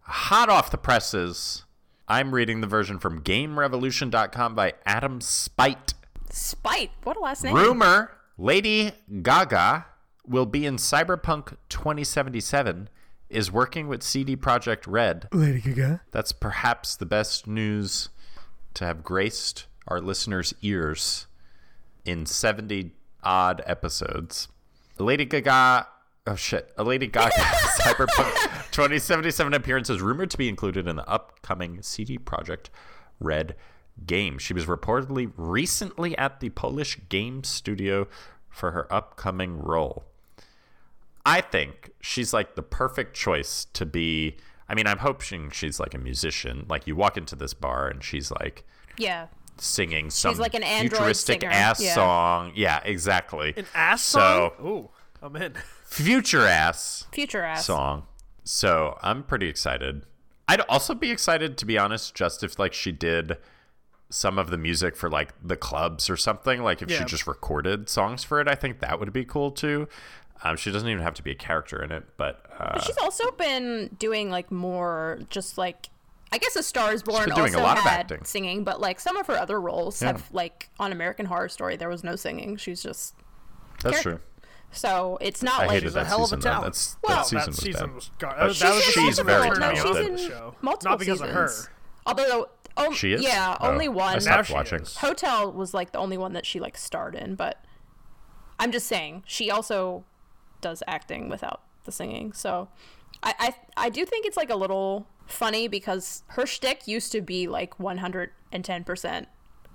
hot 0.00 0.48
off 0.48 0.70
the 0.70 0.78
presses. 0.78 1.64
I'm 2.08 2.34
reading 2.34 2.60
the 2.60 2.66
version 2.66 2.98
from 2.98 3.22
GameRevolution.com 3.22 4.56
by 4.56 4.74
Adam 4.84 5.20
Spite. 5.20 5.94
Spite. 6.30 6.90
What 7.04 7.16
a 7.16 7.20
last 7.20 7.44
name. 7.44 7.54
Rumor 7.54 8.10
Lady 8.40 8.92
Gaga 9.20 9.84
will 10.26 10.46
be 10.46 10.64
in 10.64 10.76
Cyberpunk 10.76 11.58
2077 11.68 12.88
is 13.28 13.52
working 13.52 13.86
with 13.86 14.02
CD 14.02 14.34
Projekt 14.34 14.84
Red. 14.86 15.28
Lady 15.30 15.60
Gaga. 15.60 16.00
That's 16.10 16.32
perhaps 16.32 16.96
the 16.96 17.04
best 17.04 17.46
news 17.46 18.08
to 18.72 18.86
have 18.86 19.04
graced 19.04 19.66
our 19.86 20.00
listeners' 20.00 20.54
ears 20.62 21.26
in 22.06 22.24
70 22.24 22.92
odd 23.22 23.60
episodes. 23.66 24.48
Lady 24.98 25.26
Gaga. 25.26 25.88
Oh 26.26 26.34
shit. 26.34 26.72
A 26.78 26.82
Lady 26.82 27.08
Gaga 27.08 27.34
Cyberpunk 27.82 28.32
2077 28.70 29.52
appearance 29.52 29.90
is 29.90 30.00
rumored 30.00 30.30
to 30.30 30.38
be 30.38 30.48
included 30.48 30.88
in 30.88 30.96
the 30.96 31.06
upcoming 31.06 31.82
CD 31.82 32.16
Projekt 32.16 32.70
Red 33.20 33.54
game. 34.06 34.38
She 34.38 34.52
was 34.54 34.66
reportedly 34.66 35.30
recently 35.36 36.16
at 36.18 36.40
the 36.40 36.50
Polish 36.50 36.98
game 37.08 37.44
studio 37.44 38.08
for 38.48 38.70
her 38.72 38.92
upcoming 38.92 39.58
role. 39.58 40.04
I 41.24 41.40
think 41.40 41.90
she's 42.00 42.32
like 42.32 42.54
the 42.54 42.62
perfect 42.62 43.14
choice 43.14 43.66
to 43.74 43.84
be. 43.86 44.36
I 44.68 44.74
mean, 44.74 44.86
I'm 44.86 44.98
hoping 44.98 45.50
she's 45.50 45.78
like 45.78 45.94
a 45.94 45.98
musician. 45.98 46.64
Like 46.68 46.86
you 46.86 46.96
walk 46.96 47.16
into 47.16 47.36
this 47.36 47.54
bar 47.54 47.88
and 47.88 48.02
she's 48.02 48.30
like 48.30 48.64
Yeah. 48.96 49.26
singing 49.58 50.10
some 50.10 50.36
like 50.38 50.54
an 50.54 50.62
android 50.62 50.92
futuristic 50.98 51.42
singer. 51.42 51.52
ass 51.52 51.80
Yeah. 51.80 51.94
song. 51.94 52.52
Yeah, 52.54 52.80
exactly. 52.84 53.52
An 53.56 53.66
ass 53.74 54.02
So- 54.02 54.52
song. 54.58 54.66
Ooh, 54.66 54.90
I'm 55.22 55.36
in. 55.36 55.54
Future 55.84 56.46
ass 56.46 57.06
Future 57.12 57.42
ass. 57.42 57.66
song. 57.66 58.04
So 58.44 58.96
I'm 59.02 59.22
pretty 59.24 59.48
excited. 59.48 60.06
I'd 60.48 60.60
also 60.62 60.94
be 60.94 61.10
excited 61.10 61.58
to 61.58 61.66
be 61.66 61.76
honest, 61.78 62.14
just 62.14 62.42
if 62.42 62.58
like 62.58 62.72
she 62.72 62.92
did 62.92 63.36
some 64.10 64.38
of 64.38 64.50
the 64.50 64.58
music 64.58 64.96
for 64.96 65.08
like 65.08 65.30
the 65.42 65.56
clubs 65.56 66.10
or 66.10 66.16
something. 66.16 66.62
Like 66.62 66.82
if 66.82 66.90
she 66.90 67.04
just 67.04 67.26
recorded 67.26 67.88
songs 67.88 68.24
for 68.24 68.40
it, 68.40 68.48
I 68.48 68.54
think 68.54 68.80
that 68.80 68.98
would 69.00 69.12
be 69.12 69.24
cool 69.24 69.50
too. 69.50 69.88
Um, 70.42 70.56
she 70.56 70.70
doesn't 70.72 70.88
even 70.88 71.02
have 71.02 71.14
to 71.14 71.22
be 71.22 71.30
a 71.30 71.34
character 71.34 71.82
in 71.82 71.92
it, 71.92 72.04
but 72.16 72.44
uh, 72.58 72.72
But 72.74 72.84
she's 72.84 72.96
also 72.98 73.30
been 73.32 73.94
doing 73.98 74.30
like 74.30 74.50
more 74.50 75.20
just 75.30 75.56
like 75.58 75.90
I 76.32 76.38
guess 76.38 76.54
A 76.56 76.62
Star 76.62 76.92
is 76.92 77.02
Born 77.02 77.24
been 77.26 77.34
doing 77.34 77.54
a 77.54 77.58
also 77.58 77.66
lot 77.66 77.76
of 77.78 77.84
had 77.84 78.00
acting. 78.12 78.24
singing, 78.24 78.64
but 78.64 78.80
like 78.80 79.00
some 79.00 79.16
of 79.16 79.26
her 79.26 79.36
other 79.38 79.60
roles 79.60 80.00
Yeah. 80.00 80.08
have 80.12 80.28
like 80.32 80.70
on 80.78 80.92
American 80.92 81.26
Horror 81.26 81.48
Story 81.48 81.76
there 81.76 81.88
was 81.88 82.02
no 82.04 82.16
singing. 82.16 82.56
She's 82.56 82.82
just 82.82 83.14
that's 83.82 84.00
character- 84.02 84.10
true. 84.10 84.44
so 84.72 85.18
it's 85.20 85.42
not 85.42 85.60
I 85.62 85.66
like 85.66 85.70
hated 85.82 85.92
that 85.94 86.06
hell 86.06 86.18
of 86.18 86.24
a 86.24 86.26
season. 86.36 86.40
talent. 86.40 86.64
That's, 86.64 86.96
Well, 87.02 87.16
that 87.16 87.26
season 87.26 87.38
that 87.38 87.46
was 87.48 87.56
season 87.58 87.86
bad. 87.86 87.94
was 87.94 88.10
gar- 88.18 88.34
But 88.38 88.56
that 88.58 88.82
she's 88.82 88.96
was 89.04 89.18
in 89.18 89.26
the 89.26 89.32
very 89.32 89.48
that 89.50 89.54
turned 89.56 89.60
me 89.60 89.66
no, 89.66 89.74
she's 89.74 89.84
of 89.84 90.06
in 90.06 90.12
the 90.16 90.18
show. 90.28 90.54
multiple 90.62 90.90
Not 90.92 90.98
because 91.00 91.20
of 91.20 91.28
her. 91.30 91.50
Although 92.06 92.48
oh 92.76 92.92
She 92.92 93.12
is? 93.12 93.22
yeah, 93.22 93.56
Oh, 93.60 93.68
only 93.70 93.86
I 93.86 93.88
one. 93.88 94.20
stopped 94.20 94.36
Now 94.36 94.42
she 94.42 94.52
watching. 94.54 94.80
is. 94.80 94.96
Hotel 94.96 95.52
was 95.52 95.74
like 95.74 95.92
the 95.92 95.98
only 95.98 96.16
one 96.18 96.32
that 96.34 96.46
she 96.46 96.60
like 96.60 96.76
starred 96.76 97.14
in, 97.14 97.34
but 97.34 97.64
I'm 98.58 98.72
just 98.72 98.86
saying 98.86 99.24
she 99.26 99.50
also 99.50 100.04
does 100.60 100.82
acting 100.86 101.28
without 101.28 101.62
the 101.84 101.92
singing. 101.92 102.32
So 102.32 102.68
I 103.22 103.34
I, 103.38 103.54
I 103.86 103.88
do 103.90 104.04
think 104.04 104.26
it's 104.26 104.36
like 104.36 104.50
a 104.50 104.56
little 104.56 105.06
funny 105.26 105.68
because 105.68 106.24
her 106.28 106.46
shtick 106.46 106.86
used 106.88 107.12
to 107.12 107.20
be 107.20 107.46
like 107.46 107.78
110 107.80 108.84
percent 108.84 109.28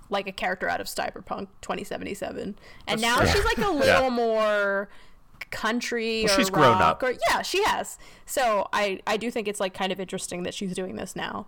like 0.08 0.28
a 0.28 0.32
character 0.32 0.68
out 0.68 0.80
of 0.80 0.86
Cyberpunk 0.86 1.48
2077, 1.62 2.56
and 2.86 3.00
now 3.00 3.24
she's 3.24 3.44
like 3.44 3.58
a 3.58 3.70
little 3.70 4.10
more 4.10 4.88
country 5.50 6.22
Well, 6.24 6.32
or 6.32 6.36
she's 6.36 6.50
grown 6.50 6.80
up. 6.80 7.02
or 7.02 7.12
yeah 7.28 7.42
she 7.42 7.62
has 7.64 7.98
so 8.24 8.68
i 8.72 9.00
i 9.06 9.16
do 9.18 9.30
think 9.30 9.46
it's 9.48 9.60
like 9.60 9.74
kind 9.74 9.92
of 9.92 10.00
interesting 10.00 10.42
that 10.44 10.54
she's 10.54 10.74
doing 10.74 10.96
this 10.96 11.14
now 11.14 11.46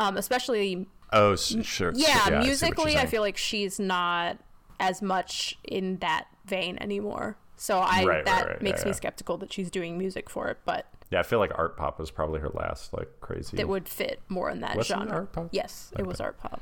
um 0.00 0.16
especially 0.16 0.86
Oh, 1.12 1.34
sure. 1.36 1.92
yeah, 1.94 2.20
I 2.24 2.30
see 2.30 2.38
musically, 2.46 2.92
I 2.92 2.98
saying. 2.98 3.06
feel 3.08 3.22
like 3.22 3.36
she's 3.36 3.78
not 3.80 4.38
as 4.78 5.02
much 5.02 5.58
in 5.64 5.96
that 5.98 6.28
vein 6.46 6.78
anymore. 6.80 7.36
So 7.56 7.78
I 7.80 7.98
Right, 7.98 8.06
right, 8.06 8.24
that 8.26 8.46
right, 8.46 8.62
makes 8.62 8.80
yeah, 8.80 8.84
me 8.86 8.90
yeah. 8.90 8.94
skeptical 8.96 9.36
that 9.38 9.52
she's 9.52 9.70
doing 9.72 9.98
music 9.98 10.30
for 10.30 10.46
it, 10.48 10.58
but 10.64 10.86
Yeah, 11.10 11.18
I 11.18 11.24
feel 11.24 11.40
like 11.40 11.50
Art 11.58 11.76
Pop 11.76 11.98
was 11.98 12.12
probably 12.12 12.38
her 12.40 12.48
last 12.50 12.92
like 12.92 13.08
crazy. 13.20 13.58
it 13.58 13.68
would 13.68 13.88
fit 13.88 14.20
more 14.28 14.48
in 14.50 14.60
that 14.60 14.76
Was 14.76 14.86
it 14.86 14.94
genre. 14.94 15.12
art 15.12 15.32
pop? 15.32 15.48
Yes, 15.50 15.92
it 15.98 16.06
was 16.06 16.20
art 16.20 16.38
pop. 16.38 16.60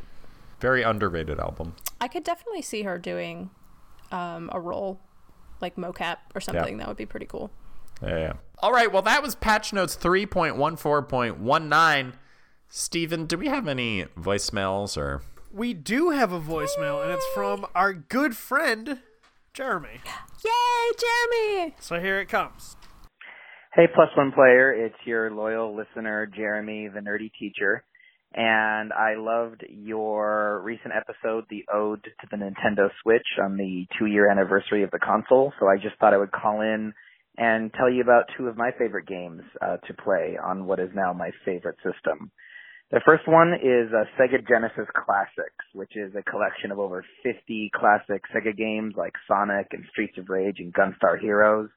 Very 0.60 0.82
underrated 0.82 1.38
album. 1.38 1.74
I 2.00 2.08
could 2.08 2.24
definitely 2.24 2.62
see 2.62 2.82
her 2.84 2.96
doing 2.98 3.50
um, 4.10 4.48
a 4.52 4.58
role 4.58 4.98
like 5.60 5.76
mocap 5.76 6.16
or 6.34 6.40
something. 6.40 6.78
That 6.78 6.88
would 6.88 6.96
be 6.96 7.04
pretty 7.06 7.26
cool. 7.26 7.50
Yeah, 8.02 8.16
yeah. 8.18 8.32
All 8.60 8.72
right. 8.72 8.90
Well, 8.90 9.02
that 9.02 9.22
was 9.22 9.34
patch 9.34 9.72
notes 9.74 9.94
3.14.19. 9.96 12.12
Steven, 12.70 13.24
do 13.24 13.38
we 13.38 13.48
have 13.48 13.66
any 13.66 14.04
voicemails 14.18 14.96
or? 14.96 15.22
We 15.50 15.72
do 15.72 16.10
have 16.10 16.32
a 16.32 16.40
voicemail, 16.40 17.02
and 17.02 17.10
it's 17.10 17.26
from 17.34 17.64
our 17.74 17.94
good 17.94 18.36
friend 18.36 19.00
Jeremy. 19.54 20.00
Yay, 20.44 20.92
Jeremy! 20.98 21.74
So 21.80 21.98
here 21.98 22.20
it 22.20 22.28
comes. 22.28 22.76
Hey, 23.74 23.86
Plus 23.94 24.08
One 24.16 24.32
Player, 24.32 24.72
it's 24.72 24.94
your 25.06 25.30
loyal 25.30 25.74
listener, 25.74 26.26
Jeremy, 26.26 26.88
the 26.88 27.00
nerdy 27.00 27.30
teacher. 27.40 27.84
And 28.34 28.92
I 28.92 29.14
loved 29.16 29.64
your 29.70 30.60
recent 30.62 30.92
episode, 30.94 31.44
the 31.48 31.64
Ode 31.72 32.04
to 32.04 32.26
the 32.30 32.36
Nintendo 32.36 32.90
Switch 33.02 33.26
on 33.42 33.56
the 33.56 33.86
two 33.98 34.06
year 34.06 34.30
anniversary 34.30 34.82
of 34.82 34.90
the 34.90 34.98
console. 34.98 35.54
So 35.58 35.66
I 35.66 35.76
just 35.76 35.96
thought 35.98 36.12
I 36.12 36.18
would 36.18 36.32
call 36.32 36.60
in 36.60 36.92
and 37.38 37.72
tell 37.72 37.90
you 37.90 38.02
about 38.02 38.24
two 38.36 38.48
of 38.48 38.58
my 38.58 38.72
favorite 38.78 39.06
games 39.06 39.40
uh, 39.62 39.78
to 39.86 39.94
play 39.94 40.36
on 40.42 40.66
what 40.66 40.80
is 40.80 40.90
now 40.94 41.14
my 41.14 41.30
favorite 41.46 41.76
system. 41.76 42.30
The 42.90 43.02
first 43.04 43.28
one 43.28 43.52
is 43.52 43.92
uh, 43.92 44.04
Sega 44.16 44.40
Genesis 44.48 44.88
Classics, 44.96 45.64
which 45.74 45.92
is 45.94 46.14
a 46.14 46.22
collection 46.22 46.72
of 46.72 46.78
over 46.78 47.04
50 47.22 47.70
classic 47.74 48.22
Sega 48.34 48.56
games 48.56 48.94
like 48.96 49.12
Sonic 49.28 49.66
and 49.72 49.84
Streets 49.90 50.16
of 50.16 50.30
Rage 50.30 50.56
and 50.58 50.72
Gunstar 50.72 51.20
Heroes. 51.20 51.68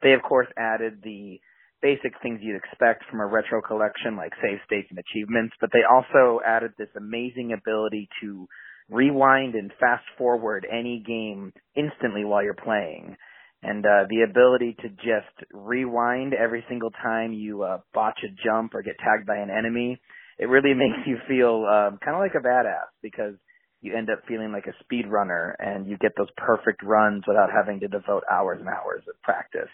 They 0.00 0.12
of 0.12 0.22
course 0.22 0.46
added 0.56 1.00
the 1.02 1.40
basic 1.82 2.12
things 2.22 2.38
you'd 2.40 2.56
expect 2.56 3.02
from 3.10 3.18
a 3.18 3.26
retro 3.26 3.62
collection 3.62 4.16
like 4.16 4.32
save 4.40 4.58
states 4.64 4.86
and 4.90 4.98
achievements, 4.98 5.56
but 5.60 5.70
they 5.72 5.82
also 5.82 6.40
added 6.46 6.70
this 6.78 6.88
amazing 6.96 7.52
ability 7.52 8.08
to 8.22 8.46
rewind 8.88 9.56
and 9.56 9.72
fast 9.80 10.04
forward 10.16 10.64
any 10.70 11.02
game 11.04 11.52
instantly 11.74 12.24
while 12.24 12.44
you're 12.44 12.54
playing. 12.54 13.16
And 13.64 13.84
uh, 13.84 14.04
the 14.08 14.22
ability 14.22 14.76
to 14.82 14.88
just 14.88 15.50
rewind 15.52 16.32
every 16.32 16.64
single 16.68 16.90
time 16.90 17.32
you 17.32 17.64
uh, 17.64 17.78
botch 17.92 18.20
a 18.22 18.28
jump 18.44 18.74
or 18.74 18.82
get 18.82 18.98
tagged 18.98 19.26
by 19.26 19.38
an 19.38 19.50
enemy, 19.50 20.00
it 20.38 20.48
really 20.48 20.74
makes 20.74 21.06
you 21.06 21.18
feel 21.28 21.66
um, 21.66 21.98
kind 22.04 22.16
of 22.16 22.20
like 22.20 22.34
a 22.34 22.46
badass 22.46 22.90
because 23.02 23.34
you 23.80 23.94
end 23.94 24.08
up 24.08 24.20
feeling 24.26 24.50
like 24.50 24.66
a 24.66 24.82
speed 24.82 25.06
runner 25.06 25.54
and 25.58 25.86
you 25.86 25.98
get 25.98 26.12
those 26.16 26.30
perfect 26.36 26.82
runs 26.82 27.22
without 27.28 27.50
having 27.54 27.80
to 27.80 27.88
devote 27.88 28.24
hours 28.32 28.58
and 28.58 28.68
hours 28.68 29.02
of 29.08 29.20
practice. 29.22 29.68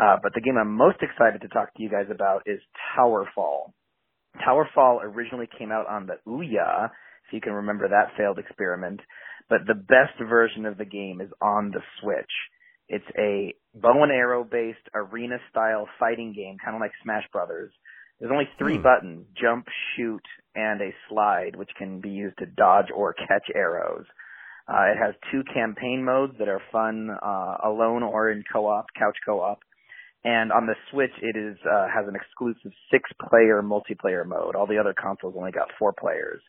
Uh, 0.00 0.16
but 0.22 0.32
the 0.34 0.40
game 0.40 0.56
I'm 0.58 0.74
most 0.74 0.98
excited 1.00 1.40
to 1.42 1.48
talk 1.48 1.74
to 1.74 1.82
you 1.82 1.88
guys 1.88 2.06
about 2.10 2.42
is 2.46 2.60
Towerfall. 2.96 3.72
Towerfall 4.46 5.02
originally 5.02 5.48
came 5.58 5.72
out 5.72 5.88
on 5.88 6.06
the 6.06 6.18
Ouya, 6.26 6.88
so 6.88 7.36
you 7.36 7.40
can 7.40 7.52
remember 7.52 7.88
that 7.88 8.16
failed 8.16 8.38
experiment. 8.38 9.00
But 9.48 9.60
the 9.66 9.74
best 9.74 10.18
version 10.28 10.66
of 10.66 10.78
the 10.78 10.84
game 10.84 11.20
is 11.20 11.30
on 11.40 11.70
the 11.70 11.82
Switch. 12.00 12.30
It's 12.88 13.04
a 13.16 13.54
bow 13.74 14.02
and 14.02 14.12
arrow 14.12 14.44
based 14.44 14.78
arena 14.94 15.38
style 15.50 15.88
fighting 15.98 16.32
game, 16.34 16.56
kind 16.62 16.74
of 16.74 16.80
like 16.80 16.92
Smash 17.02 17.24
Brothers. 17.32 17.72
There's 18.20 18.32
only 18.32 18.48
three 18.58 18.76
Hmm. 18.76 18.82
buttons, 18.82 19.26
jump, 19.34 19.66
shoot, 19.96 20.22
and 20.54 20.80
a 20.82 20.94
slide, 21.08 21.56
which 21.56 21.70
can 21.76 22.00
be 22.00 22.10
used 22.10 22.38
to 22.38 22.46
dodge 22.46 22.90
or 22.94 23.14
catch 23.14 23.50
arrows. 23.54 24.06
Uh, 24.68 24.92
it 24.92 24.98
has 24.98 25.14
two 25.32 25.42
campaign 25.52 26.04
modes 26.04 26.36
that 26.38 26.48
are 26.48 26.60
fun, 26.70 27.10
uh, 27.10 27.56
alone 27.64 28.02
or 28.02 28.30
in 28.30 28.44
co-op, 28.52 28.86
couch 28.96 29.16
co-op. 29.26 29.58
And 30.22 30.52
on 30.52 30.66
the 30.66 30.76
Switch, 30.90 31.14
it 31.22 31.36
is, 31.36 31.56
uh, 31.64 31.88
has 31.88 32.06
an 32.06 32.14
exclusive 32.14 32.72
six 32.90 33.10
player 33.28 33.62
multiplayer 33.62 34.24
mode. 34.26 34.54
All 34.54 34.66
the 34.66 34.78
other 34.78 34.92
consoles 34.92 35.34
only 35.36 35.50
got 35.50 35.72
four 35.78 35.92
players. 35.92 36.42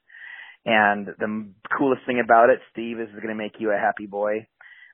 And 0.66 1.08
the 1.08 1.24
m- 1.24 1.56
coolest 1.78 2.06
thing 2.06 2.20
about 2.20 2.50
it, 2.50 2.60
Steve, 2.72 3.00
is 3.00 3.08
it's 3.10 3.16
going 3.24 3.36
to 3.36 3.44
make 3.44 3.60
you 3.60 3.72
a 3.72 3.78
happy 3.78 4.08
boy. 4.08 4.46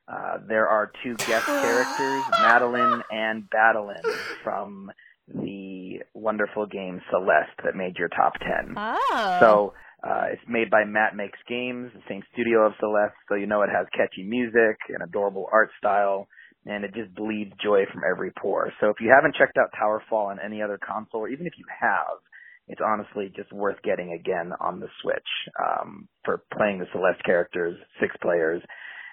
Uh, 0.07 0.38
there 0.47 0.67
are 0.69 0.91
two 1.03 1.17
guest 1.17 1.47
characters, 1.59 2.23
Madeline 2.38 3.03
and 3.09 3.49
Badeline, 3.49 4.21
from 4.43 4.89
the 5.28 5.66
wonderful 6.13 6.65
game 6.65 7.01
Celeste 7.09 7.57
that 7.63 7.75
made 7.75 7.97
your 7.97 8.09
top 8.09 8.33
10. 8.39 8.75
Oh. 8.77 9.37
So 9.39 9.73
uh, 10.03 10.25
it's 10.31 10.41
made 10.47 10.69
by 10.69 10.85
Matt 10.85 11.15
Makes 11.15 11.39
Games, 11.49 11.91
the 11.93 12.01
same 12.07 12.21
studio 12.33 12.65
of 12.67 12.73
Celeste, 12.79 13.17
so 13.27 13.35
you 13.35 13.47
know 13.47 13.63
it 13.63 13.69
has 13.73 13.87
catchy 13.93 14.23
music 14.23 14.77
and 14.89 15.01
adorable 15.03 15.49
art 15.51 15.69
style, 15.79 16.27
and 16.65 16.83
it 16.85 16.93
just 16.93 17.13
bleeds 17.15 17.53
joy 17.63 17.83
from 17.91 18.03
every 18.09 18.31
pore. 18.39 18.71
So 18.79 18.89
if 18.89 18.97
you 19.01 19.11
haven't 19.13 19.35
checked 19.35 19.57
out 19.57 19.73
Towerfall 19.73 20.29
on 20.31 20.39
any 20.43 20.61
other 20.61 20.77
console, 20.77 21.21
or 21.21 21.29
even 21.29 21.47
if 21.47 21.53
you 21.57 21.65
have, 21.81 22.21
it's 22.67 22.81
honestly 22.85 23.31
just 23.35 23.51
worth 23.51 23.81
getting 23.83 24.13
again 24.13 24.51
on 24.59 24.79
the 24.79 24.87
Switch 25.01 25.29
um, 25.59 26.07
for 26.23 26.43
playing 26.55 26.79
the 26.79 26.85
Celeste 26.91 27.23
characters, 27.23 27.77
six 27.99 28.15
players, 28.21 28.61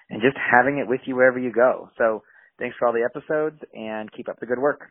and 0.09 0.21
just 0.21 0.37
having 0.37 0.77
it 0.77 0.87
with 0.87 1.01
you 1.05 1.15
wherever 1.15 1.39
you 1.39 1.51
go. 1.51 1.89
So 1.97 2.21
thanks 2.59 2.75
for 2.77 2.87
all 2.87 2.93
the 2.93 3.07
episodes, 3.07 3.59
and 3.73 4.11
keep 4.11 4.29
up 4.29 4.39
the 4.39 4.45
good 4.45 4.59
work. 4.59 4.81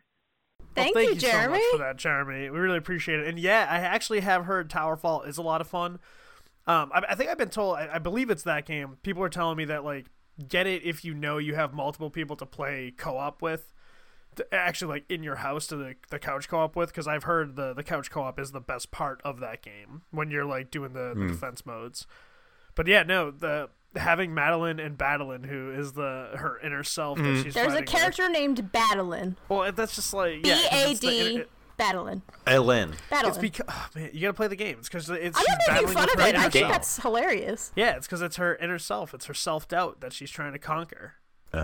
Thank, 0.75 0.95
well, 0.95 1.05
you, 1.05 1.11
thank 1.11 1.23
you, 1.23 1.29
Jeremy. 1.29 1.59
so 1.59 1.65
much 1.65 1.73
for 1.73 1.79
that, 1.79 1.97
Jeremy. 1.97 2.51
We 2.51 2.59
really 2.59 2.79
appreciate 2.79 3.21
it. 3.21 3.27
And 3.27 3.39
yeah, 3.39 3.67
I 3.69 3.79
actually 3.79 4.21
have 4.21 4.47
heard 4.47 4.71
Towerfall 4.71 5.27
is 5.27 5.39
a 5.39 5.43
lot 5.43 5.61
of 5.61 5.67
fun. 5.67 5.99
Um, 6.67 6.91
I, 6.95 7.03
I 7.11 7.15
think 7.15 7.31
I've 7.31 7.39
been 7.39 7.51
told. 7.51 7.77
I, 7.77 7.91
I 7.95 7.99
believe 7.99 8.31
it's 8.31 8.43
that 8.45 8.67
game. 8.67 8.99
People 9.03 9.23
are 9.23 9.29
telling 9.29 9.57
me 9.57 9.65
that 9.67 9.85
like 9.85 10.07
get 10.49 10.67
it 10.67 10.83
if 10.83 11.05
you 11.05 11.15
know 11.15 11.39
you 11.39 11.55
have 11.55 11.73
multiple 11.73 12.11
people 12.11 12.37
to 12.37 12.47
play 12.47 12.93
co-op 12.97 13.43
with. 13.43 13.73
To, 14.37 14.55
actually, 14.55 14.95
like 14.95 15.05
in 15.09 15.23
your 15.23 15.37
house 15.37 15.67
to 15.69 15.77
the, 15.77 15.95
the 16.11 16.19
couch 16.19 16.49
co-op 16.49 16.75
with, 16.75 16.89
because 16.89 17.07
I've 17.07 17.25
heard 17.25 17.55
the 17.55 17.73
the 17.73 17.85
couch 17.85 18.11
co-op 18.11 18.41
is 18.41 18.51
the 18.51 18.61
best 18.61 18.91
part 18.91 19.21
of 19.25 19.41
that 19.41 19.63
game 19.63 20.03
when 20.11 20.31
you're 20.31 20.45
like 20.45 20.71
doing 20.71 20.93
the, 20.93 21.15
the 21.15 21.27
defense 21.29 21.65
modes. 21.65 22.07
But 22.75 22.89
yeah, 22.89 23.05
no, 23.05 23.31
the 23.31 23.69
having 23.97 24.35
Madeline 24.35 24.81
and 24.81 24.97
Badeline, 24.97 25.47
who 25.47 25.71
is 25.73 25.93
the 25.93 26.31
her 26.35 26.59
inner 26.63 26.83
self 26.83 27.19
that 27.19 27.25
mm-hmm. 27.25 27.43
she's 27.43 27.55
There's 27.55 27.69
a 27.69 27.71
fighting 27.71 27.85
with. 27.85 27.91
character 27.91 28.29
named 28.29 28.73
Badeline. 28.73 29.37
Well, 29.49 29.71
that's 29.73 29.95
just 29.95 30.13
like 30.13 30.43
B 30.43 30.49
yeah, 30.49 30.57
'cause 30.57 30.73
A 30.73 30.91
it's 30.91 31.01
the 31.01 31.07
D 31.09 31.35
inner- 31.35 31.45
Badeline. 31.79 32.23
It's 33.29 33.39
because 33.39 33.67
oh, 33.69 33.89
man, 33.95 34.11
you 34.13 34.21
gotta 34.21 34.35
play 34.35 34.49
the 34.49 34.57
game. 34.57 34.77
It's 34.79 34.89
because 34.89 35.11
it's 35.11 35.39
I'm 35.39 35.45
not 35.49 35.83
making 35.83 35.95
fun 35.95 36.09
of 36.11 36.21
it. 36.21 36.37
I 36.37 36.43
think 36.49 36.53
self. 36.53 36.73
that's 36.73 36.97
hilarious. 36.99 37.73
Yeah, 37.75 37.97
it's 37.97 38.07
because 38.07 38.23
it's 38.23 38.37
her 38.37 38.57
inner 38.57 38.79
self. 38.79 39.15
It's 39.15 39.27
her 39.27 39.35
self 39.35 39.67
doubt 39.69 40.01
that 40.01 40.13
she's 40.13 40.31
trying 40.31 40.53
to 40.53 40.59
conquer. 40.59 41.15
Oh, 41.53 41.59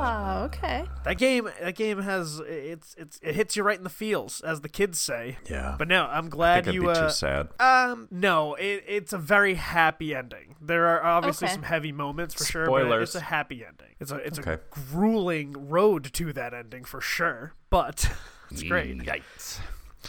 okay. 0.00 0.84
That 1.04 1.18
game, 1.18 1.48
that 1.60 1.74
game 1.74 2.00
has 2.02 2.40
it's 2.46 2.94
it's 2.98 3.18
it 3.22 3.34
hits 3.34 3.56
you 3.56 3.62
right 3.62 3.78
in 3.78 3.84
the 3.84 3.90
feels, 3.90 4.40
as 4.40 4.60
the 4.60 4.68
kids 4.68 4.98
say. 4.98 5.38
Yeah. 5.48 5.74
But 5.78 5.88
no, 5.88 6.06
I'm 6.06 6.26
I 6.26 6.28
glad 6.28 6.54
think 6.64 6.68
it'd 6.68 6.74
you. 6.74 6.82
be 6.82 6.88
uh, 6.88 7.06
too 7.08 7.12
sad. 7.12 7.48
Um, 7.60 8.08
no, 8.10 8.54
it, 8.54 8.84
it's 8.86 9.12
a 9.12 9.18
very 9.18 9.54
happy 9.54 10.14
ending. 10.14 10.56
There 10.60 10.86
are 10.86 11.02
obviously 11.04 11.46
Okay. 11.46 11.54
some 11.54 11.62
heavy 11.64 11.92
moments 11.92 12.34
for 12.34 12.44
sure, 12.44 12.66
but 12.66 12.70
Spoilers. 12.80 13.08
it's 13.10 13.14
a 13.16 13.20
happy 13.20 13.64
ending. 13.64 13.94
It's 13.98 14.10
a 14.12 14.16
it's 14.16 14.38
a 14.38 14.60
grueling 14.70 15.68
road 15.68 16.12
to 16.12 16.32
that 16.32 16.54
ending 16.54 16.84
for 16.84 17.00
sure, 17.00 17.54
but 17.70 18.10
it's 18.50 18.62
great. 18.62 18.96
Yikes. 18.98 19.58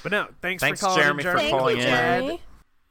But 0.03 0.11
no, 0.13 0.27
thanks, 0.41 0.61
Thanks, 0.61 0.79
for 0.79 0.85
calling, 0.87 0.99
in, 1.01 1.03
Jeremy, 1.03 1.23
for 1.23 1.23
Jeremy. 1.23 1.41
Thank 1.41 1.51
calling 1.59 1.77
you, 1.77 1.83
in. 1.83 1.89
Jeremy. 1.89 2.41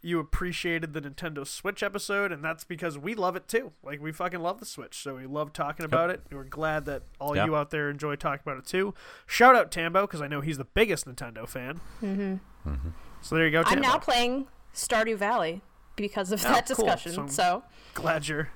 You 0.02 0.18
appreciated 0.18 0.92
the 0.94 1.00
Nintendo 1.02 1.46
Switch 1.46 1.82
episode, 1.82 2.32
and 2.32 2.42
that's 2.42 2.64
because 2.64 2.96
we 2.98 3.14
love 3.14 3.36
it 3.36 3.46
too. 3.48 3.72
Like 3.82 4.00
we 4.00 4.12
fucking 4.12 4.40
love 4.40 4.58
the 4.60 4.64
Switch, 4.66 4.96
so 5.02 5.16
we 5.16 5.26
love 5.26 5.52
talking 5.52 5.84
about 5.84 6.08
it. 6.10 6.22
We're 6.30 6.44
glad 6.44 6.86
that 6.86 7.02
all 7.20 7.36
Yep. 7.36 7.46
you 7.46 7.56
out 7.56 7.70
there 7.70 7.90
enjoy 7.90 8.16
talking 8.16 8.40
about 8.44 8.58
it 8.58 8.66
too. 8.66 8.94
Shout 9.26 9.54
out 9.56 9.70
Tambo 9.70 10.02
because 10.02 10.22
I 10.22 10.26
know 10.26 10.40
he's 10.40 10.56
the 10.58 10.64
biggest 10.64 11.06
Nintendo 11.06 11.46
fan. 11.48 11.80
Mm-hmm. 12.02 12.88
So 13.22 13.34
there 13.34 13.44
you 13.44 13.50
go, 13.52 13.62
I'm 13.66 13.80
now 13.80 13.98
playing 13.98 14.46
Stardew 14.74 15.16
Valley 15.18 15.60
because 15.96 16.32
of 16.32 16.40
Oh, 16.46 16.48
that 16.50 16.66
cool. 16.66 16.86
discussion. 16.86 17.28
So- 17.28 17.34
So, 17.34 17.62
glad 17.94 18.26
you're 18.28 18.48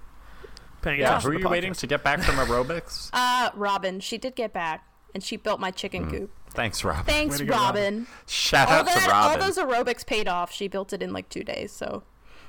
paying 0.81 1.01
Yeah, 1.01 1.09
attention. 1.09 1.31
who 1.31 1.35
are 1.35 1.39
you 1.39 1.43
the 1.45 1.49
waiting 1.51 1.73
to 1.75 1.87
get 1.87 2.03
back 2.03 2.21
from 2.23 2.37
aerobics? 2.47 3.11
uh, 3.13 3.51
Robin, 3.55 4.01
she 4.01 4.17
did 4.17 4.35
get 4.35 4.53
back, 4.55 4.87
and 5.15 5.23
she 5.23 5.37
built 5.37 5.61
my 5.61 5.71
Mm. 5.71 5.77
chicken 5.77 6.11
coop. 6.11 6.31
Thanks, 6.55 6.85
Rob. 6.85 7.05
Thanks, 7.05 7.41
go, 7.41 7.53
Robin. 7.53 8.07
Shout 8.27 8.69
All 8.69 8.75
out 8.75 8.87
to 8.87 8.95
that, 8.95 9.11
all 9.11 9.39
those 9.39 9.59
aerobics 9.59 10.07
paid 10.07 10.29
off. 10.29 10.53
She 10.53 10.69
built 10.69 10.93
it 10.93 11.03
in 11.03 11.13
like 11.13 11.29
two 11.29 11.43
days, 11.43 11.73
so 11.73 12.05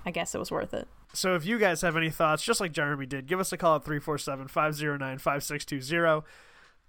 I 0.06 0.12
guess 0.12 0.36
it 0.36 0.40
was 0.40 0.52
worth 0.52 0.74
it. 0.74 0.88
So 1.14 1.36
if 1.36 1.46
you 1.46 1.58
guys 1.58 1.82
have 1.82 1.98
any 1.98 2.10
thoughts, 2.10 2.44
just 2.44 2.60
like 2.60 2.72
Jeremy 2.72 3.06
did, 3.06 3.26
give 3.26 3.40
us 3.40 3.52
a 3.52 3.58
call 3.58 3.78
at 3.78 3.84
347-509-5620. 3.86 6.24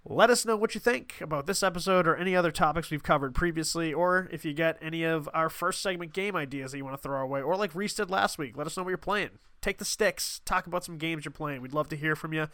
Let 0.09 0.31
us 0.31 0.45
know 0.45 0.57
what 0.57 0.75
you 0.75 0.81
think 0.81 1.21
about 1.21 1.47
this 1.47 1.62
episode 1.62 2.07
or 2.07 2.17
any 2.17 2.37
other 2.37 2.53
topics 2.53 2.91
we've 2.91 3.03
covered 3.03 3.35
previously, 3.35 3.93
or 3.93 4.29
if 4.31 4.45
you 4.45 4.53
get 4.53 4.79
any 4.81 5.03
of 5.03 5.29
our 5.35 5.49
first 5.49 5.83
segment 5.83 6.12
game 6.12 6.37
ideas 6.37 6.73
that 6.73 6.79
you 6.79 6.85
want 6.85 6.97
to 6.97 7.03
throw 7.03 7.17
our 7.17 7.27
way, 7.27 7.43
or 7.43 7.57
like 7.57 7.75
Reese 7.75 7.95
did 7.95 8.11
last 8.11 8.39
week, 8.39 8.57
let 8.57 8.67
us 8.67 8.77
know 8.77 8.85
what 8.85 8.91
you're 8.91 8.99
playing. 8.99 9.31
Take 9.61 9.79
the 9.79 9.85
sticks, 9.85 10.41
talk 10.45 10.69
about 10.69 10.85
some 10.85 10.97
games 10.97 11.25
you're 11.25 11.33
playing. 11.33 11.61
We'd 11.61 11.73
love 11.73 11.89
to 11.89 11.97
hear 11.97 12.14
from 12.14 12.33
you, 12.33 12.47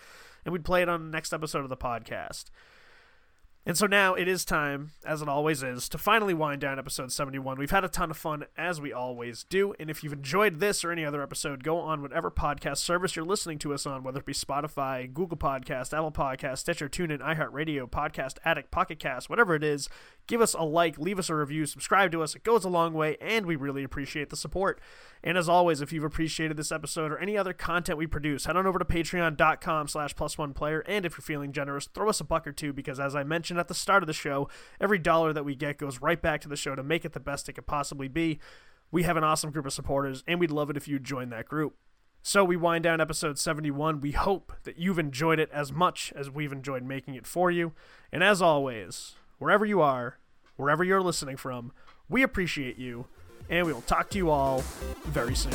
and 0.44 0.52
we'd 0.52 0.64
play 0.64 0.80
it 0.80 0.88
on 0.88 1.04
the 1.04 1.10
next 1.10 1.32
episode 1.32 1.64
of 1.64 1.68
the 1.68 1.76
podcast. 1.76 2.44
And 3.64 3.78
so 3.78 3.86
now 3.86 4.14
it 4.14 4.26
is 4.26 4.44
time, 4.44 4.90
as 5.06 5.22
it 5.22 5.28
always 5.28 5.62
is, 5.62 5.88
to 5.90 5.98
finally 5.98 6.34
wind 6.34 6.60
down 6.60 6.80
episode 6.80 7.12
71. 7.12 7.58
We've 7.58 7.70
had 7.70 7.84
a 7.84 7.88
ton 7.88 8.10
of 8.10 8.16
fun, 8.16 8.46
as 8.56 8.80
we 8.80 8.92
always 8.92 9.44
do. 9.44 9.72
And 9.78 9.88
if 9.88 10.02
you've 10.02 10.12
enjoyed 10.12 10.58
this 10.58 10.84
or 10.84 10.90
any 10.90 11.04
other 11.04 11.22
episode, 11.22 11.62
go 11.62 11.78
on 11.78 12.02
whatever 12.02 12.28
podcast 12.28 12.78
service 12.78 13.14
you're 13.14 13.24
listening 13.24 13.60
to 13.60 13.72
us 13.72 13.86
on, 13.86 14.02
whether 14.02 14.18
it 14.18 14.26
be 14.26 14.32
Spotify, 14.32 15.12
Google 15.12 15.36
Podcast, 15.36 15.96
Apple 15.96 16.10
Podcast, 16.10 16.58
Stitcher, 16.58 16.88
TuneIn, 16.88 17.20
iHeartRadio, 17.20 17.88
Podcast 17.88 18.38
Addict, 18.44 18.72
Pocket 18.72 18.98
Cast, 18.98 19.30
whatever 19.30 19.54
it 19.54 19.62
is. 19.62 19.88
Give 20.26 20.40
us 20.40 20.54
a 20.54 20.62
like, 20.62 20.98
leave 20.98 21.18
us 21.18 21.28
a 21.28 21.34
review, 21.34 21.66
subscribe 21.66 22.12
to 22.12 22.22
us. 22.22 22.34
It 22.34 22.44
goes 22.44 22.64
a 22.64 22.68
long 22.68 22.94
way, 22.94 23.16
and 23.20 23.44
we 23.44 23.56
really 23.56 23.82
appreciate 23.82 24.30
the 24.30 24.36
support. 24.36 24.80
And 25.22 25.36
as 25.36 25.48
always, 25.48 25.80
if 25.80 25.92
you've 25.92 26.04
appreciated 26.04 26.56
this 26.56 26.72
episode 26.72 27.10
or 27.10 27.18
any 27.18 27.36
other 27.36 27.52
content 27.52 27.98
we 27.98 28.06
produce, 28.06 28.44
head 28.44 28.56
on 28.56 28.66
over 28.66 28.78
to 28.78 28.84
patreon.com 28.84 29.88
slash 29.88 30.14
plus 30.14 30.38
one 30.38 30.54
player. 30.54 30.84
And 30.86 31.04
if 31.04 31.14
you're 31.14 31.22
feeling 31.22 31.52
generous, 31.52 31.86
throw 31.86 32.08
us 32.08 32.20
a 32.20 32.24
buck 32.24 32.46
or 32.46 32.52
two 32.52 32.72
because 32.72 33.00
as 33.00 33.16
I 33.16 33.24
mentioned 33.24 33.58
at 33.58 33.68
the 33.68 33.74
start 33.74 34.02
of 34.02 34.06
the 34.06 34.12
show, 34.12 34.48
every 34.80 34.98
dollar 34.98 35.32
that 35.32 35.44
we 35.44 35.54
get 35.54 35.78
goes 35.78 36.00
right 36.00 36.20
back 36.20 36.40
to 36.42 36.48
the 36.48 36.56
show 36.56 36.74
to 36.76 36.82
make 36.82 37.04
it 37.04 37.12
the 37.12 37.20
best 37.20 37.48
it 37.48 37.54
could 37.54 37.66
possibly 37.66 38.08
be. 38.08 38.38
We 38.90 39.02
have 39.02 39.16
an 39.16 39.24
awesome 39.24 39.50
group 39.50 39.66
of 39.66 39.72
supporters, 39.72 40.22
and 40.26 40.38
we'd 40.38 40.50
love 40.50 40.70
it 40.70 40.76
if 40.76 40.86
you'd 40.86 41.04
join 41.04 41.30
that 41.30 41.48
group. 41.48 41.76
So 42.24 42.44
we 42.44 42.56
wind 42.56 42.84
down 42.84 43.00
episode 43.00 43.36
71. 43.36 44.00
We 44.00 44.12
hope 44.12 44.52
that 44.62 44.78
you've 44.78 45.00
enjoyed 45.00 45.40
it 45.40 45.50
as 45.52 45.72
much 45.72 46.12
as 46.14 46.30
we've 46.30 46.52
enjoyed 46.52 46.84
making 46.84 47.16
it 47.16 47.26
for 47.26 47.50
you. 47.50 47.72
And 48.12 48.22
as 48.22 48.40
always, 48.40 49.16
wherever 49.42 49.66
you 49.66 49.80
are, 49.80 50.18
wherever 50.54 50.84
you're 50.84 51.02
listening 51.02 51.36
from, 51.36 51.72
we 52.08 52.22
appreciate 52.22 52.78
you, 52.78 53.06
and 53.50 53.66
we 53.66 53.72
will 53.72 53.80
talk 53.80 54.08
to 54.08 54.16
you 54.16 54.30
all 54.30 54.60
very 55.06 55.34
soon. 55.34 55.52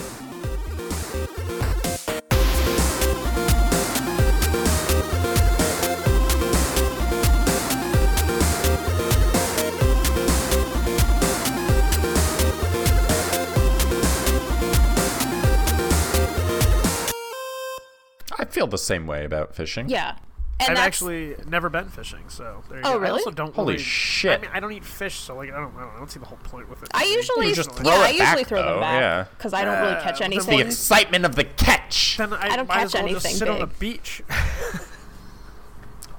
I 18.38 18.44
feel 18.50 18.68
the 18.68 18.78
same 18.78 19.08
way 19.08 19.24
about 19.24 19.56
fishing. 19.56 19.88
Yeah. 19.88 20.18
And 20.60 20.72
I've 20.72 20.76
that's, 20.78 20.88
actually 20.88 21.36
never 21.48 21.70
been 21.70 21.88
fishing, 21.88 22.30
so 22.30 22.64
there 22.68 22.80
you 22.80 22.84
Oh, 22.86 22.94
go. 22.94 22.98
I 22.98 23.02
really? 23.02 23.12
also 23.20 23.30
don't 23.30 23.54
Holy 23.54 23.74
really- 23.74 23.84
shit. 23.84 24.40
I 24.40 24.42
mean, 24.42 24.50
I 24.54 24.60
don't 24.60 24.72
eat 24.72 24.84
fish, 24.84 25.14
so 25.16 25.36
like 25.36 25.52
I 25.52 25.58
don't, 25.60 25.76
I 25.76 25.82
don't, 25.82 25.96
I 25.96 25.98
don't 26.00 26.10
see 26.10 26.20
the 26.20 26.26
whole 26.26 26.40
point 26.40 26.68
with 26.68 26.82
it. 26.82 26.90
I 26.96 27.04
usually, 27.06 27.50
You 27.50 27.56
just 27.56 27.70
yeah, 27.70 27.76
throw 27.84 27.92
I 27.92 28.08
it 28.10 28.16
usually 28.16 28.42
back, 28.42 28.48
throw 28.48 28.62
though, 28.64 28.72
them 28.72 28.80
back 28.80 29.00
yeah. 29.02 29.26
because 29.38 29.54
I 29.54 29.64
don't 29.66 29.80
really 29.82 30.02
catch 30.02 30.22
Uh, 30.22 30.26
anything. 30.26 30.58
The 30.60 30.66
excitement 30.66 31.26
of 31.26 31.36
the 31.36 31.44
catch. 31.44 32.18
then 32.18 32.34
I, 32.34 32.50
I 32.50 32.56
don't 32.56 32.68
might 32.68 32.82
as 32.84 32.92
catch 32.94 33.04
well 33.04 33.14
just 33.14 33.26
anything 33.26 33.40
sit 33.40 33.50
on 33.50 33.60
the 33.60 33.68
beach. 33.68 34.24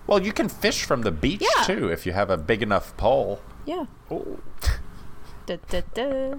Well, 0.06 0.22
you 0.22 0.32
can 0.32 0.48
fish 0.48 0.84
from 0.84 1.02
the 1.02 1.10
beach 1.10 1.42
Yeah. 1.42 1.64
too 1.64 1.88
if 1.92 2.06
you 2.06 2.12
have 2.12 2.30
a 2.30 2.38
big 2.38 2.62
enough 2.62 2.96
pole. 2.96 3.40
yeah. 3.66 3.84
oh, 4.10 4.38
Da, 5.44 5.56
da, 5.68 5.82
da. 5.92 6.36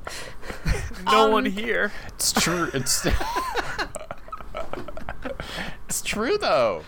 no 1.05 1.25
Um, 1.25 1.31
one 1.31 1.45
here. 1.45 1.91
It's 2.07 2.31
true. 2.33 2.71
It's 2.73 3.05
it's 5.87 6.01
true 6.01 6.39
though. 6.39 6.81